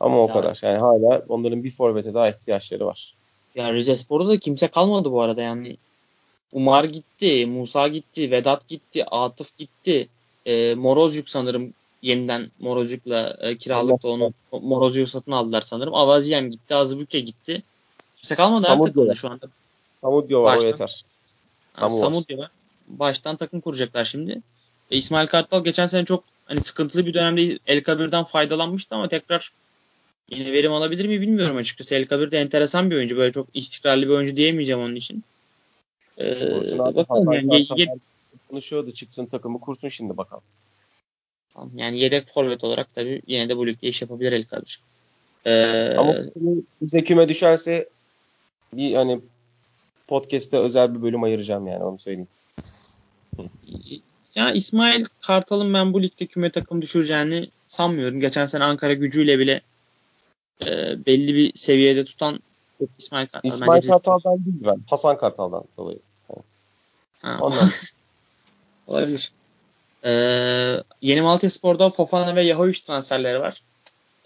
Ama 0.00 0.22
o 0.22 0.32
kadar. 0.32 0.58
Yani 0.62 0.78
hala 0.78 1.24
onların 1.28 1.64
bir 1.64 1.70
forvete 1.70 2.14
daha 2.14 2.28
ihtiyaçları 2.28 2.86
var. 2.86 3.14
Ya 3.54 3.72
Rize 3.72 3.96
Spor'da 3.96 4.28
da 4.28 4.38
kimse 4.38 4.68
kalmadı 4.68 5.12
bu 5.12 5.22
arada 5.22 5.42
yani. 5.42 5.76
Umar 6.52 6.84
gitti, 6.84 7.46
Musa 7.46 7.88
gitti, 7.88 8.30
Vedat 8.30 8.68
gitti, 8.68 9.04
Atıf 9.04 9.56
gitti. 9.56 10.08
E, 10.46 10.74
Morozcuk 10.74 11.28
sanırım 11.28 11.74
yeniden 12.04 12.50
Morozcuk'la 12.58 13.36
e, 13.40 13.56
kiralıkla 13.56 14.08
onu 14.08 14.32
Morozcuk'u 14.52 15.06
satın 15.06 15.32
aldılar 15.32 15.60
sanırım. 15.60 15.94
Avaziyem 15.94 16.50
gitti, 16.50 16.74
Azıbüke 16.74 17.20
gitti. 17.20 17.62
Kimse 18.16 18.34
kalmadı 18.34 18.66
her 18.68 18.78
takımda 18.78 19.14
şu 19.14 19.28
anda. 19.28 19.46
Samudyo 20.00 20.42
var 20.42 20.56
Baştan. 20.56 20.64
o 20.64 20.66
yeter. 20.66 21.04
Samu 21.72 21.98
Samudyo 21.98 22.38
var. 22.38 22.50
Baştan 22.88 23.36
takım 23.36 23.60
kuracaklar 23.60 24.04
şimdi. 24.04 24.42
E, 24.90 24.96
İsmail 24.96 25.26
Kartal 25.26 25.64
geçen 25.64 25.86
sene 25.86 26.04
çok 26.04 26.24
hani 26.46 26.60
sıkıntılı 26.60 27.06
bir 27.06 27.14
dönemde 27.14 27.58
El 27.66 27.82
Kabir'den 27.82 28.24
faydalanmıştı 28.24 28.94
ama 28.94 29.08
tekrar 29.08 29.52
yine 30.30 30.52
verim 30.52 30.72
alabilir 30.72 31.06
mi 31.06 31.20
bilmiyorum 31.20 31.56
açıkçası. 31.56 31.94
El 31.94 32.06
Kabir 32.06 32.30
de 32.30 32.40
enteresan 32.40 32.90
bir 32.90 32.96
oyuncu. 32.96 33.16
Böyle 33.16 33.32
çok 33.32 33.46
istikrarlı 33.54 34.02
bir 34.02 34.12
oyuncu 34.12 34.36
diyemeyeceğim 34.36 34.82
onun 34.82 34.96
için. 34.96 35.24
Ee, 36.18 36.78
bakalım 36.78 37.32
yani. 37.32 37.66
Ye- 37.76 37.96
konuşuyordu 38.50 38.90
çıksın 38.90 39.26
takımı 39.26 39.60
kursun 39.60 39.88
şimdi 39.88 40.16
bakalım. 40.16 40.42
Tamam, 41.54 41.70
yani 41.76 41.98
yedek 41.98 42.28
forvet 42.28 42.64
olarak 42.64 42.94
tabii 42.94 43.22
yine 43.26 43.48
de 43.48 43.56
bu 43.56 43.66
ligde 43.66 43.88
iş 43.88 44.02
yapabilir 44.02 44.32
El 44.32 44.44
Kadir. 44.44 44.80
Ee, 45.46 45.94
Ama 45.98 46.14
bize 46.82 47.04
küme 47.04 47.28
düşerse 47.28 47.88
bir 48.72 48.94
hani 48.94 49.20
podcast'te 50.06 50.58
özel 50.58 50.94
bir 50.94 51.02
bölüm 51.02 51.22
ayıracağım 51.22 51.66
yani 51.66 51.84
onu 51.84 51.98
söyleyeyim. 51.98 52.28
Ya 54.34 54.52
İsmail 54.52 55.04
Kartal'ın 55.20 55.74
ben 55.74 55.92
bu 55.92 56.02
ligde 56.02 56.26
küme 56.26 56.50
takım 56.50 56.82
düşüreceğini 56.82 57.48
sanmıyorum. 57.66 58.20
Geçen 58.20 58.46
sene 58.46 58.64
Ankara 58.64 58.92
gücüyle 58.92 59.38
bile 59.38 59.60
e, 60.62 60.66
belli 61.06 61.34
bir 61.34 61.52
seviyede 61.54 62.04
tutan 62.04 62.40
İsmail 62.98 63.26
Kartal. 63.26 63.48
İsmail 63.48 63.82
Kartal'dan 63.82 64.44
değil 64.44 64.56
ben. 64.64 64.80
Hasan 64.90 65.16
Kartal'dan 65.16 65.64
dolayı. 65.76 65.98
Ha. 67.22 67.38
Ondan. 67.40 67.68
Olabilir. 68.86 69.32
Ee, 70.04 70.82
yeni 71.02 71.20
Malatya 71.20 71.50
Spor'da 71.50 71.90
Fofana 71.90 72.36
ve 72.36 72.42
Yahoviç 72.42 72.80
transferleri 72.80 73.40
var. 73.40 73.62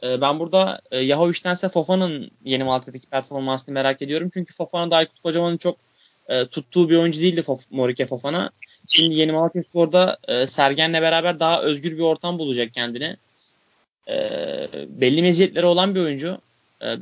Ee, 0.02 0.20
ben 0.20 0.38
burada 0.38 0.80
e, 0.90 0.98
Yahoviç'tense 0.98 1.68
Fofana'nın 1.68 2.30
yeni 2.44 2.64
Malatya'daki 2.64 3.06
performansını 3.06 3.74
merak 3.74 4.02
ediyorum. 4.02 4.30
Çünkü 4.34 4.55
Fofana 4.55 4.90
da 4.90 4.96
Aykut 4.96 5.20
Kocaman'ın 5.20 5.56
çok 5.56 5.76
e, 6.28 6.46
tuttuğu 6.46 6.90
bir 6.90 6.96
oyuncu 6.96 7.20
değildi 7.20 7.42
Fof 7.42 7.70
Morike 7.70 8.06
Fofana. 8.06 8.50
Şimdi 8.88 9.14
yeni 9.14 9.32
Malatya 9.32 9.62
Spor'da 9.62 10.18
e, 10.28 10.46
Sergen'le 10.46 11.02
beraber 11.02 11.40
daha 11.40 11.62
özgür 11.62 11.92
bir 11.92 12.02
ortam 12.02 12.38
bulacak 12.38 12.74
kendine. 12.74 13.16
E, 14.09 14.16
belli 14.88 15.22
meziyetleri 15.22 15.66
olan 15.66 15.94
bir 15.94 16.00
oyuncu. 16.00 16.38
E, 16.82 16.96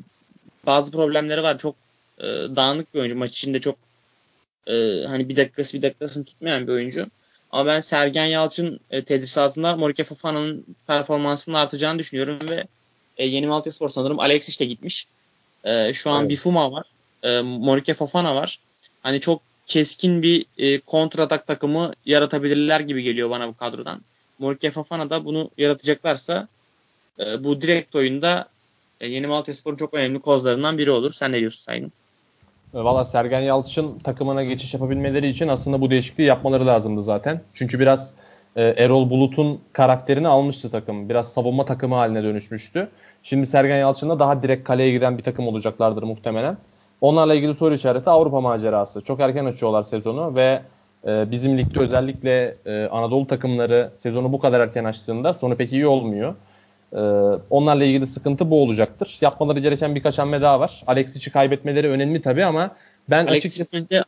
bazı 0.66 0.93
problemleri 0.93 1.43
var. 1.43 1.59
Çok 1.59 1.74
e, 2.19 2.24
dağınık 2.57 2.94
bir 2.94 3.01
oyuncu. 3.01 3.16
Maç 3.16 3.31
içinde 3.31 3.61
çok 3.61 3.77
e, 4.66 5.05
hani 5.07 5.28
bir 5.28 5.36
dakikası 5.36 5.77
bir 5.77 5.82
dakikasını 5.82 6.24
tutmayan 6.24 6.66
bir 6.66 6.73
oyuncu. 6.73 7.07
Ama 7.52 7.66
ben 7.66 7.81
Sergen 7.81 8.24
Yalçın 8.24 8.81
e, 8.90 9.05
tedrisatında 9.05 9.77
Morike 9.77 10.05
Fofana'nın 10.05 10.64
performansının 10.86 11.56
artacağını 11.56 11.98
düşünüyorum 11.98 12.39
ve 12.51 12.64
e, 13.16 13.27
yeni 13.27 13.47
Malatya 13.47 13.73
Spor 13.73 13.89
sanırım 13.89 14.20
Alexis 14.20 14.60
de 14.60 14.64
gitmiş. 14.64 15.06
E, 15.64 15.93
şu 15.94 16.10
an 16.10 16.20
evet. 16.20 16.31
Bifuma 16.31 16.73
var. 16.73 16.86
E, 17.23 17.40
Morike 17.40 17.94
Fofana 17.94 18.35
var. 18.35 18.59
Hani 19.02 19.20
çok 19.20 19.43
keskin 19.66 20.23
bir 20.23 20.47
e, 20.59 20.81
kontratak 20.81 21.47
takımı 21.47 21.93
yaratabilirler 22.06 22.81
gibi 22.81 23.02
geliyor 23.02 23.31
bana 23.31 23.48
bu 23.48 23.56
kadrodan. 23.56 24.02
Morike 24.39 24.70
Fofana 24.70 25.10
da 25.10 25.24
bunu 25.24 25.51
yaratacaklarsa 25.59 26.48
e, 27.20 27.44
bu 27.44 27.60
direkt 27.60 27.94
oyunda 27.94 28.48
e, 29.01 29.09
yeni 29.09 29.27
Malatya 29.27 29.55
Spor'un 29.55 29.77
çok 29.77 29.94
önemli 29.94 30.20
kozlarından 30.20 30.78
biri 30.78 30.90
olur. 30.90 31.12
Sen 31.12 31.32
ne 31.32 31.40
diyorsun 31.40 31.62
Sayın? 31.62 31.93
Valla 32.85 33.05
Sergen 33.05 33.40
Yalçın 33.40 33.98
takımına 33.98 34.44
geçiş 34.44 34.74
yapabilmeleri 34.74 35.28
için 35.28 35.48
aslında 35.48 35.81
bu 35.81 35.90
değişikliği 35.90 36.23
yapmaları 36.23 36.66
lazımdı 36.66 37.03
zaten. 37.03 37.40
Çünkü 37.55 37.78
biraz 37.78 38.15
e, 38.57 38.62
Erol 38.62 39.11
Bulut'un 39.11 39.61
karakterini 39.73 40.28
almıştı 40.28 40.70
takım. 40.70 41.09
Biraz 41.09 41.32
savunma 41.32 41.65
takımı 41.65 41.94
haline 41.94 42.23
dönüşmüştü. 42.23 42.89
Şimdi 43.23 43.47
Sergen 43.47 43.77
Yalçın'da 43.77 44.19
daha 44.19 44.43
direkt 44.43 44.65
kaleye 44.65 44.93
giden 44.93 45.19
bir 45.19 45.23
takım 45.23 45.48
olacaklardır 45.48 46.03
muhtemelen. 46.03 46.57
Onlarla 47.01 47.35
ilgili 47.35 47.55
soru 47.55 47.74
işareti 47.74 48.11
Avrupa 48.11 48.40
macerası. 48.40 49.01
Çok 49.01 49.20
erken 49.20 49.44
açıyorlar 49.44 49.82
sezonu 49.82 50.35
ve 50.35 50.61
e, 51.07 51.31
bizim 51.31 51.59
ligde 51.59 51.81
özellikle 51.81 52.57
e, 52.66 52.86
Anadolu 52.86 53.27
takımları 53.27 53.90
sezonu 53.97 54.32
bu 54.32 54.39
kadar 54.39 54.61
erken 54.61 54.85
açtığında 54.85 55.35
sonu 55.35 55.57
pek 55.57 55.73
iyi 55.73 55.86
olmuyor. 55.86 56.35
E, 56.97 57.01
onlarla 57.51 57.85
ilgili 57.85 58.06
sıkıntı 58.06 58.51
bu 58.51 58.62
olacaktır. 58.62 59.18
Yapmaları 59.20 59.60
gereken 59.60 59.94
birkaç 59.94 60.18
hamle 60.18 60.40
daha 60.40 60.60
var. 60.60 60.82
Alexic'i 60.86 61.32
kaybetmeleri 61.32 61.89
önemli 61.89 62.23
tabii 62.23 62.44
ama 62.44 62.77
ben 63.10 63.27
Alexic 63.27 63.64
açıkçası... 63.64 64.06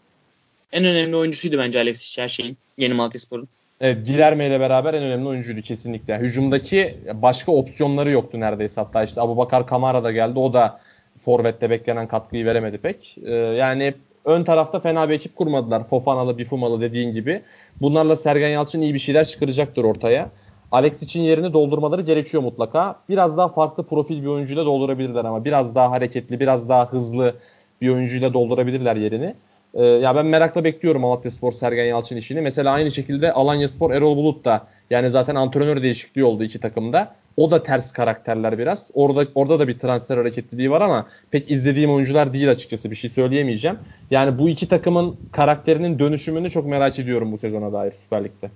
en 0.72 0.84
önemli 0.84 1.16
oyuncusuydu 1.16 1.58
bence 1.58 1.80
Alexic 1.80 2.22
her 2.22 2.28
şeyin. 2.28 2.56
Yeni 2.78 2.94
Malatyaspor'un. 2.94 3.48
Evet, 3.80 4.06
Dilerme 4.06 4.46
ile 4.46 4.60
beraber 4.60 4.94
en 4.94 5.02
önemli 5.02 5.28
oyuncuydu 5.28 5.60
kesinlikle. 5.60 6.18
Hücumdaki 6.18 6.96
başka 7.14 7.52
opsiyonları 7.52 8.10
yoktu 8.10 8.40
neredeyse. 8.40 8.80
Hatta 8.80 9.04
işte 9.04 9.20
Abubakar 9.20 9.66
Kamara 9.66 10.04
da 10.04 10.12
geldi. 10.12 10.38
O 10.38 10.52
da 10.52 10.80
Forvet'te 11.18 11.70
beklenen 11.70 12.08
katkıyı 12.08 12.46
veremedi 12.46 12.78
pek. 12.78 13.16
Ee, 13.26 13.34
yani 13.34 13.94
ön 14.24 14.44
tarafta 14.44 14.80
fena 14.80 15.08
bir 15.08 15.14
ekip 15.14 15.36
kurmadılar. 15.36 15.84
Fofanalı, 15.84 16.38
Bifumalı 16.38 16.80
dediğin 16.80 17.12
gibi. 17.12 17.42
Bunlarla 17.80 18.16
Sergen 18.16 18.48
Yalçın 18.48 18.80
iyi 18.80 18.94
bir 18.94 18.98
şeyler 18.98 19.24
çıkaracaktır 19.24 19.84
ortaya. 19.84 20.30
Alex 20.72 21.02
için 21.02 21.20
yerini 21.20 21.52
doldurmaları 21.52 22.02
gerekiyor 22.02 22.42
mutlaka. 22.42 22.96
Biraz 23.08 23.36
daha 23.36 23.48
farklı 23.48 23.82
profil 23.82 24.22
bir 24.22 24.26
oyuncuyla 24.26 24.66
doldurabilirler 24.66 25.24
ama 25.24 25.44
biraz 25.44 25.74
daha 25.74 25.90
hareketli, 25.90 26.40
biraz 26.40 26.68
daha 26.68 26.92
hızlı 26.92 27.34
bir 27.80 27.88
oyuncuyla 27.88 28.34
doldurabilirler 28.34 28.96
yerini. 28.96 29.34
Ee, 29.74 29.84
ya 29.84 30.16
ben 30.16 30.26
merakla 30.26 30.64
bekliyorum 30.64 31.00
Malatya 31.02 31.30
Spor 31.30 31.52
Sergen 31.52 31.84
Yalçın 31.84 32.16
işini. 32.16 32.40
Mesela 32.40 32.72
aynı 32.72 32.90
şekilde 32.90 33.32
Alanya 33.32 33.68
Spor 33.68 33.90
Erol 33.90 34.16
Bulut 34.16 34.44
da 34.44 34.66
yani 34.90 35.10
zaten 35.10 35.34
antrenör 35.34 35.82
değişikliği 35.82 36.24
oldu 36.24 36.44
iki 36.44 36.60
takımda. 36.60 37.14
O 37.36 37.50
da 37.50 37.62
ters 37.62 37.92
karakterler 37.92 38.58
biraz. 38.58 38.90
Orada 38.94 39.26
orada 39.34 39.60
da 39.60 39.68
bir 39.68 39.78
transfer 39.78 40.16
hareketliliği 40.16 40.70
var 40.70 40.80
ama 40.80 41.06
pek 41.30 41.50
izlediğim 41.50 41.92
oyuncular 41.92 42.34
değil 42.34 42.50
açıkçası 42.50 42.90
bir 42.90 42.96
şey 42.96 43.10
söyleyemeyeceğim. 43.10 43.78
Yani 44.10 44.38
bu 44.38 44.48
iki 44.48 44.68
takımın 44.68 45.16
karakterinin 45.32 45.98
dönüşümünü 45.98 46.50
çok 46.50 46.66
merak 46.66 46.98
ediyorum 46.98 47.32
bu 47.32 47.38
sezona 47.38 47.72
dair 47.72 47.92
Süper 47.92 48.24
Lig'de. 48.24 48.50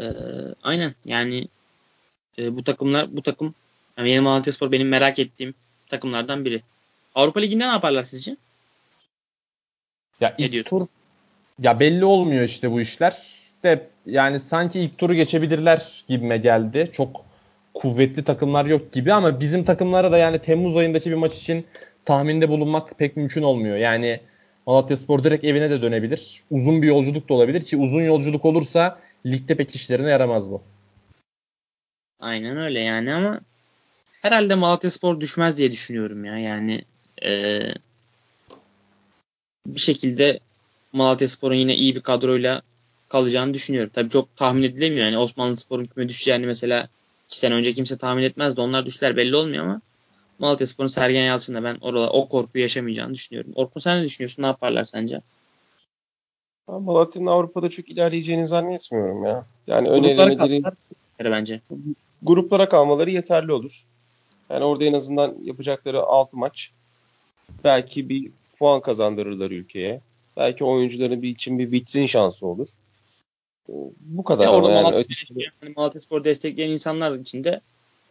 Ee, 0.00 0.04
aynen 0.62 0.94
yani 1.04 1.48
e, 2.38 2.56
bu 2.56 2.64
takımlar 2.64 3.16
bu 3.16 3.22
takım 3.22 3.54
yani 3.98 4.10
Yeni 4.10 4.20
Malatya 4.20 4.52
Spor 4.52 4.72
benim 4.72 4.88
merak 4.88 5.18
ettiğim 5.18 5.54
takımlardan 5.88 6.44
biri. 6.44 6.62
Avrupa 7.14 7.40
Ligi'nde 7.40 7.66
ne 7.66 7.72
yaparlar 7.72 8.02
sizce? 8.02 8.36
Ya 10.20 10.34
ne 10.38 10.46
ilk 10.46 10.66
tur 10.66 10.86
ya 11.62 11.80
belli 11.80 12.04
olmuyor 12.04 12.44
işte 12.44 12.70
bu 12.70 12.80
işler 12.80 13.16
de 13.64 13.86
yani 14.06 14.40
sanki 14.40 14.80
ilk 14.80 14.98
turu 14.98 15.14
geçebilirler 15.14 16.04
gibime 16.08 16.36
geldi. 16.36 16.88
Çok 16.92 17.24
kuvvetli 17.74 18.24
takımlar 18.24 18.64
yok 18.64 18.92
gibi 18.92 19.12
ama 19.12 19.40
bizim 19.40 19.64
takımlara 19.64 20.12
da 20.12 20.18
yani 20.18 20.38
Temmuz 20.38 20.76
ayındaki 20.76 21.10
bir 21.10 21.16
maç 21.16 21.34
için 21.34 21.66
tahminde 22.04 22.48
bulunmak 22.48 22.98
pek 22.98 23.16
mümkün 23.16 23.42
olmuyor. 23.42 23.76
Yani 23.76 24.20
Malatya 24.66 24.96
Spor 24.96 25.24
direkt 25.24 25.44
evine 25.44 25.70
de 25.70 25.82
dönebilir. 25.82 26.42
Uzun 26.50 26.82
bir 26.82 26.86
yolculuk 26.86 27.28
da 27.28 27.34
olabilir 27.34 27.62
ki 27.62 27.76
uzun 27.76 28.02
yolculuk 28.02 28.44
olursa 28.44 28.98
ligde 29.26 29.54
pek 29.54 29.74
işlerine 29.74 30.10
yaramaz 30.10 30.50
bu. 30.50 30.62
Aynen 32.20 32.56
öyle 32.56 32.80
yani 32.80 33.14
ama 33.14 33.40
herhalde 34.22 34.54
Malatya 34.54 34.90
Spor 34.90 35.20
düşmez 35.20 35.58
diye 35.58 35.72
düşünüyorum 35.72 36.24
ya. 36.24 36.38
Yani 36.38 36.84
ee, 37.24 37.74
bir 39.66 39.80
şekilde 39.80 40.40
Malatya 40.92 41.28
Spor'un 41.28 41.54
yine 41.54 41.76
iyi 41.76 41.94
bir 41.94 42.00
kadroyla 42.00 42.62
kalacağını 43.08 43.54
düşünüyorum. 43.54 43.90
Tabii 43.94 44.10
çok 44.10 44.36
tahmin 44.36 44.62
edilemiyor. 44.62 45.06
Yani 45.06 45.18
Osmanlı 45.18 45.56
Spor'un 45.56 45.84
küme 45.84 46.08
düşeceğini 46.08 46.46
mesela 46.46 46.88
iki 47.28 47.38
sene 47.38 47.54
önce 47.54 47.72
kimse 47.72 47.98
tahmin 47.98 48.22
etmezdi. 48.22 48.60
Onlar 48.60 48.86
düşler 48.86 49.16
belli 49.16 49.36
olmuyor 49.36 49.64
ama 49.64 49.80
Malatya 50.38 50.66
Spor'un 50.66 50.88
Sergen 50.88 51.24
Yalçın'da 51.24 51.64
ben 51.64 51.76
orada 51.80 52.10
o 52.10 52.28
korkuyu 52.28 52.62
yaşamayacağını 52.62 53.14
düşünüyorum. 53.14 53.52
Orkun 53.54 53.80
sen 53.80 54.00
ne 54.00 54.04
düşünüyorsun? 54.04 54.42
Ne 54.42 54.46
yaparlar 54.46 54.84
sence? 54.84 55.20
Malatya'nın 56.68 57.26
Avrupa'da 57.26 57.70
çok 57.70 57.88
ilerleyeceğini 57.88 58.46
zannetmiyorum 58.46 59.24
ya. 59.24 59.46
Yani 59.66 59.88
önerileri 59.88 60.62
bence. 61.20 61.60
Gruplara 62.22 62.68
kalmaları 62.68 63.10
yeterli 63.10 63.52
olur. 63.52 63.84
Yani 64.50 64.64
orada 64.64 64.84
en 64.84 64.92
azından 64.92 65.36
yapacakları 65.42 66.02
6 66.02 66.36
maç 66.36 66.70
belki 67.64 68.08
bir 68.08 68.30
puan 68.58 68.80
kazandırırlar 68.80 69.50
ülkeye. 69.50 70.00
Belki 70.36 70.64
oyuncuların 70.64 71.22
bir 71.22 71.28
için 71.28 71.58
bir 71.58 71.72
vitrin 71.72 72.06
şansı 72.06 72.46
olur. 72.46 72.68
Bu 74.00 74.24
kadar. 74.24 74.44
Ya 74.44 74.52
orada 74.52 74.70
yani. 74.70 74.82
Malatya, 74.82 75.16
yani 75.62 75.74
Malatya 75.76 76.00
Spor 76.00 76.24
destekleyen 76.24 76.70
insanlar 76.70 77.18
için 77.18 77.44
de 77.44 77.60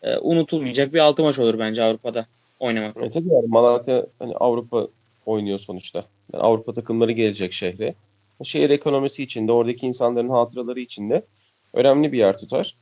e, 0.03 0.17
unutulmayacak 0.17 0.93
bir 0.93 0.99
altı 0.99 1.23
maç 1.23 1.39
olur 1.39 1.59
bence 1.59 1.83
Avrupa'da 1.83 2.25
oynamak. 2.59 2.97
Evet, 2.97 3.13
tabii 3.13 3.29
yani 3.29 3.47
Malatya 3.47 4.05
hani 4.19 4.35
Avrupa 4.35 4.87
oynuyor 5.25 5.59
sonuçta. 5.59 6.05
Yani 6.33 6.43
Avrupa 6.43 6.73
takımları 6.73 7.11
gelecek 7.11 7.53
şehre. 7.53 7.95
Şehir 8.43 8.69
ekonomisi 8.69 9.23
içinde, 9.23 9.51
oradaki 9.51 9.85
insanların 9.87 10.29
hatıraları 10.29 10.79
içinde 10.79 11.25
önemli 11.73 12.11
bir 12.11 12.17
yer 12.17 12.37
tutar. 12.37 12.75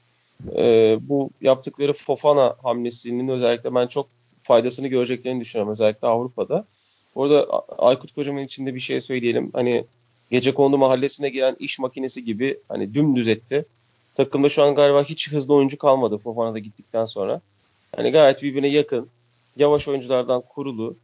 Ee, 0.55 0.97
bu 1.01 1.29
yaptıkları 1.41 1.93
Fofana 1.93 2.55
hamlesinin 2.63 3.27
özellikle 3.27 3.75
ben 3.75 3.87
çok 3.87 4.07
faydasını 4.43 4.87
göreceklerini 4.87 5.41
düşünüyorum. 5.41 5.71
Özellikle 5.71 6.07
Avrupa'da. 6.07 6.65
Orada 7.15 7.63
Aykut 7.77 8.11
Kocaman 8.11 8.43
içinde 8.43 8.75
bir 8.75 8.79
şey 8.79 9.01
söyleyelim. 9.01 9.49
Hani 9.53 9.85
gece 10.31 10.53
kondu 10.53 10.77
mahallesine 10.77 11.29
gelen 11.29 11.55
iş 11.59 11.79
makinesi 11.79 12.25
gibi 12.25 12.59
hani 12.69 12.93
dümdüz 12.93 13.27
etti. 13.27 13.65
Takımda 14.15 14.49
şu 14.49 14.63
an 14.63 14.75
galiba 14.75 15.03
hiç 15.03 15.31
hızlı 15.31 15.53
oyuncu 15.53 15.77
kalmadı 15.77 16.17
Fofana 16.17 16.53
da 16.53 16.59
gittikten 16.59 17.05
sonra. 17.05 17.41
Hani 17.95 18.11
gayet 18.11 18.43
birbirine 18.43 18.67
yakın, 18.67 19.09
yavaş 19.57 19.87
oyunculardan 19.87 20.41
kurulu. 20.41 20.95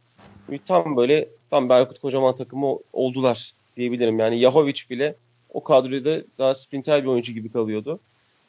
Tam 0.66 0.96
böyle 0.96 1.28
tam 1.50 1.68
Berkut 1.68 1.98
Kocaman 1.98 2.34
takımı 2.34 2.78
oldular 2.92 3.52
diyebilirim. 3.78 4.18
Yani 4.18 4.38
Yahovic 4.38 4.82
bile 4.90 5.14
o 5.54 5.64
kadroda 5.64 6.22
daha 6.38 6.54
sprinter 6.54 7.02
bir 7.02 7.08
oyuncu 7.08 7.32
gibi 7.32 7.52
kalıyordu. 7.52 8.00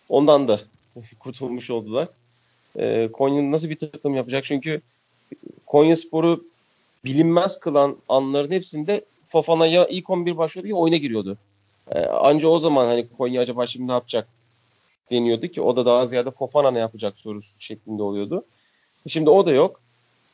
Ondan 0.09 0.47
da 0.47 0.59
kurtulmuş 1.19 1.69
oldular. 1.69 2.07
Ee, 2.79 3.09
Konya 3.13 3.51
nasıl 3.51 3.69
bir 3.69 3.77
takım 3.77 4.15
yapacak? 4.15 4.45
Çünkü 4.45 4.81
Konya 5.65 5.95
Sporu 5.95 6.43
bilinmez 7.05 7.59
kılan 7.59 7.97
anların 8.09 8.51
hepsinde 8.51 9.05
Fofana 9.27 9.67
ya 9.67 9.87
ilk 9.87 10.09
11 10.09 10.37
başlıyordu 10.37 10.67
ya 10.67 10.75
oyuna 10.75 10.97
giriyordu. 10.97 11.37
Ee, 11.91 11.99
anca 11.99 12.47
o 12.47 12.59
zaman 12.59 12.87
hani 12.87 13.07
Konya 13.17 13.41
acaba 13.41 13.67
şimdi 13.67 13.87
ne 13.87 13.91
yapacak 13.91 14.27
deniyordu 15.11 15.47
ki 15.47 15.61
o 15.61 15.75
da 15.75 15.85
daha 15.85 16.05
ziyade 16.05 16.31
Fofana 16.31 16.71
ne 16.71 16.79
yapacak 16.79 17.19
sorusu 17.19 17.61
şeklinde 17.61 18.03
oluyordu. 18.03 18.45
Şimdi 19.07 19.29
o 19.29 19.45
da 19.45 19.51
yok. 19.51 19.81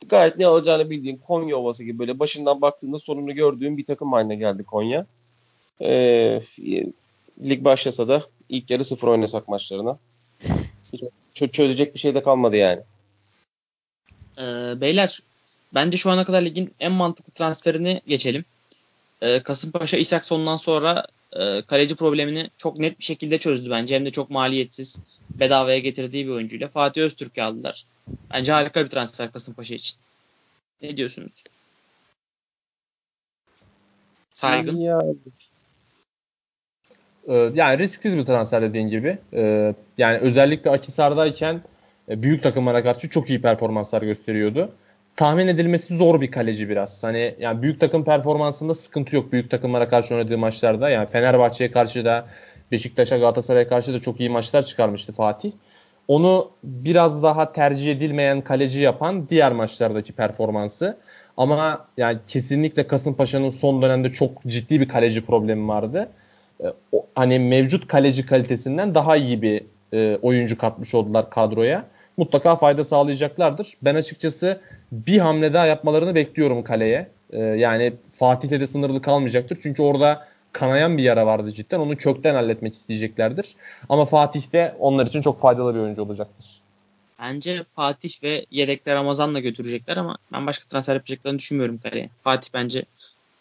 Gayet 0.08 0.38
ne 0.38 0.46
alacağını 0.46 0.90
bildiğin 0.90 1.16
Konya 1.16 1.56
Ovası 1.56 1.84
gibi 1.84 1.98
böyle 1.98 2.18
başından 2.18 2.60
baktığında 2.60 2.98
sonunu 2.98 3.34
gördüğün 3.34 3.78
bir 3.78 3.84
takım 3.84 4.12
haline 4.12 4.36
geldi 4.36 4.64
Konya. 4.64 5.06
Ee, 5.80 6.40
lig 7.42 7.64
başlasa 7.64 8.08
da 8.08 8.22
ilk 8.48 8.70
yarı 8.70 8.84
sıfır 8.84 9.08
oynasak 9.08 9.48
maçlarına. 9.48 9.98
Hiç 11.34 11.52
çözecek 11.52 11.94
bir 11.94 12.00
şey 12.00 12.14
de 12.14 12.22
kalmadı 12.22 12.56
yani. 12.56 12.80
Ee, 14.38 14.80
beyler 14.80 15.22
bence 15.74 15.96
şu 15.96 16.10
ana 16.10 16.24
kadar 16.24 16.42
ligin 16.42 16.74
en 16.80 16.92
mantıklı 16.92 17.32
transferini 17.32 18.00
geçelim. 18.06 18.44
Ee, 19.22 19.42
Kasımpaşa 19.42 19.96
Isakson'dan 19.96 20.56
sonra 20.56 21.06
e, 21.32 21.62
kaleci 21.62 21.96
problemini 21.96 22.50
çok 22.56 22.78
net 22.78 22.98
bir 22.98 23.04
şekilde 23.04 23.38
çözdü 23.38 23.70
bence. 23.70 23.94
Hem 23.94 24.06
de 24.06 24.10
çok 24.10 24.30
maliyetsiz 24.30 25.00
bedavaya 25.30 25.78
getirdiği 25.78 26.26
bir 26.26 26.30
oyuncuyla. 26.30 26.68
Fatih 26.68 27.02
Öztürk'ü 27.02 27.42
aldılar. 27.42 27.86
Bence 28.32 28.52
harika 28.52 28.84
bir 28.84 28.90
transfer 28.90 29.32
Kasımpaşa 29.32 29.74
için. 29.74 29.96
Ne 30.82 30.96
diyorsunuz? 30.96 31.44
Saygın. 34.32 34.80
Ee, 37.28 37.50
yani 37.54 37.78
risksiz 37.78 38.18
bir 38.18 38.24
transfer 38.24 38.62
dediğin 38.62 38.88
gibi. 38.88 39.18
Ee, 39.32 39.74
yani 39.98 40.18
özellikle 40.18 40.70
Akisar'dayken 40.70 41.62
e, 42.08 42.22
büyük 42.22 42.42
takımlara 42.42 42.82
karşı 42.82 43.10
çok 43.10 43.30
iyi 43.30 43.42
performanslar 43.42 44.02
gösteriyordu. 44.02 44.72
Tahmin 45.16 45.48
edilmesi 45.48 45.96
zor 45.96 46.20
bir 46.20 46.30
kaleci 46.30 46.68
biraz. 46.68 47.04
Hani 47.04 47.34
yani 47.38 47.62
büyük 47.62 47.80
takım 47.80 48.04
performansında 48.04 48.74
sıkıntı 48.74 49.16
yok 49.16 49.32
büyük 49.32 49.50
takımlara 49.50 49.88
karşı 49.88 50.14
oynadığı 50.14 50.38
maçlarda. 50.38 50.88
Yani 50.88 51.06
Fenerbahçe'ye 51.06 51.70
karşı 51.70 52.04
da 52.04 52.26
Beşiktaş'a 52.72 53.16
Galatasaray'a 53.16 53.68
karşı 53.68 53.94
da 53.94 54.00
çok 54.00 54.20
iyi 54.20 54.30
maçlar 54.30 54.62
çıkarmıştı 54.62 55.12
Fatih. 55.12 55.52
Onu 56.08 56.50
biraz 56.64 57.22
daha 57.22 57.52
tercih 57.52 57.92
edilmeyen 57.92 58.40
kaleci 58.40 58.80
yapan 58.80 59.28
diğer 59.28 59.52
maçlardaki 59.52 60.12
performansı. 60.12 60.98
Ama 61.36 61.86
yani 61.96 62.18
kesinlikle 62.26 62.86
Kasımpaşa'nın 62.86 63.48
son 63.48 63.82
dönemde 63.82 64.12
çok 64.12 64.42
ciddi 64.46 64.80
bir 64.80 64.88
kaleci 64.88 65.26
problemi 65.26 65.68
vardı. 65.68 66.08
E, 66.64 66.66
hani 67.14 67.38
mevcut 67.38 67.88
kaleci 67.88 68.26
kalitesinden 68.26 68.94
daha 68.94 69.16
iyi 69.16 69.42
bir 69.42 69.62
e, 69.92 70.16
oyuncu 70.22 70.58
katmış 70.58 70.94
oldular 70.94 71.30
kadroya. 71.30 71.84
Mutlaka 72.16 72.56
fayda 72.56 72.84
sağlayacaklardır. 72.84 73.76
Ben 73.82 73.94
açıkçası 73.94 74.60
bir 74.92 75.18
hamle 75.18 75.54
daha 75.54 75.66
yapmalarını 75.66 76.14
bekliyorum 76.14 76.64
kaleye. 76.64 77.08
E, 77.30 77.40
yani 77.40 77.92
Fatih'le 78.18 78.60
de 78.60 78.66
sınırlı 78.66 79.02
kalmayacaktır. 79.02 79.58
Çünkü 79.62 79.82
orada 79.82 80.28
kanayan 80.52 80.98
bir 80.98 81.02
yara 81.02 81.26
vardı 81.26 81.52
cidden. 81.52 81.80
Onu 81.80 81.96
kökten 81.96 82.34
halletmek 82.34 82.74
isteyeceklerdir. 82.74 83.54
Ama 83.88 84.06
Fatih 84.06 84.52
de 84.52 84.76
onlar 84.78 85.06
için 85.06 85.22
çok 85.22 85.40
faydalı 85.40 85.74
bir 85.74 85.80
oyuncu 85.80 86.02
olacaktır. 86.02 86.60
Bence 87.20 87.64
Fatih 87.64 88.22
ve 88.22 88.46
yedekler 88.50 88.94
Ramazan'la 88.94 89.40
götürecekler 89.40 89.96
ama 89.96 90.18
ben 90.32 90.46
başka 90.46 90.64
transfer 90.68 90.94
yapacaklarını 90.94 91.38
düşünmüyorum 91.38 91.78
kaleye. 91.78 92.10
Fatih 92.24 92.50
bence 92.54 92.84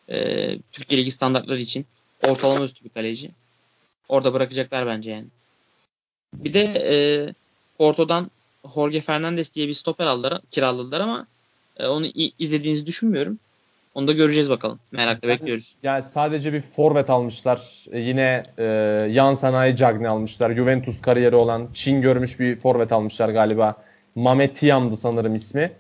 e, 0.10 0.48
Türkiye 0.72 1.02
Ligi 1.02 1.12
standartları 1.12 1.60
için 1.60 1.86
ortalama 2.28 2.66
üstü 2.66 2.86
bir 2.86 2.90
kaleci. 2.90 3.30
Orada 4.10 4.34
bırakacaklar 4.34 4.88
bence 4.88 5.12
yani. 5.12 5.26
Bir 6.34 6.54
de 6.54 6.64
e, 6.64 6.96
Porto'dan 7.78 8.32
Jorge 8.74 9.02
Fernandez 9.02 9.54
diye 9.54 9.68
bir 9.68 9.74
stoper 9.74 10.06
aldılar, 10.06 10.42
kiraladılar 10.52 11.02
ama 11.02 11.28
e, 11.78 11.88
onu 11.88 12.06
izlediğinizi 12.40 12.86
düşünmüyorum. 12.86 13.40
Onu 13.96 14.08
da 14.08 14.14
göreceğiz 14.14 14.50
bakalım. 14.50 14.80
Merakla 14.92 15.30
yani, 15.30 15.40
bekliyoruz. 15.40 15.76
Yani 15.84 16.04
sadece 16.04 16.54
bir 16.54 16.62
forvet 16.62 17.10
almışlar. 17.10 17.86
E, 17.92 18.00
yine 18.00 18.44
e, 18.58 18.64
yan 19.12 19.34
sanayi 19.34 19.76
Cagney 19.76 20.08
almışlar. 20.08 20.56
Juventus 20.56 21.02
kariyeri 21.02 21.36
olan 21.36 21.70
Çin 21.74 22.02
görmüş 22.02 22.40
bir 22.40 22.60
forvet 22.60 22.92
almışlar 22.92 23.30
galiba. 23.30 23.76
Mamet 24.16 24.56
Tiam'dı 24.56 24.98
sanırım 24.98 25.36
ismi. 25.36 25.72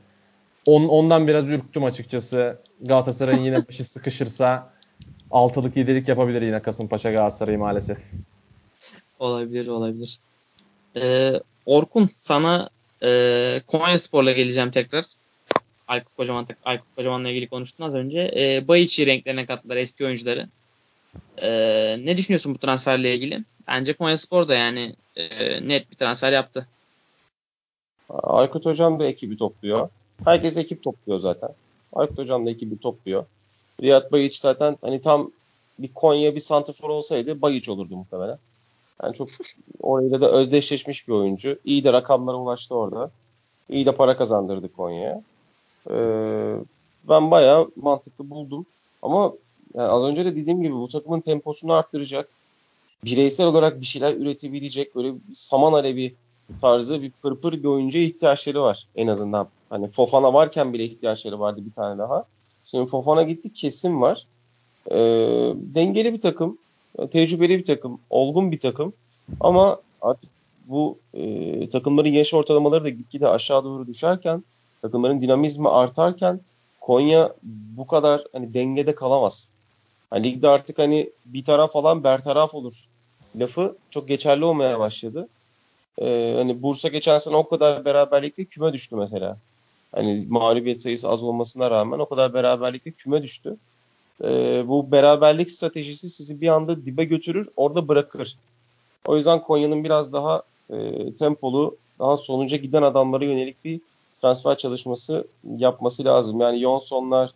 On, 0.65 0.87
ondan 0.87 1.27
biraz 1.27 1.47
ürktüm 1.47 1.83
açıkçası. 1.83 2.57
Galatasaray'ın 2.81 3.41
yine 3.41 3.67
başı 3.67 3.85
sıkışırsa 3.91 4.69
altılık 5.31 5.77
yedilik 5.77 6.07
yapabilir 6.07 6.41
yine 6.41 6.61
Kasımpaşa 6.61 7.11
Galatasaray'ı 7.11 7.59
maalesef. 7.59 7.97
Olabilir 9.19 9.67
olabilir. 9.67 10.17
Ee, 10.95 11.33
Orkun 11.65 12.09
sana 12.19 12.69
e, 13.05 13.61
Konya 13.67 13.99
Spor'la 13.99 14.31
geleceğim 14.31 14.71
tekrar. 14.71 15.05
Aykut 15.87 16.13
Kocaman 16.17 16.47
Aykut 16.65 16.95
Kocaman'la 16.95 17.29
ilgili 17.29 17.47
konuştun 17.47 17.83
az 17.83 17.95
önce. 17.95 18.31
E, 18.35 18.67
Bayiç'i 18.67 19.05
renklerine 19.05 19.45
kattılar 19.45 19.77
eski 19.77 20.05
oyuncuları. 20.05 20.47
E, 21.41 21.49
ne 22.05 22.17
düşünüyorsun 22.17 22.55
bu 22.55 22.57
transferle 22.57 23.15
ilgili? 23.15 23.43
Bence 23.67 23.93
Konya 23.93 24.17
Spor 24.17 24.47
da 24.47 24.55
yani 24.55 24.95
e, 25.15 25.23
net 25.67 25.91
bir 25.91 25.95
transfer 25.95 26.33
yaptı. 26.33 26.67
Aykut 28.09 28.65
Hocam 28.65 28.99
da 28.99 29.05
ekibi 29.05 29.37
topluyor. 29.37 29.89
Herkes 30.25 30.57
ekip 30.57 30.83
topluyor 30.83 31.19
zaten. 31.19 31.49
Aykut 31.93 32.17
Hocam 32.17 32.45
da 32.45 32.49
ekibi 32.49 32.77
topluyor. 32.77 33.25
Riyad 33.81 34.11
Bayiç 34.11 34.39
zaten 34.39 34.77
hani 34.81 35.01
tam 35.01 35.31
bir 35.79 35.93
Konya 35.93 36.35
bir 36.35 36.39
santrfor 36.39 36.89
olsaydı 36.89 37.41
Bayiç 37.41 37.69
olurdu 37.69 37.97
muhtemelen. 37.97 38.37
Yani 39.03 39.15
çok 39.15 39.29
orayla 39.81 40.21
da 40.21 40.31
özdeşleşmiş 40.31 41.07
bir 41.07 41.13
oyuncu. 41.13 41.59
İyi 41.65 41.83
de 41.83 41.93
rakamlara 41.93 42.37
ulaştı 42.37 42.75
orada. 42.75 43.11
İyi 43.69 43.85
de 43.85 43.95
para 43.95 44.17
kazandırdı 44.17 44.73
Konya'ya. 44.73 45.21
Ee, 45.89 46.55
ben 47.09 47.31
bayağı 47.31 47.71
mantıklı 47.75 48.29
buldum. 48.29 48.65
Ama 49.01 49.33
yani 49.73 49.87
az 49.87 50.03
önce 50.03 50.25
de 50.25 50.35
dediğim 50.35 50.61
gibi 50.61 50.73
bu 50.73 50.87
takımın 50.87 51.21
temposunu 51.21 51.73
arttıracak. 51.73 52.29
Bireysel 53.05 53.47
olarak 53.47 53.81
bir 53.81 53.85
şeyler 53.85 54.13
üretebilecek 54.13 54.95
böyle 54.95 55.13
saman 55.33 55.73
alevi 55.73 56.15
tarzı 56.61 57.01
bir 57.01 57.11
pırpır 57.11 57.53
bir 57.53 57.67
oyuncuya 57.67 58.03
ihtiyaçları 58.03 58.61
var 58.61 58.87
en 58.95 59.07
azından. 59.07 59.47
Hani 59.69 59.87
Fofana 59.87 60.33
varken 60.33 60.73
bile 60.73 60.83
ihtiyaçları 60.83 61.39
vardı 61.39 61.61
bir 61.65 61.73
tane 61.73 61.97
daha. 61.97 62.25
Şimdi 62.65 62.89
Fofana 62.89 63.23
gitti 63.23 63.53
kesin 63.53 64.01
var. 64.01 64.27
Ee, 64.91 64.97
dengeli 65.55 66.13
bir 66.13 66.21
takım, 66.21 66.57
tecrübeli 67.11 67.59
bir 67.59 67.65
takım, 67.65 67.99
olgun 68.09 68.51
bir 68.51 68.59
takım. 68.59 68.93
Ama 69.39 69.81
artık 70.01 70.29
bu 70.67 70.97
e, 71.13 71.69
takımların 71.69 72.09
yaş 72.09 72.33
ortalamaları 72.33 72.83
da 72.83 72.89
gitgide 72.89 73.27
aşağı 73.27 73.63
doğru 73.63 73.87
düşerken 73.87 74.43
takımların 74.81 75.21
dinamizmi 75.21 75.69
artarken 75.69 76.39
Konya 76.81 77.33
bu 77.77 77.87
kadar 77.87 78.23
hani 78.33 78.53
dengede 78.53 78.95
kalamaz. 78.95 79.49
Hani 80.09 80.23
ligde 80.23 80.49
artık 80.49 80.79
hani 80.79 81.09
bir 81.25 81.43
taraf 81.43 81.73
falan 81.73 82.03
bertaraf 82.03 82.55
olur 82.55 82.85
lafı 83.39 83.77
çok 83.89 84.07
geçerli 84.07 84.45
olmaya 84.45 84.79
başladı. 84.79 85.27
Ee, 86.01 86.33
hani 86.37 86.61
Bursa 86.61 86.87
geçen 86.87 87.17
sene 87.17 87.35
o 87.35 87.49
kadar 87.49 87.85
beraberlikle 87.85 88.45
küme 88.45 88.73
düştü 88.73 88.95
mesela. 88.95 89.37
Hani 89.91 90.25
mağlubiyet 90.29 90.81
sayısı 90.81 91.09
az 91.09 91.23
olmasına 91.23 91.71
rağmen 91.71 91.99
o 91.99 92.09
kadar 92.09 92.33
beraberlikle 92.33 92.91
küme 92.91 93.23
düştü. 93.23 93.57
Ee, 94.23 94.63
bu 94.67 94.91
beraberlik 94.91 95.51
stratejisi 95.51 96.09
sizi 96.09 96.41
bir 96.41 96.47
anda 96.47 96.85
dibe 96.85 97.03
götürür, 97.03 97.49
orada 97.55 97.87
bırakır. 97.87 98.35
O 99.05 99.17
yüzden 99.17 99.41
Konya'nın 99.41 99.83
biraz 99.83 100.13
daha 100.13 100.43
e, 100.69 101.11
tempolu, 101.15 101.77
daha 101.99 102.17
sonuca 102.17 102.57
giden 102.57 102.81
adamlara 102.81 103.25
yönelik 103.25 103.65
bir 103.65 103.81
transfer 104.21 104.57
çalışması 104.57 105.27
yapması 105.57 106.05
lazım. 106.05 106.41
Yani 106.41 106.59
Jonsonlar, 106.59 107.31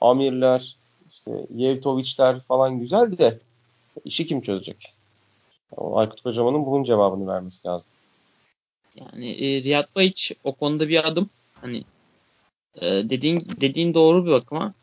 Amirler, 0.00 0.76
işte 1.10 1.46
Yevtovic'ler 1.54 2.40
falan 2.40 2.80
güzel 2.80 3.18
de 3.18 3.38
işi 4.04 4.26
kim 4.26 4.40
çözecek? 4.40 4.86
Aykut 5.76 6.20
Kocaman'ın 6.20 6.66
bunun 6.66 6.84
cevabını 6.84 7.26
vermesi 7.26 7.68
lazım. 7.68 7.90
Yani 9.00 9.30
e, 9.30 9.62
Riyad 9.62 9.86
Bayiç 9.96 10.32
o 10.44 10.52
konuda 10.52 10.88
bir 10.88 11.08
adım. 11.08 11.30
Hani 11.54 11.84
e, 12.80 12.86
dediğin 12.86 13.42
dediğin 13.60 13.94
doğru 13.94 14.26
bir 14.26 14.30
bakıma. 14.30 14.74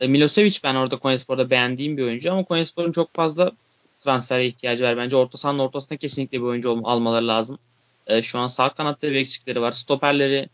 E, 0.00 0.08
Milosevic 0.08 0.58
ben 0.64 0.74
orada 0.74 0.96
Konyaspor'da 0.96 1.50
beğendiğim 1.50 1.96
bir 1.96 2.02
oyuncu 2.02 2.32
ama 2.32 2.44
Konyaspor'un 2.44 2.92
çok 2.92 3.14
fazla 3.14 3.52
transfere 4.00 4.46
ihtiyacı 4.46 4.84
var. 4.84 4.96
Bence 4.96 5.16
orta 5.16 5.38
sahanın 5.38 5.58
ortasında 5.58 5.96
kesinlikle 5.96 6.38
bir 6.38 6.44
oyuncu 6.44 6.80
almaları 6.84 7.28
lazım. 7.28 7.58
E, 8.06 8.22
şu 8.22 8.38
an 8.38 8.48
sağ 8.48 8.68
kanatta 8.68 9.10
bir 9.10 9.16
eksikleri 9.16 9.60
var. 9.60 9.72
Stoperleri 9.72 10.48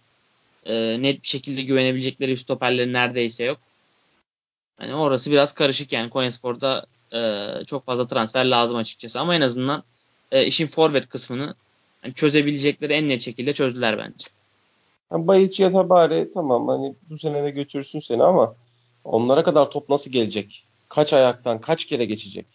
e, 0.66 1.02
net 1.02 1.22
bir 1.22 1.28
şekilde 1.28 1.62
güvenebilecekleri 1.62 2.30
bir 2.30 2.36
stoperleri 2.36 2.92
neredeyse 2.92 3.44
yok. 3.44 3.58
Hani 4.76 4.94
orası 4.94 5.30
biraz 5.30 5.52
karışık 5.52 5.92
yani 5.92 6.10
Konyaspor'da 6.10 6.86
e, 7.12 7.48
çok 7.64 7.86
fazla 7.86 8.06
transfer 8.06 8.44
lazım 8.44 8.76
açıkçası 8.78 9.20
ama 9.20 9.34
en 9.34 9.40
azından 9.40 9.82
e, 10.32 10.46
işin 10.46 10.66
forvet 10.66 11.08
kısmını 11.08 11.54
yani 12.04 12.14
çözebilecekleri 12.14 12.92
en 12.92 13.08
net 13.08 13.20
şekilde 13.20 13.52
çözdüler 13.52 13.98
bence. 13.98 14.26
Yani 15.12 15.26
Bayiç 15.26 15.60
ya 15.60 15.88
bari 15.88 16.30
tamam 16.34 16.68
hani 16.68 16.94
bu 17.10 17.18
sene 17.18 17.44
de 17.44 17.50
götürsün 17.50 17.98
seni 17.98 18.22
ama 18.22 18.54
onlara 19.06 19.44
kadar 19.44 19.70
top 19.70 19.88
nasıl 19.88 20.10
gelecek? 20.10 20.64
Kaç 20.88 21.12
ayaktan 21.12 21.60
kaç 21.60 21.84
kere 21.84 22.04
geçecek? 22.04 22.46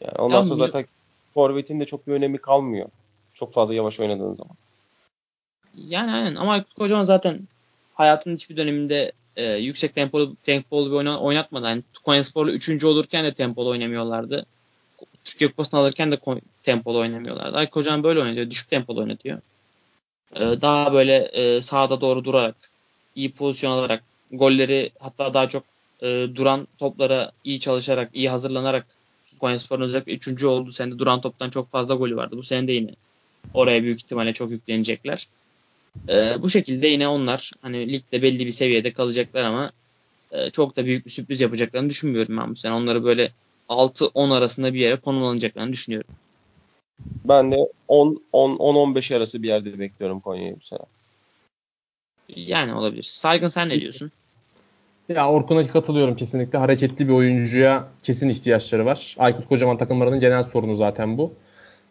Yani 0.00 0.18
ondan 0.18 0.36
ya, 0.36 0.42
sonra 0.42 0.56
zaten 0.56 0.86
forvetin 1.34 1.80
de 1.80 1.84
çok 1.84 2.06
bir 2.06 2.12
önemi 2.12 2.38
kalmıyor. 2.38 2.88
Çok 3.34 3.52
fazla 3.52 3.74
yavaş 3.74 4.00
oynadığın 4.00 4.32
zaman. 4.32 4.56
Yani 5.76 6.12
aynen 6.12 6.34
ama 6.34 6.52
Aykut 6.52 6.74
Kocaman 6.74 7.04
zaten 7.04 7.48
hayatının 7.94 8.34
hiçbir 8.34 8.56
döneminde 8.56 9.12
e, 9.36 9.52
yüksek 9.54 9.94
tempolu 9.94 10.36
tempolu 10.44 10.90
bir 10.90 10.96
oyna, 10.96 11.20
oynatmadı. 11.20 11.66
Yani 11.66 11.82
Konya 12.04 12.24
Spor'la 12.24 12.52
3. 12.52 12.84
olurken 12.84 13.24
de 13.24 13.34
tempolu 13.34 13.68
oynamıyorlardı. 13.68 14.46
Türkiye 15.24 15.50
Kupası'nı 15.50 15.80
alırken 15.80 16.12
de 16.12 16.18
tempolu 16.62 16.98
oynamıyorlardı. 16.98 17.56
Aykut 17.56 17.74
Kocaman 17.74 18.02
böyle 18.02 18.20
oynatıyor. 18.20 18.50
Düşük 18.50 18.70
tempolu 18.70 19.00
oynatıyor. 19.00 19.40
E, 20.36 20.40
daha 20.40 20.92
böyle 20.92 21.16
e, 21.16 21.62
sahada 21.62 22.00
doğru 22.00 22.24
durarak, 22.24 22.56
iyi 23.14 23.32
pozisyon 23.32 23.70
alarak, 23.70 24.02
golleri 24.32 24.90
hatta 24.98 25.34
daha 25.34 25.48
çok 25.48 25.64
e, 26.02 26.26
duran 26.34 26.68
toplara 26.78 27.32
iyi 27.44 27.60
çalışarak, 27.60 28.10
iyi 28.14 28.30
hazırlanarak 28.30 28.86
Konya 29.38 29.58
Spor'un 29.58 29.82
özellikle 29.82 30.12
3. 30.12 30.44
oldu. 30.44 30.72
Sende 30.72 30.98
duran 30.98 31.20
toptan 31.20 31.50
çok 31.50 31.70
fazla 31.70 31.94
golü 31.94 32.16
vardı. 32.16 32.36
Bu 32.36 32.42
sene 32.42 32.68
de 32.68 32.72
yine 32.72 32.90
oraya 33.54 33.82
büyük 33.82 33.98
ihtimalle 33.98 34.32
çok 34.32 34.50
yüklenecekler. 34.50 35.28
E, 36.08 36.42
bu 36.42 36.50
şekilde 36.50 36.86
yine 36.86 37.08
onlar 37.08 37.50
hani 37.62 37.92
ligde 37.92 38.22
belli 38.22 38.46
bir 38.46 38.52
seviyede 38.52 38.92
kalacaklar 38.92 39.44
ama 39.44 39.68
e, 40.32 40.50
çok 40.50 40.76
da 40.76 40.84
büyük 40.84 41.06
bir 41.06 41.10
sürpriz 41.10 41.40
yapacaklarını 41.40 41.90
düşünmüyorum 41.90 42.36
ben 42.36 42.50
bu 42.50 42.56
sene. 42.56 42.72
Onları 42.72 43.04
böyle 43.04 43.30
6-10 43.68 44.34
arasında 44.34 44.74
bir 44.74 44.80
yere 44.80 44.96
konumlanacaklarını 44.96 45.72
düşünüyorum. 45.72 46.14
Ben 47.24 47.52
de 47.52 47.68
10-15 47.88 49.16
arası 49.16 49.42
bir 49.42 49.48
yerde 49.48 49.78
bekliyorum 49.78 50.20
Konya'yı 50.20 50.56
bu 50.60 50.64
sene. 50.64 50.80
Yani 52.28 52.74
olabilir. 52.74 53.02
Saygın 53.02 53.48
sen 53.48 53.68
ne 53.68 53.80
diyorsun? 53.80 54.12
Ya 55.08 55.30
Orkun'a 55.30 55.66
katılıyorum 55.66 56.16
kesinlikle. 56.16 56.58
Hareketli 56.58 57.08
bir 57.08 57.12
oyuncuya 57.12 57.88
kesin 58.02 58.28
ihtiyaçları 58.28 58.86
var. 58.86 59.16
Aykut 59.18 59.48
Kocaman 59.48 59.78
takımlarının 59.78 60.20
genel 60.20 60.42
sorunu 60.42 60.74
zaten 60.74 61.18
bu. 61.18 61.32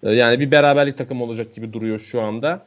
Ee, 0.03 0.11
yani 0.11 0.39
bir 0.39 0.51
beraberlik 0.51 0.97
takım 0.97 1.21
olacak 1.21 1.55
gibi 1.55 1.73
duruyor 1.73 1.99
şu 1.99 2.21
anda. 2.21 2.65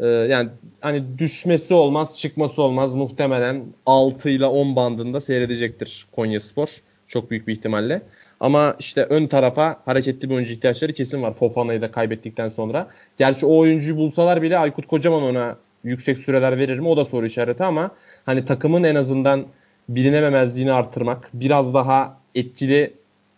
Ee, 0.00 0.06
yani 0.06 0.48
hani 0.80 1.18
düşmesi 1.18 1.74
olmaz, 1.74 2.18
çıkması 2.18 2.62
olmaz. 2.62 2.94
Muhtemelen 2.94 3.64
6 3.86 4.28
ile 4.28 4.46
10 4.46 4.76
bandında 4.76 5.20
seyredecektir 5.20 6.06
Konya 6.12 6.40
Spor. 6.40 6.68
Çok 7.08 7.30
büyük 7.30 7.48
bir 7.48 7.52
ihtimalle. 7.52 8.02
Ama 8.40 8.76
işte 8.78 9.04
ön 9.04 9.26
tarafa 9.26 9.80
hareketli 9.84 10.30
bir 10.30 10.34
oyuncu 10.34 10.52
ihtiyaçları 10.52 10.92
kesin 10.92 11.22
var. 11.22 11.32
Fofana'yı 11.32 11.82
da 11.82 11.90
kaybettikten 11.90 12.48
sonra. 12.48 12.88
Gerçi 13.18 13.46
o 13.46 13.56
oyuncuyu 13.56 13.96
bulsalar 13.96 14.42
bile 14.42 14.58
Aykut 14.58 14.86
Kocaman 14.86 15.22
ona 15.22 15.56
yüksek 15.84 16.18
süreler 16.18 16.58
verir 16.58 16.78
mi? 16.78 16.88
O 16.88 16.96
da 16.96 17.04
soru 17.04 17.26
işareti 17.26 17.64
ama 17.64 17.90
hani 18.26 18.44
takımın 18.44 18.84
en 18.84 18.94
azından 18.94 19.46
bilinememezliğini 19.88 20.72
artırmak, 20.72 21.30
biraz 21.34 21.74
daha 21.74 22.20
etkili 22.34 22.94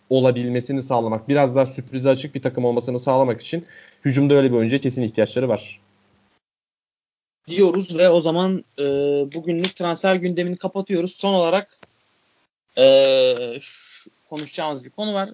olabilmesini 0.09 0.81
sağlamak, 0.81 1.29
biraz 1.29 1.55
daha 1.55 1.65
sürprize 1.65 2.09
açık 2.09 2.35
bir 2.35 2.41
takım 2.41 2.65
olmasını 2.65 2.99
sağlamak 2.99 3.41
için 3.41 3.65
hücumda 4.05 4.33
öyle 4.33 4.51
bir 4.51 4.57
oyuncuya 4.57 4.81
kesin 4.81 5.03
ihtiyaçları 5.03 5.49
var. 5.49 5.79
Diyoruz 7.47 7.97
ve 7.97 8.09
o 8.09 8.21
zaman 8.21 8.63
e, 8.79 8.83
bugünlük 9.33 9.75
transfer 9.75 10.15
gündemini 10.15 10.55
kapatıyoruz. 10.55 11.15
Son 11.15 11.33
olarak 11.33 11.79
e, 12.77 13.57
şu, 13.61 14.09
konuşacağımız 14.29 14.85
bir 14.85 14.89
konu 14.89 15.13
var. 15.13 15.29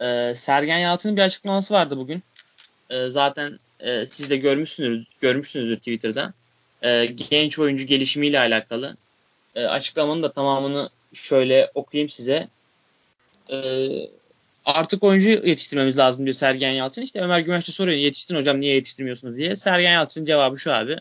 E, 0.00 0.34
Sergen 0.34 0.78
Yalçın'ın 0.78 1.16
bir 1.16 1.22
açıklaması 1.22 1.74
vardı 1.74 1.96
bugün. 1.96 2.22
E, 2.90 3.08
zaten 3.08 3.58
e, 3.80 4.06
siz 4.06 4.30
de 4.30 4.36
görmüşsünüz, 4.36 5.06
görmüşsünüzdür 5.20 5.76
Twitter'da. 5.76 6.32
E, 6.82 7.06
genç 7.06 7.58
oyuncu 7.58 7.84
gelişimiyle 7.84 8.38
alakalı 8.38 8.96
e, 9.54 9.64
açıklamanın 9.64 10.22
da 10.22 10.32
tamamını 10.32 10.90
şöyle 11.12 11.70
okuyayım 11.74 12.08
size. 12.08 12.48
E, 13.50 13.88
artık 14.64 15.02
oyuncu 15.02 15.30
yetiştirmemiz 15.30 15.98
lazım 15.98 16.24
diyor 16.24 16.34
Sergen 16.34 16.72
Yalçın. 16.72 17.02
İşte 17.02 17.20
Ömer 17.20 17.40
Güvenç 17.40 17.68
de 17.68 17.72
soruyor 17.72 17.98
yetiştirin 17.98 18.38
hocam 18.38 18.60
niye 18.60 18.74
yetiştirmiyorsunuz 18.74 19.36
diye. 19.36 19.56
Sergen 19.56 19.92
Yalçın'ın 19.92 20.26
cevabı 20.26 20.58
şu 20.58 20.72
abi. 20.72 20.96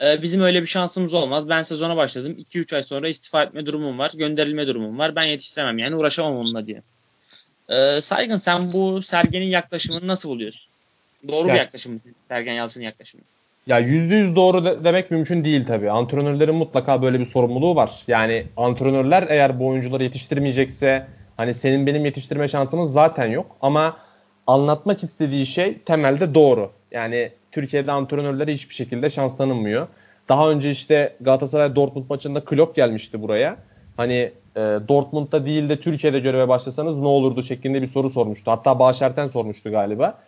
E, 0.00 0.22
bizim 0.22 0.40
öyle 0.40 0.62
bir 0.62 0.66
şansımız 0.66 1.14
olmaz. 1.14 1.48
Ben 1.48 1.62
sezona 1.62 1.96
başladım. 1.96 2.36
2-3 2.38 2.76
ay 2.76 2.82
sonra 2.82 3.08
istifa 3.08 3.42
etme 3.42 3.66
durumum 3.66 3.98
var. 3.98 4.10
Gönderilme 4.14 4.66
durumum 4.66 4.98
var. 4.98 5.16
Ben 5.16 5.24
yetiştiremem 5.24 5.78
yani 5.78 5.96
uğraşamam 5.96 6.36
onunla 6.36 6.66
diyor. 6.66 6.82
E, 7.68 8.00
Saygın 8.00 8.36
sen 8.36 8.72
bu 8.72 9.02
Sergen'in 9.02 9.48
yaklaşımını 9.48 10.06
nasıl 10.06 10.28
buluyorsun? 10.28 10.73
Doğru 11.28 11.46
evet. 11.46 11.54
bir 11.54 11.58
yaklaşım 11.58 11.92
mı 11.92 11.98
Sergen 12.28 12.52
Yalçın'ın 12.52 12.84
yaklaşımı? 12.84 13.22
Ya 13.66 13.80
%100 13.80 14.36
doğru 14.36 14.64
de- 14.64 14.84
demek 14.84 15.10
mümkün 15.10 15.44
değil 15.44 15.66
tabii. 15.66 15.90
Antrenörlerin 15.90 16.54
mutlaka 16.54 17.02
böyle 17.02 17.20
bir 17.20 17.24
sorumluluğu 17.24 17.76
var. 17.76 18.02
Yani 18.08 18.46
antrenörler 18.56 19.26
eğer 19.28 19.60
bu 19.60 19.66
oyuncuları 19.66 20.02
yetiştirmeyecekse 20.02 21.06
hani 21.36 21.54
senin 21.54 21.86
benim 21.86 22.04
yetiştirme 22.04 22.48
şansımız 22.48 22.92
zaten 22.92 23.26
yok. 23.26 23.56
Ama 23.60 23.96
anlatmak 24.46 25.02
istediği 25.02 25.46
şey 25.46 25.78
temelde 25.78 26.34
doğru. 26.34 26.70
Yani 26.92 27.30
Türkiye'de 27.52 27.92
antrenörlere 27.92 28.54
hiçbir 28.54 28.74
şekilde 28.74 29.10
şans 29.10 29.36
tanınmıyor. 29.36 29.88
Daha 30.28 30.50
önce 30.50 30.70
işte 30.70 31.16
Galatasaray 31.20 31.76
Dortmund 31.76 32.04
maçında 32.10 32.44
Klopp 32.44 32.76
gelmişti 32.76 33.22
buraya. 33.22 33.56
Hani 33.96 34.32
e, 34.56 34.60
Dortmund'da 34.88 35.46
değil 35.46 35.68
de 35.68 35.80
Türkiye'de 35.80 36.18
göreve 36.20 36.48
başlasanız 36.48 36.96
ne 36.96 37.06
olurdu 37.06 37.42
şeklinde 37.42 37.82
bir 37.82 37.86
soru 37.86 38.10
sormuştu. 38.10 38.50
Hatta 38.50 38.78
Bağışerten 38.78 39.26
sormuştu 39.26 39.70
galiba 39.70 40.18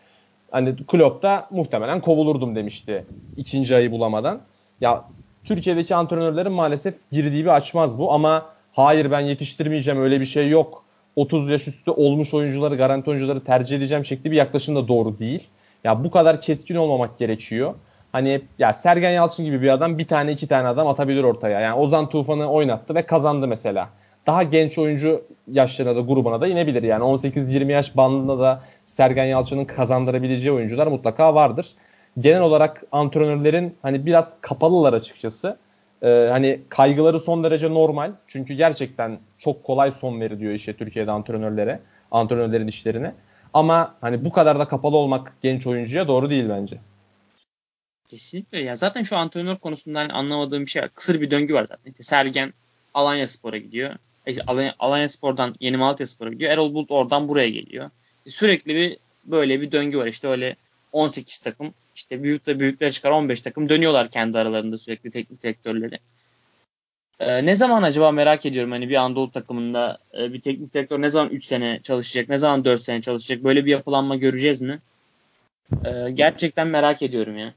hani 0.50 0.76
Klopp 0.76 1.26
muhtemelen 1.50 2.00
kovulurdum 2.00 2.56
demişti 2.56 3.04
ikinci 3.36 3.76
ayı 3.76 3.90
bulamadan. 3.90 4.40
Ya 4.80 5.04
Türkiye'deki 5.44 5.94
antrenörlerin 5.94 6.52
maalesef 6.52 6.94
girdiği 7.12 7.44
bir 7.44 7.50
açmaz 7.50 7.98
bu 7.98 8.12
ama 8.12 8.46
hayır 8.72 9.10
ben 9.10 9.20
yetiştirmeyeceğim 9.20 10.00
öyle 10.00 10.20
bir 10.20 10.26
şey 10.26 10.48
yok. 10.48 10.84
30 11.16 11.50
yaş 11.50 11.68
üstü 11.68 11.90
olmuş 11.90 12.34
oyuncuları, 12.34 12.76
garanti 12.76 13.10
oyuncuları 13.10 13.44
tercih 13.44 13.76
edeceğim 13.76 14.04
şekli 14.04 14.30
bir 14.30 14.36
yaklaşım 14.36 14.76
da 14.76 14.88
doğru 14.88 15.18
değil. 15.18 15.48
Ya 15.84 16.04
bu 16.04 16.10
kadar 16.10 16.40
keskin 16.40 16.76
olmamak 16.76 17.18
gerekiyor. 17.18 17.74
Hani 18.12 18.42
ya 18.58 18.72
Sergen 18.72 19.10
Yalçın 19.10 19.44
gibi 19.44 19.62
bir 19.62 19.68
adam 19.68 19.98
bir 19.98 20.06
tane 20.06 20.32
iki 20.32 20.46
tane 20.46 20.68
adam 20.68 20.86
atabilir 20.86 21.24
ortaya. 21.24 21.60
Yani 21.60 21.74
Ozan 21.74 22.08
Tufan'ı 22.08 22.50
oynattı 22.50 22.94
ve 22.94 23.06
kazandı 23.06 23.48
mesela. 23.48 23.88
Daha 24.26 24.42
genç 24.42 24.78
oyuncu 24.78 25.24
yaşlarına 25.52 25.96
da 25.96 26.00
grubuna 26.00 26.40
da 26.40 26.48
inebilir. 26.48 26.82
Yani 26.82 27.02
18-20 27.02 27.72
yaş 27.72 27.96
bandında 27.96 28.38
da 28.38 28.62
Sergen 28.86 29.24
Yalçın'ın 29.24 29.64
kazandırabileceği 29.64 30.54
oyuncular 30.54 30.86
mutlaka 30.86 31.34
vardır. 31.34 31.66
Genel 32.18 32.40
olarak 32.40 32.84
antrenörlerin 32.92 33.76
hani 33.82 34.06
biraz 34.06 34.36
kapalılar 34.40 34.92
açıkçası. 34.92 35.56
Ee, 36.02 36.28
hani 36.30 36.60
kaygıları 36.68 37.20
son 37.20 37.44
derece 37.44 37.70
normal. 37.70 38.12
Çünkü 38.26 38.54
gerçekten 38.54 39.18
çok 39.38 39.64
kolay 39.64 39.92
son 39.92 40.20
veriliyor 40.20 40.52
işe 40.52 40.76
Türkiye'de 40.76 41.10
antrenörlere, 41.10 41.80
antrenörlerin 42.10 42.66
işlerine. 42.66 43.14
Ama 43.54 43.94
hani 44.00 44.24
bu 44.24 44.32
kadar 44.32 44.58
da 44.58 44.68
kapalı 44.68 44.96
olmak 44.96 45.32
genç 45.40 45.66
oyuncuya 45.66 46.08
doğru 46.08 46.30
değil 46.30 46.48
bence. 46.48 46.78
Kesinlikle. 48.08 48.60
Ya 48.60 48.76
zaten 48.76 49.02
şu 49.02 49.16
antrenör 49.16 49.56
konusunda 49.56 50.00
hani 50.00 50.12
anlamadığım 50.12 50.62
bir 50.62 50.70
şey 50.70 50.82
var. 50.82 50.88
Kısır 50.94 51.20
bir 51.20 51.30
döngü 51.30 51.54
var 51.54 51.66
zaten. 51.66 51.90
İşte 51.90 52.02
Sergen 52.02 52.52
Alanya 52.94 53.28
Spor'a 53.28 53.56
gidiyor. 53.56 53.94
İşte 54.26 54.42
Alanya, 54.46 54.74
Alanya 54.78 55.08
Spor'dan 55.08 55.54
Yeni 55.60 55.76
Malatya 55.76 56.06
Spor'a 56.06 56.30
gidiyor. 56.30 56.52
Erol 56.52 56.74
Bulut 56.74 56.90
oradan 56.90 57.28
buraya 57.28 57.50
geliyor 57.50 57.90
sürekli 58.28 58.74
bir 58.74 58.96
böyle 59.24 59.60
bir 59.60 59.72
döngü 59.72 59.98
var. 59.98 60.06
İşte 60.06 60.28
öyle 60.28 60.56
18 60.92 61.38
takım 61.38 61.74
işte 61.94 62.22
büyük 62.22 62.46
de 62.46 62.60
büyükler 62.60 62.92
çıkar 62.92 63.10
15 63.10 63.40
takım 63.40 63.68
dönüyorlar 63.68 64.10
kendi 64.10 64.38
aralarında 64.38 64.78
sürekli 64.78 65.10
teknik 65.10 65.42
direktörleri. 65.42 65.98
Ee, 67.20 67.46
ne 67.46 67.54
zaman 67.54 67.82
acaba 67.82 68.12
merak 68.12 68.46
ediyorum 68.46 68.72
hani 68.72 68.88
bir 68.88 68.96
Anadolu 68.96 69.30
takımında 69.30 69.98
e, 70.18 70.32
bir 70.32 70.40
teknik 70.40 70.74
direktör 70.74 71.02
ne 71.02 71.10
zaman 71.10 71.30
3 71.30 71.44
sene 71.44 71.80
çalışacak, 71.82 72.28
ne 72.28 72.38
zaman 72.38 72.64
4 72.64 72.80
sene 72.80 73.00
çalışacak 73.00 73.44
böyle 73.44 73.64
bir 73.64 73.70
yapılanma 73.70 74.16
göreceğiz 74.16 74.60
mi? 74.60 74.78
Ee, 75.84 76.10
gerçekten 76.14 76.68
merak 76.68 77.02
ediyorum 77.02 77.38
ya. 77.38 77.54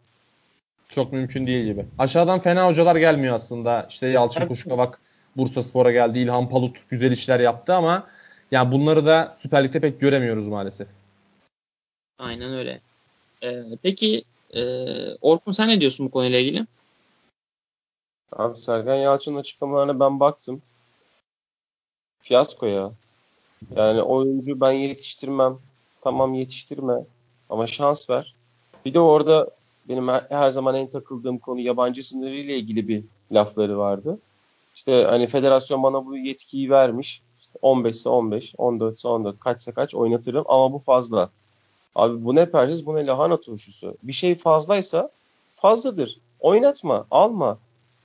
Çok 0.89 1.13
mümkün 1.13 1.47
değil 1.47 1.65
gibi. 1.65 1.85
Aşağıdan 1.97 2.39
fena 2.39 2.67
hocalar 2.67 2.95
gelmiyor 2.95 3.35
aslında. 3.35 3.87
İşte 3.89 4.07
Yalçın 4.07 4.47
Kuşkavak 4.47 4.99
Bursa 5.38 5.64
Spor'a 5.64 5.91
geldi. 5.91 6.19
İlhan 6.19 6.49
Palut 6.49 6.89
güzel 6.89 7.11
işler 7.11 7.39
yaptı 7.39 7.73
ama 7.73 8.07
yani 8.51 8.72
bunları 8.72 9.06
da 9.06 9.35
Süper 9.38 9.64
Lig'de 9.64 9.80
pek 9.80 10.01
göremiyoruz 10.01 10.47
maalesef. 10.47 10.88
Aynen 12.18 12.53
öyle. 12.53 12.81
Ee, 13.43 13.64
peki 13.81 14.23
e, 14.53 14.61
Orkun 15.15 15.51
sen 15.51 15.69
ne 15.69 15.81
diyorsun 15.81 16.06
bu 16.06 16.11
konuyla 16.11 16.39
ilgili? 16.39 16.65
Abi 18.31 18.57
Sergen 18.57 18.95
Yalçın'ın 18.95 19.38
açıklamalarına 19.38 19.99
ben 19.99 20.19
baktım. 20.19 20.61
Fiyasko 22.22 22.65
ya. 22.65 22.91
Yani 23.76 24.01
oyuncu 24.01 24.61
ben 24.61 24.72
yetiştirmem. 24.72 25.57
Tamam 26.01 26.34
yetiştirme. 26.34 27.06
Ama 27.49 27.68
şans 27.68 28.10
ver. 28.10 28.35
Bir 28.85 28.93
de 28.93 28.99
orada 28.99 29.49
benim 29.89 30.07
her 30.07 30.49
zaman 30.49 30.76
en 30.76 30.89
takıldığım 30.89 31.38
konu 31.38 31.60
yabancı 31.60 32.07
sınırıyla 32.07 32.56
ilgili 32.56 32.88
bir 32.88 33.03
lafları 33.31 33.77
vardı. 33.77 34.19
İşte 34.75 35.03
hani 35.09 35.27
federasyon 35.27 35.83
bana 35.83 36.05
bu 36.05 36.17
yetkiyi 36.17 36.69
vermiş. 36.69 37.21
15 37.61 37.95
ise 37.95 38.09
15, 38.09 38.53
14 38.57 38.97
ise 38.97 39.07
14, 39.07 39.39
kaçsa 39.39 39.71
kaç 39.71 39.95
oynatırım 39.95 40.45
ama 40.47 40.73
bu 40.73 40.79
fazla. 40.79 41.29
Abi 41.95 42.25
bu 42.25 42.35
ne 42.35 42.51
perhiz 42.51 42.85
bu 42.85 42.95
ne 42.95 43.05
lahana 43.05 43.37
turşusu. 43.37 43.97
Bir 44.03 44.13
şey 44.13 44.35
fazlaysa 44.35 45.09
fazladır. 45.53 46.19
Oynatma, 46.39 47.05
alma. 47.11 47.57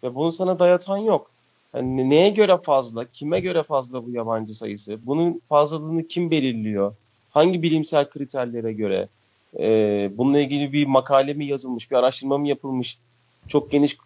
Ve 0.02 0.14
bunu 0.14 0.32
sana 0.32 0.58
dayatan 0.58 0.96
yok. 0.96 1.30
Yani 1.74 2.10
neye 2.10 2.30
göre 2.30 2.58
fazla, 2.58 3.04
kime 3.04 3.40
göre 3.40 3.62
fazla 3.62 4.06
bu 4.06 4.10
yabancı 4.10 4.54
sayısı? 4.54 4.98
Bunun 5.06 5.40
fazlalığını 5.46 6.08
kim 6.08 6.30
belirliyor? 6.30 6.94
Hangi 7.30 7.62
bilimsel 7.62 8.10
kriterlere 8.10 8.72
göre? 8.72 9.08
Ee, 9.58 10.10
bununla 10.14 10.38
ilgili 10.38 10.72
bir 10.72 10.86
makale 10.86 11.34
mi 11.34 11.46
yazılmış, 11.46 11.90
bir 11.90 11.96
araştırma 11.96 12.38
mı 12.38 12.48
yapılmış? 12.48 12.98
Çok 13.48 13.70
geniş 13.70 13.96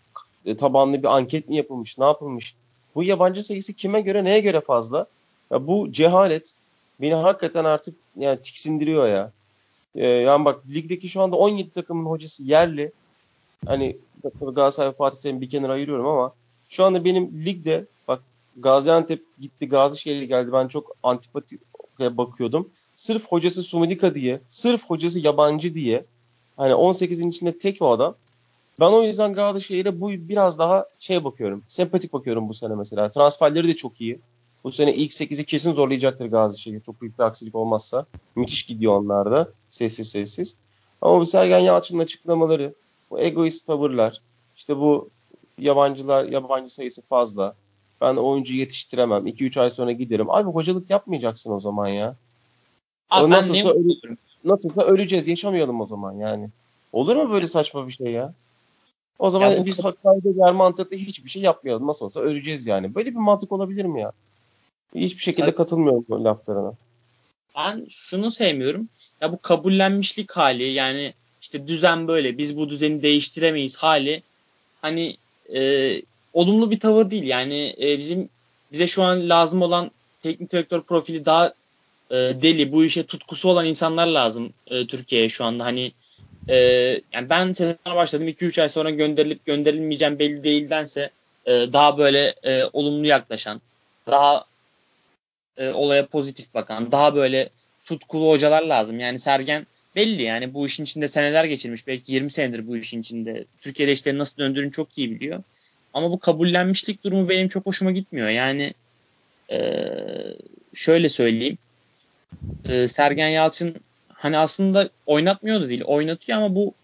tabanlı 0.56 1.02
bir 1.02 1.16
anket 1.16 1.48
mi 1.48 1.56
yapılmış, 1.56 1.98
ne 1.98 2.04
yapılmış? 2.04 2.54
Bu 2.94 3.02
yabancı 3.02 3.42
sayısı 3.42 3.72
kime 3.72 4.00
göre, 4.00 4.24
neye 4.24 4.40
göre 4.40 4.60
fazla? 4.60 5.06
Ya 5.50 5.66
bu 5.66 5.92
cehalet 5.92 6.52
beni 7.00 7.14
hakikaten 7.14 7.64
artık 7.64 7.94
yani 8.16 8.42
tiksindiriyor 8.42 9.08
ya. 9.08 9.32
Ee, 9.94 10.06
yani 10.06 10.44
bak 10.44 10.62
ligdeki 10.74 11.08
şu 11.08 11.22
anda 11.22 11.36
17 11.36 11.70
takımın 11.70 12.10
hocası 12.10 12.42
yerli. 12.42 12.92
Hani 13.66 13.96
Galatasaray 14.40 14.92
Fatih 14.92 15.20
Terim'i 15.20 15.40
bir 15.40 15.48
kenara 15.48 15.72
ayırıyorum 15.72 16.06
ama 16.06 16.32
şu 16.68 16.84
anda 16.84 17.04
benim 17.04 17.44
ligde 17.44 17.86
bak 18.08 18.22
Gaziantep 18.56 19.24
gitti, 19.40 19.68
Gazişehir 19.68 20.22
geldi. 20.22 20.52
Ben 20.52 20.68
çok 20.68 20.96
antipati 21.02 21.58
bakıyordum. 22.00 22.70
Sırf 22.94 23.26
hocası 23.26 23.62
Sumidika 23.62 24.14
diye, 24.14 24.40
sırf 24.48 24.84
hocası 24.84 25.20
yabancı 25.20 25.74
diye. 25.74 26.04
Hani 26.56 26.72
18'in 26.72 27.30
içinde 27.30 27.58
tek 27.58 27.82
o 27.82 27.90
adam. 27.90 28.14
Ben 28.80 28.86
o 28.86 29.02
yüzden 29.02 29.32
Galatasaray'la 29.32 30.00
bu 30.00 30.10
biraz 30.10 30.58
daha 30.58 30.86
şey 30.98 31.24
bakıyorum. 31.24 31.62
Sempatik 31.68 32.12
bakıyorum 32.12 32.48
bu 32.48 32.54
sene 32.54 32.74
mesela. 32.74 33.10
Transferleri 33.10 33.68
de 33.68 33.76
çok 33.76 34.00
iyi. 34.00 34.18
Bu 34.64 34.72
sene 34.72 34.94
ilk 34.94 35.12
8'i 35.12 35.44
kesin 35.44 35.72
zorlayacaktır 35.72 36.26
Galatasaray'ı. 36.26 36.80
Çok 36.80 37.00
büyük 37.00 37.18
bir 37.18 37.24
aksilik 37.24 37.54
olmazsa. 37.54 38.06
Müthiş 38.36 38.62
gidiyor 38.62 38.92
onlar 38.92 39.30
da. 39.30 39.48
Sessiz 39.70 40.08
sessiz. 40.08 40.56
Ama 41.02 41.20
bu 41.20 41.26
Sergen 41.26 41.58
Yalçın'ın 41.58 42.02
açıklamaları, 42.02 42.74
bu 43.10 43.20
egoist 43.20 43.66
tavırlar, 43.66 44.20
işte 44.56 44.76
bu 44.76 45.08
yabancılar, 45.58 46.24
yabancı 46.24 46.74
sayısı 46.74 47.02
fazla. 47.02 47.54
Ben 48.00 48.16
oyuncu 48.16 48.54
yetiştiremem. 48.54 49.26
2-3 49.26 49.60
ay 49.60 49.70
sonra 49.70 49.92
giderim. 49.92 50.30
Abi 50.30 50.50
hocalık 50.50 50.90
yapmayacaksın 50.90 51.52
o 51.52 51.60
zaman 51.60 51.88
ya. 51.88 52.16
Abi 53.10 53.24
o 53.24 53.30
nasılsa, 53.30 53.70
öle, 53.70 53.94
nasılsa 54.44 54.82
öleceğiz. 54.82 55.28
Yaşamayalım 55.28 55.80
o 55.80 55.84
zaman 55.86 56.12
yani. 56.12 56.48
Olur 56.92 57.16
mu 57.16 57.30
böyle 57.30 57.46
saçma 57.46 57.86
bir 57.86 57.92
şey 57.92 58.12
ya? 58.12 58.34
O 59.18 59.30
zaman 59.30 59.50
ya 59.50 59.66
biz 59.66 59.80
yer 60.36 60.52
mantıklı 60.52 60.96
hiçbir 60.96 61.30
şey 61.30 61.42
yapmayalım. 61.42 61.86
Nasıl 61.86 62.04
olsa 62.04 62.20
öleceğiz 62.20 62.66
yani. 62.66 62.94
Böyle 62.94 63.10
bir 63.10 63.16
mantık 63.16 63.52
olabilir 63.52 63.84
mi 63.84 64.00
ya? 64.00 64.12
Hiçbir 64.94 65.22
şekilde 65.22 65.46
Tabii. 65.46 65.56
katılmıyorum 65.56 66.04
bu 66.08 66.24
laflarına. 66.24 66.72
Ben 67.56 67.86
şunu 67.88 68.30
sevmiyorum. 68.30 68.88
Ya 69.20 69.32
bu 69.32 69.42
kabullenmişlik 69.42 70.32
hali 70.32 70.64
yani 70.64 71.14
işte 71.40 71.68
düzen 71.68 72.08
böyle 72.08 72.38
biz 72.38 72.58
bu 72.58 72.68
düzeni 72.70 73.02
değiştiremeyiz 73.02 73.76
hali 73.76 74.22
hani 74.82 75.16
e, 75.54 75.92
olumlu 76.32 76.70
bir 76.70 76.80
tavır 76.80 77.10
değil. 77.10 77.24
Yani 77.24 77.74
e, 77.82 77.98
bizim 77.98 78.28
bize 78.72 78.86
şu 78.86 79.02
an 79.02 79.28
lazım 79.28 79.62
olan 79.62 79.90
teknik 80.22 80.52
direktör 80.52 80.82
profili 80.82 81.24
daha 81.24 81.52
e, 82.10 82.16
deli, 82.16 82.72
bu 82.72 82.84
işe 82.84 83.06
tutkusu 83.06 83.48
olan 83.48 83.66
insanlar 83.66 84.06
lazım 84.06 84.52
e, 84.66 84.86
Türkiye'ye 84.86 85.28
şu 85.28 85.44
anda. 85.44 85.64
Hani 85.64 85.92
e, 86.48 86.56
yani 87.12 87.30
ben 87.30 87.52
sezona 87.52 87.96
başladım 87.96 88.28
2-3 88.28 88.62
ay 88.62 88.68
sonra 88.68 88.90
gönderilip 88.90 89.46
gönderilmeyeceğim 89.46 90.18
belli 90.18 90.44
değildense 90.44 91.10
e, 91.46 91.52
daha 91.52 91.98
böyle 91.98 92.34
e, 92.42 92.64
olumlu 92.72 93.06
yaklaşan, 93.06 93.60
daha 94.06 94.44
e, 95.56 95.68
olaya 95.68 96.06
pozitif 96.06 96.54
bakan, 96.54 96.92
daha 96.92 97.14
böyle 97.16 97.48
tutkulu 97.84 98.30
hocalar 98.30 98.62
lazım. 98.62 99.00
Yani 99.00 99.18
Sergen 99.18 99.66
belli 99.96 100.22
yani 100.22 100.54
bu 100.54 100.66
işin 100.66 100.84
içinde 100.84 101.08
seneler 101.08 101.44
geçirmiş. 101.44 101.86
Belki 101.86 102.12
20 102.12 102.30
senedir 102.30 102.66
bu 102.66 102.76
işin 102.76 103.00
içinde. 103.00 103.44
Türkiye'de 103.60 103.92
işlerin 103.92 104.18
nasıl 104.18 104.36
döndüğünü 104.38 104.72
çok 104.72 104.98
iyi 104.98 105.10
biliyor. 105.10 105.42
Ama 105.94 106.10
bu 106.10 106.18
kabullenmişlik 106.18 107.04
durumu 107.04 107.28
benim 107.28 107.48
çok 107.48 107.66
hoşuma 107.66 107.90
gitmiyor. 107.90 108.28
Yani 108.28 108.74
e, 109.50 109.58
şöyle 110.74 111.08
söyleyeyim. 111.08 111.58
E, 112.68 112.88
Sergen 112.88 113.28
Yalçın 113.28 113.74
hani 114.18 114.38
aslında 114.38 114.88
oynatmıyordu 115.06 115.68
değil. 115.68 115.82
Oynatıyor 115.84 116.38
ama 116.38 116.54
bu 116.54 116.74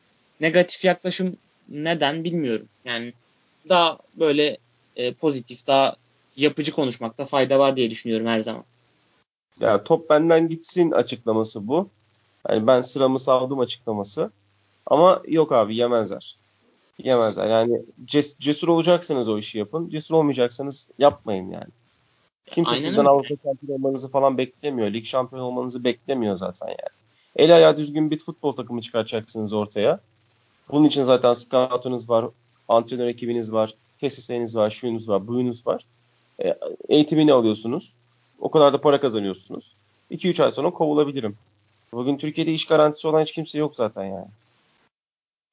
negatif 0.41 0.85
yaklaşım 0.85 1.37
neden 1.69 2.25
bilmiyorum. 2.25 2.67
Yani 2.85 3.13
daha 3.69 3.99
böyle 4.15 4.59
e, 4.97 5.13
pozitif, 5.13 5.67
daha 5.67 5.97
yapıcı 6.37 6.73
konuşmakta 6.73 7.25
fayda 7.25 7.59
var 7.59 7.77
diye 7.77 7.91
düşünüyorum 7.91 8.27
her 8.27 8.41
zaman. 8.41 8.65
Ya 9.61 9.85
top 9.85 10.11
benden 10.11 10.49
gitsin 10.49 10.91
açıklaması 10.91 11.69
bu. 11.69 11.89
Yani 12.49 12.67
ben 12.67 12.83
sıramı 12.83 13.19
savdım 13.19 13.61
açıklaması. 13.61 14.31
Ama 14.87 15.23
yok 15.29 15.53
abi 15.53 15.77
yemezler. 15.77 16.37
Yemezler. 16.99 17.51
Yani 17.51 17.83
ces, 18.09 18.39
cesur 18.39 18.69
olacaksanız 18.69 19.29
o 19.29 19.39
işi 19.39 19.59
yapın. 19.59 19.89
Cesur 19.89 20.15
olmayacaksanız 20.15 20.89
yapmayın 20.99 21.51
yani. 21.51 21.71
Kimse 22.47 22.71
Aynen 22.71 22.83
sizden 22.83 22.99
öyle. 22.99 23.09
Avrupa 23.09 23.35
şampiyon 23.45 23.79
olmanızı 23.79 24.11
falan 24.11 24.39
beklemiyor. 24.39 24.93
Lig 24.93 25.05
şampiyon 25.05 25.43
olmanızı 25.43 25.85
beklemiyor 25.85 26.37
zaten 26.37 26.69
yani. 26.69 27.04
El 27.37 27.57
ayağı 27.57 27.77
düzgün 27.77 28.11
bir 28.11 28.19
futbol 28.19 28.53
takımı 28.53 28.81
çıkartacaksınız 28.81 29.53
ortaya. 29.53 30.01
Bunun 30.71 30.85
için 30.85 31.03
zaten 31.03 31.33
scoutunuz 31.33 32.11
var, 32.11 32.27
antrenör 32.69 33.07
ekibiniz 33.07 33.53
var, 33.53 33.75
tesisleriniz 33.99 34.57
var, 34.57 34.71
şuyunuz 34.71 35.09
var, 35.09 35.27
buyunuz 35.27 35.67
var. 35.67 35.85
E, 36.45 36.59
eğitimini 36.89 37.33
alıyorsunuz. 37.33 37.93
O 38.39 38.51
kadar 38.51 38.73
da 38.73 38.81
para 38.81 39.01
kazanıyorsunuz. 39.01 39.73
2-3 40.11 40.45
ay 40.45 40.51
sonra 40.51 40.71
kovulabilirim. 40.71 41.37
Bugün 41.93 42.19
Türkiye'de 42.19 42.53
iş 42.53 42.67
garantisi 42.67 43.09
olan 43.09 43.23
hiç 43.23 43.33
kimse 43.33 43.59
yok 43.59 43.77
zaten 43.77 44.05
yani. 44.05 44.27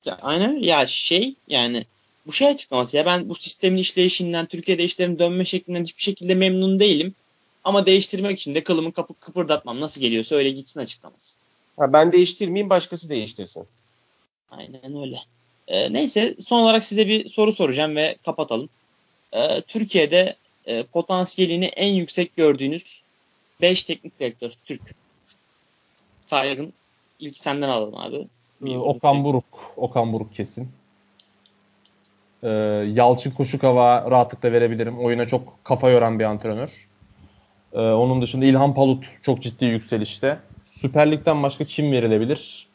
Ya 0.06 0.18
aynen 0.22 0.54
ya 0.54 0.88
şey 0.88 1.36
yani 1.48 1.86
bu 2.28 2.32
şey 2.32 2.48
açıklaması 2.48 2.98
ya 2.98 3.06
ben 3.06 3.30
bu 3.30 3.36
sistemin 3.36 3.78
işleyişinden 3.78 4.46
Türkiye'de 4.46 4.84
işlerin 4.84 5.20
dönme 5.20 5.46
şeklinden 5.46 5.84
hiçbir 5.84 6.02
şekilde 6.04 6.36
memnun 6.36 6.80
değilim. 6.80 7.16
Ama 7.64 7.86
değiştirmek 7.86 8.38
için 8.40 8.56
de 8.56 8.64
kılımı 8.64 8.92
kapı 8.92 9.14
kıpırdatmam 9.14 9.80
nasıl 9.80 10.02
geliyorsa 10.02 10.36
öyle 10.36 10.50
gitsin 10.50 10.80
açıklaması. 10.80 11.38
Ha, 11.78 11.94
ben 11.94 12.12
değiştirmeyeyim 12.12 12.70
başkası 12.70 13.10
değiştirsin. 13.10 13.68
Aynen 14.52 15.02
öyle. 15.02 15.18
Ee, 15.68 15.94
neyse 15.94 16.36
son 16.40 16.60
olarak 16.60 16.84
size 16.84 17.08
bir 17.08 17.30
soru 17.30 17.54
soracağım 17.54 17.96
ve 17.96 18.16
kapatalım. 18.26 18.70
Ee, 19.34 19.62
Türkiye'de 19.62 20.36
e, 20.66 20.84
potansiyelini 20.84 21.66
en 21.66 21.94
yüksek 21.94 22.36
gördüğünüz 22.36 23.02
5 23.62 23.84
teknik 23.84 24.20
direktör 24.20 24.52
Türk. 24.66 24.82
Saygın 26.26 26.74
ilk 27.20 27.38
senden 27.38 27.70
alalım 27.70 27.98
abi. 27.98 28.28
Bir 28.62 28.76
Okan 28.76 29.24
Buruk. 29.24 29.74
Okan 29.78 30.14
Buruk 30.14 30.34
kesin. 30.34 30.70
Ee, 32.44 32.50
Yalçın 32.94 33.32
Koşukava 33.32 34.12
rahatlıkla 34.12 34.52
verebilirim. 34.52 35.00
Oyuna 35.00 35.26
çok 35.26 35.66
kafa 35.66 35.90
yoran 35.90 36.20
bir 36.20 36.24
antrenör. 36.24 36.88
Ee, 37.74 37.80
onun 37.80 38.22
dışında 38.22 38.46
İlhan 38.46 38.74
Palut 38.74 39.06
çok 39.22 39.42
ciddi 39.42 39.66
yükselişte. 39.66 40.40
Süper 40.64 41.12
Lig'den 41.12 41.44
başka 41.44 41.66
kim 41.66 41.92
verilebilir? 41.92 42.68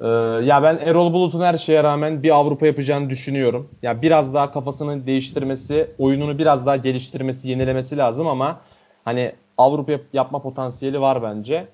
Ee, 0.00 0.06
ya 0.44 0.62
ben 0.62 0.76
Erol 0.76 1.12
Bulut'un 1.12 1.40
her 1.40 1.58
şeye 1.58 1.84
rağmen 1.84 2.22
bir 2.22 2.30
Avrupa 2.30 2.66
yapacağını 2.66 3.10
düşünüyorum. 3.10 3.68
Ya 3.82 4.02
biraz 4.02 4.34
daha 4.34 4.52
kafasını 4.52 5.06
değiştirmesi, 5.06 5.90
oyununu 5.98 6.38
biraz 6.38 6.66
daha 6.66 6.76
geliştirmesi, 6.76 7.48
yenilemesi 7.48 7.96
lazım 7.96 8.26
ama 8.26 8.60
hani 9.04 9.32
Avrupa 9.58 9.92
yap- 9.92 10.04
yapma 10.12 10.42
potansiyeli 10.42 11.00
var 11.00 11.22
bence. 11.22 11.68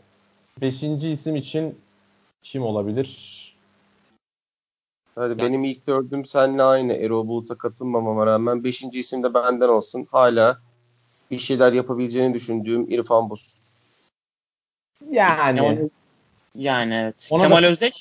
Beşinci 0.61 1.11
isim 1.11 1.37
için 1.37 1.79
kim 2.43 2.63
olabilir? 2.63 3.41
Hadi 5.15 5.31
yani. 5.31 5.41
benim 5.41 5.65
ilk 5.65 5.87
dördüm 5.87 6.25
seninle 6.25 6.63
aynı. 6.63 6.93
Erol 6.93 7.29
Bulut'a 7.29 7.59
katılmamama 7.59 8.27
rağmen. 8.27 8.65
Beşinci 8.65 8.99
isim 8.99 9.23
de 9.23 9.35
benden 9.35 9.69
olsun. 9.69 10.07
Hala 10.11 10.59
bir 11.31 11.39
şeyler 11.39 11.73
yapabileceğini 11.73 12.35
düşündüğüm 12.35 12.91
İrfan 12.91 13.31
Buz. 13.31 13.55
Yani. 15.11 15.91
Yani 16.55 16.95
evet. 16.95 17.29
Ona 17.33 17.43
Kemal 17.43 17.63
da, 17.63 17.67
Özdeş? 17.67 17.93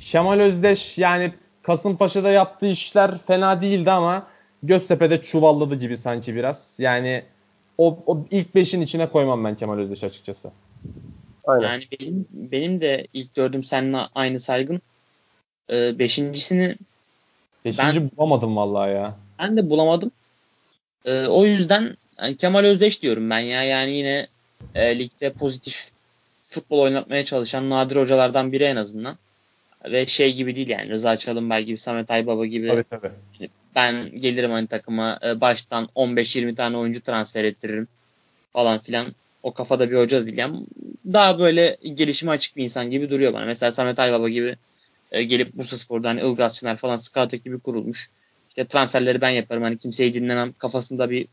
Kemal 0.00 0.40
Özdeş 0.40 0.98
yani 0.98 1.34
Kasımpaşa'da 1.62 2.30
yaptığı 2.30 2.66
işler 2.66 3.18
fena 3.18 3.62
değildi 3.62 3.90
ama 3.90 4.26
Göztepe'de 4.62 5.22
çuvalladı 5.22 5.74
gibi 5.74 5.96
sanki 5.96 6.34
biraz. 6.34 6.74
Yani 6.78 7.24
o, 7.78 7.98
o 8.06 8.26
ilk 8.30 8.54
beşin 8.54 8.80
içine 8.80 9.08
koymam 9.08 9.44
ben 9.44 9.54
Kemal 9.54 9.78
Özdeş 9.78 10.04
açıkçası. 10.04 10.50
Aynen. 11.44 11.68
Yani 11.68 11.86
benim 12.00 12.26
benim 12.32 12.80
de 12.80 13.06
ilk 13.12 13.36
dördüm 13.36 13.64
seninle 13.64 13.98
aynı 14.14 14.40
saygın. 14.40 14.80
Ee, 15.70 15.98
beşincisini 15.98 16.76
Beşinci 17.64 18.00
ben, 18.00 18.10
bulamadım 18.16 18.56
vallahi 18.56 18.90
ya. 18.90 19.16
Ben 19.38 19.56
de 19.56 19.70
bulamadım. 19.70 20.10
Ee, 21.04 21.26
o 21.26 21.44
yüzden 21.44 21.96
yani 22.22 22.36
Kemal 22.36 22.64
Özdeş 22.64 23.02
diyorum 23.02 23.30
ben 23.30 23.38
ya. 23.38 23.62
Yani 23.62 23.92
yine 23.92 24.26
e, 24.74 24.98
ligde 24.98 25.32
pozitif 25.32 25.90
futbol 26.42 26.78
oynatmaya 26.78 27.24
çalışan 27.24 27.70
nadir 27.70 27.96
hocalardan 27.96 28.52
biri 28.52 28.64
en 28.64 28.76
azından. 28.76 29.18
Ve 29.84 30.06
şey 30.06 30.34
gibi 30.34 30.54
değil 30.56 30.68
yani 30.68 30.90
Rıza 30.90 31.16
Çalınbay 31.16 31.64
gibi, 31.64 31.78
Samet 31.78 32.10
Aybaba 32.10 32.46
gibi. 32.46 32.68
Tabii 32.68 32.84
tabii. 32.90 33.10
Ben 33.74 34.10
gelirim 34.14 34.50
hani 34.50 34.66
takıma 34.66 35.18
e, 35.24 35.40
baştan 35.40 35.88
15-20 35.96 36.54
tane 36.54 36.76
oyuncu 36.76 37.00
transfer 37.00 37.44
ettiririm 37.44 37.88
falan 38.52 38.78
filan. 38.78 39.06
O 39.42 39.52
kafada 39.52 39.90
bir 39.90 39.96
hoca 39.96 40.26
değil. 40.26 40.38
Yani 40.38 40.60
daha 41.12 41.38
böyle 41.38 41.76
gelişime 41.94 42.32
açık 42.32 42.56
bir 42.56 42.64
insan 42.64 42.90
gibi 42.90 43.10
duruyor 43.10 43.32
bana. 43.32 43.44
Mesela 43.44 43.72
Samet 43.72 43.98
Aybaba 43.98 44.28
gibi 44.28 44.56
e, 45.12 45.22
gelip 45.22 45.54
Bursa 45.54 45.78
Spor'da 45.78 46.08
hani 46.08 46.20
Ilgaz 46.20 46.56
Çınar 46.56 46.76
falan 46.76 46.96
scout 46.96 47.34
ekibi 47.34 47.58
kurulmuş. 47.58 48.10
İşte 48.48 48.64
transferleri 48.64 49.20
ben 49.20 49.30
yaparım 49.30 49.62
hani 49.62 49.78
kimseyi 49.78 50.14
dinlemem 50.14 50.54
kafasında 50.58 51.10
bir 51.10 51.26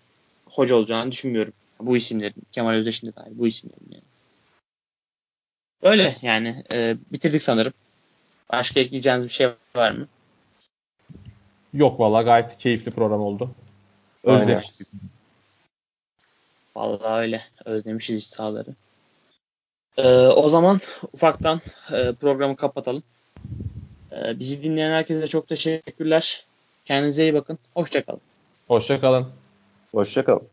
hoca 0.50 0.76
olacağını 0.76 1.12
düşünmüyorum. 1.12 1.54
Bu 1.80 1.98
isimlerin. 1.98 2.44
Kemal 2.52 2.74
Özdeş'in 2.74 3.08
de 3.08 3.16
dahil 3.16 3.32
bu 3.32 3.48
isimlerin 3.48 3.90
yani. 3.92 4.04
Öyle 5.82 6.16
yani. 6.22 6.64
E, 6.74 6.98
bitirdik 7.12 7.44
sanırım. 7.44 7.74
Başka 8.52 8.80
ekleyeceğiniz 8.80 9.26
bir 9.26 9.30
şey 9.30 9.50
var 9.76 9.92
mı? 9.92 10.08
Yok 11.74 12.00
valla 12.00 12.22
gayet 12.22 12.58
keyifli 12.58 12.92
program 12.92 13.22
oldu. 13.22 13.52
Özlemiştik. 14.24 14.88
Vallahi 16.76 17.22
öyle. 17.22 17.42
Özlemişiz 17.66 18.18
iş 18.18 18.28
sahaları. 18.28 18.76
Ee, 19.98 20.28
o 20.28 20.50
zaman 20.50 20.80
ufaktan 21.14 21.62
e, 21.94 22.14
programı 22.14 22.56
kapatalım. 22.56 23.04
Ee, 24.12 24.40
bizi 24.40 24.64
dinleyen 24.64 24.92
herkese 24.92 25.28
çok 25.28 25.48
teşekkürler. 25.48 26.46
Kendinize 26.86 27.24
iyi 27.24 27.34
bakın. 27.34 27.60
Hoşçakalın. 27.74 28.22
Hoşçakalın. 28.68 29.28
Hoşçakalın. 29.98 30.50